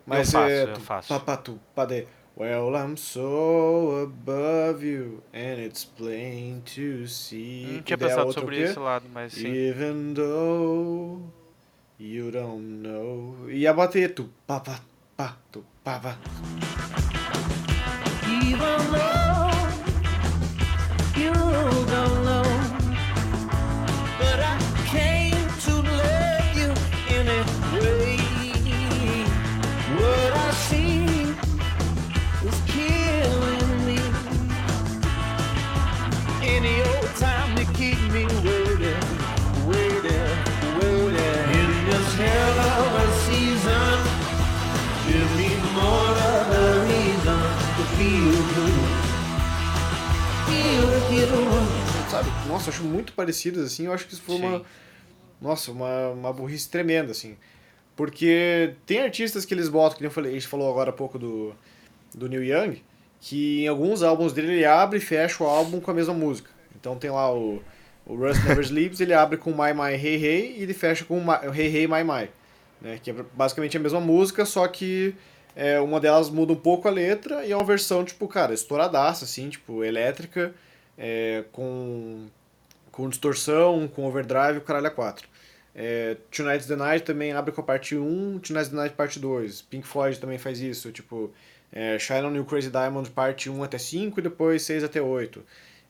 Mas 0.06 0.32
faço, 0.32 0.52
é... 0.52 0.64
eu 0.64 0.80
faço. 0.80 1.08
Papatu, 1.08 1.60
pade. 1.74 2.08
Well, 2.36 2.76
I'm 2.76 2.96
so 2.96 4.04
above 4.04 4.84
you, 4.84 5.22
and 5.34 5.60
it's 5.60 5.84
plain 5.84 6.62
to 6.76 7.06
see. 7.06 7.68
Não 7.74 7.82
tinha 7.82 7.96
a 7.96 7.98
pensado 8.00 8.34
sobre 8.34 8.56
quê? 8.56 8.64
esse 8.64 8.80
lado, 8.80 9.06
mas 9.14 9.34
sim. 9.34 9.48
Even 9.48 10.14
though 10.14 11.22
you 12.00 12.32
don't 12.32 12.82
know. 12.82 13.50
E 13.50 13.68
a 13.68 13.74
bater 13.74 14.14
tu, 14.14 14.30
pa, 14.48 14.60
pa, 14.60 14.80
pa, 15.16 15.38
tu, 15.52 15.64
pa, 15.84 16.00
pa. 16.00 16.18
Even 18.26 18.80
though 18.92 19.52
you 21.20 21.34
don't 21.34 22.24
know, 22.24 22.41
Nossa, 52.52 52.70
eu 52.70 52.74
acho 52.74 52.84
muito 52.84 53.14
parecidas, 53.14 53.66
assim. 53.66 53.86
Eu 53.86 53.94
acho 53.94 54.06
que 54.06 54.14
isso 54.14 54.22
foi 54.22 54.36
uma. 54.36 54.60
Sim. 54.60 54.66
Nossa, 55.42 55.72
uma, 55.72 56.10
uma 56.10 56.34
burrice 56.34 56.70
tremenda, 56.70 57.12
assim. 57.12 57.38
Porque 57.96 58.74
tem 58.86 59.02
artistas 59.02 59.46
que 59.46 59.54
eles 59.54 59.70
botam, 59.70 59.96
que 59.96 60.02
nem 60.02 60.10
eu 60.10 60.14
falei, 60.14 60.32
a 60.32 60.34
gente 60.34 60.48
falou 60.48 60.70
agora 60.70 60.90
há 60.90 60.94
pouco 60.94 61.18
do, 61.18 61.56
do 62.14 62.28
Neil 62.30 62.44
Young, 62.44 62.82
que 63.20 63.64
em 63.64 63.68
alguns 63.68 64.04
álbuns 64.04 64.34
dele 64.34 64.54
ele 64.54 64.66
abre 64.66 64.98
e 64.98 65.02
fecha 65.02 65.44
o 65.44 65.48
álbum 65.48 65.80
com 65.80 65.92
a 65.92 65.94
mesma 65.94 66.14
música. 66.14 66.50
Então 66.80 66.96
tem 66.96 67.10
lá 67.10 67.34
o, 67.34 67.62
o 68.06 68.16
Rust 68.16 68.44
Never 68.44 68.64
Sleeps, 68.66 69.00
ele 69.00 69.14
abre 69.14 69.38
com 69.38 69.52
My 69.52 69.74
My 69.74 69.94
Hey 69.94 70.16
Hey 70.16 70.56
e 70.58 70.64
ele 70.64 70.74
fecha 70.74 71.06
com 71.06 71.18
Hey 71.54 71.76
Hey 71.76 71.88
My 71.88 72.04
My. 72.04 72.30
Né? 72.82 73.00
Que 73.02 73.12
é 73.12 73.16
basicamente 73.34 73.78
a 73.78 73.80
mesma 73.80 74.00
música, 74.00 74.46
só 74.46 74.68
que 74.68 75.16
é, 75.56 75.80
uma 75.80 76.00
delas 76.00 76.30
muda 76.30 76.54
um 76.54 76.58
pouco 76.58 76.88
a 76.88 76.92
letra 76.92 77.46
e 77.46 77.52
é 77.52 77.56
uma 77.56 77.66
versão, 77.66 78.04
tipo, 78.04 78.28
cara, 78.28 78.54
estouradaça, 78.54 79.26
assim, 79.26 79.50
tipo, 79.50 79.84
elétrica, 79.84 80.54
é, 80.98 81.44
com, 81.52 82.28
com 83.02 83.10
distorção, 83.10 83.88
com 83.88 84.06
overdrive, 84.06 84.60
o 84.60 84.62
caralho 84.62 84.86
a 84.86 84.92
4. 84.92 85.28
É, 85.74 86.18
Tonight's 86.30 86.68
the 86.68 86.76
Night 86.76 87.04
também 87.04 87.32
abre 87.32 87.52
com 87.52 87.62
a 87.62 87.64
parte 87.64 87.98
1, 87.98 88.40
Tonight's 88.40 88.70
the 88.70 88.76
Night 88.76 88.96
parte 88.96 89.20
2. 89.20 89.64
Pink 89.64 89.88
Floyd 89.88 90.20
também 90.20 90.38
faz 90.38 90.60
isso, 90.60 90.92
tipo, 90.92 91.32
é, 91.72 91.98
Shine 91.98 92.22
on 92.22 92.36
You 92.36 92.46
Crazy 92.46 92.70
Diamond 92.70 93.10
parte 93.10 93.50
1 93.50 93.64
até 93.64 93.80
5 93.80 94.20
e 94.20 94.24
depois 94.24 94.62
6 94.62 94.84
até 94.84 95.02
8. 95.02 95.44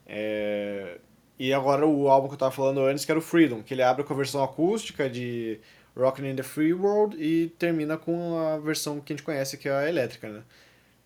É, 0.06 0.96
e 1.38 1.52
agora 1.52 1.86
o 1.86 2.08
álbum 2.08 2.28
que 2.28 2.34
eu 2.34 2.38
tava 2.38 2.52
falando 2.52 2.80
antes, 2.80 3.04
que 3.04 3.12
era 3.12 3.18
o 3.18 3.22
Freedom, 3.22 3.62
que 3.62 3.74
ele 3.74 3.82
abre 3.82 4.04
com 4.04 4.14
a 4.14 4.16
versão 4.16 4.42
acústica 4.42 5.10
de 5.10 5.60
Rockin' 5.94 6.30
in 6.30 6.36
the 6.36 6.42
Free 6.42 6.72
World 6.72 7.22
e 7.22 7.48
termina 7.58 7.98
com 7.98 8.38
a 8.38 8.58
versão 8.58 9.00
que 9.00 9.12
a 9.12 9.16
gente 9.16 9.24
conhece, 9.24 9.58
que 9.58 9.68
é 9.68 9.72
a 9.72 9.86
elétrica, 9.86 10.30
né? 10.30 10.42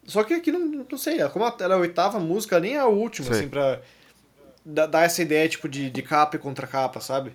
Só 0.05 0.23
que 0.23 0.35
aqui 0.35 0.53
não, 0.53 0.87
não 0.89 0.99
sei, 0.99 1.19
como 1.31 1.45
ela 1.45 1.75
é 1.75 1.77
a 1.77 1.81
oitava 1.81 2.21
música, 2.21 2.61
nem 2.61 2.77
é 2.77 2.79
a 2.79 2.87
última, 2.87 3.27
Sei. 3.27 3.39
assim, 3.39 3.49
pra 3.49 3.81
dar 4.67 5.05
essa 5.05 5.23
ideia, 5.23 5.49
tipo, 5.49 5.69
de, 5.69 5.89
de 5.89 6.03
capa 6.03 6.37
e 6.37 6.41
contra 6.41 6.67
capa, 6.67 7.01
sabe? 7.01 7.33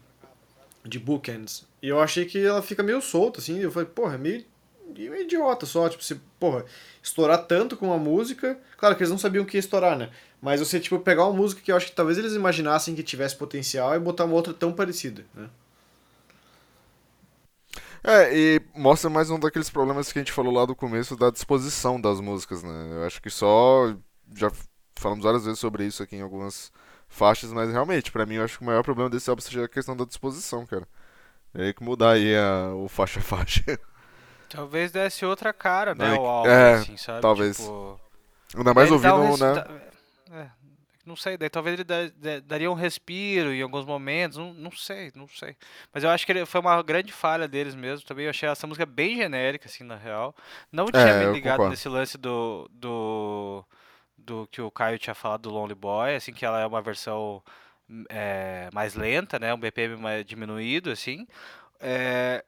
De 0.83 0.99
bookends. 0.99 1.65
E 1.81 1.87
eu 1.87 1.99
achei 2.01 2.25
que 2.25 2.43
ela 2.45 2.61
fica 2.61 2.83
meio 2.83 3.01
solta, 3.01 3.39
assim, 3.39 3.59
eu 3.59 3.71
falei, 3.71 3.87
porra, 3.87 4.15
é 4.15 4.17
meio, 4.17 4.45
meio 4.85 5.21
idiota 5.21 5.65
só, 5.65 5.87
tipo, 5.87 6.03
se, 6.03 6.15
porra, 6.37 6.65
estourar 7.01 7.45
tanto 7.45 7.77
com 7.77 7.87
uma 7.87 7.97
música, 7.97 8.59
claro 8.77 8.95
que 8.95 9.01
eles 9.01 9.11
não 9.11 9.17
sabiam 9.17 9.43
o 9.43 9.47
que 9.47 9.55
ia 9.55 9.59
estourar, 9.59 9.97
né? 9.97 10.09
Mas 10.41 10.59
você, 10.59 10.79
tipo, 10.79 10.99
pegar 10.99 11.25
uma 11.25 11.33
música 11.37 11.61
que 11.61 11.71
eu 11.71 11.77
acho 11.77 11.87
que 11.87 11.95
talvez 11.95 12.17
eles 12.17 12.33
imaginassem 12.33 12.95
que 12.95 13.03
tivesse 13.03 13.35
potencial 13.35 13.95
e 13.95 13.99
botar 13.99 14.25
uma 14.25 14.35
outra 14.35 14.53
tão 14.53 14.73
parecida, 14.73 15.23
né? 15.33 15.49
É, 18.03 18.35
e 18.35 18.61
mostra 18.75 19.11
mais 19.11 19.29
um 19.29 19.39
daqueles 19.39 19.69
problemas 19.69 20.11
que 20.11 20.17
a 20.17 20.21
gente 20.21 20.31
falou 20.31 20.51
lá 20.51 20.65
do 20.65 20.75
começo 20.75 21.15
da 21.15 21.29
disposição 21.29 22.01
das 22.01 22.19
músicas, 22.19 22.63
né? 22.63 22.89
Eu 22.93 23.05
acho 23.05 23.21
que 23.21 23.29
só. 23.29 23.95
Já 24.35 24.51
falamos 24.95 25.23
várias 25.23 25.45
vezes 25.45 25.59
sobre 25.59 25.85
isso 25.85 26.01
aqui 26.01 26.15
em 26.15 26.21
algumas 26.21 26.71
faixas, 27.11 27.53
mas 27.53 27.71
realmente, 27.71 28.11
pra 28.11 28.25
mim, 28.27 28.35
eu 28.37 28.45
acho 28.45 28.57
que 28.59 28.63
o 28.63 28.67
maior 28.67 28.83
problema 28.83 29.09
desse 29.11 29.29
álbum 29.29 29.41
seja 29.43 29.65
a 29.65 29.69
questão 29.69 29.97
da 29.97 30.05
disposição, 30.05 30.65
cara. 30.67 30.87
Tem 31.53 31.73
que 31.73 31.83
mudar 31.83 32.13
aí 32.13 32.35
a, 32.37 32.73
o 32.75 32.89
faixa 32.89 33.19
a 33.21 33.23
faixa. 33.23 33.63
Talvez 34.49 34.91
desse 34.91 35.25
outra 35.25 35.53
cara, 35.53 35.95
né, 35.95 36.11
É, 36.11 36.13
o 36.13 36.25
álbum, 36.27 36.67
é, 36.81 36.85
assim, 36.85 36.97
sabe? 36.97 37.29
talvez. 37.29 37.31
Tipo, 37.31 37.99
Ainda 38.55 38.73
mais 38.73 38.91
um 38.91 38.91
ouvindo, 38.91 39.19
res- 39.19 39.45
né? 39.45 39.53
da- 39.53 39.67
é, 40.31 40.49
não 41.05 41.15
sei, 41.15 41.37
daí 41.37 41.49
talvez 41.49 41.75
ele 41.75 41.83
da- 41.83 42.07
da- 42.09 42.39
daria 42.41 42.69
um 42.71 42.75
respiro 42.75 43.53
em 43.53 43.61
alguns 43.61 43.85
momentos, 43.85 44.37
não, 44.37 44.53
não 44.53 44.71
sei, 44.71 45.11
não 45.15 45.27
sei. 45.27 45.55
Mas 45.93 46.03
eu 46.03 46.09
acho 46.11 46.25
que 46.25 46.31
ele, 46.33 46.45
foi 46.45 46.61
uma 46.61 46.81
grande 46.83 47.11
falha 47.13 47.47
deles 47.47 47.75
mesmo 47.75 48.05
também. 48.07 48.25
Eu 48.25 48.31
achei 48.31 48.49
essa 48.49 48.67
música 48.67 48.85
bem 48.85 49.15
genérica, 49.17 49.67
assim, 49.67 49.83
na 49.83 49.95
real. 49.97 50.35
Não 50.71 50.91
tinha 50.91 51.13
É, 51.13 51.15
me 51.15 51.25
ligado 51.27 51.65
nesse 51.67 51.89
lance 51.89 52.17
do, 52.17 52.69
do, 52.73 53.65
do 54.21 54.47
que 54.47 54.61
o 54.61 54.71
Caio 54.71 54.99
tinha 54.99 55.13
falado 55.15 55.43
do 55.43 55.49
Lonely 55.51 55.75
Boy, 55.75 56.15
assim, 56.15 56.33
que 56.33 56.45
ela 56.45 56.59
é 56.61 56.65
uma 56.65 56.81
versão 56.81 57.43
hum, 57.89 58.03
é, 58.09 58.69
mais 58.73 58.95
lenta, 58.95 59.39
né? 59.39 59.53
Um 59.53 59.59
BPM 59.59 59.97
mais 59.97 60.25
diminuído, 60.25 60.91
assim. 60.91 61.27
É, 61.79 62.43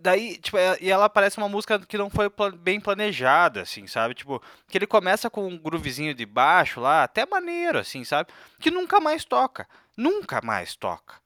Daí, 0.00 0.36
tipo, 0.38 0.56
é- 0.56 0.78
e 0.80 0.90
ela 0.90 1.08
parece 1.10 1.38
uma 1.38 1.48
música 1.48 1.78
que 1.80 1.98
não 1.98 2.08
foi 2.08 2.30
bem 2.56 2.80
planejada, 2.80 3.62
assim, 3.62 3.86
sabe? 3.88 4.14
Tipo, 4.14 4.40
que 4.68 4.78
ele 4.78 4.86
começa 4.86 5.28
com 5.28 5.48
um 5.48 5.58
groovezinho 5.58 6.14
de 6.14 6.24
baixo 6.24 6.80
lá, 6.80 7.02
até 7.02 7.26
maneiro, 7.26 7.78
assim, 7.78 8.04
sabe? 8.04 8.30
Que 8.60 8.70
nunca 8.70 9.00
mais 9.00 9.24
toca. 9.24 9.66
Nunca 9.96 10.40
mais 10.40 10.76
toca. 10.76 11.16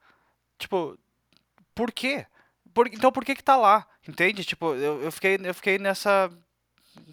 Tipo, 0.58 0.98
por 1.74 1.92
quê? 1.92 2.26
Por- 2.74 2.88
então 2.88 3.12
por 3.12 3.24
que 3.24 3.34
que 3.34 3.44
tá 3.44 3.56
lá? 3.56 3.86
Entende? 4.08 4.44
Tipo, 4.44 4.74
eu, 4.74 5.02
eu 5.02 5.12
fiquei, 5.12 5.38
eu 5.42 5.54
fiquei 5.54 5.78
nessa. 5.78 6.30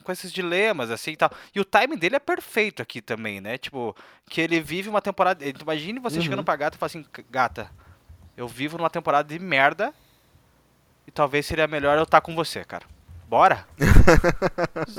Com 0.03 0.11
esses 0.11 0.31
dilemas, 0.31 0.91
assim 0.91 1.11
e 1.11 1.17
tal. 1.17 1.31
E 1.53 1.59
o 1.59 1.65
timing 1.65 1.97
dele 1.97 2.15
é 2.15 2.19
perfeito 2.19 2.81
aqui 2.81 3.01
também, 3.01 3.39
né? 3.39 3.57
Tipo, 3.57 3.95
que 4.29 4.41
ele 4.41 4.59
vive 4.59 4.89
uma 4.89 5.01
temporada. 5.01 5.43
Imagine 5.45 5.99
você 5.99 6.21
chegando 6.21 6.43
pra 6.43 6.55
gata 6.55 6.75
e 6.75 6.79
falar 6.79 6.87
assim: 6.87 7.05
gata, 7.29 7.69
eu 8.35 8.47
vivo 8.47 8.77
numa 8.77 8.89
temporada 8.89 9.27
de 9.27 9.39
merda 9.39 9.93
e 11.07 11.11
talvez 11.11 11.45
seria 11.45 11.67
melhor 11.67 11.97
eu 11.97 12.03
estar 12.03 12.21
com 12.21 12.35
você, 12.35 12.63
cara. 12.63 12.85
Bora? 13.27 13.67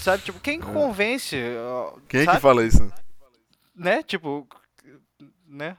sabe, 0.00 0.24
tipo, 0.24 0.40
quem 0.40 0.60
convence? 0.60 1.36
ó, 1.58 1.94
Quem 2.08 2.20
é 2.20 2.24
sabe? 2.24 2.36
que 2.36 2.42
fala 2.42 2.64
isso? 2.64 2.92
né? 3.74 4.02
Tipo, 4.02 4.46
né? 5.46 5.76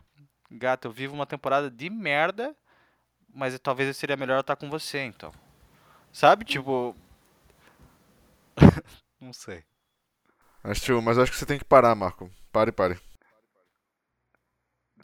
Gato, 0.50 0.88
eu 0.88 0.92
vivo 0.92 1.14
uma 1.14 1.26
temporada 1.26 1.70
de 1.70 1.90
merda, 1.90 2.56
mas 3.34 3.58
talvez 3.60 3.96
seria 3.96 4.18
melhor 4.18 4.36
eu 4.36 4.42
estar 4.42 4.56
com 4.56 4.70
você, 4.70 5.04
então. 5.04 5.32
Sabe? 6.12 6.44
Tipo. 6.44 6.96
Não 9.22 9.32
sei. 9.34 9.64
Acho, 10.64 11.02
mas 11.02 11.18
acho 11.18 11.32
que 11.32 11.38
você 11.38 11.46
tem 11.46 11.58
que 11.60 11.66
parar, 11.66 11.94
Marco. 11.96 12.30
Pare, 12.52 12.72
pare. 12.72 12.98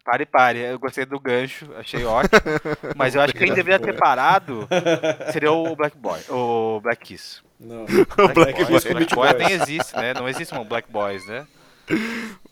Pare, 0.04 0.26
pare. 0.26 0.60
Eu 0.60 0.80
gostei 0.80 1.06
do 1.06 1.20
gancho, 1.20 1.70
achei 1.76 2.06
ótimo. 2.06 2.40
Mas 2.96 3.14
eu 3.14 3.20
acho 3.22 3.34
que 3.34 3.40
quem 3.40 3.54
deveria 3.54 3.78
ter 3.78 3.92
parado 3.98 4.66
seria 5.34 5.52
o 5.52 5.76
Black 5.76 5.98
Boy, 5.98 6.18
o 6.30 6.80
Black 6.80 7.04
Kiss. 7.04 7.42
Não. 7.60 7.84
O 8.18 8.34
Black 8.34 8.64
Boys 8.66 8.84
Boy. 8.86 8.94
com 8.94 8.94
Black 8.94 9.16
Boy 9.16 9.34
nem 9.34 9.52
existe, 9.52 9.94
né? 9.98 10.14
Não 10.14 10.30
existe 10.30 10.56
um 10.56 10.64
Black 10.64 10.90
Boys, 10.90 11.26
né? 11.28 11.46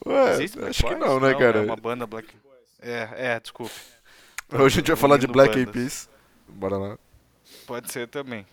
Ué, 0.05 0.31
Existe 0.33 0.57
Black 0.57 0.69
acho 0.71 0.83
que 0.83 0.95
Boys? 0.95 0.99
não, 0.99 1.19
né, 1.21 1.33
cara? 1.33 1.59
É 1.59 1.61
uma 1.61 1.77
banda 1.77 2.05
Black. 2.05 2.27
É, 2.81 3.09
é, 3.15 3.39
desculpe. 3.39 3.73
Hoje 4.51 4.65
a 4.65 4.79
gente 4.81 4.87
vai 4.87 4.97
falar 4.97 5.17
de 5.17 5.27
Black 5.27 5.57
Eyed. 5.57 5.71
Peas. 5.71 6.09
Bora 6.49 6.77
lá. 6.77 6.97
Pode 7.65 7.89
ser 7.89 8.09
também. 8.09 8.45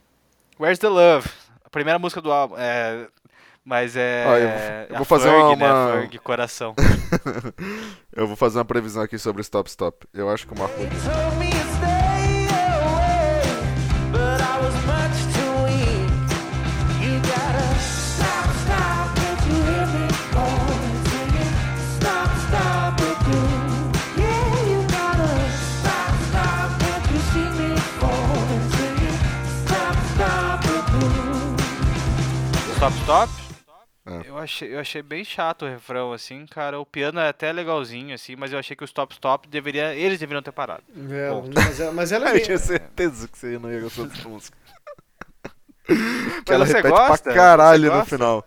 Where's 0.61 0.79
the 0.79 0.89
Love? 0.89 1.29
A 1.73 1.79
primeira 1.81 1.99
música 1.99 2.21
do 2.21 2.31
álbum. 2.31 2.55
É... 2.59 3.07
Mas 3.65 3.97
é. 3.97 4.25
Ó, 4.27 4.37
eu 4.37 4.49
vou- 4.49 4.59
eu 4.91 4.95
a 4.95 4.99
vou 4.99 5.05
fazer 5.07 5.31
Ferg, 5.31 5.43
uma- 5.55 5.87
né? 5.87 6.01
Ferg, 6.01 6.19
coração. 6.19 6.75
Eu 8.15 8.27
vou 8.27 8.37
fazer 8.37 8.59
uma 8.59 8.65
previsão 8.65 9.03
aqui 9.03 9.17
sobre 9.19 9.41
Stop 9.41 9.71
Stop. 9.71 10.07
Eu 10.13 10.29
acho 10.29 10.47
que 10.47 10.53
o 10.53 10.59
Marco. 10.59 10.75
Stop 32.83 32.99
Stop? 32.99 33.33
É. 34.05 34.29
Eu, 34.29 34.37
achei, 34.37 34.75
eu 34.75 34.81
achei 34.81 35.03
bem 35.03 35.25
chato 35.25 35.65
o 35.65 35.69
refrão, 35.69 36.13
assim, 36.13 36.45
cara. 36.47 36.81
O 36.81 36.85
piano 36.85 37.21
é 37.21 37.29
até 37.29 37.53
legalzinho, 37.53 38.13
assim, 38.13 38.35
mas 38.35 38.53
eu 38.53 38.59
achei 38.59 38.75
que 38.75 38.83
o 38.83 38.85
Stop 38.85 39.15
Stop 39.15 39.47
deveria. 39.47 39.95
Eles 39.95 40.19
deveriam 40.19 40.43
ter 40.43 40.51
parado. 40.51 40.83
É, 41.09 41.31
mas, 41.55 41.79
ela- 41.79 41.93
mas 41.93 42.11
ela 42.11 42.31
é 42.31 42.35
Eu 42.39 42.43
tinha 42.43 42.59
certeza 42.59 43.29
que 43.29 43.39
você 43.39 43.57
não 43.57 43.71
ia 43.73 43.79
gostar 43.79 44.03
dessa 44.07 44.29
música. 44.29 44.59
Que 45.87 46.53
ela 46.53 46.65
repete 46.65 46.89
gosta? 46.89 47.23
pra 47.23 47.35
caralho 47.35 47.95
no 47.95 48.05
final. 48.05 48.45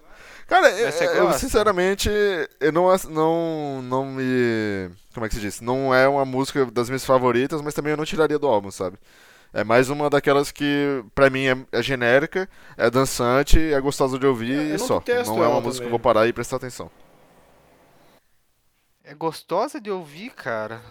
Cara, 0.47 0.69
eu, 0.69 0.89
eu, 0.89 1.33
sinceramente, 1.33 2.09
eu 2.59 2.73
não, 2.73 2.93
não, 3.09 3.81
não 3.83 4.05
me. 4.05 4.89
Como 5.13 5.25
é 5.25 5.29
que 5.29 5.36
se 5.36 5.41
diz? 5.41 5.61
Não 5.61 5.95
é 5.95 6.09
uma 6.09 6.25
música 6.25 6.65
das 6.65 6.89
minhas 6.89 7.05
favoritas, 7.05 7.61
mas 7.61 7.73
também 7.73 7.91
eu 7.91 7.97
não 7.97 8.03
tiraria 8.03 8.38
do 8.38 8.47
álbum, 8.47 8.69
sabe? 8.69 8.97
É 9.56 9.64
mais 9.64 9.89
uma 9.89 10.10
daquelas 10.10 10.51
que, 10.51 11.03
pra 11.16 11.30
mim, 11.32 11.45
é, 11.47 11.80
é 11.80 11.84
genérica, 11.84 12.49
é 12.78 12.89
dançante, 12.91 13.58
é 13.60 13.80
gostosa 13.82 14.20
de 14.20 14.28
ouvir 14.28 14.51
É, 14.51 14.72
eu 14.72 14.76
e 14.76 14.78
não 14.78 14.78
só. 14.78 15.03
Não 15.24 15.43
é 15.43 15.47
uma 15.47 15.62
música 15.62 15.84
que 15.84 15.88
eu 15.88 15.91
também. 15.91 15.91
vou 15.91 15.99
parar 15.99 16.28
e 16.28 16.34
prestar 16.34 16.58
atenção. 16.58 16.91
É 19.06 19.14
gostosa 19.16 19.80
de 19.80 19.89
ouvir, 19.89 20.32
cara. 20.32 20.84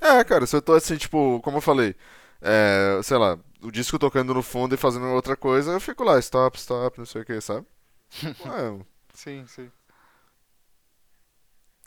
É, 0.00 0.22
cara, 0.24 0.46
se 0.46 0.54
eu 0.56 0.62
tô 0.62 0.74
assim, 0.74 0.96
tipo, 0.96 1.40
como 1.40 1.56
eu 1.58 1.60
falei, 1.62 1.94
é, 2.40 3.00
sei 3.02 3.16
lá, 3.16 3.38
o 3.62 3.70
disco 3.70 3.98
tocando 3.98 4.34
no 4.34 4.42
fundo 4.42 4.74
e 4.74 4.78
fazendo 4.78 5.06
outra 5.08 5.36
coisa, 5.36 5.72
eu 5.72 5.80
fico 5.80 6.04
lá, 6.04 6.18
stop, 6.18 6.58
stop, 6.58 6.98
não 6.98 7.06
sei 7.06 7.22
o 7.22 7.24
que, 7.24 7.40
sabe? 7.40 7.66
É, 8.44 8.86
Sim, 9.14 9.46
sim. 9.46 9.72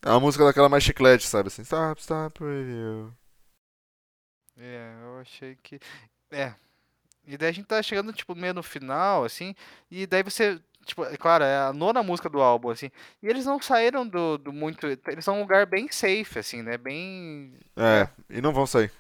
é 0.03 0.09
uma 0.09 0.19
música 0.19 0.43
daquela 0.45 0.69
mais 0.69 0.83
chiclete, 0.83 1.27
sabe? 1.27 1.47
Assim, 1.47 1.61
stop, 1.63 2.01
stop, 2.01 2.43
radio. 2.43 3.13
É, 4.59 4.93
eu 5.03 5.19
achei 5.19 5.57
que. 5.63 5.79
É. 6.31 6.53
E 7.25 7.37
daí 7.37 7.49
a 7.49 7.51
gente 7.51 7.67
tá 7.67 7.81
chegando, 7.81 8.11
tipo, 8.11 8.35
meio 8.35 8.53
no 8.53 8.63
final, 8.63 9.23
assim, 9.23 9.55
e 9.89 10.05
daí 10.05 10.23
você. 10.23 10.59
Tipo, 10.85 11.05
é 11.05 11.15
claro, 11.17 11.43
é 11.43 11.57
a 11.57 11.73
nona 11.73 12.01
música 12.01 12.29
do 12.29 12.41
álbum, 12.41 12.69
assim. 12.69 12.89
E 13.21 13.27
eles 13.27 13.45
não 13.45 13.61
saíram 13.61 14.07
do, 14.07 14.37
do 14.37 14.51
muito. 14.51 14.87
Eles 14.87 15.23
são 15.23 15.37
um 15.37 15.41
lugar 15.41 15.65
bem 15.65 15.87
safe, 15.91 16.39
assim, 16.39 16.63
né? 16.63 16.77
Bem. 16.77 17.53
É, 17.77 18.07
e 18.29 18.41
não 18.41 18.51
vão 18.51 18.65
sair. 18.65 18.91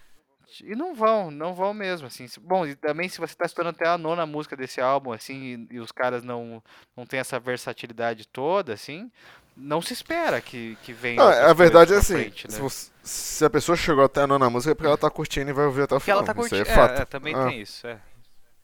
E 0.63 0.75
não 0.75 0.93
vão, 0.95 1.29
não 1.29 1.53
vão 1.53 1.73
mesmo, 1.73 2.07
assim. 2.07 2.25
Bom, 2.41 2.65
e 2.65 2.75
também 2.75 3.07
se 3.07 3.19
você 3.19 3.35
tá 3.35 3.45
estourando 3.45 3.75
até 3.75 3.87
a 3.87 3.97
nona 3.97 4.25
música 4.25 4.55
desse 4.55 4.81
álbum, 4.81 5.11
assim, 5.11 5.67
e, 5.71 5.75
e 5.75 5.79
os 5.79 5.91
caras 5.91 6.23
não, 6.23 6.61
não 6.97 7.05
tem 7.05 7.19
essa 7.19 7.39
versatilidade 7.39 8.27
toda, 8.27 8.73
assim, 8.73 9.11
não 9.59 9.81
se 9.81 9.93
espera 9.93 10.41
que, 10.41 10.77
que 10.83 10.93
venha. 10.93 11.21
Outras 11.23 11.43
a 11.49 11.53
verdade 11.53 11.93
é 11.93 11.97
assim, 11.97 12.13
frente, 12.13 12.47
né? 12.47 12.53
se, 12.55 12.61
você- 12.61 12.91
se 13.03 13.45
a 13.45 13.49
pessoa 13.49 13.75
chegou 13.75 14.03
até 14.03 14.21
a 14.21 14.27
nona 14.27 14.49
música 14.49 14.71
é 14.71 14.75
porque 14.75 14.87
ela 14.87 14.97
tá 14.97 15.09
curtindo 15.09 15.49
e 15.49 15.53
vai 15.53 15.65
ouvir 15.65 15.83
até 15.83 15.95
o 15.95 15.99
Porque 15.99 16.05
final. 16.11 16.19
ela 16.19 16.25
tá 16.25 16.31
Isso 16.31 16.49
curtindo. 16.49 16.69
é 16.69 16.73
fato. 16.75 17.01
É, 17.01 17.05
também 17.05 17.35
Ah, 17.35 17.45
tem 17.47 17.61
isso, 17.61 17.85
é. 17.87 17.99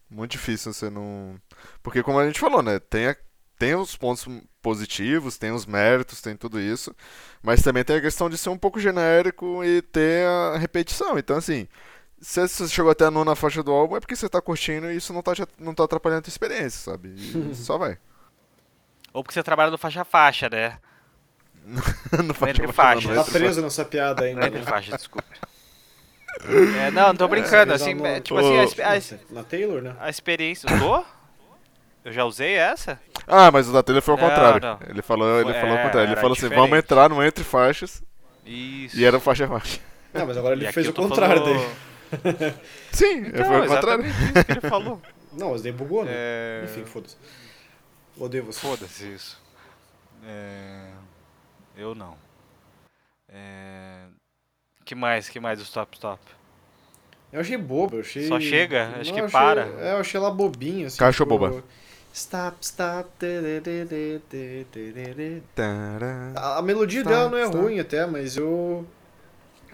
Muito 0.10 0.32
difícil 0.32 0.72
você 0.74 0.90
não... 0.90 1.36
Porque 1.84 2.04
como 2.04 2.20
a 2.20 2.26
gente 2.26 2.40
falou, 2.40 2.62
né, 2.62 2.80
tem, 2.80 3.08
a- 3.08 3.16
tem 3.58 3.76
os 3.76 3.96
pontos 3.98 4.26
positivos, 4.62 5.38
tem 5.38 5.52
os 5.52 5.66
méritos, 5.66 6.22
tem 6.22 6.36
tudo 6.36 6.60
isso, 6.60 6.96
mas 7.42 7.62
também 7.62 7.84
tem 7.84 7.96
a 7.98 8.02
questão 8.02 8.30
de 8.30 8.38
ser 8.38 8.50
um 8.50 8.58
pouco 8.58 8.80
genérico 8.80 9.64
e 9.64 9.82
ter 9.82 10.26
a 10.28 10.58
repetição. 10.58 11.18
Então, 11.18 11.38
assim, 11.38 11.68
se 12.22 12.48
você 12.48 12.68
chegou 12.68 12.92
até 12.92 13.06
a 13.06 13.12
nona 13.12 13.36
faixa 13.36 13.62
do 13.64 13.72
álbum 13.72 13.96
é 13.98 14.00
porque 14.00 14.16
você 14.16 14.30
tá 14.30 14.42
curtindo 14.42 14.92
e 14.92 14.96
isso 14.98 15.12
não 15.14 15.22
tá, 15.22 15.36
te- 15.36 15.48
não 15.60 15.74
tá 15.74 15.84
atrapalhando 15.84 16.20
a 16.20 16.22
tua 16.24 16.30
experiência, 16.32 16.92
sabe? 16.92 17.10
E 17.18 17.54
só 17.56 17.78
vai. 17.78 17.98
Ou 19.16 19.24
porque 19.24 19.34
você 19.34 19.42
trabalha 19.42 19.72
no 19.72 19.78
faixa-faixa, 19.78 20.50
né? 20.50 20.78
não 22.22 22.34
faz 22.34 22.52
Entre 22.52 22.72
faixas. 22.74 23.16
não, 23.16 23.24
Tá 23.24 23.32
preso 23.32 23.62
nessa 23.62 23.86
piada 23.86 24.26
ainda. 24.26 24.42
é 24.44 24.48
entre 24.48 24.60
né? 24.60 24.66
faixas, 24.66 24.98
desculpe. 24.98 25.28
É, 26.86 26.92
não, 26.92 27.08
não 27.08 27.16
tô 27.16 27.30
brincando, 27.30 27.72
Mas 27.72 27.82
assim, 27.82 28.06
é, 28.06 28.20
tipo 28.20 28.38
assim, 28.38 28.82
a, 28.82 28.90
a, 28.92 29.34
Na 29.34 29.42
Taylor, 29.44 29.82
né? 29.82 29.96
a 30.02 30.10
experiência. 30.10 30.68
Tô? 30.78 31.02
Eu 32.04 32.12
já 32.12 32.26
usei 32.26 32.56
essa? 32.56 33.00
Ah, 33.26 33.50
mas 33.50 33.70
o 33.70 33.72
da 33.72 33.82
telha 33.82 34.02
foi 34.02 34.16
ao 34.16 34.20
Não, 34.20 34.28
contrário. 34.30 34.60
não. 34.62 34.80
Ele 34.86 35.02
falou, 35.02 35.40
ele 35.40 35.54
falou 35.54 35.72
ao 35.72 35.78
é, 35.78 35.84
contrário. 35.84 36.10
Ele 36.10 36.16
falou 36.18 36.34
assim, 36.34 36.42
diferente. 36.42 36.60
vamos 36.60 36.78
entrar 36.78 37.10
no 37.10 37.24
entre 37.24 37.42
faixas 37.42 38.04
Isso. 38.46 39.00
e 39.00 39.06
era 39.06 39.18
faixa 39.18 39.46
a 39.46 39.48
faixa. 39.48 39.80
Não, 40.14 40.28
mas 40.28 40.36
agora 40.38 40.56
ele 40.56 40.68
E 40.68 40.72
fez 40.74 40.90
o 40.90 40.94
contrário 40.94 41.42
falando- 41.42 41.66
daí. 42.42 42.54
Sim, 42.92 43.28
Então, 43.28 43.46
foi 43.46 43.56
ao 43.56 43.62
contrário. 43.68 44.06
exatamente 44.06 44.24
isso 44.36 44.46
que 44.46 44.52
ele 44.52 44.62
falou. 44.62 45.02
Não, 45.32 45.52
mas 45.52 45.62
daí 45.62 45.72
bugou, 45.72 46.04
né? 46.04 46.12
É... 46.14 46.62
Enfim, 46.66 46.84
foda-se. 46.86 47.16
Odeio 48.18 48.46
você. 48.46 48.60
Foda-se 48.60 49.14
isso. 49.14 49.42
É... 50.26 50.90
Eu 51.78 51.94
não. 51.94 52.16
É... 53.30 54.06
Que 54.86 54.96
mais? 54.96 55.28
Que 55.30 55.40
mais 55.40 55.58
do 55.60 55.64
Stop 55.66 55.96
Stop? 55.96 56.22
Eu 57.34 57.42
achei 57.42 57.58
bobo, 57.58 57.98
eu 57.98 58.02
achei... 58.02 58.28
Só 58.28 58.40
chega? 58.40 58.88
Acho 59.00 59.14
que 59.14 59.20
eu 59.20 59.26
achei- 59.26 59.40
para. 59.40 59.62
É, 59.80 59.92
eu 59.94 59.98
achei 59.98 60.18
ela 60.20 60.32
bobinha, 60.32 60.88
assim. 60.88 60.98
Caixa 60.98 61.24
tipo, 61.24 61.38
boba. 61.38 61.64
Stop, 62.14 62.58
stop. 62.62 63.10
A, 66.36 66.58
a 66.60 66.62
melodia 66.62 67.02
Stop, 67.02 67.14
dela 67.16 67.30
não 67.30 67.38
é 67.38 67.44
stop. 67.44 67.58
ruim 67.58 67.80
até, 67.80 68.06
mas 68.06 68.38
eu... 68.38 68.86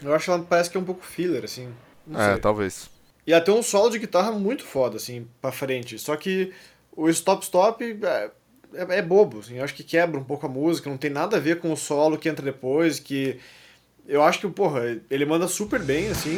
Eu 0.02 0.16
acho 0.16 0.32
ela 0.32 0.42
parece 0.44 0.70
que 0.72 0.78
é 0.78 0.80
um 0.80 0.84
pouco 0.86 1.04
filler, 1.06 1.44
assim. 1.44 1.72
Não 2.08 2.20
É, 2.20 2.32
sei. 2.34 2.42
talvez. 2.42 2.90
E 3.28 3.40
tem 3.42 3.54
um 3.54 3.62
solo 3.62 3.92
de 3.92 4.00
guitarra 4.00 4.32
muito 4.32 4.64
foda, 4.66 4.98
assim, 4.98 5.28
pra 5.40 5.52
frente. 5.52 6.00
Só 6.00 6.16
que 6.16 6.52
o 6.96 7.10
Stop 7.10 7.44
Stop, 7.44 7.84
é, 7.84 8.32
é, 8.74 8.98
é 8.98 9.02
bobo, 9.02 9.40
assim, 9.40 9.56
eu 9.56 9.64
acho 9.64 9.74
que 9.74 9.84
quebra 9.84 10.20
um 10.20 10.24
pouco 10.24 10.46
a 10.46 10.50
música, 10.50 10.90
não 10.90 10.98
tem 10.98 11.10
nada 11.10 11.38
a 11.38 11.40
ver 11.40 11.60
com 11.60 11.72
o 11.72 11.78
solo 11.78 12.18
que 12.18 12.30
entra 12.30 12.44
depois, 12.44 13.00
que 13.00 13.40
eu 14.08 14.22
acho 14.24 14.40
que, 14.40 14.48
porra, 14.50 15.00
ele 15.10 15.26
manda 15.26 15.48
super 15.48 15.82
bem, 15.82 16.10
assim. 16.10 16.38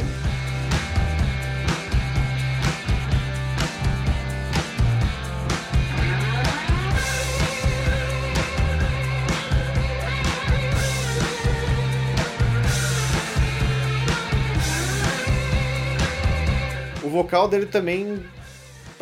O 17.04 17.10
vocal 17.10 17.48
dele 17.48 17.66
também 17.66 18.24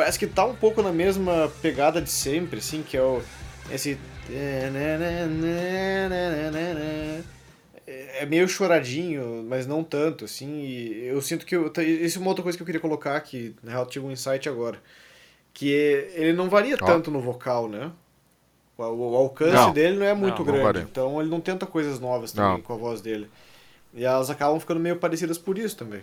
parece 0.02 0.18
que 0.18 0.26
tá 0.26 0.44
um 0.46 0.56
pouco 0.56 0.82
na 0.82 0.92
mesma 0.92 1.52
pegada 1.62 2.02
de 2.02 2.10
sempre, 2.10 2.58
assim, 2.58 2.82
que 2.82 2.98
é 2.98 3.04
o 3.04 3.22
esse 3.70 4.00
é 4.68 5.28
meio 8.26 8.48
choradinho, 8.48 9.46
mas 9.48 9.68
não 9.68 9.84
tanto, 9.84 10.26
assim, 10.26 10.62
e 10.62 11.06
eu 11.06 11.22
sinto 11.22 11.46
que 11.46 11.56
eu, 11.56 11.72
isso 11.78 12.18
é 12.18 12.22
uma 12.22 12.30
outra 12.30 12.42
coisa 12.42 12.58
que 12.58 12.64
eu 12.64 12.66
queria 12.66 12.82
colocar 12.82 13.16
aqui, 13.16 13.56
na 13.62 13.72
real 13.72 13.86
tive 13.86 14.06
um 14.06 14.12
insight 14.12 14.50
agora, 14.50 14.82
que 15.54 15.74
é, 15.74 16.12
ele 16.16 16.34
não 16.34 16.50
varia 16.50 16.76
Ó. 16.82 16.86
tanto 16.86 17.12
no 17.12 17.22
vocal, 17.22 17.70
né? 17.70 17.92
O, 18.78 18.84
o 18.84 19.16
alcance 19.16 19.54
Não. 19.54 19.72
dele 19.72 19.98
não 19.98 20.06
é 20.06 20.16
muito 20.16 20.40
Não, 20.40 20.46
não 20.46 20.46
grande, 20.46 20.64
varia. 20.64 20.82
então 20.82 21.22
ele 21.22 21.30
não 21.30 21.40
tenta 21.40 21.68
coisas 21.68 22.00
novas 22.00 22.32
também 22.32 22.54
Não. 22.54 22.62
com 22.62 22.74
a 22.74 22.78
voz 22.78 23.02
dele. 23.02 23.30
E 23.94 24.04
elas 24.04 24.32
acabam 24.32 24.60
ficando 24.60 24.80
meio 24.80 24.96
parecidas 24.96 25.38
por 25.38 25.60
isso 25.60 25.78
também. 25.78 26.02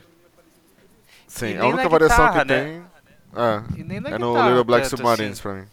Sim, 1.26 1.56
a 1.56 1.66
única 1.66 1.88
variação 1.88 2.26
guitarra, 2.26 2.44
que 2.44 2.52
né? 2.52 2.64
tem. 2.64 2.97
É, 3.34 3.80
E 3.80 3.84
nem 3.84 4.00
na 4.00 4.10
é 4.10 4.18
no 4.18 4.32
guitarra 4.32 4.48
Little 4.48 4.64
Black 4.64 4.84
tanto, 4.84 4.96
Submarines 4.96 5.32
assim. 5.32 5.42
pra 5.42 5.54
mim. 5.54 5.68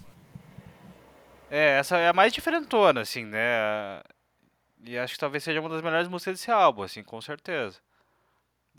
É, 1.49 1.77
essa 1.79 1.97
é 1.97 2.09
a 2.09 2.13
mais 2.13 2.33
diferentona, 2.33 3.01
assim, 3.01 3.25
né? 3.25 4.01
E 4.83 4.97
acho 4.97 5.13
que 5.13 5.19
talvez 5.19 5.43
seja 5.43 5.59
uma 5.59 5.69
das 5.69 5.81
melhores 5.81 6.07
músicas 6.07 6.35
desse 6.39 6.51
álbum, 6.51 6.83
assim, 6.83 7.03
com 7.03 7.19
certeza. 7.21 7.79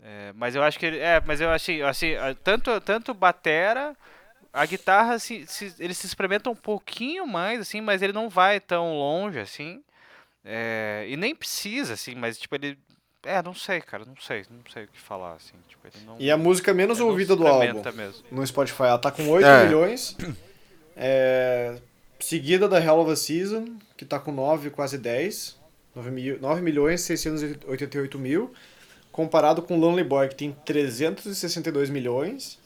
É, 0.01 0.31
mas 0.35 0.55
eu 0.55 0.63
acho 0.63 0.77
que 0.77 0.85
ele. 0.85 0.99
É, 0.99 1.21
mas 1.25 1.41
eu 1.41 1.49
achei, 1.49 1.81
assim, 1.81 2.13
tanto, 2.43 2.79
tanto 2.81 3.13
batera, 3.13 3.95
a 4.53 4.65
guitarra, 4.65 5.19
se, 5.19 5.45
se, 5.47 5.73
ele 5.79 5.93
se 5.93 6.05
experimenta 6.05 6.49
um 6.49 6.55
pouquinho 6.55 7.25
mais, 7.27 7.59
assim, 7.61 7.81
mas 7.81 8.01
ele 8.01 8.13
não 8.13 8.29
vai 8.29 8.59
tão 8.59 8.93
longe, 8.97 9.39
assim. 9.39 9.83
É, 10.45 11.05
e 11.09 11.17
nem 11.17 11.35
precisa, 11.35 11.93
assim, 11.93 12.15
mas 12.15 12.37
tipo, 12.37 12.55
ele. 12.55 12.77
É, 13.23 13.41
não 13.41 13.53
sei, 13.53 13.81
cara, 13.81 14.05
não 14.05 14.15
sei, 14.15 14.45
não 14.49 14.61
sei 14.71 14.83
o 14.85 14.87
que 14.87 14.99
falar, 14.99 15.33
assim. 15.33 15.55
Tipo, 15.67 15.87
ele 15.87 16.05
não. 16.05 16.15
E 16.19 16.29
a 16.31 16.37
música 16.37 16.73
menos 16.73 16.99
não 16.99 17.07
ouvida 17.07 17.35
do 17.35 17.45
álbum 17.47 17.81
mesmo. 17.95 18.23
no 18.31 18.45
Spotify, 18.45 18.83
ela 18.83 18.97
tá 18.99 19.11
com 19.11 19.27
8 19.29 19.45
É. 19.45 19.65
milhões. 19.65 20.15
É, 20.95 21.77
seguida 22.19 22.67
da 22.67 22.79
Hell 22.83 22.99
of 22.99 23.11
a 23.11 23.15
Season, 23.15 23.77
que 23.95 24.05
tá 24.05 24.19
com 24.19 24.31
9, 24.31 24.69
quase 24.69 24.97
10. 24.97 25.57
9, 25.95 26.11
mil, 26.11 26.39
9 26.39 26.61
milhões 26.61 27.01
688 27.01 28.17
mil. 28.19 28.53
Comparado 29.11 29.61
com 29.61 29.77
Lonely 29.79 30.03
Boy, 30.03 30.27
que 30.29 30.35
tem 30.35 30.51
362 30.65 31.89
milhões. 31.89 32.59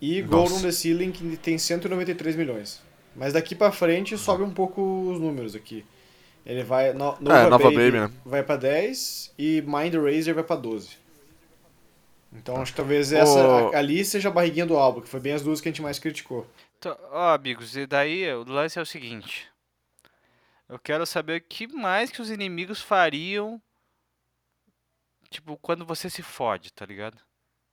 E 0.00 0.22
Nossa. 0.22 0.34
Gold 0.36 0.52
on 0.54 0.62
the 0.62 0.72
Ceiling, 0.72 1.10
que 1.10 1.36
tem 1.36 1.58
193 1.58 2.36
milhões. 2.36 2.80
Mas 3.16 3.32
daqui 3.32 3.54
pra 3.54 3.70
frente 3.72 4.16
sobe 4.16 4.42
um 4.42 4.50
pouco 4.50 4.80
os 5.10 5.20
números 5.20 5.54
aqui. 5.54 5.84
Ele 6.44 6.62
vai. 6.62 6.92
No, 6.92 7.16
Nova, 7.20 7.38
É, 7.38 7.48
Nova 7.48 7.64
Baby, 7.64 7.76
Baby, 7.76 8.00
né? 8.00 8.12
vai 8.24 8.42
pra 8.42 8.56
10 8.56 9.34
e 9.38 9.62
Mind 9.62 9.94
Razor 9.94 10.34
vai 10.34 10.44
pra 10.44 10.56
12. 10.56 10.98
Então 12.32 12.60
acho 12.62 12.72
que 12.72 12.76
talvez 12.76 13.12
essa 13.12 13.70
ali 13.76 14.04
seja 14.04 14.28
a 14.28 14.32
barriguinha 14.32 14.64
do 14.66 14.76
álbum, 14.76 15.00
que 15.00 15.08
foi 15.08 15.18
bem 15.20 15.32
as 15.32 15.42
duas 15.42 15.60
que 15.60 15.68
a 15.68 15.72
gente 15.72 15.82
mais 15.82 15.98
criticou. 15.98 16.46
Então, 16.78 16.96
ó, 17.10 17.34
amigos, 17.34 17.76
e 17.76 17.86
daí 17.86 18.32
o 18.32 18.44
lance 18.44 18.78
é 18.78 18.82
o 18.82 18.86
seguinte. 18.86 19.48
Eu 20.68 20.78
quero 20.78 21.04
saber 21.04 21.40
o 21.40 21.44
que 21.44 21.66
mais 21.66 22.10
que 22.10 22.22
os 22.22 22.30
inimigos 22.30 22.80
fariam, 22.80 23.60
tipo, 25.28 25.56
quando 25.58 25.84
você 25.84 26.08
se 26.08 26.22
fode, 26.22 26.72
tá 26.72 26.86
ligado? 26.86 27.18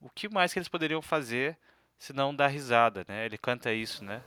O 0.02 0.10
que 0.10 0.28
mais 0.28 0.52
que 0.52 0.60
eles 0.60 0.68
poderiam 0.68 1.02
fazer 1.02 1.56
se 1.98 2.12
não 2.12 2.36
dar 2.36 2.48
risada, 2.48 3.06
né? 3.08 3.26
Ele 3.26 3.38
canta 3.38 3.72
isso, 3.72 4.04
né? 4.04 4.22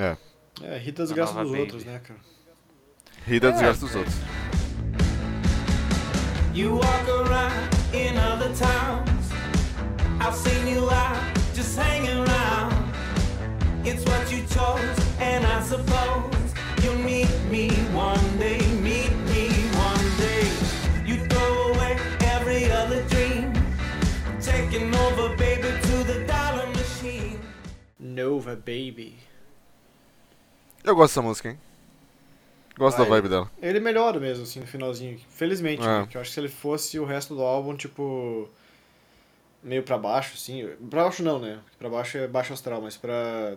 É. 0.00 0.16
É, 0.62 0.76
ri 0.78 0.92
das 0.92 1.10
graças 1.12 1.34
dos 1.34 1.48
Baby. 1.50 1.60
outros, 1.60 1.84
né, 1.84 2.00
cara? 2.00 2.20
Ri 3.26 3.40
da 3.40 3.50
desgraça 3.50 3.80
dos 3.80 3.94
outros. 3.94 4.14
You 6.54 6.76
walk 6.76 7.08
around 7.08 7.54
in 7.94 8.18
other 8.18 8.52
towns. 8.54 9.32
I've 10.20 10.34
seen 10.34 10.68
you 10.68 10.90
out 10.90 11.16
just 11.54 11.76
hanging 11.78 12.18
around. 12.18 12.74
It's 13.84 14.04
what 14.04 14.30
you 14.30 14.44
chose, 14.48 14.98
and 15.20 15.44
I 15.46 15.62
suppose 15.62 16.54
you'll 16.82 16.98
meet 16.98 17.30
me 17.50 17.70
one 17.94 18.38
day. 18.38 18.60
Meet 18.82 19.12
me 19.32 19.48
one 19.74 20.06
day. 20.18 20.44
You 21.06 21.26
throw 21.26 21.72
away 21.72 21.96
every 22.20 22.70
other 22.70 23.02
dream, 23.08 23.52
taking 24.40 24.94
over, 24.94 25.34
baby, 25.36 25.68
to 25.82 26.04
the 26.04 26.24
dollar 26.26 26.66
machine. 26.68 27.40
Nova 27.98 28.54
Baby. 28.54 29.16
Eu 30.84 30.94
gosto 30.94 31.14
dessa 31.14 31.22
música, 31.22 31.48
hein? 31.48 31.58
Gosto 32.76 33.00
Ah, 33.00 33.04
da 33.04 33.10
vibe 33.10 33.28
dela. 33.28 33.50
Ele 33.62 33.78
melhora 33.80 34.18
mesmo, 34.18 34.42
assim, 34.44 34.60
no 34.60 34.66
finalzinho. 34.66 35.18
Felizmente, 35.30 35.82
É. 35.82 35.86
né? 35.86 36.00
Porque 36.00 36.16
eu 36.16 36.20
acho 36.20 36.30
que 36.30 36.34
se 36.34 36.40
ele 36.40 36.48
fosse 36.48 36.98
o 36.98 37.04
resto 37.04 37.34
do 37.34 37.42
álbum, 37.42 37.76
tipo. 37.76 38.48
meio 39.62 39.82
pra 39.82 39.96
baixo, 39.96 40.34
assim. 40.34 40.68
Pra 40.90 41.04
baixo 41.04 41.22
não, 41.22 41.38
né? 41.38 41.60
Pra 41.78 41.88
baixo 41.88 42.18
é 42.18 42.26
baixo 42.28 42.52
astral, 42.52 42.82
mas 42.82 42.96
pra 42.96 43.56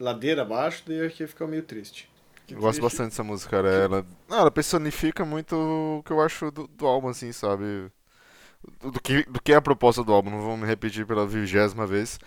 ladeira 0.00 0.42
abaixo, 0.42 0.82
daí 0.86 1.04
aqui 1.06 1.26
fica 1.26 1.46
meio 1.46 1.62
triste. 1.62 2.08
Que 2.46 2.54
Eu 2.54 2.58
gosto 2.58 2.78
triste. 2.78 2.82
bastante 2.82 3.10
dessa 3.10 3.22
música, 3.24 3.50
cara. 3.50 3.68
Ela, 3.68 4.06
não, 4.28 4.38
ela 4.38 4.50
personifica 4.50 5.24
muito 5.24 5.54
o 5.56 6.02
que 6.04 6.12
eu 6.12 6.20
acho 6.20 6.50
do, 6.50 6.66
do 6.68 6.86
álbum, 6.86 7.08
assim, 7.08 7.30
sabe? 7.32 7.90
Do, 8.80 8.92
do 8.92 9.00
que, 9.00 9.24
do 9.24 9.40
que 9.42 9.52
é 9.52 9.56
a 9.56 9.60
proposta 9.62 10.02
do 10.04 10.12
álbum. 10.12 10.30
Não 10.30 10.40
vou 10.40 10.56
me 10.56 10.66
repetir 10.66 11.04
pela 11.06 11.26
vigésima 11.26 11.86
vez. 11.86 12.18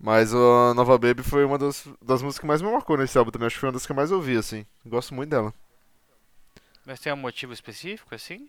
Mas 0.00 0.32
a 0.32 0.74
Nova 0.74 0.96
Baby 0.96 1.22
foi 1.24 1.44
uma 1.44 1.58
das, 1.58 1.84
das 2.00 2.22
músicas 2.22 2.40
que 2.40 2.46
mais 2.46 2.62
me 2.62 2.70
marcou 2.70 2.96
nesse 2.96 3.18
álbum 3.18 3.30
também. 3.32 3.46
Acho 3.46 3.56
que 3.56 3.60
foi 3.60 3.68
uma 3.68 3.72
das 3.72 3.84
que 3.84 3.90
eu 3.92 3.96
mais 3.96 4.12
ouvi, 4.12 4.36
assim. 4.36 4.64
Gosto 4.86 5.12
muito 5.14 5.30
dela. 5.30 5.52
Mas 6.88 7.00
tem 7.00 7.12
um 7.12 7.16
motivo 7.16 7.52
específico, 7.52 8.14
assim? 8.14 8.48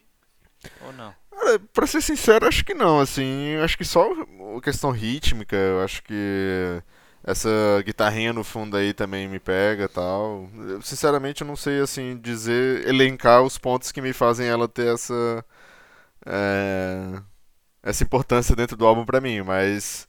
Ou 0.86 0.94
não? 0.94 1.14
Cara, 1.30 1.60
pra 1.74 1.86
ser 1.86 2.02
sincero, 2.02 2.48
acho 2.48 2.64
que 2.64 2.74
não, 2.74 3.02
assim. 3.02 3.58
Acho 3.58 3.78
que 3.78 3.84
só 3.84 4.10
a 4.58 4.62
questão 4.62 4.92
rítmica, 4.92 5.58
eu 5.58 5.82
acho 5.82 6.02
que 6.02 6.82
essa 7.22 7.50
guitarrinha 7.86 8.32
no 8.32 8.46
fundo 8.46 8.78
aí 8.78 8.94
também 8.94 9.28
me 9.28 9.42
pega 9.42 9.84
e 9.84 9.88
tal. 9.90 10.50
Eu, 10.56 10.82
sinceramente, 10.82 11.42
eu 11.42 11.48
não 11.48 11.58
sei, 11.58 11.82
assim, 11.82 12.18
dizer, 12.18 12.88
elencar 12.88 13.44
os 13.44 13.58
pontos 13.58 13.92
que 13.92 14.02
me 14.02 14.14
fazem 14.14 14.48
ela 14.48 14.70
ter 14.70 14.94
essa. 14.94 15.44
é, 16.26 17.22
essa 17.84 18.06
importância 18.06 18.56
dentro 18.56 18.78
do 18.78 18.88
álbum 18.88 19.06
pra 19.06 19.20
mim, 19.20 19.42
mas. 19.42 20.08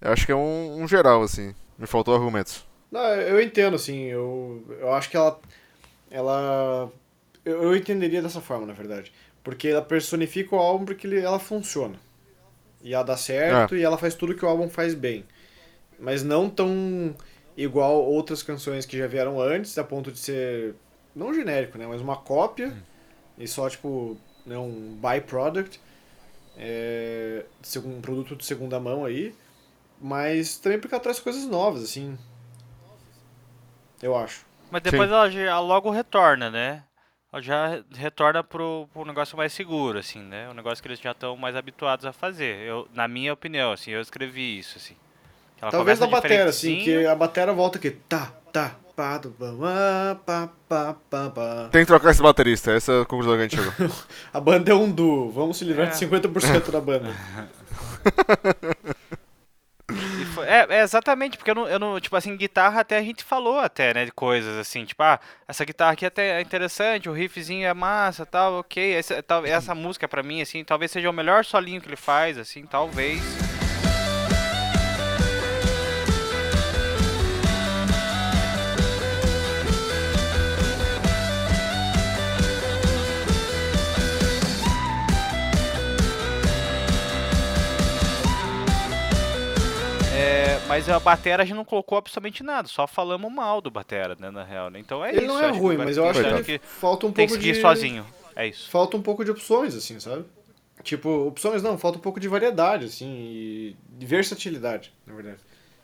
Eu 0.00 0.12
acho 0.12 0.26
que 0.26 0.32
é 0.32 0.36
um, 0.36 0.82
um 0.82 0.88
geral, 0.88 1.22
assim. 1.22 1.54
Me 1.78 1.86
faltou 1.86 2.12
argumentos. 2.12 2.66
Não, 2.90 3.00
eu 3.14 3.40
entendo, 3.40 3.76
assim, 3.76 4.06
eu, 4.06 4.64
eu 4.80 4.92
acho 4.92 5.08
que 5.08 5.16
ela. 5.16 5.40
Ela. 6.10 6.92
Eu, 7.44 7.62
eu 7.62 7.76
entenderia 7.76 8.22
dessa 8.22 8.40
forma, 8.40 8.66
na 8.66 8.72
verdade. 8.72 9.12
Porque 9.42 9.68
ela 9.68 9.82
personifica 9.82 10.54
o 10.54 10.58
álbum 10.58 10.84
porque 10.84 11.06
ele, 11.06 11.20
ela 11.20 11.38
funciona. 11.38 11.98
E 12.82 12.94
ela 12.94 13.04
dá 13.04 13.16
certo 13.16 13.76
e 13.76 13.82
ela 13.82 13.96
faz 13.98 14.14
tudo 14.14 14.34
que 14.34 14.44
o 14.44 14.48
álbum 14.48 14.68
faz 14.68 14.94
bem. 14.94 15.24
Mas 15.98 16.22
não 16.22 16.50
tão 16.50 17.14
igual 17.56 18.04
outras 18.04 18.42
canções 18.42 18.84
que 18.86 18.98
já 18.98 19.06
vieram 19.06 19.40
antes, 19.40 19.76
a 19.78 19.84
ponto 19.84 20.10
de 20.10 20.18
ser. 20.18 20.74
Não 21.14 21.34
genérico, 21.34 21.78
né? 21.78 21.86
Mas 21.86 22.00
uma 22.00 22.16
cópia. 22.16 22.74
E 23.38 23.46
só, 23.46 23.68
tipo, 23.68 24.16
né, 24.44 24.56
um 24.58 24.96
byproduct. 25.00 25.80
É, 26.56 27.44
um 27.84 28.00
produto 28.00 28.36
de 28.36 28.44
segunda 28.44 28.80
mão 28.80 29.04
aí. 29.04 29.34
Mas 30.00 30.56
também 30.56 30.78
porque 30.80 30.94
ela 30.94 31.02
traz 31.02 31.20
coisas 31.20 31.44
novas, 31.44 31.84
assim. 31.84 32.18
Eu 34.02 34.16
acho. 34.16 34.44
Mas 34.70 34.82
depois 34.82 35.08
ela 35.08 35.30
já 35.30 35.60
logo 35.60 35.90
retorna, 35.90 36.50
né? 36.50 36.82
Ela 37.32 37.40
já 37.42 37.66
re- 37.68 37.84
retorna 37.94 38.44
pro, 38.44 38.86
pro 38.92 39.04
negócio 39.06 39.36
mais 39.36 39.52
seguro, 39.52 39.98
assim, 39.98 40.18
né? 40.20 40.48
Um 40.50 40.54
negócio 40.54 40.82
que 40.82 40.88
eles 40.88 41.00
já 41.00 41.12
estão 41.12 41.36
mais 41.36 41.56
habituados 41.56 42.04
a 42.04 42.12
fazer. 42.12 42.58
Eu, 42.58 42.86
na 42.92 43.08
minha 43.08 43.32
opinião, 43.32 43.72
assim, 43.72 43.90
eu 43.90 44.00
escrevi 44.02 44.58
isso, 44.58 44.76
assim. 44.76 44.94
Ela 45.60 45.70
Talvez 45.70 45.98
na 45.98 46.06
batera, 46.08 46.50
assim, 46.50 46.82
que 46.82 47.06
a 47.06 47.14
batera 47.14 47.52
volta 47.52 47.78
aqui. 47.78 47.92
Tá, 47.92 48.32
tá, 48.52 48.74
pá, 48.96 49.16
do, 49.16 49.30
pá, 49.30 49.46
pá, 49.56 50.16
pá, 50.26 50.48
pá, 50.68 50.96
pá, 51.08 51.30
pá. 51.30 51.68
Tem 51.70 51.82
que 51.82 51.86
trocar 51.86 52.10
esse 52.10 52.20
baterista, 52.20 52.72
essa 52.72 52.92
é 52.92 53.00
a 53.02 53.04
conclusão 53.06 53.34
que 53.34 53.38
a 53.38 53.42
gente 53.48 53.56
chegou. 53.56 53.96
A 54.34 54.40
banda 54.40 54.70
é 54.72 54.74
um 54.74 54.90
duo. 54.90 55.30
Vamos 55.30 55.56
se 55.56 55.64
livrar 55.64 55.86
É. 55.86 55.90
de 55.90 55.96
50% 55.96 56.70
da 56.70 56.80
banda. 56.80 57.14
exatamente, 60.82 61.36
porque 61.36 61.50
eu 61.50 61.54
não, 61.54 61.68
eu 61.68 61.78
não, 61.78 62.00
tipo 62.00 62.16
assim, 62.16 62.36
guitarra 62.36 62.80
até 62.80 62.98
a 62.98 63.02
gente 63.02 63.24
falou 63.24 63.58
até, 63.58 63.94
né, 63.94 64.04
de 64.04 64.12
coisas 64.12 64.56
assim, 64.58 64.84
tipo, 64.84 65.02
ah, 65.02 65.18
essa 65.46 65.64
guitarra 65.64 65.92
aqui 65.92 66.06
até 66.06 66.38
é 66.38 66.40
interessante, 66.40 67.08
o 67.08 67.12
riffzinho 67.12 67.66
é 67.66 67.74
massa, 67.74 68.24
tal, 68.26 68.60
ok, 68.60 68.94
essa, 68.94 69.22
tal, 69.22 69.44
essa 69.44 69.74
música 69.74 70.08
pra 70.08 70.22
mim, 70.22 70.40
assim, 70.42 70.64
talvez 70.64 70.90
seja 70.90 71.10
o 71.10 71.12
melhor 71.12 71.44
solinho 71.44 71.80
que 71.80 71.88
ele 71.88 71.96
faz, 71.96 72.38
assim, 72.38 72.66
talvez. 72.66 73.51
Mas 90.72 90.88
a 90.88 90.98
batera 90.98 91.42
a 91.42 91.46
gente 91.46 91.54
não 91.56 91.66
colocou 91.66 91.98
absolutamente 91.98 92.42
nada, 92.42 92.66
só 92.66 92.86
falamos 92.86 93.30
mal 93.30 93.60
do 93.60 93.70
batera, 93.70 94.16
né, 94.18 94.30
na 94.30 94.42
real. 94.42 94.70
né? 94.70 94.78
Então 94.78 95.04
é 95.04 95.10
Ele 95.10 95.18
isso. 95.18 95.26
não 95.28 95.38
é 95.38 95.52
que 95.52 95.58
ruim, 95.58 95.76
mas 95.76 95.98
eu 95.98 96.08
acho 96.08 96.20
Coitado. 96.22 96.42
que, 96.44 96.58
falta 96.58 97.06
um 97.06 97.12
tem 97.12 97.26
que 97.26 97.32
pouco 97.32 97.42
seguir 97.42 97.54
de... 97.56 97.60
sozinho. 97.60 98.06
É 98.34 98.46
isso. 98.48 98.70
Falta 98.70 98.96
um 98.96 99.02
pouco 99.02 99.22
de 99.22 99.30
opções, 99.30 99.74
assim, 99.74 100.00
sabe? 100.00 100.24
Tipo, 100.82 101.26
opções 101.28 101.62
não, 101.62 101.76
falta 101.76 101.98
um 101.98 102.00
pouco 102.00 102.18
de 102.18 102.26
variedade, 102.26 102.86
assim, 102.86 103.06
e 103.06 103.76
de 103.98 104.06
versatilidade, 104.06 104.90
na 105.06 105.12
verdade. 105.14 105.36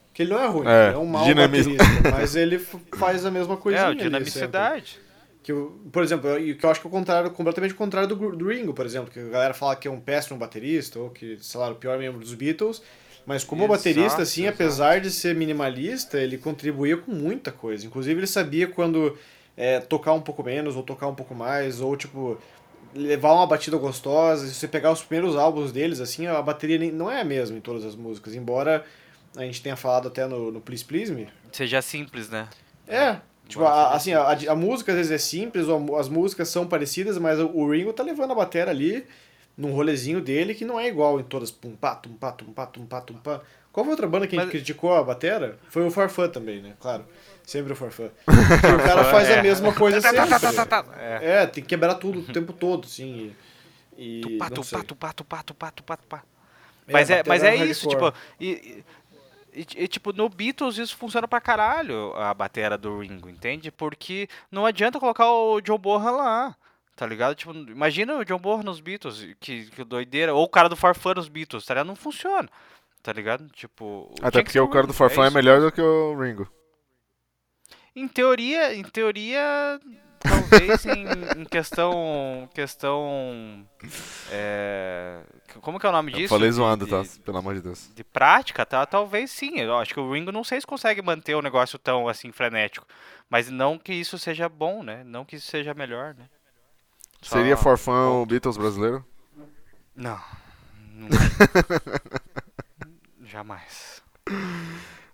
Porque 0.06 0.22
ele 0.22 0.30
não 0.30 0.40
é 0.42 0.46
ruim, 0.46 0.66
É, 0.66 0.86
ele 0.86 0.94
é 0.94 0.98
um 0.98 1.04
mau 1.04 1.24
dinamismo. 1.26 1.76
baterista, 1.76 2.08
mas 2.10 2.34
ele 2.34 2.58
faz 2.58 3.26
a 3.26 3.30
mesma 3.30 3.58
coisinha 3.58 3.90
É, 3.90 3.94
dinamicidade. 3.94 4.98
Que, 5.42 5.52
eu- 5.52 5.78
por 5.92 6.02
exemplo, 6.02 6.30
eu- 6.30 6.56
que 6.56 6.64
eu 6.64 6.70
acho 6.70 6.80
que 6.80 6.86
é 6.86 6.88
o 6.88 6.90
contrário, 6.90 7.30
completamente 7.32 7.74
o 7.74 7.76
contrário 7.76 8.08
do, 8.08 8.34
do 8.36 8.48
Ringo, 8.48 8.72
por 8.72 8.86
exemplo, 8.86 9.10
que 9.10 9.20
a 9.20 9.28
galera 9.28 9.52
fala 9.52 9.76
que 9.76 9.86
é 9.86 9.90
um 9.90 10.00
péssimo 10.00 10.38
baterista, 10.38 10.98
ou 10.98 11.10
que, 11.10 11.36
sei 11.42 11.60
lá, 11.60 11.68
o 11.70 11.74
pior 11.74 11.98
membro 11.98 12.18
dos 12.20 12.32
Beatles, 12.32 12.82
mas 13.28 13.44
como 13.44 13.64
Exato, 13.64 13.76
baterista, 13.76 14.22
assim, 14.22 14.42
exato. 14.44 14.54
apesar 14.54 15.00
de 15.00 15.10
ser 15.10 15.34
minimalista, 15.34 16.18
ele 16.18 16.38
contribuía 16.38 16.96
com 16.96 17.12
muita 17.12 17.52
coisa. 17.52 17.86
Inclusive, 17.86 18.18
ele 18.20 18.26
sabia 18.26 18.66
quando 18.66 19.18
é, 19.54 19.80
tocar 19.80 20.14
um 20.14 20.20
pouco 20.22 20.42
menos, 20.42 20.74
ou 20.76 20.82
tocar 20.82 21.06
um 21.08 21.14
pouco 21.14 21.34
mais, 21.34 21.78
ou, 21.80 21.94
tipo, 21.94 22.38
levar 22.94 23.34
uma 23.34 23.46
batida 23.46 23.76
gostosa. 23.76 24.46
Se 24.46 24.54
você 24.54 24.66
pegar 24.66 24.90
os 24.92 25.02
primeiros 25.02 25.36
álbuns 25.36 25.70
deles, 25.72 26.00
assim, 26.00 26.26
a 26.26 26.40
bateria 26.40 26.78
nem- 26.78 26.90
não 26.90 27.10
é 27.10 27.20
a 27.20 27.24
mesma 27.24 27.56
em 27.58 27.60
todas 27.60 27.84
as 27.84 27.94
músicas, 27.94 28.34
embora 28.34 28.84
a 29.36 29.42
gente 29.42 29.60
tenha 29.62 29.76
falado 29.76 30.08
até 30.08 30.26
no, 30.26 30.50
no 30.50 30.60
Please 30.60 30.84
Please 30.84 31.12
Me, 31.12 31.28
Seja 31.52 31.82
simples, 31.82 32.30
né? 32.30 32.48
é, 32.86 33.18
tipo, 33.46 33.62
a, 33.64 33.92
assim, 33.94 34.12
a, 34.14 34.26
a 34.48 34.54
música 34.56 34.92
às 34.92 34.96
vezes 34.96 35.12
é 35.12 35.18
simples, 35.18 35.68
ou 35.68 35.96
as 35.98 36.08
músicas 36.08 36.48
são 36.48 36.66
parecidas, 36.66 37.18
mas 37.18 37.38
o, 37.38 37.46
o 37.48 37.70
Ringo 37.70 37.92
tá 37.92 38.02
levando 38.02 38.32
a 38.32 38.34
batera 38.34 38.70
ali 38.70 39.04
num 39.58 39.72
rolezinho 39.72 40.20
dele 40.20 40.54
que 40.54 40.64
não 40.64 40.78
é 40.78 40.86
igual 40.86 41.18
em 41.18 41.24
todas. 41.24 41.50
Pum 41.50 41.74
pá, 41.74 41.96
tum 41.96 42.14
pá, 42.14 42.30
tum 42.32 42.52
pá, 42.52 42.64
tum 42.66 42.86
pá, 42.86 43.00
tum 43.00 43.14
pá. 43.14 43.40
Qual 43.72 43.84
foi 43.84 43.90
outra 43.92 44.06
banda 44.06 44.26
que 44.26 44.34
a 44.34 44.38
gente 44.38 44.46
Mas- 44.46 44.52
criticou 44.52 44.94
a 44.94 45.02
batera? 45.02 45.58
Foi 45.68 45.84
o 45.84 45.90
Farfã 45.90 46.28
também, 46.28 46.62
né? 46.62 46.74
Claro. 46.80 47.04
Sempre 47.44 47.72
o 47.72 47.76
Farfã. 47.76 48.04
o 48.26 48.82
cara 48.86 49.04
faz 49.04 49.28
é. 49.28 49.40
a 49.40 49.42
mesma 49.42 49.72
coisa 49.74 50.00
Tá, 50.00 50.12
tá, 50.12 50.26
tá, 50.26 50.38
sempre. 50.38 51.00
É. 51.00 51.42
É, 51.42 51.46
tem 51.46 51.62
que 51.62 51.68
quebrar 51.68 51.94
tudo 51.96 52.20
o 52.20 52.32
tempo 52.32 52.52
todo, 52.52 52.86
assim. 52.86 53.34
E, 53.96 54.18
e 54.18 54.20
Tupá, 54.20 54.48
tupá, 54.50 54.82
tupá, 54.82 55.12
tupá, 55.12 55.42
tupá, 55.42 55.70
tupá, 55.72 55.96
tupá. 55.96 56.22
É, 56.86 56.92
Mas 56.92 57.10
é, 57.10 57.22
mas 57.26 57.42
é 57.42 57.50
batera 57.50 57.70
isso, 57.70 57.88
tipo. 57.88 58.12
E, 58.40 58.84
e- 59.52 59.64
e, 59.76 59.88
tipo, 59.88 60.12
no 60.12 60.28
Beatles 60.28 60.78
isso 60.78 60.96
funciona 60.96 61.26
pra 61.26 61.40
caralho, 61.40 62.14
a 62.14 62.32
batera 62.32 62.78
do 62.78 63.00
Ringo, 63.00 63.28
entende? 63.28 63.72
Porque 63.72 64.28
não 64.52 64.64
adianta 64.64 65.00
colocar 65.00 65.28
o 65.32 65.60
John 65.60 65.78
Bonham 65.78 66.16
lá, 66.16 66.54
tá 66.98 67.06
ligado? 67.06 67.36
Tipo, 67.36 67.52
imagina 67.54 68.16
o 68.16 68.24
John 68.24 68.38
Bonham 68.40 68.64
nos 68.64 68.80
Beatles, 68.80 69.24
que, 69.38 69.66
que 69.66 69.84
doideira, 69.84 70.34
ou 70.34 70.42
o 70.42 70.48
cara 70.48 70.68
do 70.68 70.74
Farfã 70.74 71.14
nos 71.14 71.28
Beatles, 71.28 71.64
tá 71.64 71.74
ligado? 71.74 71.86
Não 71.86 71.94
funciona, 71.94 72.48
tá 73.04 73.12
ligado? 73.12 73.48
Tipo... 73.50 74.12
Até 74.20 74.42
porque 74.42 74.58
o 74.58 74.66
cara 74.68 74.84
do 74.84 74.92
Farfã 74.92 75.22
é 75.22 75.26
isso. 75.28 75.34
melhor 75.34 75.60
do 75.60 75.70
que 75.70 75.80
o 75.80 76.20
Ringo. 76.20 76.50
Em 77.94 78.08
teoria, 78.08 78.74
em 78.74 78.82
teoria, 78.82 79.80
talvez 80.18 80.84
em, 80.86 81.04
em 81.40 81.44
questão, 81.44 82.48
questão, 82.52 83.64
é, 84.32 85.20
como 85.60 85.78
que 85.78 85.86
é 85.86 85.88
o 85.88 85.92
nome 85.92 86.12
Eu 86.12 86.16
disso? 86.18 86.28
falei 86.28 86.48
De- 86.48 86.54
zoando, 86.56 86.84
de- 86.84 86.90
tá? 86.90 87.02
Pelo 87.24 87.38
amor 87.38 87.54
de 87.54 87.60
Deus. 87.62 87.90
De 87.94 88.02
prática, 88.04 88.66
tá? 88.66 88.84
Talvez 88.86 89.30
sim. 89.30 89.58
Eu 89.60 89.76
acho 89.78 89.94
que 89.94 90.00
o 90.00 90.12
Ringo 90.12 90.32
não 90.32 90.42
sei 90.44 90.60
se 90.60 90.66
consegue 90.66 91.00
manter 91.02 91.34
o 91.36 91.42
negócio 91.42 91.78
tão 91.78 92.08
assim 92.08 92.30
frenético, 92.32 92.86
mas 93.30 93.50
não 93.50 93.78
que 93.78 93.92
isso 93.92 94.18
seja 94.18 94.48
bom, 94.48 94.82
né? 94.82 95.02
Não 95.04 95.24
que 95.24 95.36
isso 95.36 95.46
seja 95.48 95.74
melhor, 95.74 96.14
né? 96.14 96.28
Só- 97.22 97.36
Seria 97.36 97.56
Farfã 97.56 98.08
o 98.10 98.26
Beatles 98.26 98.56
brasileiro? 98.56 99.04
Não. 99.94 100.18
Jamais. 103.24 104.02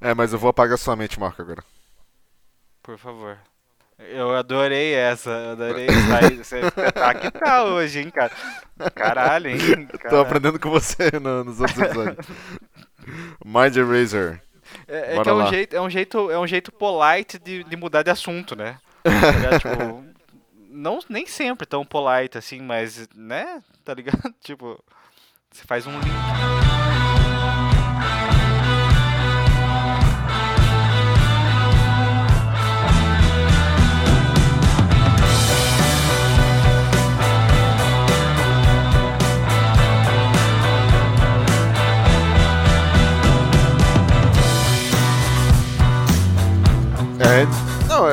É, 0.01 0.15
mas 0.15 0.33
eu 0.33 0.39
vou 0.39 0.51
apagar 0.51 0.79
sua 0.79 0.97
mente, 0.97 1.19
Marco, 1.19 1.41
agora. 1.43 1.63
Por 2.83 2.99
favor. 2.99 3.39
Eu 3.99 4.35
adorei 4.37 4.93
essa, 4.95 5.53
adorei. 5.53 5.87
Você 6.43 6.61
tá 6.93 7.15
que 7.15 7.31
tá 7.31 7.65
hoje, 7.65 8.01
hein, 8.01 8.11
cara? 8.11 8.33
Caralho, 8.95 9.51
hein? 9.51 9.87
Tô 9.87 9.99
Caralho. 9.99 10.21
aprendendo 10.23 10.59
com 10.59 10.71
você 10.71 11.11
no- 11.21 11.45
nos 11.45 11.61
outros 11.61 11.79
episódios. 11.79 12.27
Mind 13.45 13.77
Eraser. 13.77 14.43
É, 14.89 15.17
é 15.17 15.23
que 15.23 15.29
é 15.29 15.33
um, 15.33 15.37
lá. 15.37 15.47
jeito, 15.47 15.77
é, 15.77 15.81
um 15.81 15.91
jeito, 15.91 16.31
é 16.31 16.39
um 16.39 16.47
jeito 16.47 16.73
polite 16.73 17.39
de, 17.39 17.63
de 17.65 17.77
mudar 17.77 18.03
de 18.03 18.11
assunto, 18.11 18.57
né? 18.57 18.79
Tá 19.05 19.59
tipo, 19.59 20.05
não, 20.75 20.99
nem 21.09 21.27
sempre 21.27 21.67
tão 21.67 21.85
polite 21.85 22.37
assim, 22.37 22.61
mas, 22.61 23.09
né? 23.15 23.63
Tá 23.85 23.95
ligado? 23.95 24.35
Tipo, 24.43 24.83
você 25.51 25.65
faz 25.65 25.87
um 25.87 25.93
link. 26.01 27.14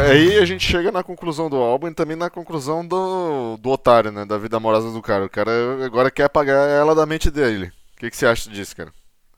Aí 0.10 0.38
a 0.38 0.46
gente 0.46 0.66
chega 0.66 0.92
na 0.92 1.04
conclusão 1.04 1.50
do 1.50 1.58
álbum 1.58 1.88
e 1.88 1.94
também 1.94 2.16
na 2.16 2.30
conclusão 2.30 2.86
do, 2.86 3.58
do 3.58 3.70
otário, 3.70 4.12
né? 4.12 4.26
Da 4.26 4.38
vida 4.38 4.58
amorosa 4.58 4.92
do 4.92 5.02
cara. 5.02 5.26
O 5.26 5.30
cara 5.30 5.52
agora 5.86 6.10
quer 6.12 6.24
apagar 6.26 6.70
ela 6.70 6.94
da 6.96 7.06
mente 7.06 7.30
dele. 7.30 7.72
O 7.96 8.00
que, 8.00 8.10
que 8.10 8.18
você 8.18 8.26
acha 8.26 8.50
disso, 8.50 8.76
cara? 8.76 8.92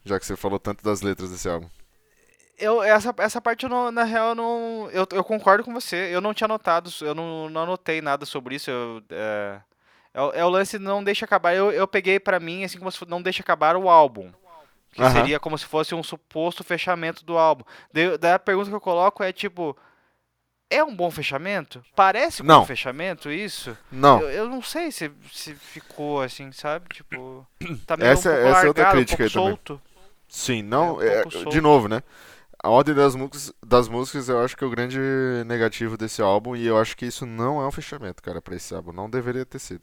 Já 0.05 0.19
que 0.19 0.25
você 0.25 0.35
falou 0.35 0.59
tanto 0.59 0.83
das 0.83 1.01
letras 1.01 1.29
desse 1.31 1.47
álbum. 1.49 1.67
Eu, 2.57 2.83
essa, 2.83 3.13
essa 3.17 3.41
parte, 3.41 3.63
eu 3.63 3.69
não, 3.69 3.91
na 3.91 4.03
real, 4.03 4.29
eu 4.29 4.35
não. 4.35 4.89
Eu, 4.91 5.07
eu 5.11 5.23
concordo 5.23 5.63
com 5.63 5.73
você. 5.73 6.09
Eu 6.11 6.21
não 6.21 6.33
tinha 6.33 6.45
anotado, 6.45 6.89
eu 7.01 7.15
não, 7.15 7.49
não 7.49 7.61
anotei 7.63 8.01
nada 8.01 8.25
sobre 8.25 8.55
isso. 8.55 8.69
Eu, 8.69 9.01
é, 9.09 9.59
é, 10.13 10.21
o- 10.21 10.31
é 10.33 10.45
o 10.45 10.49
lance 10.49 10.77
não 10.79 11.03
deixa 11.03 11.25
acabar. 11.25 11.53
Eu, 11.55 11.71
eu 11.71 11.87
peguei 11.87 12.19
pra 12.19 12.39
mim, 12.39 12.63
assim, 12.63 12.77
como 12.77 12.91
se 12.91 12.97
fosse 12.97 13.09
não 13.11 13.21
deixa 13.21 13.41
acabar 13.41 13.75
o 13.75 13.89
álbum. 13.89 14.31
Que 14.93 15.01
Aham. 15.01 15.11
seria 15.11 15.39
como 15.39 15.57
se 15.57 15.65
fosse 15.65 15.95
um 15.95 16.03
suposto 16.03 16.63
fechamento 16.63 17.25
do 17.25 17.35
álbum. 17.37 17.63
Daí, 17.91 18.15
daí 18.19 18.33
a 18.33 18.39
pergunta 18.39 18.69
que 18.69 18.75
eu 18.75 18.81
coloco 18.81 19.23
é 19.23 19.33
tipo. 19.33 19.75
É 20.75 20.83
um 20.83 20.95
bom 20.95 21.09
fechamento? 21.11 21.83
Parece 21.95 22.41
um 22.41 22.45
bom 22.45 22.65
fechamento 22.65 23.31
isso? 23.31 23.77
Não, 23.91 24.21
Eu, 24.21 24.29
eu 24.29 24.49
não 24.49 24.61
sei 24.61 24.91
se, 24.91 25.11
se 25.31 25.53
ficou 25.55 26.21
assim, 26.21 26.51
sabe? 26.51 26.87
Tipo. 26.93 27.45
Tá 27.85 27.95
meio 27.97 28.09
Essa- 28.11 28.29
um 28.29 28.33
pouco 28.33 28.47
essa 28.49 28.65
é 28.65 28.67
outra 28.67 28.83
largado, 28.83 29.05
crítica 29.05 29.23
um 29.23 29.25
aí 29.25 29.29
pouco 29.31 29.57
também. 29.57 29.57
solto. 29.57 29.81
sim, 30.27 30.61
não. 30.61 31.01
É, 31.01 31.23
um 31.25 31.41
é, 31.41 31.49
de 31.49 31.61
novo, 31.61 31.87
né? 31.87 32.01
A 32.61 32.69
ordem 32.69 32.95
das 32.95 33.13
músicas, 33.13 33.53
das 33.65 33.89
músicas 33.89 34.29
eu 34.29 34.39
acho 34.43 34.55
que 34.55 34.63
é 34.63 34.67
o 34.67 34.69
grande 34.69 34.97
negativo 35.45 35.97
desse 35.97 36.21
álbum 36.21 36.55
e 36.55 36.65
eu 36.65 36.77
acho 36.77 36.95
que 36.95 37.05
isso 37.05 37.25
não 37.25 37.61
é 37.61 37.67
um 37.67 37.71
fechamento, 37.71 38.23
cara, 38.23 38.41
pra 38.41 38.55
esse 38.55 38.73
álbum. 38.73 38.93
Não 38.93 39.09
deveria 39.09 39.45
ter 39.45 39.59
sido. 39.59 39.81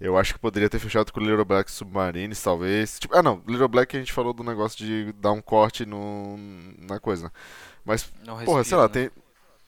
Eu 0.00 0.16
acho 0.18 0.32
que 0.34 0.40
poderia 0.40 0.68
ter 0.68 0.78
fechado 0.80 1.12
com 1.12 1.20
Little 1.20 1.44
Black 1.44 1.70
Submarines, 1.70 2.42
talvez. 2.42 2.98
Tipo, 2.98 3.16
ah, 3.16 3.22
não, 3.22 3.40
Little 3.46 3.68
Black 3.68 3.96
a 3.96 4.00
gente 4.00 4.12
falou 4.12 4.32
do 4.32 4.42
negócio 4.44 4.78
de 4.78 5.12
dar 5.12 5.30
um 5.32 5.40
corte 5.40 5.86
no, 5.86 6.36
na 6.88 6.98
coisa. 7.00 7.32
Mas 7.84 8.12
Não 8.26 8.36
Porra, 8.44 8.64
sei 8.64 8.76
lá, 8.76 8.84
né? 8.84 8.88
tem. 8.88 9.10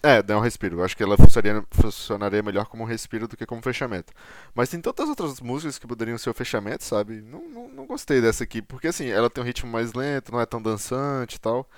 É, 0.02 0.22
dá 0.22 0.36
um 0.38 0.40
respiro. 0.40 0.78
Eu 0.78 0.84
acho 0.84 0.96
que 0.96 1.02
ela 1.02 1.16
funcionaria, 1.16 1.62
funcionaria 1.70 2.42
melhor 2.42 2.66
como 2.66 2.82
um 2.84 2.86
respiro 2.86 3.28
do 3.28 3.36
que 3.36 3.44
como 3.44 3.60
fechamento. 3.62 4.12
Mas 4.54 4.70
tem 4.70 4.80
tantas 4.80 5.08
outras 5.08 5.40
músicas 5.40 5.78
que 5.78 5.86
poderiam 5.86 6.16
ser 6.16 6.30
o 6.30 6.34
fechamento, 6.34 6.84
sabe? 6.84 7.20
Não, 7.20 7.46
não, 7.48 7.68
não 7.68 7.86
gostei 7.86 8.20
dessa 8.20 8.44
aqui, 8.44 8.62
porque 8.62 8.88
assim, 8.88 9.08
ela 9.08 9.28
tem 9.28 9.42
um 9.42 9.46
ritmo 9.46 9.70
mais 9.70 9.92
lento, 9.92 10.32
não 10.32 10.40
é 10.40 10.46
tão 10.46 10.60
dançante 10.62 11.36
e 11.36 11.40
tal. 11.40 11.68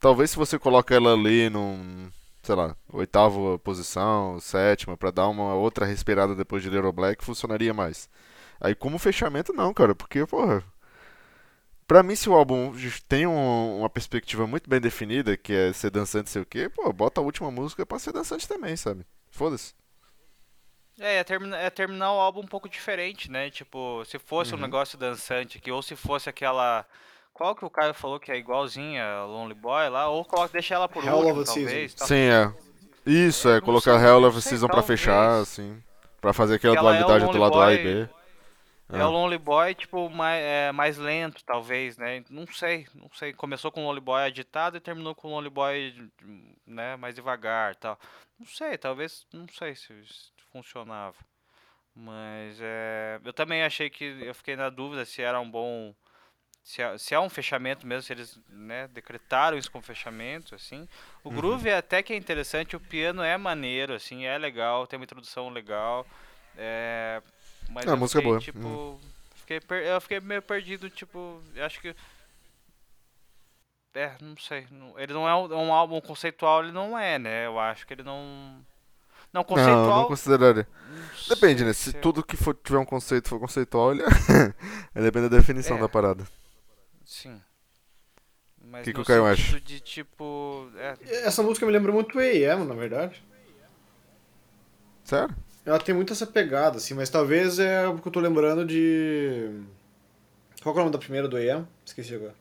Talvez 0.00 0.30
se 0.30 0.36
você 0.36 0.58
coloca 0.58 0.94
ela 0.94 1.12
ali 1.14 1.50
num, 1.50 2.10
sei 2.42 2.54
lá, 2.54 2.76
oitava 2.92 3.58
posição, 3.58 4.40
sétima, 4.40 4.96
pra 4.96 5.10
dar 5.10 5.28
uma 5.28 5.54
outra 5.54 5.84
respirada 5.86 6.34
depois 6.34 6.62
de 6.62 6.70
Little 6.70 6.92
Black, 6.92 7.24
funcionaria 7.24 7.74
mais. 7.74 8.08
Aí 8.60 8.74
como 8.74 8.98
fechamento 8.98 9.52
não, 9.52 9.74
cara, 9.74 9.94
porque, 9.94 10.26
porra. 10.26 10.62
Pra 11.88 12.02
mim, 12.02 12.14
se 12.14 12.28
o 12.28 12.34
álbum 12.34 12.72
tem 13.08 13.26
um- 13.26 13.78
uma 13.78 13.88
perspectiva 13.88 14.46
muito 14.46 14.68
bem 14.68 14.78
definida, 14.78 15.36
que 15.38 15.52
é 15.54 15.72
ser 15.72 15.90
dançante, 15.90 16.28
sei 16.28 16.42
o 16.42 16.46
quê, 16.46 16.68
pô, 16.68 16.92
bota 16.92 17.20
a 17.20 17.24
última 17.24 17.50
música 17.50 17.84
pra 17.86 17.98
ser 17.98 18.12
dançante 18.12 18.46
também, 18.46 18.76
sabe? 18.76 19.06
Foda-se. 19.30 19.72
É, 21.00 21.16
é, 21.16 21.24
termina- 21.24 21.56
é 21.56 21.70
terminar 21.70 22.12
o 22.12 22.18
álbum 22.20 22.40
um 22.40 22.46
pouco 22.46 22.68
diferente, 22.68 23.30
né? 23.30 23.48
Tipo, 23.50 24.04
se 24.04 24.18
fosse 24.18 24.52
Uhum. 24.52 24.58
um 24.58 24.62
negócio 24.62 24.98
dançante 24.98 25.56
aqui, 25.58 25.70
ou 25.72 25.80
se 25.82 25.96
fosse 25.96 26.28
aquela. 26.28 26.84
Qual 27.32 27.54
que 27.54 27.64
o 27.64 27.70
Caio 27.70 27.94
falou 27.94 28.18
que 28.20 28.30
é 28.32 28.36
igualzinha 28.36 29.02
a 29.04 29.24
Lonely 29.24 29.54
Boy 29.54 29.88
lá, 29.88 30.08
ou 30.10 30.24
coloca, 30.24 30.52
deixa 30.52 30.74
ela 30.74 30.88
por 30.88 31.02
Hell 31.04 31.16
último, 31.18 31.44
talvez. 31.44 31.94
tal. 31.94 32.06
Sim, 32.08 32.14
é. 32.16 32.52
Isso, 33.06 33.48
é, 33.48 33.60
colocar 33.62 33.98
sei, 33.98 34.06
Hell 34.08 34.24
of 34.24 34.36
a 34.36 34.40
sei, 34.40 34.50
Season 34.50 34.66
pra 34.66 34.76
talvez. 34.78 35.00
fechar, 35.00 35.40
assim. 35.40 35.82
Pra 36.20 36.32
fazer 36.34 36.56
aquela 36.56 36.74
Que 36.74 36.78
ela 36.80 36.96
é 36.96 36.98
dualidade 36.98 37.32
do 37.32 37.38
Lonely 37.38 37.54
lado 37.54 37.60
A 37.62 37.72
e 37.72 37.76
Boy. 37.82 38.04
B. 38.06 38.10
É 38.90 39.04
o 39.04 39.10
Lonely 39.10 39.36
Boy, 39.36 39.74
tipo, 39.74 40.08
mais, 40.08 40.42
é, 40.42 40.72
mais 40.72 40.96
lento, 40.96 41.44
talvez, 41.44 41.98
né? 41.98 42.24
Não 42.30 42.46
sei, 42.46 42.86
não 42.94 43.10
sei. 43.12 43.34
Começou 43.34 43.70
com 43.70 43.82
o 43.82 43.84
Lonely 43.84 44.00
Boy 44.00 44.22
agitado 44.22 44.78
e 44.78 44.80
terminou 44.80 45.14
com 45.14 45.28
o 45.28 45.30
Lonely 45.32 45.50
Boy, 45.50 46.10
né, 46.66 46.96
mais 46.96 47.14
devagar 47.14 47.76
tal. 47.76 47.98
Não 48.38 48.46
sei, 48.46 48.78
talvez, 48.78 49.26
não 49.32 49.46
sei 49.48 49.74
se 49.74 49.92
funcionava. 50.50 51.16
Mas 51.94 52.58
é, 52.60 53.20
eu 53.24 53.32
também 53.32 53.62
achei 53.62 53.90
que, 53.90 54.04
eu 54.04 54.34
fiquei 54.34 54.56
na 54.56 54.70
dúvida 54.70 55.04
se 55.04 55.20
era 55.20 55.38
um 55.38 55.50
bom, 55.50 55.94
se 56.62 56.80
é, 56.80 56.96
se 56.96 57.14
é 57.14 57.20
um 57.20 57.28
fechamento 57.28 57.86
mesmo, 57.86 58.02
se 58.02 58.12
eles 58.12 58.40
né, 58.48 58.88
decretaram 58.88 59.58
isso 59.58 59.70
como 59.70 59.82
fechamento, 59.84 60.54
assim. 60.54 60.88
O 61.22 61.30
groove 61.30 61.70
até 61.70 62.02
que 62.02 62.12
é 62.12 62.16
interessante, 62.16 62.76
o 62.76 62.80
piano 62.80 63.22
é 63.22 63.36
maneiro, 63.36 63.92
assim, 63.92 64.24
é 64.24 64.38
legal, 64.38 64.86
tem 64.86 64.98
uma 64.98 65.04
introdução 65.04 65.50
legal. 65.50 66.06
É, 66.56 67.20
mas 67.68 67.86
Ah, 67.86 67.92
a 67.92 67.96
eu 67.96 67.96
música 67.96 68.18
é 68.20 68.22
fiquei, 68.22 68.22
boa. 68.22 68.40
tipo. 68.40 69.00
Fiquei 69.36 69.60
per- 69.60 69.84
eu 69.86 70.00
fiquei 70.00 70.20
meio 70.20 70.42
perdido, 70.42 70.90
tipo, 70.90 71.40
eu 71.54 71.64
acho 71.64 71.80
que. 71.80 71.94
É, 73.94 74.12
não 74.20 74.36
sei. 74.36 74.66
ele 74.96 75.12
não 75.12 75.28
é 75.28 75.34
um, 75.34 75.52
um 75.68 75.72
álbum 75.72 76.00
conceitual, 76.00 76.62
ele 76.62 76.72
não 76.72 76.96
é, 76.98 77.18
né? 77.18 77.46
Eu 77.46 77.58
acho 77.58 77.86
que 77.86 77.94
ele 77.94 78.02
não. 78.02 78.64
Não, 79.32 79.42
conceitual. 79.44 79.86
Não, 79.86 79.96
não 80.02 80.04
consideraria. 80.06 80.66
não 80.88 81.28
Depende, 81.34 81.58
sei 81.58 81.66
né? 81.66 81.72
Se 81.72 81.92
tudo 81.94 82.22
que 82.22 82.36
for, 82.36 82.54
tiver 82.54 82.78
um 82.78 82.84
conceito 82.84 83.28
for 83.28 83.40
conceitual, 83.40 83.92
ele 83.92 84.02
é... 84.94 85.02
depende 85.02 85.28
da 85.28 85.36
definição 85.36 85.76
É. 85.76 85.80
da 85.80 85.88
parada. 85.88 86.26
Sim. 87.04 87.40
Mas 88.60 88.84
Que 88.84 88.92
que 88.92 89.00
o 89.00 89.04
Caio 89.04 89.26
acha? 89.26 89.60
de 89.60 89.80
tipo. 89.80 90.70
É, 90.76 90.96
Essa 91.26 91.42
música 91.42 91.64
me 91.66 91.72
lembra 91.72 91.90
muito 91.90 92.18
A.M., 92.18 92.64
na 92.64 92.74
verdade. 92.74 93.22
Sério? 95.04 95.34
Ela 95.68 95.78
tem 95.78 95.94
muito 95.94 96.14
essa 96.14 96.26
pegada, 96.26 96.78
assim, 96.78 96.94
mas 96.94 97.10
talvez 97.10 97.58
é 97.58 97.86
porque 97.90 98.08
eu 98.08 98.12
tô 98.12 98.20
lembrando 98.20 98.64
de. 98.64 99.50
Qual 100.62 100.74
que 100.74 100.78
é 100.78 100.80
o 100.80 100.84
nome 100.86 100.92
da 100.92 100.98
primeira 100.98 101.28
do 101.28 101.36
A.M.? 101.36 101.66
Esqueci 101.84 102.14
agora. 102.14 102.34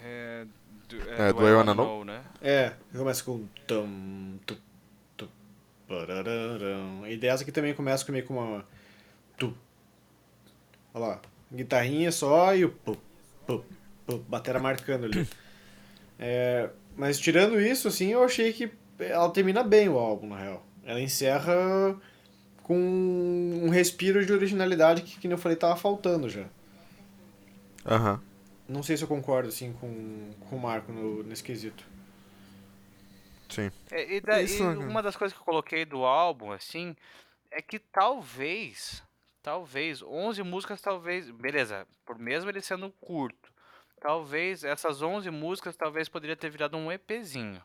é, 0.00 0.46
do, 0.88 1.10
É, 1.10 1.32
do 1.32 1.48
I 1.48 1.52
Wanna 1.54 1.74
Know? 1.74 2.04
né? 2.04 2.22
É, 2.40 2.74
que 2.92 2.96
começa 2.96 3.24
com. 3.24 3.44
Tum, 3.66 4.38
tu. 4.46 4.56
E 7.08 7.16
dessa 7.16 7.42
aqui 7.42 7.50
também 7.50 7.74
começa 7.74 8.06
com 8.06 8.12
meio 8.12 8.24
com 8.24 8.34
uma. 8.34 8.64
Tu. 9.36 9.52
Olha 10.94 11.06
lá. 11.06 11.20
Guitarrinha 11.52 12.12
só 12.12 12.54
e 12.54 12.66
o. 12.66 12.70
Pu, 12.70 12.96
pu, 13.48 13.64
pu, 14.06 14.18
batera 14.28 14.60
marcando 14.60 15.06
ali. 15.06 15.28
É, 16.20 16.70
mas 16.96 17.18
tirando 17.18 17.60
isso, 17.60 17.88
assim, 17.88 18.12
eu 18.12 18.22
achei 18.22 18.52
que 18.52 18.70
ela 19.00 19.28
termina 19.30 19.64
bem 19.64 19.88
o 19.88 19.98
álbum, 19.98 20.28
na 20.28 20.38
real. 20.38 20.67
Ela 20.88 21.02
encerra 21.02 22.00
com 22.62 22.74
um 22.74 23.68
respiro 23.68 24.24
de 24.24 24.32
originalidade 24.32 25.02
que, 25.02 25.20
que 25.20 25.28
eu 25.28 25.36
falei, 25.36 25.54
tava 25.54 25.76
faltando 25.76 26.30
já. 26.30 26.46
Aham. 27.84 28.18
Não 28.66 28.82
sei 28.82 28.96
se 28.96 29.04
eu 29.04 29.08
concordo, 29.08 29.50
assim, 29.50 29.74
com, 29.74 30.30
com 30.48 30.56
o 30.56 30.58
Marco 30.58 30.90
no, 30.90 31.22
nesse 31.22 31.44
quesito. 31.44 31.84
Sim. 33.50 33.70
É, 33.90 34.14
e 34.14 34.20
daí, 34.22 34.46
Isso, 34.46 34.64
né? 34.64 34.86
uma 34.86 35.02
das 35.02 35.14
coisas 35.14 35.36
que 35.36 35.42
eu 35.42 35.44
coloquei 35.44 35.84
do 35.84 36.06
álbum, 36.06 36.52
assim, 36.52 36.96
é 37.50 37.60
que 37.60 37.78
talvez, 37.78 39.02
talvez, 39.42 40.02
11 40.02 40.42
músicas, 40.42 40.80
talvez, 40.80 41.30
beleza, 41.30 41.86
por 42.06 42.18
mesmo 42.18 42.48
ele 42.48 42.62
sendo 42.62 42.90
curto, 42.98 43.52
talvez 44.00 44.64
essas 44.64 45.02
11 45.02 45.30
músicas, 45.30 45.76
talvez 45.76 46.08
poderia 46.08 46.36
ter 46.36 46.48
virado 46.48 46.78
um 46.78 46.90
EPzinho. 46.90 47.62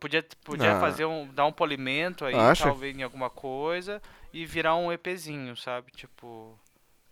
Podia, 0.00 0.24
podia 0.44 0.76
Ah. 0.76 0.80
fazer 0.80 1.04
um, 1.04 1.26
dar 1.32 1.46
um 1.46 1.52
polimento 1.52 2.24
aí, 2.24 2.34
Acha? 2.34 2.64
talvez 2.64 2.96
em 2.96 3.02
alguma 3.02 3.30
coisa, 3.30 4.00
e 4.32 4.44
virar 4.46 4.76
um 4.76 4.92
EPzinho, 4.92 5.56
sabe? 5.56 5.90
Tipo, 5.92 6.58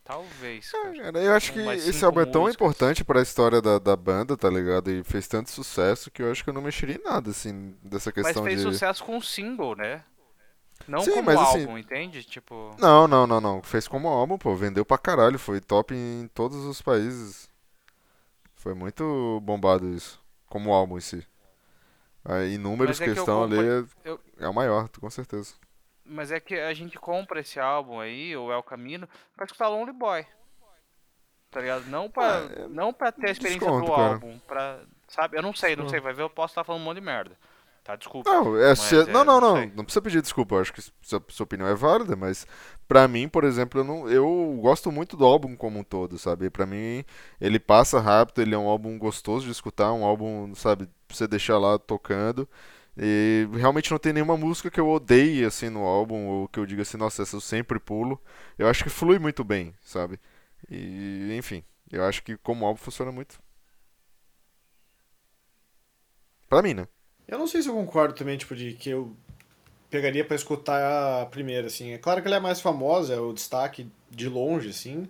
talvez, 0.04 0.70
cara. 0.70 0.92
Cara, 0.94 1.18
eu 1.18 1.34
acho 1.34 1.52
que 1.52 1.60
esse 1.60 2.04
álbum 2.04 2.20
é 2.20 2.26
tão 2.26 2.42
músicas. 2.42 2.54
importante 2.66 3.04
pra 3.04 3.22
história 3.22 3.60
da, 3.62 3.78
da 3.78 3.96
banda, 3.96 4.36
tá 4.36 4.48
ligado? 4.50 4.90
E 4.90 5.02
fez 5.04 5.26
tanto 5.26 5.50
sucesso 5.50 6.10
que 6.10 6.22
eu 6.22 6.30
acho 6.30 6.42
que 6.44 6.50
eu 6.50 6.54
não 6.54 6.62
mexeria 6.62 6.96
em 6.96 7.02
nada, 7.02 7.30
assim, 7.30 7.74
dessa 7.82 8.12
Mas 8.14 8.24
questão 8.26 8.44
fez 8.44 8.56
de. 8.58 8.62
sucesso 8.62 9.02
com 9.04 9.16
o 9.16 9.22
single, 9.22 9.74
né? 9.76 10.04
Não 10.86 11.00
Sim, 11.00 11.10
como 11.10 11.22
mas 11.24 11.40
assim- 11.40 11.60
álbum, 11.62 11.76
entende? 11.76 12.22
Tipo... 12.24 12.74
Não, 12.78 13.08
não, 13.08 13.26
não, 13.26 13.40
não. 13.40 13.62
Fez 13.62 13.88
como 13.88 14.08
álbum, 14.08 14.38
pô. 14.38 14.54
Vendeu 14.54 14.84
pra 14.86 14.96
caralho. 14.96 15.38
Foi 15.38 15.60
top 15.60 15.92
em 15.94 16.30
todos 16.32 16.64
os 16.64 16.80
países. 16.80 17.48
Foi 18.54 18.74
muito 18.74 19.40
bombado 19.42 19.88
isso. 19.92 20.20
Como 20.46 20.72
álbum 20.72 20.96
em 20.96 21.00
si. 21.00 21.26
Aí, 22.24 22.54
em 22.54 22.58
números, 22.58 22.98
Mas 22.98 23.00
é 23.00 23.04
que 23.10 23.14
questão 23.14 23.44
ali 23.44 23.56
compre- 23.56 23.70
é, 24.04 24.10
eu- 24.10 24.20
é 24.38 24.48
o 24.48 24.54
maior, 24.54 24.88
com 24.88 25.08
certeza. 25.10 25.54
Mas 26.04 26.30
é 26.32 26.40
que 26.40 26.54
a 26.54 26.72
gente 26.74 26.98
compra 26.98 27.40
esse 27.40 27.58
álbum 27.60 28.00
aí, 28.00 28.34
ou 28.36 28.52
É 28.52 28.56
o 28.56 28.62
Caminho, 28.62 29.08
pra 29.36 29.44
escutar 29.44 29.68
Lonely 29.68 29.92
Boy. 29.92 30.26
Tá 31.50 31.60
ligado? 31.60 31.86
Não 31.86 32.10
pra, 32.10 32.38
Ah, 32.40 32.50
é- 32.64 32.68
não 32.68 32.92
pra 32.92 33.10
ter 33.10 33.28
a 33.28 33.30
experiência 33.30 33.60
desconto, 33.66 33.86
do 33.86 33.92
cara. 33.92 34.14
álbum. 34.14 34.38
Pra, 34.40 34.80
sabe? 35.08 35.38
Eu 35.38 35.42
não 35.42 35.54
sei, 35.54 35.74
não 35.76 35.88
sei. 35.88 35.98
Vai 36.00 36.12
ver, 36.12 36.22
eu 36.22 36.30
posso 36.30 36.52
estar 36.52 36.64
falando 36.64 36.82
um 36.82 36.84
monte 36.84 36.96
de 36.96 37.00
merda. 37.06 37.36
Tá, 37.88 37.96
desculpa. 37.96 38.30
Não, 38.30 38.54
é, 38.58 38.74
se- 38.74 38.94
é, 38.96 39.06
não, 39.06 39.24
não, 39.24 39.40
não 39.40 39.54
não. 39.54 39.72
Não 39.76 39.84
precisa 39.84 40.02
pedir 40.02 40.20
desculpa. 40.20 40.54
Eu 40.56 40.60
acho 40.60 40.74
que 40.74 40.82
sua, 41.00 41.24
sua 41.28 41.44
opinião 41.44 41.66
é 41.66 41.74
válida, 41.74 42.14
mas 42.14 42.46
pra 42.86 43.08
mim, 43.08 43.26
por 43.28 43.44
exemplo, 43.44 43.80
eu, 43.80 43.84
não, 43.84 44.08
eu 44.10 44.58
gosto 44.60 44.92
muito 44.92 45.16
do 45.16 45.24
álbum 45.24 45.56
como 45.56 45.78
um 45.78 45.82
todo, 45.84 46.18
sabe? 46.18 46.50
Pra 46.50 46.66
mim, 46.66 47.02
ele 47.40 47.58
passa 47.58 47.98
rápido, 47.98 48.42
ele 48.42 48.54
é 48.54 48.58
um 48.58 48.68
álbum 48.68 48.98
gostoso 48.98 49.46
de 49.46 49.52
escutar, 49.52 49.90
um 49.94 50.04
álbum, 50.04 50.54
sabe, 50.54 50.84
pra 51.06 51.16
você 51.16 51.26
deixar 51.26 51.56
lá 51.58 51.78
tocando. 51.78 52.46
E 52.96 53.48
realmente 53.54 53.90
não 53.90 53.98
tem 53.98 54.12
nenhuma 54.12 54.36
música 54.36 54.70
que 54.70 54.80
eu 54.80 54.88
odeie 54.90 55.44
assim 55.44 55.70
no 55.70 55.84
álbum, 55.84 56.26
ou 56.26 56.48
que 56.48 56.58
eu 56.60 56.66
diga 56.66 56.82
assim, 56.82 56.98
nossa, 56.98 57.22
essa 57.22 57.36
eu 57.36 57.40
sempre 57.40 57.78
pulo. 57.80 58.20
Eu 58.58 58.68
acho 58.68 58.84
que 58.84 58.90
flui 58.90 59.18
muito 59.18 59.42
bem, 59.44 59.74
sabe? 59.82 60.20
E, 60.70 61.34
enfim, 61.38 61.64
eu 61.90 62.04
acho 62.04 62.22
que 62.22 62.36
como 62.38 62.66
álbum 62.66 62.78
funciona 62.80 63.10
muito. 63.12 63.38
Pra 66.48 66.62
mim, 66.62 66.74
né? 66.74 66.88
Eu 67.28 67.38
não 67.38 67.46
sei 67.46 67.60
se 67.62 67.68
eu 67.68 67.74
concordo 67.74 68.14
também, 68.14 68.36
tipo, 68.38 68.56
de 68.56 68.72
que 68.72 68.88
eu 68.90 69.14
pegaria 69.90 70.24
pra 70.24 70.34
escutar 70.34 71.22
a 71.22 71.26
primeira, 71.26 71.66
assim. 71.66 71.92
É 71.92 71.98
claro 71.98 72.20
que 72.22 72.26
ela 72.26 72.36
é 72.36 72.40
mais 72.40 72.60
famosa, 72.60 73.14
é 73.14 73.20
o 73.20 73.32
destaque 73.32 73.86
de 74.10 74.28
longe, 74.28 74.70
assim. 74.70 75.06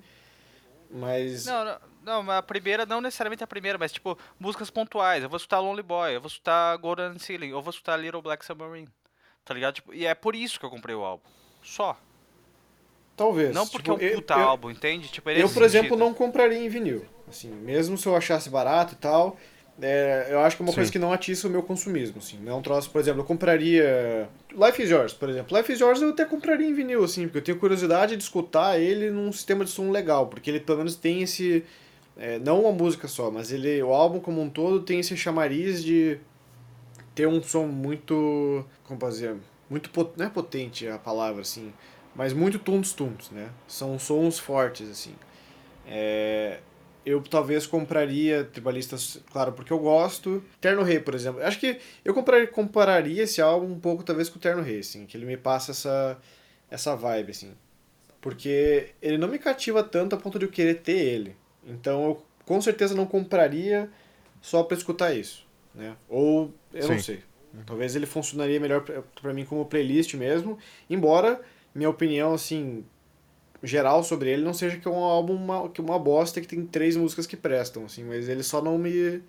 Mas. 0.90 1.46
Não, 1.46 1.64
não, 2.02 2.22
não, 2.24 2.30
a 2.32 2.42
primeira, 2.42 2.84
não 2.86 3.00
necessariamente 3.00 3.44
a 3.44 3.46
primeira, 3.46 3.78
mas 3.78 3.92
tipo, 3.92 4.18
músicas 4.38 4.70
pontuais. 4.70 5.22
Eu 5.22 5.28
vou 5.28 5.36
escutar 5.36 5.60
Lonely 5.60 5.82
Boy, 5.82 6.16
eu 6.16 6.20
vou 6.20 6.28
escutar 6.28 6.76
Golden 6.78 7.18
Ceiling, 7.18 7.48
eu 7.50 7.62
vou 7.62 7.70
escutar 7.70 7.96
Little 7.96 8.22
Black 8.22 8.44
Submarine. 8.44 8.88
Tá 9.44 9.54
ligado? 9.54 9.74
Tipo, 9.76 9.94
e 9.94 10.04
é 10.04 10.14
por 10.14 10.34
isso 10.34 10.58
que 10.58 10.66
eu 10.66 10.70
comprei 10.70 10.94
o 10.94 11.04
álbum. 11.04 11.24
Só. 11.62 11.96
Talvez. 13.16 13.54
Não 13.54 13.66
porque 13.66 13.90
tipo, 13.90 14.02
é 14.02 14.06
um 14.06 14.08
eu- 14.10 14.16
puta 14.16 14.34
eu, 14.34 14.40
álbum, 14.48 14.70
entende? 14.70 15.08
Tipo, 15.08 15.30
é 15.30 15.42
Eu, 15.42 15.48
por 15.48 15.62
exemplo, 15.62 15.88
sentido. 15.90 15.98
não 16.04 16.14
compraria 16.14 16.58
em 16.58 16.68
vinil. 16.68 17.04
Assim, 17.28 17.50
mesmo 17.50 17.98
se 17.98 18.06
eu 18.06 18.14
achasse 18.16 18.48
barato 18.48 18.94
e 18.94 18.96
tal, 18.96 19.36
é, 19.80 20.28
eu 20.30 20.40
acho 20.40 20.56
que 20.56 20.62
é 20.62 20.64
uma 20.64 20.72
Sim. 20.72 20.76
coisa 20.76 20.92
que 20.92 20.98
não 20.98 21.12
atiça 21.12 21.46
o 21.46 21.50
meu 21.50 21.62
consumismo, 21.62 22.18
assim. 22.18 22.38
Não 22.38 22.52
é 22.52 22.54
um 22.56 22.62
troço, 22.62 22.90
por 22.90 23.00
exemplo, 23.00 23.20
eu 23.20 23.24
compraria 23.24 24.28
Life 24.52 24.82
is 24.82 24.90
Yours, 24.90 25.12
por 25.12 25.28
exemplo. 25.28 25.56
Life 25.56 25.72
is 25.72 25.80
Yours 25.80 26.02
eu 26.02 26.10
até 26.10 26.24
compraria 26.24 26.66
em 26.66 26.74
vinil, 26.74 27.04
assim, 27.04 27.24
porque 27.24 27.38
eu 27.38 27.42
tenho 27.42 27.58
curiosidade 27.58 28.16
de 28.16 28.22
escutar 28.22 28.78
ele 28.78 29.10
num 29.10 29.30
sistema 29.32 29.64
de 29.64 29.70
som 29.70 29.90
legal, 29.90 30.26
porque 30.26 30.50
ele 30.50 30.60
pelo 30.60 30.78
menos 30.78 30.96
tem 30.96 31.22
esse... 31.22 31.64
é, 32.16 32.38
não 32.40 32.60
uma 32.62 32.72
música 32.72 33.06
só, 33.06 33.30
mas 33.30 33.52
ele, 33.52 33.82
o 33.82 33.92
álbum 33.92 34.18
como 34.20 34.40
um 34.42 34.50
todo 34.50 34.80
tem 34.82 35.00
esse 35.00 35.16
chamariz 35.16 35.82
de 35.84 36.18
ter 37.14 37.28
um 37.28 37.42
som 37.42 37.66
muito... 37.66 38.64
como 38.84 38.98
dizer? 39.08 39.36
Muito, 39.70 39.90
pot- 39.90 40.16
não 40.16 40.26
é 40.26 40.28
potente 40.30 40.88
a 40.88 40.98
palavra, 40.98 41.42
assim, 41.42 41.72
mas 42.16 42.32
muito 42.32 42.58
tuntos-tuntos, 42.58 43.30
né? 43.30 43.48
São 43.68 43.98
sons 43.98 44.38
fortes, 44.38 44.90
assim. 44.90 45.14
É, 45.86 46.58
eu 47.04 47.22
talvez 47.22 47.66
compraria 47.66 48.44
tribalistas, 48.44 49.20
claro, 49.30 49.52
porque 49.52 49.72
eu 49.72 49.78
gosto. 49.78 50.42
Terno 50.60 50.82
Rei, 50.82 51.00
por 51.00 51.14
exemplo. 51.14 51.42
Acho 51.42 51.58
que 51.58 51.78
eu 52.04 52.12
compraria, 52.12 52.46
compararia 52.46 53.22
esse 53.22 53.40
álbum 53.40 53.72
um 53.72 53.80
pouco, 53.80 54.02
talvez, 54.02 54.28
com 54.28 54.38
o 54.38 54.40
Terno 54.40 54.62
Rei, 54.62 54.80
assim, 54.80 55.06
que 55.06 55.16
ele 55.16 55.24
me 55.24 55.36
passa 55.36 55.70
essa, 55.70 56.18
essa 56.70 56.94
vibe, 56.94 57.30
assim. 57.30 57.52
Porque 58.20 58.90
ele 59.00 59.16
não 59.16 59.28
me 59.28 59.38
cativa 59.38 59.82
tanto 59.82 60.14
a 60.14 60.18
ponto 60.18 60.38
de 60.38 60.44
eu 60.44 60.50
querer 60.50 60.74
ter 60.74 60.98
ele. 60.98 61.36
Então 61.66 62.04
eu 62.04 62.22
com 62.44 62.60
certeza 62.60 62.94
não 62.94 63.06
compraria 63.06 63.90
só 64.40 64.62
pra 64.62 64.76
escutar 64.76 65.14
isso, 65.14 65.46
né? 65.74 65.96
Ou 66.08 66.52
eu 66.72 66.88
não 66.88 66.96
Sim. 66.96 67.02
sei. 67.02 67.22
Talvez 67.66 67.96
ele 67.96 68.06
funcionaria 68.06 68.60
melhor 68.60 68.82
pra 69.20 69.32
mim 69.32 69.44
como 69.44 69.64
playlist 69.66 70.14
mesmo, 70.14 70.58
embora 70.88 71.40
minha 71.74 71.88
opinião 71.88 72.34
assim 72.34 72.84
geral 73.62 74.04
sobre 74.04 74.30
ele 74.30 74.42
não 74.42 74.54
seja 74.54 74.76
que 74.76 74.86
é 74.86 74.90
um 74.90 75.02
álbum 75.02 75.34
uma, 75.34 75.68
que 75.68 75.80
uma 75.80 75.98
bosta 75.98 76.40
que 76.40 76.46
tem 76.46 76.64
três 76.64 76.96
músicas 76.96 77.26
que 77.26 77.36
prestam 77.36 77.84
assim, 77.84 78.04
mas 78.04 78.28
ele 78.28 78.42
só 78.42 78.62
não 78.62 78.78
me 78.78 79.20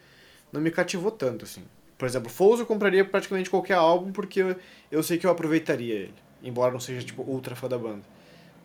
não 0.51 0.61
me 0.61 0.72
cativou 0.72 1.11
tanto 1.11 1.45
assim. 1.45 1.64
Por 1.97 2.07
exemplo, 2.07 2.30
Foles 2.30 2.60
eu 2.60 2.65
compraria 2.65 3.03
praticamente 3.03 3.49
qualquer 3.49 3.73
álbum 3.73 4.11
porque 4.11 4.56
eu, 4.89 5.03
sei 5.03 5.18
que 5.18 5.27
eu 5.27 5.31
aproveitaria 5.31 5.95
ele, 5.95 6.14
embora 6.41 6.72
não 6.72 6.80
seja 6.80 7.06
tipo 7.06 7.23
ultra 7.23 7.56
fã 7.56 7.68
da 7.68 7.77
banda. 7.77 8.03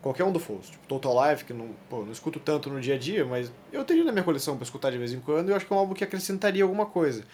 Qualquer 0.00 0.22
um 0.24 0.32
do 0.32 0.38
Foles, 0.38 0.68
tipo 0.68 0.86
Total 0.86 1.30
Life, 1.30 1.44
que 1.44 1.52
não, 1.52 1.70
pô, 1.88 2.04
não 2.04 2.12
escuto 2.12 2.38
tanto 2.38 2.70
no 2.70 2.80
dia 2.80 2.94
a 2.94 2.98
dia, 2.98 3.24
mas 3.24 3.50
eu 3.72 3.84
teria 3.84 4.04
na 4.04 4.12
minha 4.12 4.22
coleção 4.22 4.54
pra 4.56 4.62
escutar 4.62 4.90
de 4.90 4.98
vez 4.98 5.12
em 5.12 5.18
quando, 5.18 5.48
e 5.48 5.52
eu 5.52 5.56
acho 5.56 5.66
que 5.66 5.72
é 5.72 5.76
um 5.76 5.78
álbum 5.78 5.94
que 5.94 6.04
acrescentaria 6.04 6.62
alguma 6.62 6.86
coisa. 6.86 7.24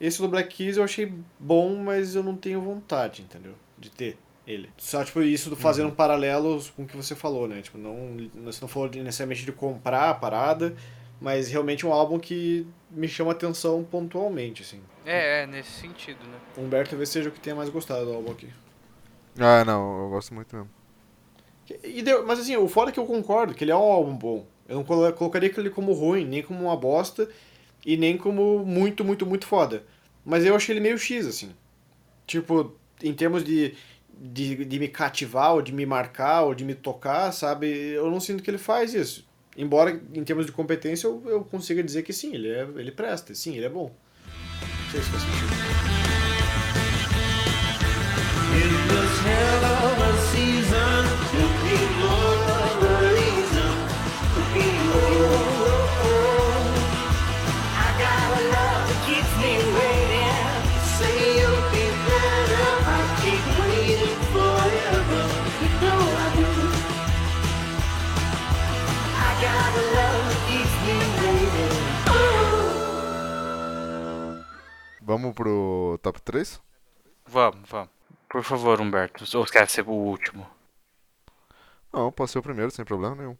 Esse 0.00 0.20
do 0.20 0.28
Black 0.28 0.54
Keys 0.54 0.76
eu 0.76 0.84
achei 0.84 1.12
bom, 1.38 1.76
mas 1.76 2.14
eu 2.14 2.22
não 2.22 2.36
tenho 2.36 2.60
vontade, 2.60 3.22
entendeu? 3.22 3.54
De 3.76 3.90
ter 3.90 4.16
ele. 4.50 4.70
Só, 4.76 5.04
tipo, 5.04 5.22
isso 5.22 5.50
do 5.50 5.56
fazendo 5.56 5.88
um 5.88 5.94
paralelo 5.94 6.62
com 6.76 6.82
o 6.82 6.86
que 6.86 6.96
você 6.96 7.14
falou, 7.14 7.46
né? 7.48 7.62
Tipo, 7.62 7.78
não, 7.78 8.16
você 8.44 8.60
não 8.60 8.68
falou 8.68 8.88
de- 8.88 9.02
necessariamente 9.02 9.44
de 9.44 9.52
comprar 9.52 10.10
a 10.10 10.14
parada, 10.14 10.74
mas 11.20 11.48
realmente 11.48 11.84
é 11.84 11.88
um 11.88 11.92
álbum 11.92 12.18
que 12.18 12.66
me 12.90 13.06
chama 13.08 13.32
atenção 13.32 13.84
pontualmente, 13.84 14.62
assim. 14.62 14.80
É, 15.06 15.42
é, 15.42 15.46
nesse 15.46 15.70
sentido, 15.70 16.18
né? 16.26 16.38
O 16.56 16.60
Humberto 16.62 16.90
talvez 16.90 17.08
seja 17.08 17.28
o 17.28 17.32
que 17.32 17.40
tenha 17.40 17.56
mais 17.56 17.68
gostado 17.68 18.04
do 18.06 18.12
álbum 18.12 18.32
aqui. 18.32 18.48
Ah, 19.38 19.64
não, 19.64 20.02
eu 20.04 20.10
gosto 20.10 20.34
muito 20.34 20.54
mesmo. 20.54 20.70
E 21.84 22.02
deu- 22.02 22.26
mas 22.26 22.40
assim, 22.40 22.56
o 22.56 22.66
foda 22.68 22.90
é 22.90 22.92
que 22.92 22.98
eu 22.98 23.06
concordo 23.06 23.54
que 23.54 23.62
ele 23.62 23.70
é 23.70 23.76
um 23.76 23.78
álbum 23.92 24.16
bom. 24.16 24.46
Eu 24.68 24.76
não 24.76 24.84
colo- 24.84 25.12
colocaria 25.12 25.48
aquele 25.48 25.70
como 25.70 25.92
ruim, 25.92 26.24
nem 26.24 26.42
como 26.42 26.60
uma 26.64 26.76
bosta 26.76 27.28
e 27.86 27.96
nem 27.96 28.16
como 28.16 28.64
muito, 28.64 29.04
muito, 29.04 29.24
muito 29.24 29.46
foda. 29.46 29.84
Mas 30.24 30.44
eu 30.44 30.54
achei 30.54 30.72
ele 30.74 30.80
meio 30.80 30.98
X, 30.98 31.26
assim. 31.26 31.50
Tipo, 32.26 32.74
em 33.02 33.14
termos 33.14 33.44
de, 33.44 33.74
de, 34.20 34.66
de 34.66 34.78
me 34.78 34.86
cativar, 34.86 35.54
ou 35.54 35.62
de 35.62 35.72
me 35.72 35.86
marcar, 35.86 36.42
ou 36.42 36.54
de 36.54 36.62
me 36.64 36.74
tocar, 36.74 37.32
sabe? 37.32 37.66
Eu 37.68 38.10
não 38.10 38.20
sinto 38.20 38.42
que 38.42 38.50
ele 38.50 38.58
faz 38.58 38.92
isso. 38.92 39.26
Embora, 39.56 39.98
em 40.14 40.22
termos 40.22 40.44
de 40.44 40.52
competência, 40.52 41.06
eu, 41.06 41.22
eu 41.26 41.42
consiga 41.42 41.82
dizer 41.82 42.02
que 42.02 42.12
sim, 42.12 42.34
ele, 42.34 42.48
é, 42.48 42.68
ele 42.76 42.92
presta, 42.92 43.34
sim, 43.34 43.56
ele 43.56 43.64
é 43.64 43.70
bom. 43.70 43.90
Não 44.60 44.90
sei 44.90 45.02
se 45.02 45.08
faz 45.08 45.22
sentido. 45.22 45.50
Vamos 75.10 75.34
pro 75.34 75.98
top 76.04 76.22
3? 76.22 76.60
Vamos, 77.26 77.68
vamos. 77.68 77.88
Por 78.28 78.44
favor, 78.44 78.80
Humberto. 78.80 79.24
Ou 79.36 79.44
quer 79.44 79.68
ser 79.68 79.82
o 79.88 79.90
último? 79.90 80.46
Não, 81.92 82.12
posso 82.12 82.34
ser 82.34 82.38
o 82.38 82.42
primeiro, 82.44 82.70
sem 82.70 82.84
problema 82.84 83.16
nenhum. 83.16 83.36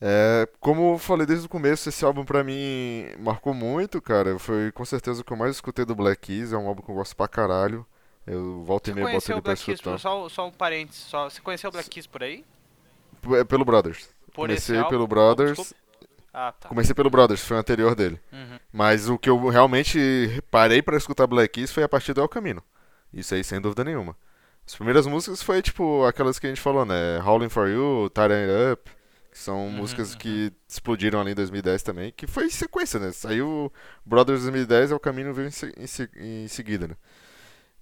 É, 0.00 0.48
como 0.60 0.94
eu 0.94 0.98
falei 0.98 1.26
desde 1.26 1.44
o 1.44 1.48
começo, 1.50 1.90
esse 1.90 2.02
álbum 2.06 2.24
pra 2.24 2.42
mim 2.42 3.04
marcou 3.18 3.52
muito, 3.52 4.00
cara. 4.00 4.38
Foi 4.38 4.72
com 4.72 4.82
certeza 4.86 5.20
o 5.20 5.24
que 5.24 5.32
eu 5.32 5.36
mais 5.36 5.56
escutei 5.56 5.84
do 5.84 5.94
Black 5.94 6.22
Keys. 6.22 6.54
É 6.54 6.56
um 6.56 6.66
álbum 6.66 6.82
que 6.82 6.90
eu 6.90 6.94
gosto 6.94 7.14
pra 7.14 7.28
caralho. 7.28 7.86
Eu 8.26 8.64
volto 8.64 8.88
e 8.88 8.92
Você 8.92 8.94
meia 8.94 9.12
boto 9.12 9.30
ele 9.30 9.42
pra 9.42 9.54
Keys, 9.54 9.68
escutar. 9.68 9.90
por, 9.90 9.98
só, 10.00 10.28
só 10.30 10.46
um 10.46 10.52
parênteses, 10.52 11.02
só. 11.02 11.28
Você 11.28 11.42
conheceu 11.42 11.68
o 11.68 11.72
Black 11.72 11.90
Keys 11.90 12.06
por 12.06 12.22
aí? 12.22 12.46
É 13.38 13.44
Pelo 13.44 13.64
Brothers. 13.66 14.08
Por 14.32 14.48
esse 14.48 14.72
Comecei 14.72 14.78
álbum? 14.78 14.88
pelo 14.88 15.04
Oh, 15.04 15.06
Brothers. 15.06 15.74
Ah, 16.32 16.52
tá. 16.52 16.68
Comecei 16.68 16.94
pelo 16.94 17.10
Brothers, 17.10 17.42
foi 17.44 17.56
o 17.56 17.60
anterior 17.60 17.94
dele. 17.94 18.18
Uhum. 18.32 18.58
Mas 18.72 19.08
o 19.08 19.18
que 19.18 19.28
eu 19.28 19.48
realmente 19.48 20.42
parei 20.50 20.80
pra 20.80 20.96
escutar 20.96 21.26
Black 21.26 21.52
Keys 21.54 21.70
foi 21.72 21.82
a 21.82 21.88
partir 21.88 22.14
do 22.14 22.20
El 22.22 22.28
Camino. 22.28 22.62
Isso 23.12 23.34
aí, 23.34 23.44
sem 23.44 23.60
dúvida 23.60 23.84
nenhuma. 23.84 24.16
As 24.66 24.74
primeiras 24.74 25.06
músicas 25.06 25.42
foi 25.42 25.60
tipo 25.60 26.04
aquelas 26.06 26.38
que 26.38 26.46
a 26.46 26.48
gente 26.48 26.60
falou, 26.60 26.84
né? 26.86 27.20
Howling 27.22 27.48
for 27.50 27.68
You, 27.68 28.04
It 28.06 28.72
Up, 28.72 28.90
que 29.30 29.38
são 29.38 29.66
Uhum, 29.66 29.72
músicas 29.72 30.12
uhum. 30.12 30.18
que 30.18 30.52
explodiram 30.68 31.20
ali 31.20 31.32
em 31.32 31.34
2010 31.34 31.82
também, 31.82 32.12
que 32.16 32.26
foi 32.26 32.48
sequência, 32.48 32.98
né? 32.98 33.12
Saiu 33.12 33.70
Brothers 34.06 34.40
2010 34.42 34.90
e 34.90 34.94
El 34.94 35.00
Camino 35.00 35.34
veio 35.34 35.48
em, 35.48 35.50
se- 35.50 35.74
em 35.76 35.86
se- 35.86 36.10
em 36.16 36.48
seguida, 36.48 36.88
né? 36.88 36.96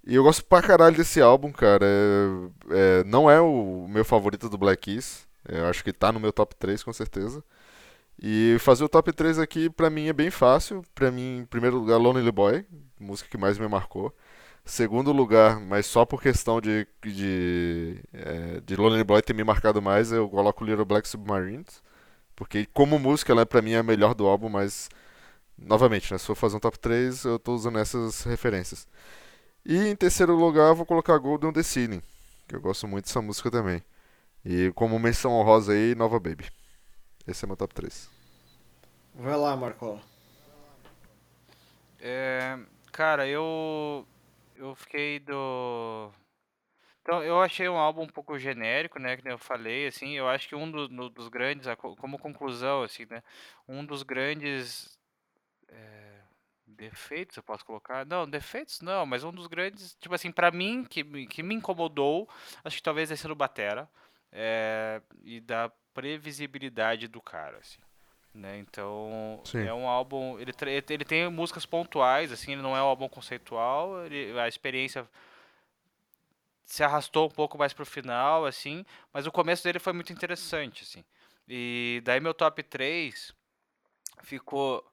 E 0.05 0.15
eu 0.15 0.23
gosto 0.23 0.43
pra 0.43 0.61
caralho 0.61 0.95
desse 0.97 1.21
álbum, 1.21 1.51
cara. 1.51 1.85
É- 1.85 2.99
é, 3.01 3.03
não 3.05 3.29
é 3.29 3.39
o 3.39 3.87
meu 3.87 4.03
favorito 4.03 4.49
do 4.49 4.57
Black 4.57 4.81
Keys. 4.83 5.27
Eu 5.47 5.67
acho 5.67 5.83
que 5.83 5.93
tá 5.93 6.11
no 6.11 6.19
meu 6.19 6.33
top 6.33 6.55
3, 6.55 6.83
com 6.83 6.91
certeza. 6.93 7.43
E 8.21 8.57
fazer 8.59 8.83
o 8.83 8.89
top 8.89 9.11
3 9.11 9.39
aqui 9.39 9.69
pra 9.69 9.89
mim 9.89 10.07
é 10.07 10.13
bem 10.13 10.29
fácil. 10.29 10.83
Pra 10.93 11.11
mim, 11.11 11.39
em 11.39 11.45
primeiro 11.45 11.77
lugar, 11.77 11.97
Lonely 11.97 12.31
Boy, 12.31 12.65
música 12.99 13.29
que 13.29 13.37
mais 13.37 13.57
me 13.57 13.67
marcou. 13.67 14.15
Segundo 14.65 15.11
lugar, 15.11 15.59
mas 15.59 15.87
só 15.87 16.05
por 16.05 16.21
questão 16.21 16.61
de, 16.61 16.87
de, 17.03 17.97
é, 18.13 18.61
de 18.61 18.75
Lonely 18.75 19.03
Boy 19.03 19.21
ter 19.21 19.33
me 19.33 19.43
marcado 19.43 19.81
mais, 19.81 20.11
eu 20.11 20.29
coloco 20.29 20.63
Little 20.63 20.85
Black 20.85 21.07
Submarines. 21.07 21.81
Porque 22.35 22.67
como 22.73 22.99
música, 22.99 23.33
ela 23.33 23.45
pra 23.45 23.61
mim 23.61 23.71
é 23.73 23.79
a 23.79 23.83
melhor 23.83 24.13
do 24.15 24.27
álbum, 24.27 24.49
mas 24.49 24.89
novamente, 25.57 26.11
né, 26.11 26.17
se 26.17 26.25
for 26.25 26.35
fazer 26.35 26.57
um 26.57 26.59
top 26.59 26.79
3, 26.79 27.25
eu 27.25 27.39
tô 27.39 27.53
usando 27.55 27.79
essas 27.79 28.23
referências. 28.23 28.87
E 29.65 29.77
em 29.77 29.95
terceiro 29.95 30.35
lugar, 30.35 30.73
vou 30.73 30.85
colocar 30.85 31.17
Golden 31.17 31.53
the 31.53 31.61
que 32.47 32.55
eu 32.55 32.61
gosto 32.61 32.87
muito 32.87 33.05
dessa 33.05 33.21
música 33.21 33.51
também. 33.51 33.83
E 34.45 34.71
como 34.75 34.99
menção 34.99 35.31
honrosa 35.33 35.73
aí, 35.73 35.95
Nova 35.95 36.19
Baby. 36.19 36.45
Esse 37.27 37.45
é 37.45 37.47
meu 37.47 37.55
top 37.57 37.73
3. 37.73 38.09
Vai 39.13 39.35
lá, 39.37 39.55
Marcola. 39.55 40.01
É, 41.99 42.57
cara, 42.91 43.27
eu 43.27 44.07
eu 44.55 44.75
fiquei 44.75 45.19
do 45.19 46.11
então 47.01 47.23
eu 47.23 47.41
achei 47.41 47.67
um 47.67 47.77
álbum 47.77 48.03
um 48.03 48.07
pouco 48.07 48.37
genérico, 48.37 48.99
né, 48.99 49.17
que 49.17 49.27
eu 49.27 49.37
falei, 49.37 49.87
assim, 49.87 50.11
eu 50.13 50.29
acho 50.29 50.47
que 50.47 50.55
um 50.55 50.69
do- 50.69 50.87
no- 50.89 51.09
dos 51.09 51.27
grandes, 51.29 51.67
como 51.99 52.19
conclusão, 52.19 52.83
assim, 52.83 53.05
né, 53.09 53.23
um 53.67 53.83
dos 53.85 54.03
grandes 54.03 54.99
é, 55.69 56.21
defeitos, 56.67 57.37
eu 57.37 57.43
posso 57.43 57.65
colocar, 57.65 58.05
não, 58.05 58.29
defeitos 58.29 58.81
não, 58.81 59.05
mas 59.05 59.23
um 59.23 59.31
dos 59.31 59.47
grandes, 59.47 59.95
tipo 59.99 60.13
assim, 60.15 60.31
pra 60.31 60.51
mim 60.51 60.83
que 60.85 61.03
me- 61.03 61.27
que 61.27 61.41
me 61.43 61.55
incomodou, 61.55 62.29
acho 62.63 62.77
que 62.77 62.83
talvez 62.83 63.09
tenha 63.09 63.17
sido 63.17 63.31
o 63.31 63.35
batera 63.35 63.89
é, 64.31 65.01
e 65.23 65.39
da 65.41 65.71
previsibilidade 65.93 67.07
do 67.07 67.21
cara, 67.21 67.57
assim 67.57 67.79
né? 68.33 68.57
Então 68.59 69.41
Sim. 69.43 69.65
é 69.65 69.73
um 69.73 69.87
álbum, 69.87 70.39
ele, 70.39 70.51
ele 70.89 71.05
tem 71.05 71.29
músicas 71.29 71.65
pontuais, 71.65 72.31
assim, 72.31 72.53
ele 72.53 72.61
não 72.61 72.75
é 72.75 72.81
um 72.81 72.85
álbum 72.85 73.09
conceitual, 73.09 74.05
ele- 74.05 74.39
a 74.39 74.47
experiência 74.47 75.07
se 76.65 76.83
arrastou 76.83 77.27
um 77.27 77.31
pouco 77.31 77.57
mais 77.57 77.73
pro 77.73 77.85
final, 77.85 78.45
assim, 78.45 78.85
mas 79.13 79.27
o 79.27 79.31
começo 79.31 79.63
dele 79.63 79.79
foi 79.79 79.93
muito 79.93 80.13
interessante, 80.13 80.83
assim. 80.83 81.03
E 81.47 82.01
daí 82.05 82.19
meu 82.19 82.33
top 82.33 82.63
3 82.63 83.33
ficou 84.23 84.85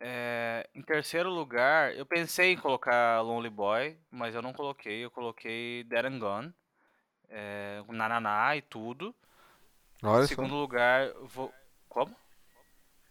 é, 0.00 0.68
em 0.74 0.82
terceiro 0.82 1.30
lugar, 1.30 1.94
eu 1.94 2.04
pensei 2.06 2.52
em 2.52 2.56
colocar 2.58 3.20
Lonely 3.20 3.50
Boy, 3.50 3.96
mas 4.10 4.34
eu 4.34 4.42
não 4.42 4.52
coloquei, 4.52 5.04
eu 5.04 5.10
coloquei 5.10 5.84
Dead 5.84 6.04
and 6.06 6.18
Gone, 6.18 6.54
é, 7.28 7.82
com 7.86 7.92
Nananá 7.92 8.56
e 8.56 8.62
tudo. 8.62 9.14
Olha 10.02 10.24
Em 10.24 10.26
só. 10.26 10.34
segundo 10.34 10.54
lugar, 10.54 11.12
vou... 11.22 11.52
Como? 11.88 12.14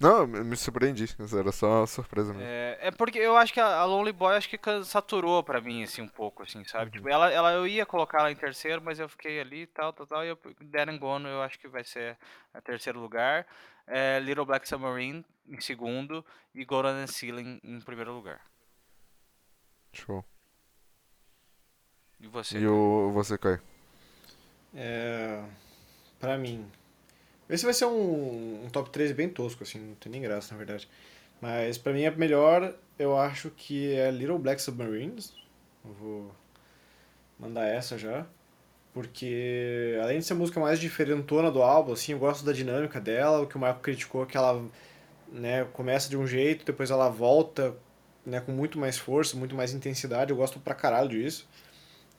Não, 0.02 0.22
eu 0.22 0.28
me 0.28 0.58
surpreendi. 0.58 1.16
Era 1.38 1.52
só 1.52 1.82
uma 1.82 1.88
surpresa 1.88 2.34
mesmo. 2.34 2.48
É, 2.48 2.88
é 2.88 2.92
porque 2.92 3.20
eu 3.20 3.38
acho 3.38 3.54
que 3.54 3.60
a, 3.60 3.86
Lonely 3.86 4.12
Boy 4.12 4.36
acho 4.36 4.50
que 4.50 4.60
saturou 4.84 5.44
pra 5.44 5.62
mim, 5.62 5.84
assim, 5.84 6.02
um 6.02 6.08
pouco, 6.08 6.42
assim, 6.42 6.64
sabe? 6.64 6.90
Tipo, 6.90 7.08
ela, 7.08 7.32
ela, 7.32 7.54
eu 7.54 7.68
ia 7.68 7.86
colocar 7.86 8.22
ela 8.22 8.32
em 8.32 8.36
terceiro, 8.36 8.82
mas 8.82 9.00
eu 9.00 9.08
fiquei 9.08 9.40
ali, 9.40 9.68
tal, 9.68 9.94
tal, 9.94 10.08
tal, 10.08 10.26
e 10.26 10.30
eu, 10.30 10.40
Gone 11.00 11.28
eu 11.28 11.44
acho 11.44 11.60
que 11.60 11.68
vai 11.68 11.84
ser 11.84 12.18
a 12.52 12.60
terceiro 12.60 13.00
lugar. 13.00 13.46
É, 13.86 14.20
Little 14.20 14.44
Black 14.44 14.68
Submarine 14.68 15.24
em 15.48 15.62
segundo 15.62 16.26
e 16.56 16.66
Golden 16.66 17.04
and 17.04 17.08
Ceiling 17.08 17.62
em 17.64 17.80
primeiro 17.82 18.12
lugar. 18.12 18.42
Show. 19.94 20.26
E 22.20 22.28
você? 22.28 22.58
E 22.58 22.68
o, 22.68 23.12
você, 23.12 23.38
Caio? 23.38 23.62
É, 24.74 25.44
pra 26.20 26.40
mim. 26.40 26.72
Esse 27.52 27.66
vai 27.66 27.74
ser 27.74 27.86
um, 27.86 28.64
um 28.66 28.70
top 28.72 28.90
3 28.90 29.12
bem 29.12 29.28
tosco, 29.28 29.64
assim, 29.64 29.80
não 29.80 29.96
tem 29.96 30.12
nem 30.12 30.22
graça, 30.22 30.54
na 30.54 30.58
verdade. 30.58 30.90
Mas 31.42 31.78
pra 31.78 31.92
mim 31.92 32.06
a 32.06 32.12
melhor, 32.12 32.74
eu 32.98 33.18
acho 33.18 33.50
que 33.50 33.94
é 33.94 34.10
Little 34.10 34.40
Black 34.40 34.62
Submarines. 34.62 35.34
Eu 35.84 35.94
vou 35.94 36.32
mandar 37.38 37.68
essa 37.68 37.98
já. 37.98 38.26
Porque 38.94 39.98
além 40.02 40.20
de 40.20 40.26
ser 40.26 40.34
a 40.34 40.36
música 40.36 40.60
mais 40.60 40.80
diferentona 40.80 41.50
do 41.52 41.62
álbum, 41.62 41.94
assim, 41.94 42.14
eu 42.14 42.20
gosto 42.20 42.46
da 42.46 42.52
dinâmica 42.52 43.00
dela, 43.00 43.42
o 43.42 43.48
que 43.48 43.56
o 43.56 43.60
Marco 43.60 43.82
criticou, 43.82 44.26
que 44.26 44.38
ela 44.38 44.64
né, 45.32 45.66
começa 45.74 46.10
de 46.10 46.18
um 46.18 46.28
jeito, 46.28 46.66
depois 46.66 46.92
ela 46.92 47.10
volta 47.10 47.76
né, 48.26 48.40
com 48.42 48.52
muito 48.52 48.78
mais 48.78 48.98
força, 48.98 49.38
muito 49.38 49.56
mais 49.56 49.74
intensidade, 49.74 50.32
eu 50.32 50.38
gosto 50.38 50.60
pra 50.60 50.76
caralho 50.76 51.10
disso. 51.10 51.48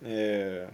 É, 0.03 0.67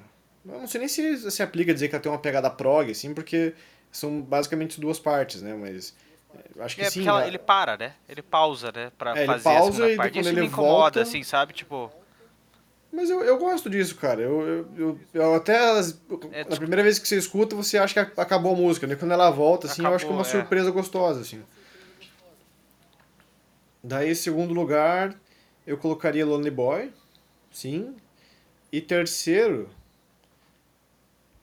eu 0.46 0.58
não 0.60 0.66
sei 0.66 0.80
nem 0.80 0.88
se 0.88 1.30
se 1.30 1.42
aplica 1.42 1.74
dizer 1.74 1.88
que 1.88 1.94
ela 1.94 2.02
tem 2.02 2.10
uma 2.10 2.18
pegada 2.18 2.48
prog, 2.48 2.90
assim, 2.90 3.12
porque 3.12 3.54
são 3.92 4.20
basicamente 4.20 4.80
duas 4.80 4.98
partes, 4.98 5.42
né? 5.42 5.54
Mas 5.54 5.94
é, 6.34 6.62
acho 6.62 6.76
que 6.76 6.82
É, 6.82 6.90
sim. 6.90 7.06
ela- 7.06 7.20
né? 7.20 7.28
ele 7.28 7.38
para, 7.38 7.76
né? 7.76 7.94
Ele 8.08 8.22
pausa, 8.22 8.70
né? 8.72 8.90
Pra 8.98 9.12
É, 9.16 9.18
ele 9.20 9.26
fazer 9.26 9.44
pausa 9.44 9.68
a 9.68 9.72
segunda 9.72 9.92
e 9.92 9.96
parte. 9.96 10.12
quando 10.12 10.20
Isso 10.20 10.28
ele 10.34 10.40
me 10.40 10.46
incomoda, 10.46 10.72
volta- 10.72 11.02
assim, 11.02 11.22
sabe? 11.22 11.52
Tipo, 11.52 11.90
Mas 12.90 13.10
eu, 13.10 13.22
eu 13.22 13.36
gosto 13.36 13.68
disso, 13.68 13.96
cara. 13.96 14.22
Eu, 14.22 14.66
eu, 14.76 15.00
eu, 15.12 15.34
até. 15.34 15.58
as- 15.58 16.00
É, 16.32 16.44
na 16.44 16.56
primeira 16.56 16.82
vez 16.82 16.98
que 16.98 17.06
você 17.06 17.16
escuta, 17.18 17.54
você 17.54 17.76
acha 17.76 18.04
que 18.06 18.18
acabou 18.20 18.54
a 18.54 18.56
música, 18.56 18.86
né? 18.86 18.96
Quando 18.96 19.12
ela 19.12 19.30
volta, 19.30 19.66
assim, 19.66 19.84
eu 19.84 19.94
acho 19.94 20.06
que 20.06 20.10
é 20.10 20.14
uma 20.14 20.22
Acabou, 20.22 20.38
é. 20.40 20.42
surpresa 20.42 20.70
gostosa, 20.70 21.20
assim. 21.20 21.42
Daí, 23.82 24.14
segundo 24.14 24.52
lugar, 24.54 25.14
eu 25.66 25.76
colocaria 25.78 26.24
Lonely 26.26 26.50
Boy, 26.50 26.92
sim. 27.50 27.94
E 28.72 28.80
terceiro. 28.80 29.68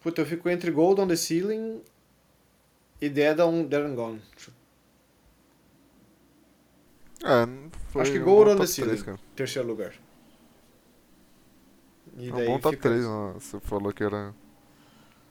Puta, 0.01 0.21
eu 0.21 0.25
fico 0.25 0.49
entre 0.49 0.69
Gold 0.71 1.01
on 1.01 1.07
the 1.07 1.15
Ceiling 1.15 1.81
e 3.01 3.07
and 3.07 3.95
Gone. 3.95 4.21
É, 7.23 7.45
não 7.45 7.69
foi 7.91 8.01
Acho 8.01 8.11
que 8.11 8.19
um 8.19 8.25
bom 8.25 8.41
on 8.41 8.45
the 8.45 8.55
top 8.55 8.67
Ceiling. 8.67 8.89
3, 8.91 9.03
cara. 9.03 9.19
Terceiro 9.35 9.67
lugar. 9.67 9.93
E 12.17 12.29
É 12.29 12.33
um 12.33 12.45
bom 12.45 12.59
top 12.59 12.75
fica- 12.75 12.89
3, 12.89 13.03
né? 13.05 13.33
Você 13.35 13.59
falou 13.61 13.91
que 13.93 14.03
era. 14.03 14.33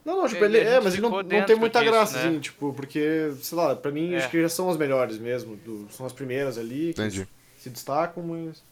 Não, 0.03 0.17
não, 0.21 0.27
tipo, 0.27 0.43
Ele- 0.45 0.57
ele, 0.59 0.69
é, 0.69 0.79
mas 0.79 0.93
ele 0.93 1.01
não, 1.01 1.09
não 1.09 1.45
tem 1.45 1.55
muita 1.55 1.79
disso, 1.79 1.91
graça, 1.91 2.17
né? 2.21 2.27
assim, 2.29 2.39
tipo, 2.39 2.71
porque, 2.73 3.31
sei 3.41 3.57
lá, 3.57 3.75
pra 3.75 3.91
mim 3.91 4.13
É. 4.13 4.17
acho 4.17 4.29
que 4.29 4.39
já 4.39 4.49
são 4.49 4.69
as 4.69 4.77
melhores 4.77 5.17
mesmo. 5.17 5.55
do- 5.57 5.87
são 5.91 6.05
as 6.05 6.13
primeiras 6.13 6.57
ali 6.59 6.93
que 6.93 7.01
Entendi. 7.01 7.27
se 7.57 7.69
destacam, 7.71 8.21
mas. 8.23 8.63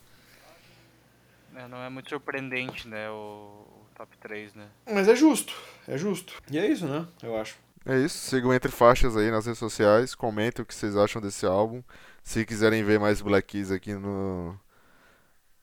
É, 1.56 1.66
não 1.66 1.78
é 1.82 1.88
muito 1.88 2.08
surpreendente, 2.08 2.86
né, 2.86 3.10
o, 3.10 3.14
o 3.14 3.86
top 3.96 4.16
3, 4.18 4.54
né? 4.54 4.68
Mas 4.86 5.08
é 5.08 5.16
justo, 5.16 5.52
é 5.88 5.96
justo. 5.98 6.40
E 6.50 6.56
é 6.58 6.66
isso, 6.68 6.86
né? 6.86 7.06
Eu 7.22 7.36
acho. 7.36 7.56
É 7.86 7.98
isso, 7.98 8.16
sigam 8.16 8.52
Entre 8.54 8.70
Faixas 8.70 9.16
aí 9.16 9.30
nas 9.30 9.44
redes 9.44 9.58
sociais, 9.58 10.14
comentem 10.14 10.62
o 10.62 10.66
que 10.66 10.74
vocês 10.74 10.96
acham 10.96 11.20
desse 11.20 11.44
álbum. 11.44 11.82
Se 12.22 12.44
quiserem 12.46 12.82
ver 12.82 12.98
mais 12.98 13.20
Black 13.20 13.46
Keys 13.48 13.70
aqui 13.70 13.94
no, 13.94 14.58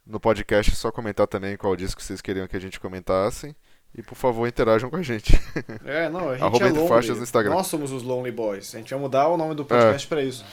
no 0.06 0.20
podcast, 0.20 0.72
é 0.72 0.76
só 0.76 0.92
comentar 0.92 1.26
também 1.28 1.58
qual 1.58 1.76
disco 1.76 2.02
vocês 2.02 2.22
queriam 2.22 2.48
que 2.48 2.56
a 2.56 2.62
gente 2.62 2.80
comentasse. 2.80 3.56
E 3.94 4.02
por 4.02 4.16
favor, 4.16 4.48
interajam 4.48 4.90
com 4.90 4.96
a 4.96 5.02
gente. 5.02 5.34
É, 5.84 6.08
não, 6.08 6.30
a 6.30 6.34
gente 6.34 6.44
Arroba 6.44 6.68
é 6.68 6.70
lonely. 6.70 6.88
Faixas 6.88 7.18
no 7.18 7.24
Instagram. 7.24 7.54
Nós 7.54 7.68
somos 7.68 7.92
os 7.92 8.04
Lonely 8.04 8.32
Boys. 8.32 8.74
A 8.74 8.78
gente 8.78 8.90
vai 8.92 9.00
mudar 9.00 9.28
o 9.28 9.36
nome 9.36 9.54
do 9.54 9.66
podcast 9.66 10.08
pra 10.08 10.24
isso. 10.24 10.46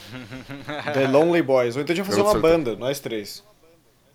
The 0.93 1.07
Lonely 1.07 1.43
Boys. 1.43 1.77
Ou 1.77 1.83
então 1.83 1.93
a 1.93 1.97
gente 1.97 2.05
vai 2.05 2.17
fazer 2.17 2.23
uma 2.23 2.33
Garoto 2.41 2.43
banda, 2.65 2.77
nós 2.77 2.99
três. 2.99 3.45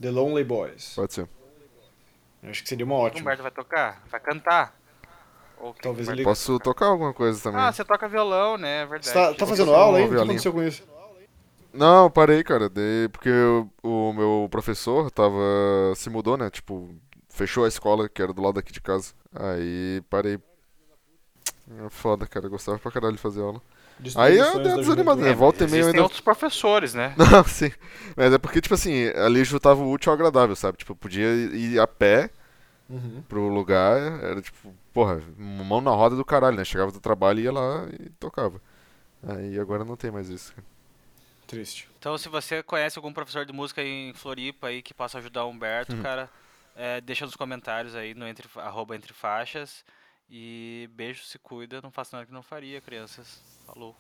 The 0.01 0.11
Lonely 0.11 0.43
Boys. 0.43 0.93
Pode 0.95 1.13
ser. 1.13 1.30
Eu 2.41 2.49
acho 2.49 2.63
que 2.63 2.67
seria 2.67 2.84
uma 2.85 2.95
O 2.95 2.99
ótima. 2.99 3.21
Humberto 3.21 3.43
vai 3.43 3.51
tocar? 3.51 4.03
Vai 4.09 4.19
cantar? 4.19 4.77
Ou 5.64 5.73
Talvez 5.81 6.07
ele- 6.10 6.23
Posso 6.23 6.60
tocar 6.60 6.88
alguma 6.88 7.14
coisa 7.14 7.41
também. 7.41 7.61
Ah, 7.61 7.72
você 7.72 7.84
toca 7.85 8.07
violão, 8.07 8.57
né? 8.57 8.81
É 8.81 8.85
verdade. 8.85 9.07
Você 9.07 9.14
tá, 9.14 9.34
tá 9.34 9.48
fazendo 9.48 9.73
aula 9.73 9.98
aí? 9.99 10.06
O 10.06 10.10
que 10.10 10.15
aconteceu 10.15 10.52
com 10.52 10.61
isso? 10.64 10.84
Não, 11.73 12.10
parei, 12.11 12.44
cara. 12.44 12.69
Dei, 12.69 13.07
porque 13.11 13.30
o, 13.31 14.10
o 14.10 14.14
meu 14.14 14.48
professor 14.52 15.10
tava. 15.10 15.40
se 15.95 16.10
mudou, 16.10 16.38
né? 16.38 16.49
Tipo, 16.49 16.90
fechou 17.30 17.65
a 17.65 17.68
escola, 17.68 18.07
que 18.10 18.22
era 18.22 18.34
do 18.34 18.41
lado 18.41 18.56
daqui 18.56 18.72
de 18.73 18.81
casa. 18.81 19.14
Aí 19.34 20.02
parei. 20.10 20.38
É 21.85 21.90
foda, 21.90 22.27
cara. 22.27 22.45
Eu 22.45 22.49
gostava 22.52 22.77
pra 22.77 22.91
caralho 22.91 23.15
de 23.15 23.22
fazer 23.22 23.41
aula. 23.41 23.61
Aí 24.15 24.38
eu 24.38 24.60
dei 24.60 24.72
uma 24.73 24.81
desanimada, 24.81 25.22
né? 25.22 25.30
É, 25.30 25.34
Volta 25.34 25.64
e 25.64 25.68
meia 25.68 25.77
eu 25.77 25.80
existem 25.81 25.91
ainda. 25.99 26.03
outros 26.03 26.19
professores, 26.19 26.94
né? 26.94 27.14
Não, 27.18 27.44
sim. 27.45 27.72
Mas 28.18 28.34
é 28.34 28.38
porque, 28.38 28.60
tipo 28.60 28.73
assim, 28.73 29.07
ali 29.15 29.44
juntava 29.44 29.81
o 29.81 29.90
útil 29.91 30.11
ao 30.11 30.15
agradável, 30.15 30.56
sabe? 30.56 30.77
Tipo, 30.77 30.95
podia 30.95 31.27
ir 31.53 31.80
a 31.80 31.88
pé 31.88 32.30
Uhum. 32.90 33.23
pro 33.30 33.48
lugar, 33.48 33.98
era 34.23 34.41
tipo, 34.41 34.73
porra, 34.93 35.21
mão 35.37 35.81
na 35.81 35.91
roda 35.91 36.15
do 36.15 36.23
caralho, 36.23 36.55
né? 36.55 36.63
Chegava 36.63 36.91
do 36.91 36.99
trabalho 36.99 37.39
e 37.39 37.43
ia 37.43 37.51
lá 37.51 37.87
e 37.99 38.09
tocava. 38.11 38.61
Aí 39.27 39.59
agora 39.59 39.83
não 39.83 39.95
tem 39.95 40.11
mais 40.11 40.29
isso. 40.29 40.53
cara. 40.53 40.67
Triste. 41.47 41.89
Então, 41.99 42.17
se 42.17 42.29
você 42.29 42.63
conhece 42.63 42.97
algum 42.97 43.11
professor 43.11 43.45
de 43.45 43.53
música 43.53 43.83
em 43.83 44.13
Floripa 44.13 44.67
aí 44.67 44.81
que 44.81 44.93
possa 44.93 45.17
ajudar 45.17 45.45
o 45.45 45.49
Humberto, 45.49 45.95
cara, 46.01 46.29
é, 46.75 47.01
deixa 47.01 47.25
nos 47.25 47.35
comentários 47.35 47.95
aí 47.95 48.13
no 48.13 48.27
entre, 48.27 48.47
arroba 48.55 48.95
entre 48.95 49.13
faixas. 49.13 49.83
E 50.29 50.89
beijo, 50.93 51.23
se 51.23 51.37
cuida, 51.37 51.81
não 51.81 51.91
faça 51.91 52.15
nada 52.15 52.25
que 52.25 52.33
não 52.33 52.43
faria, 52.43 52.81
crianças. 52.81 53.41
Falou. 53.65 53.95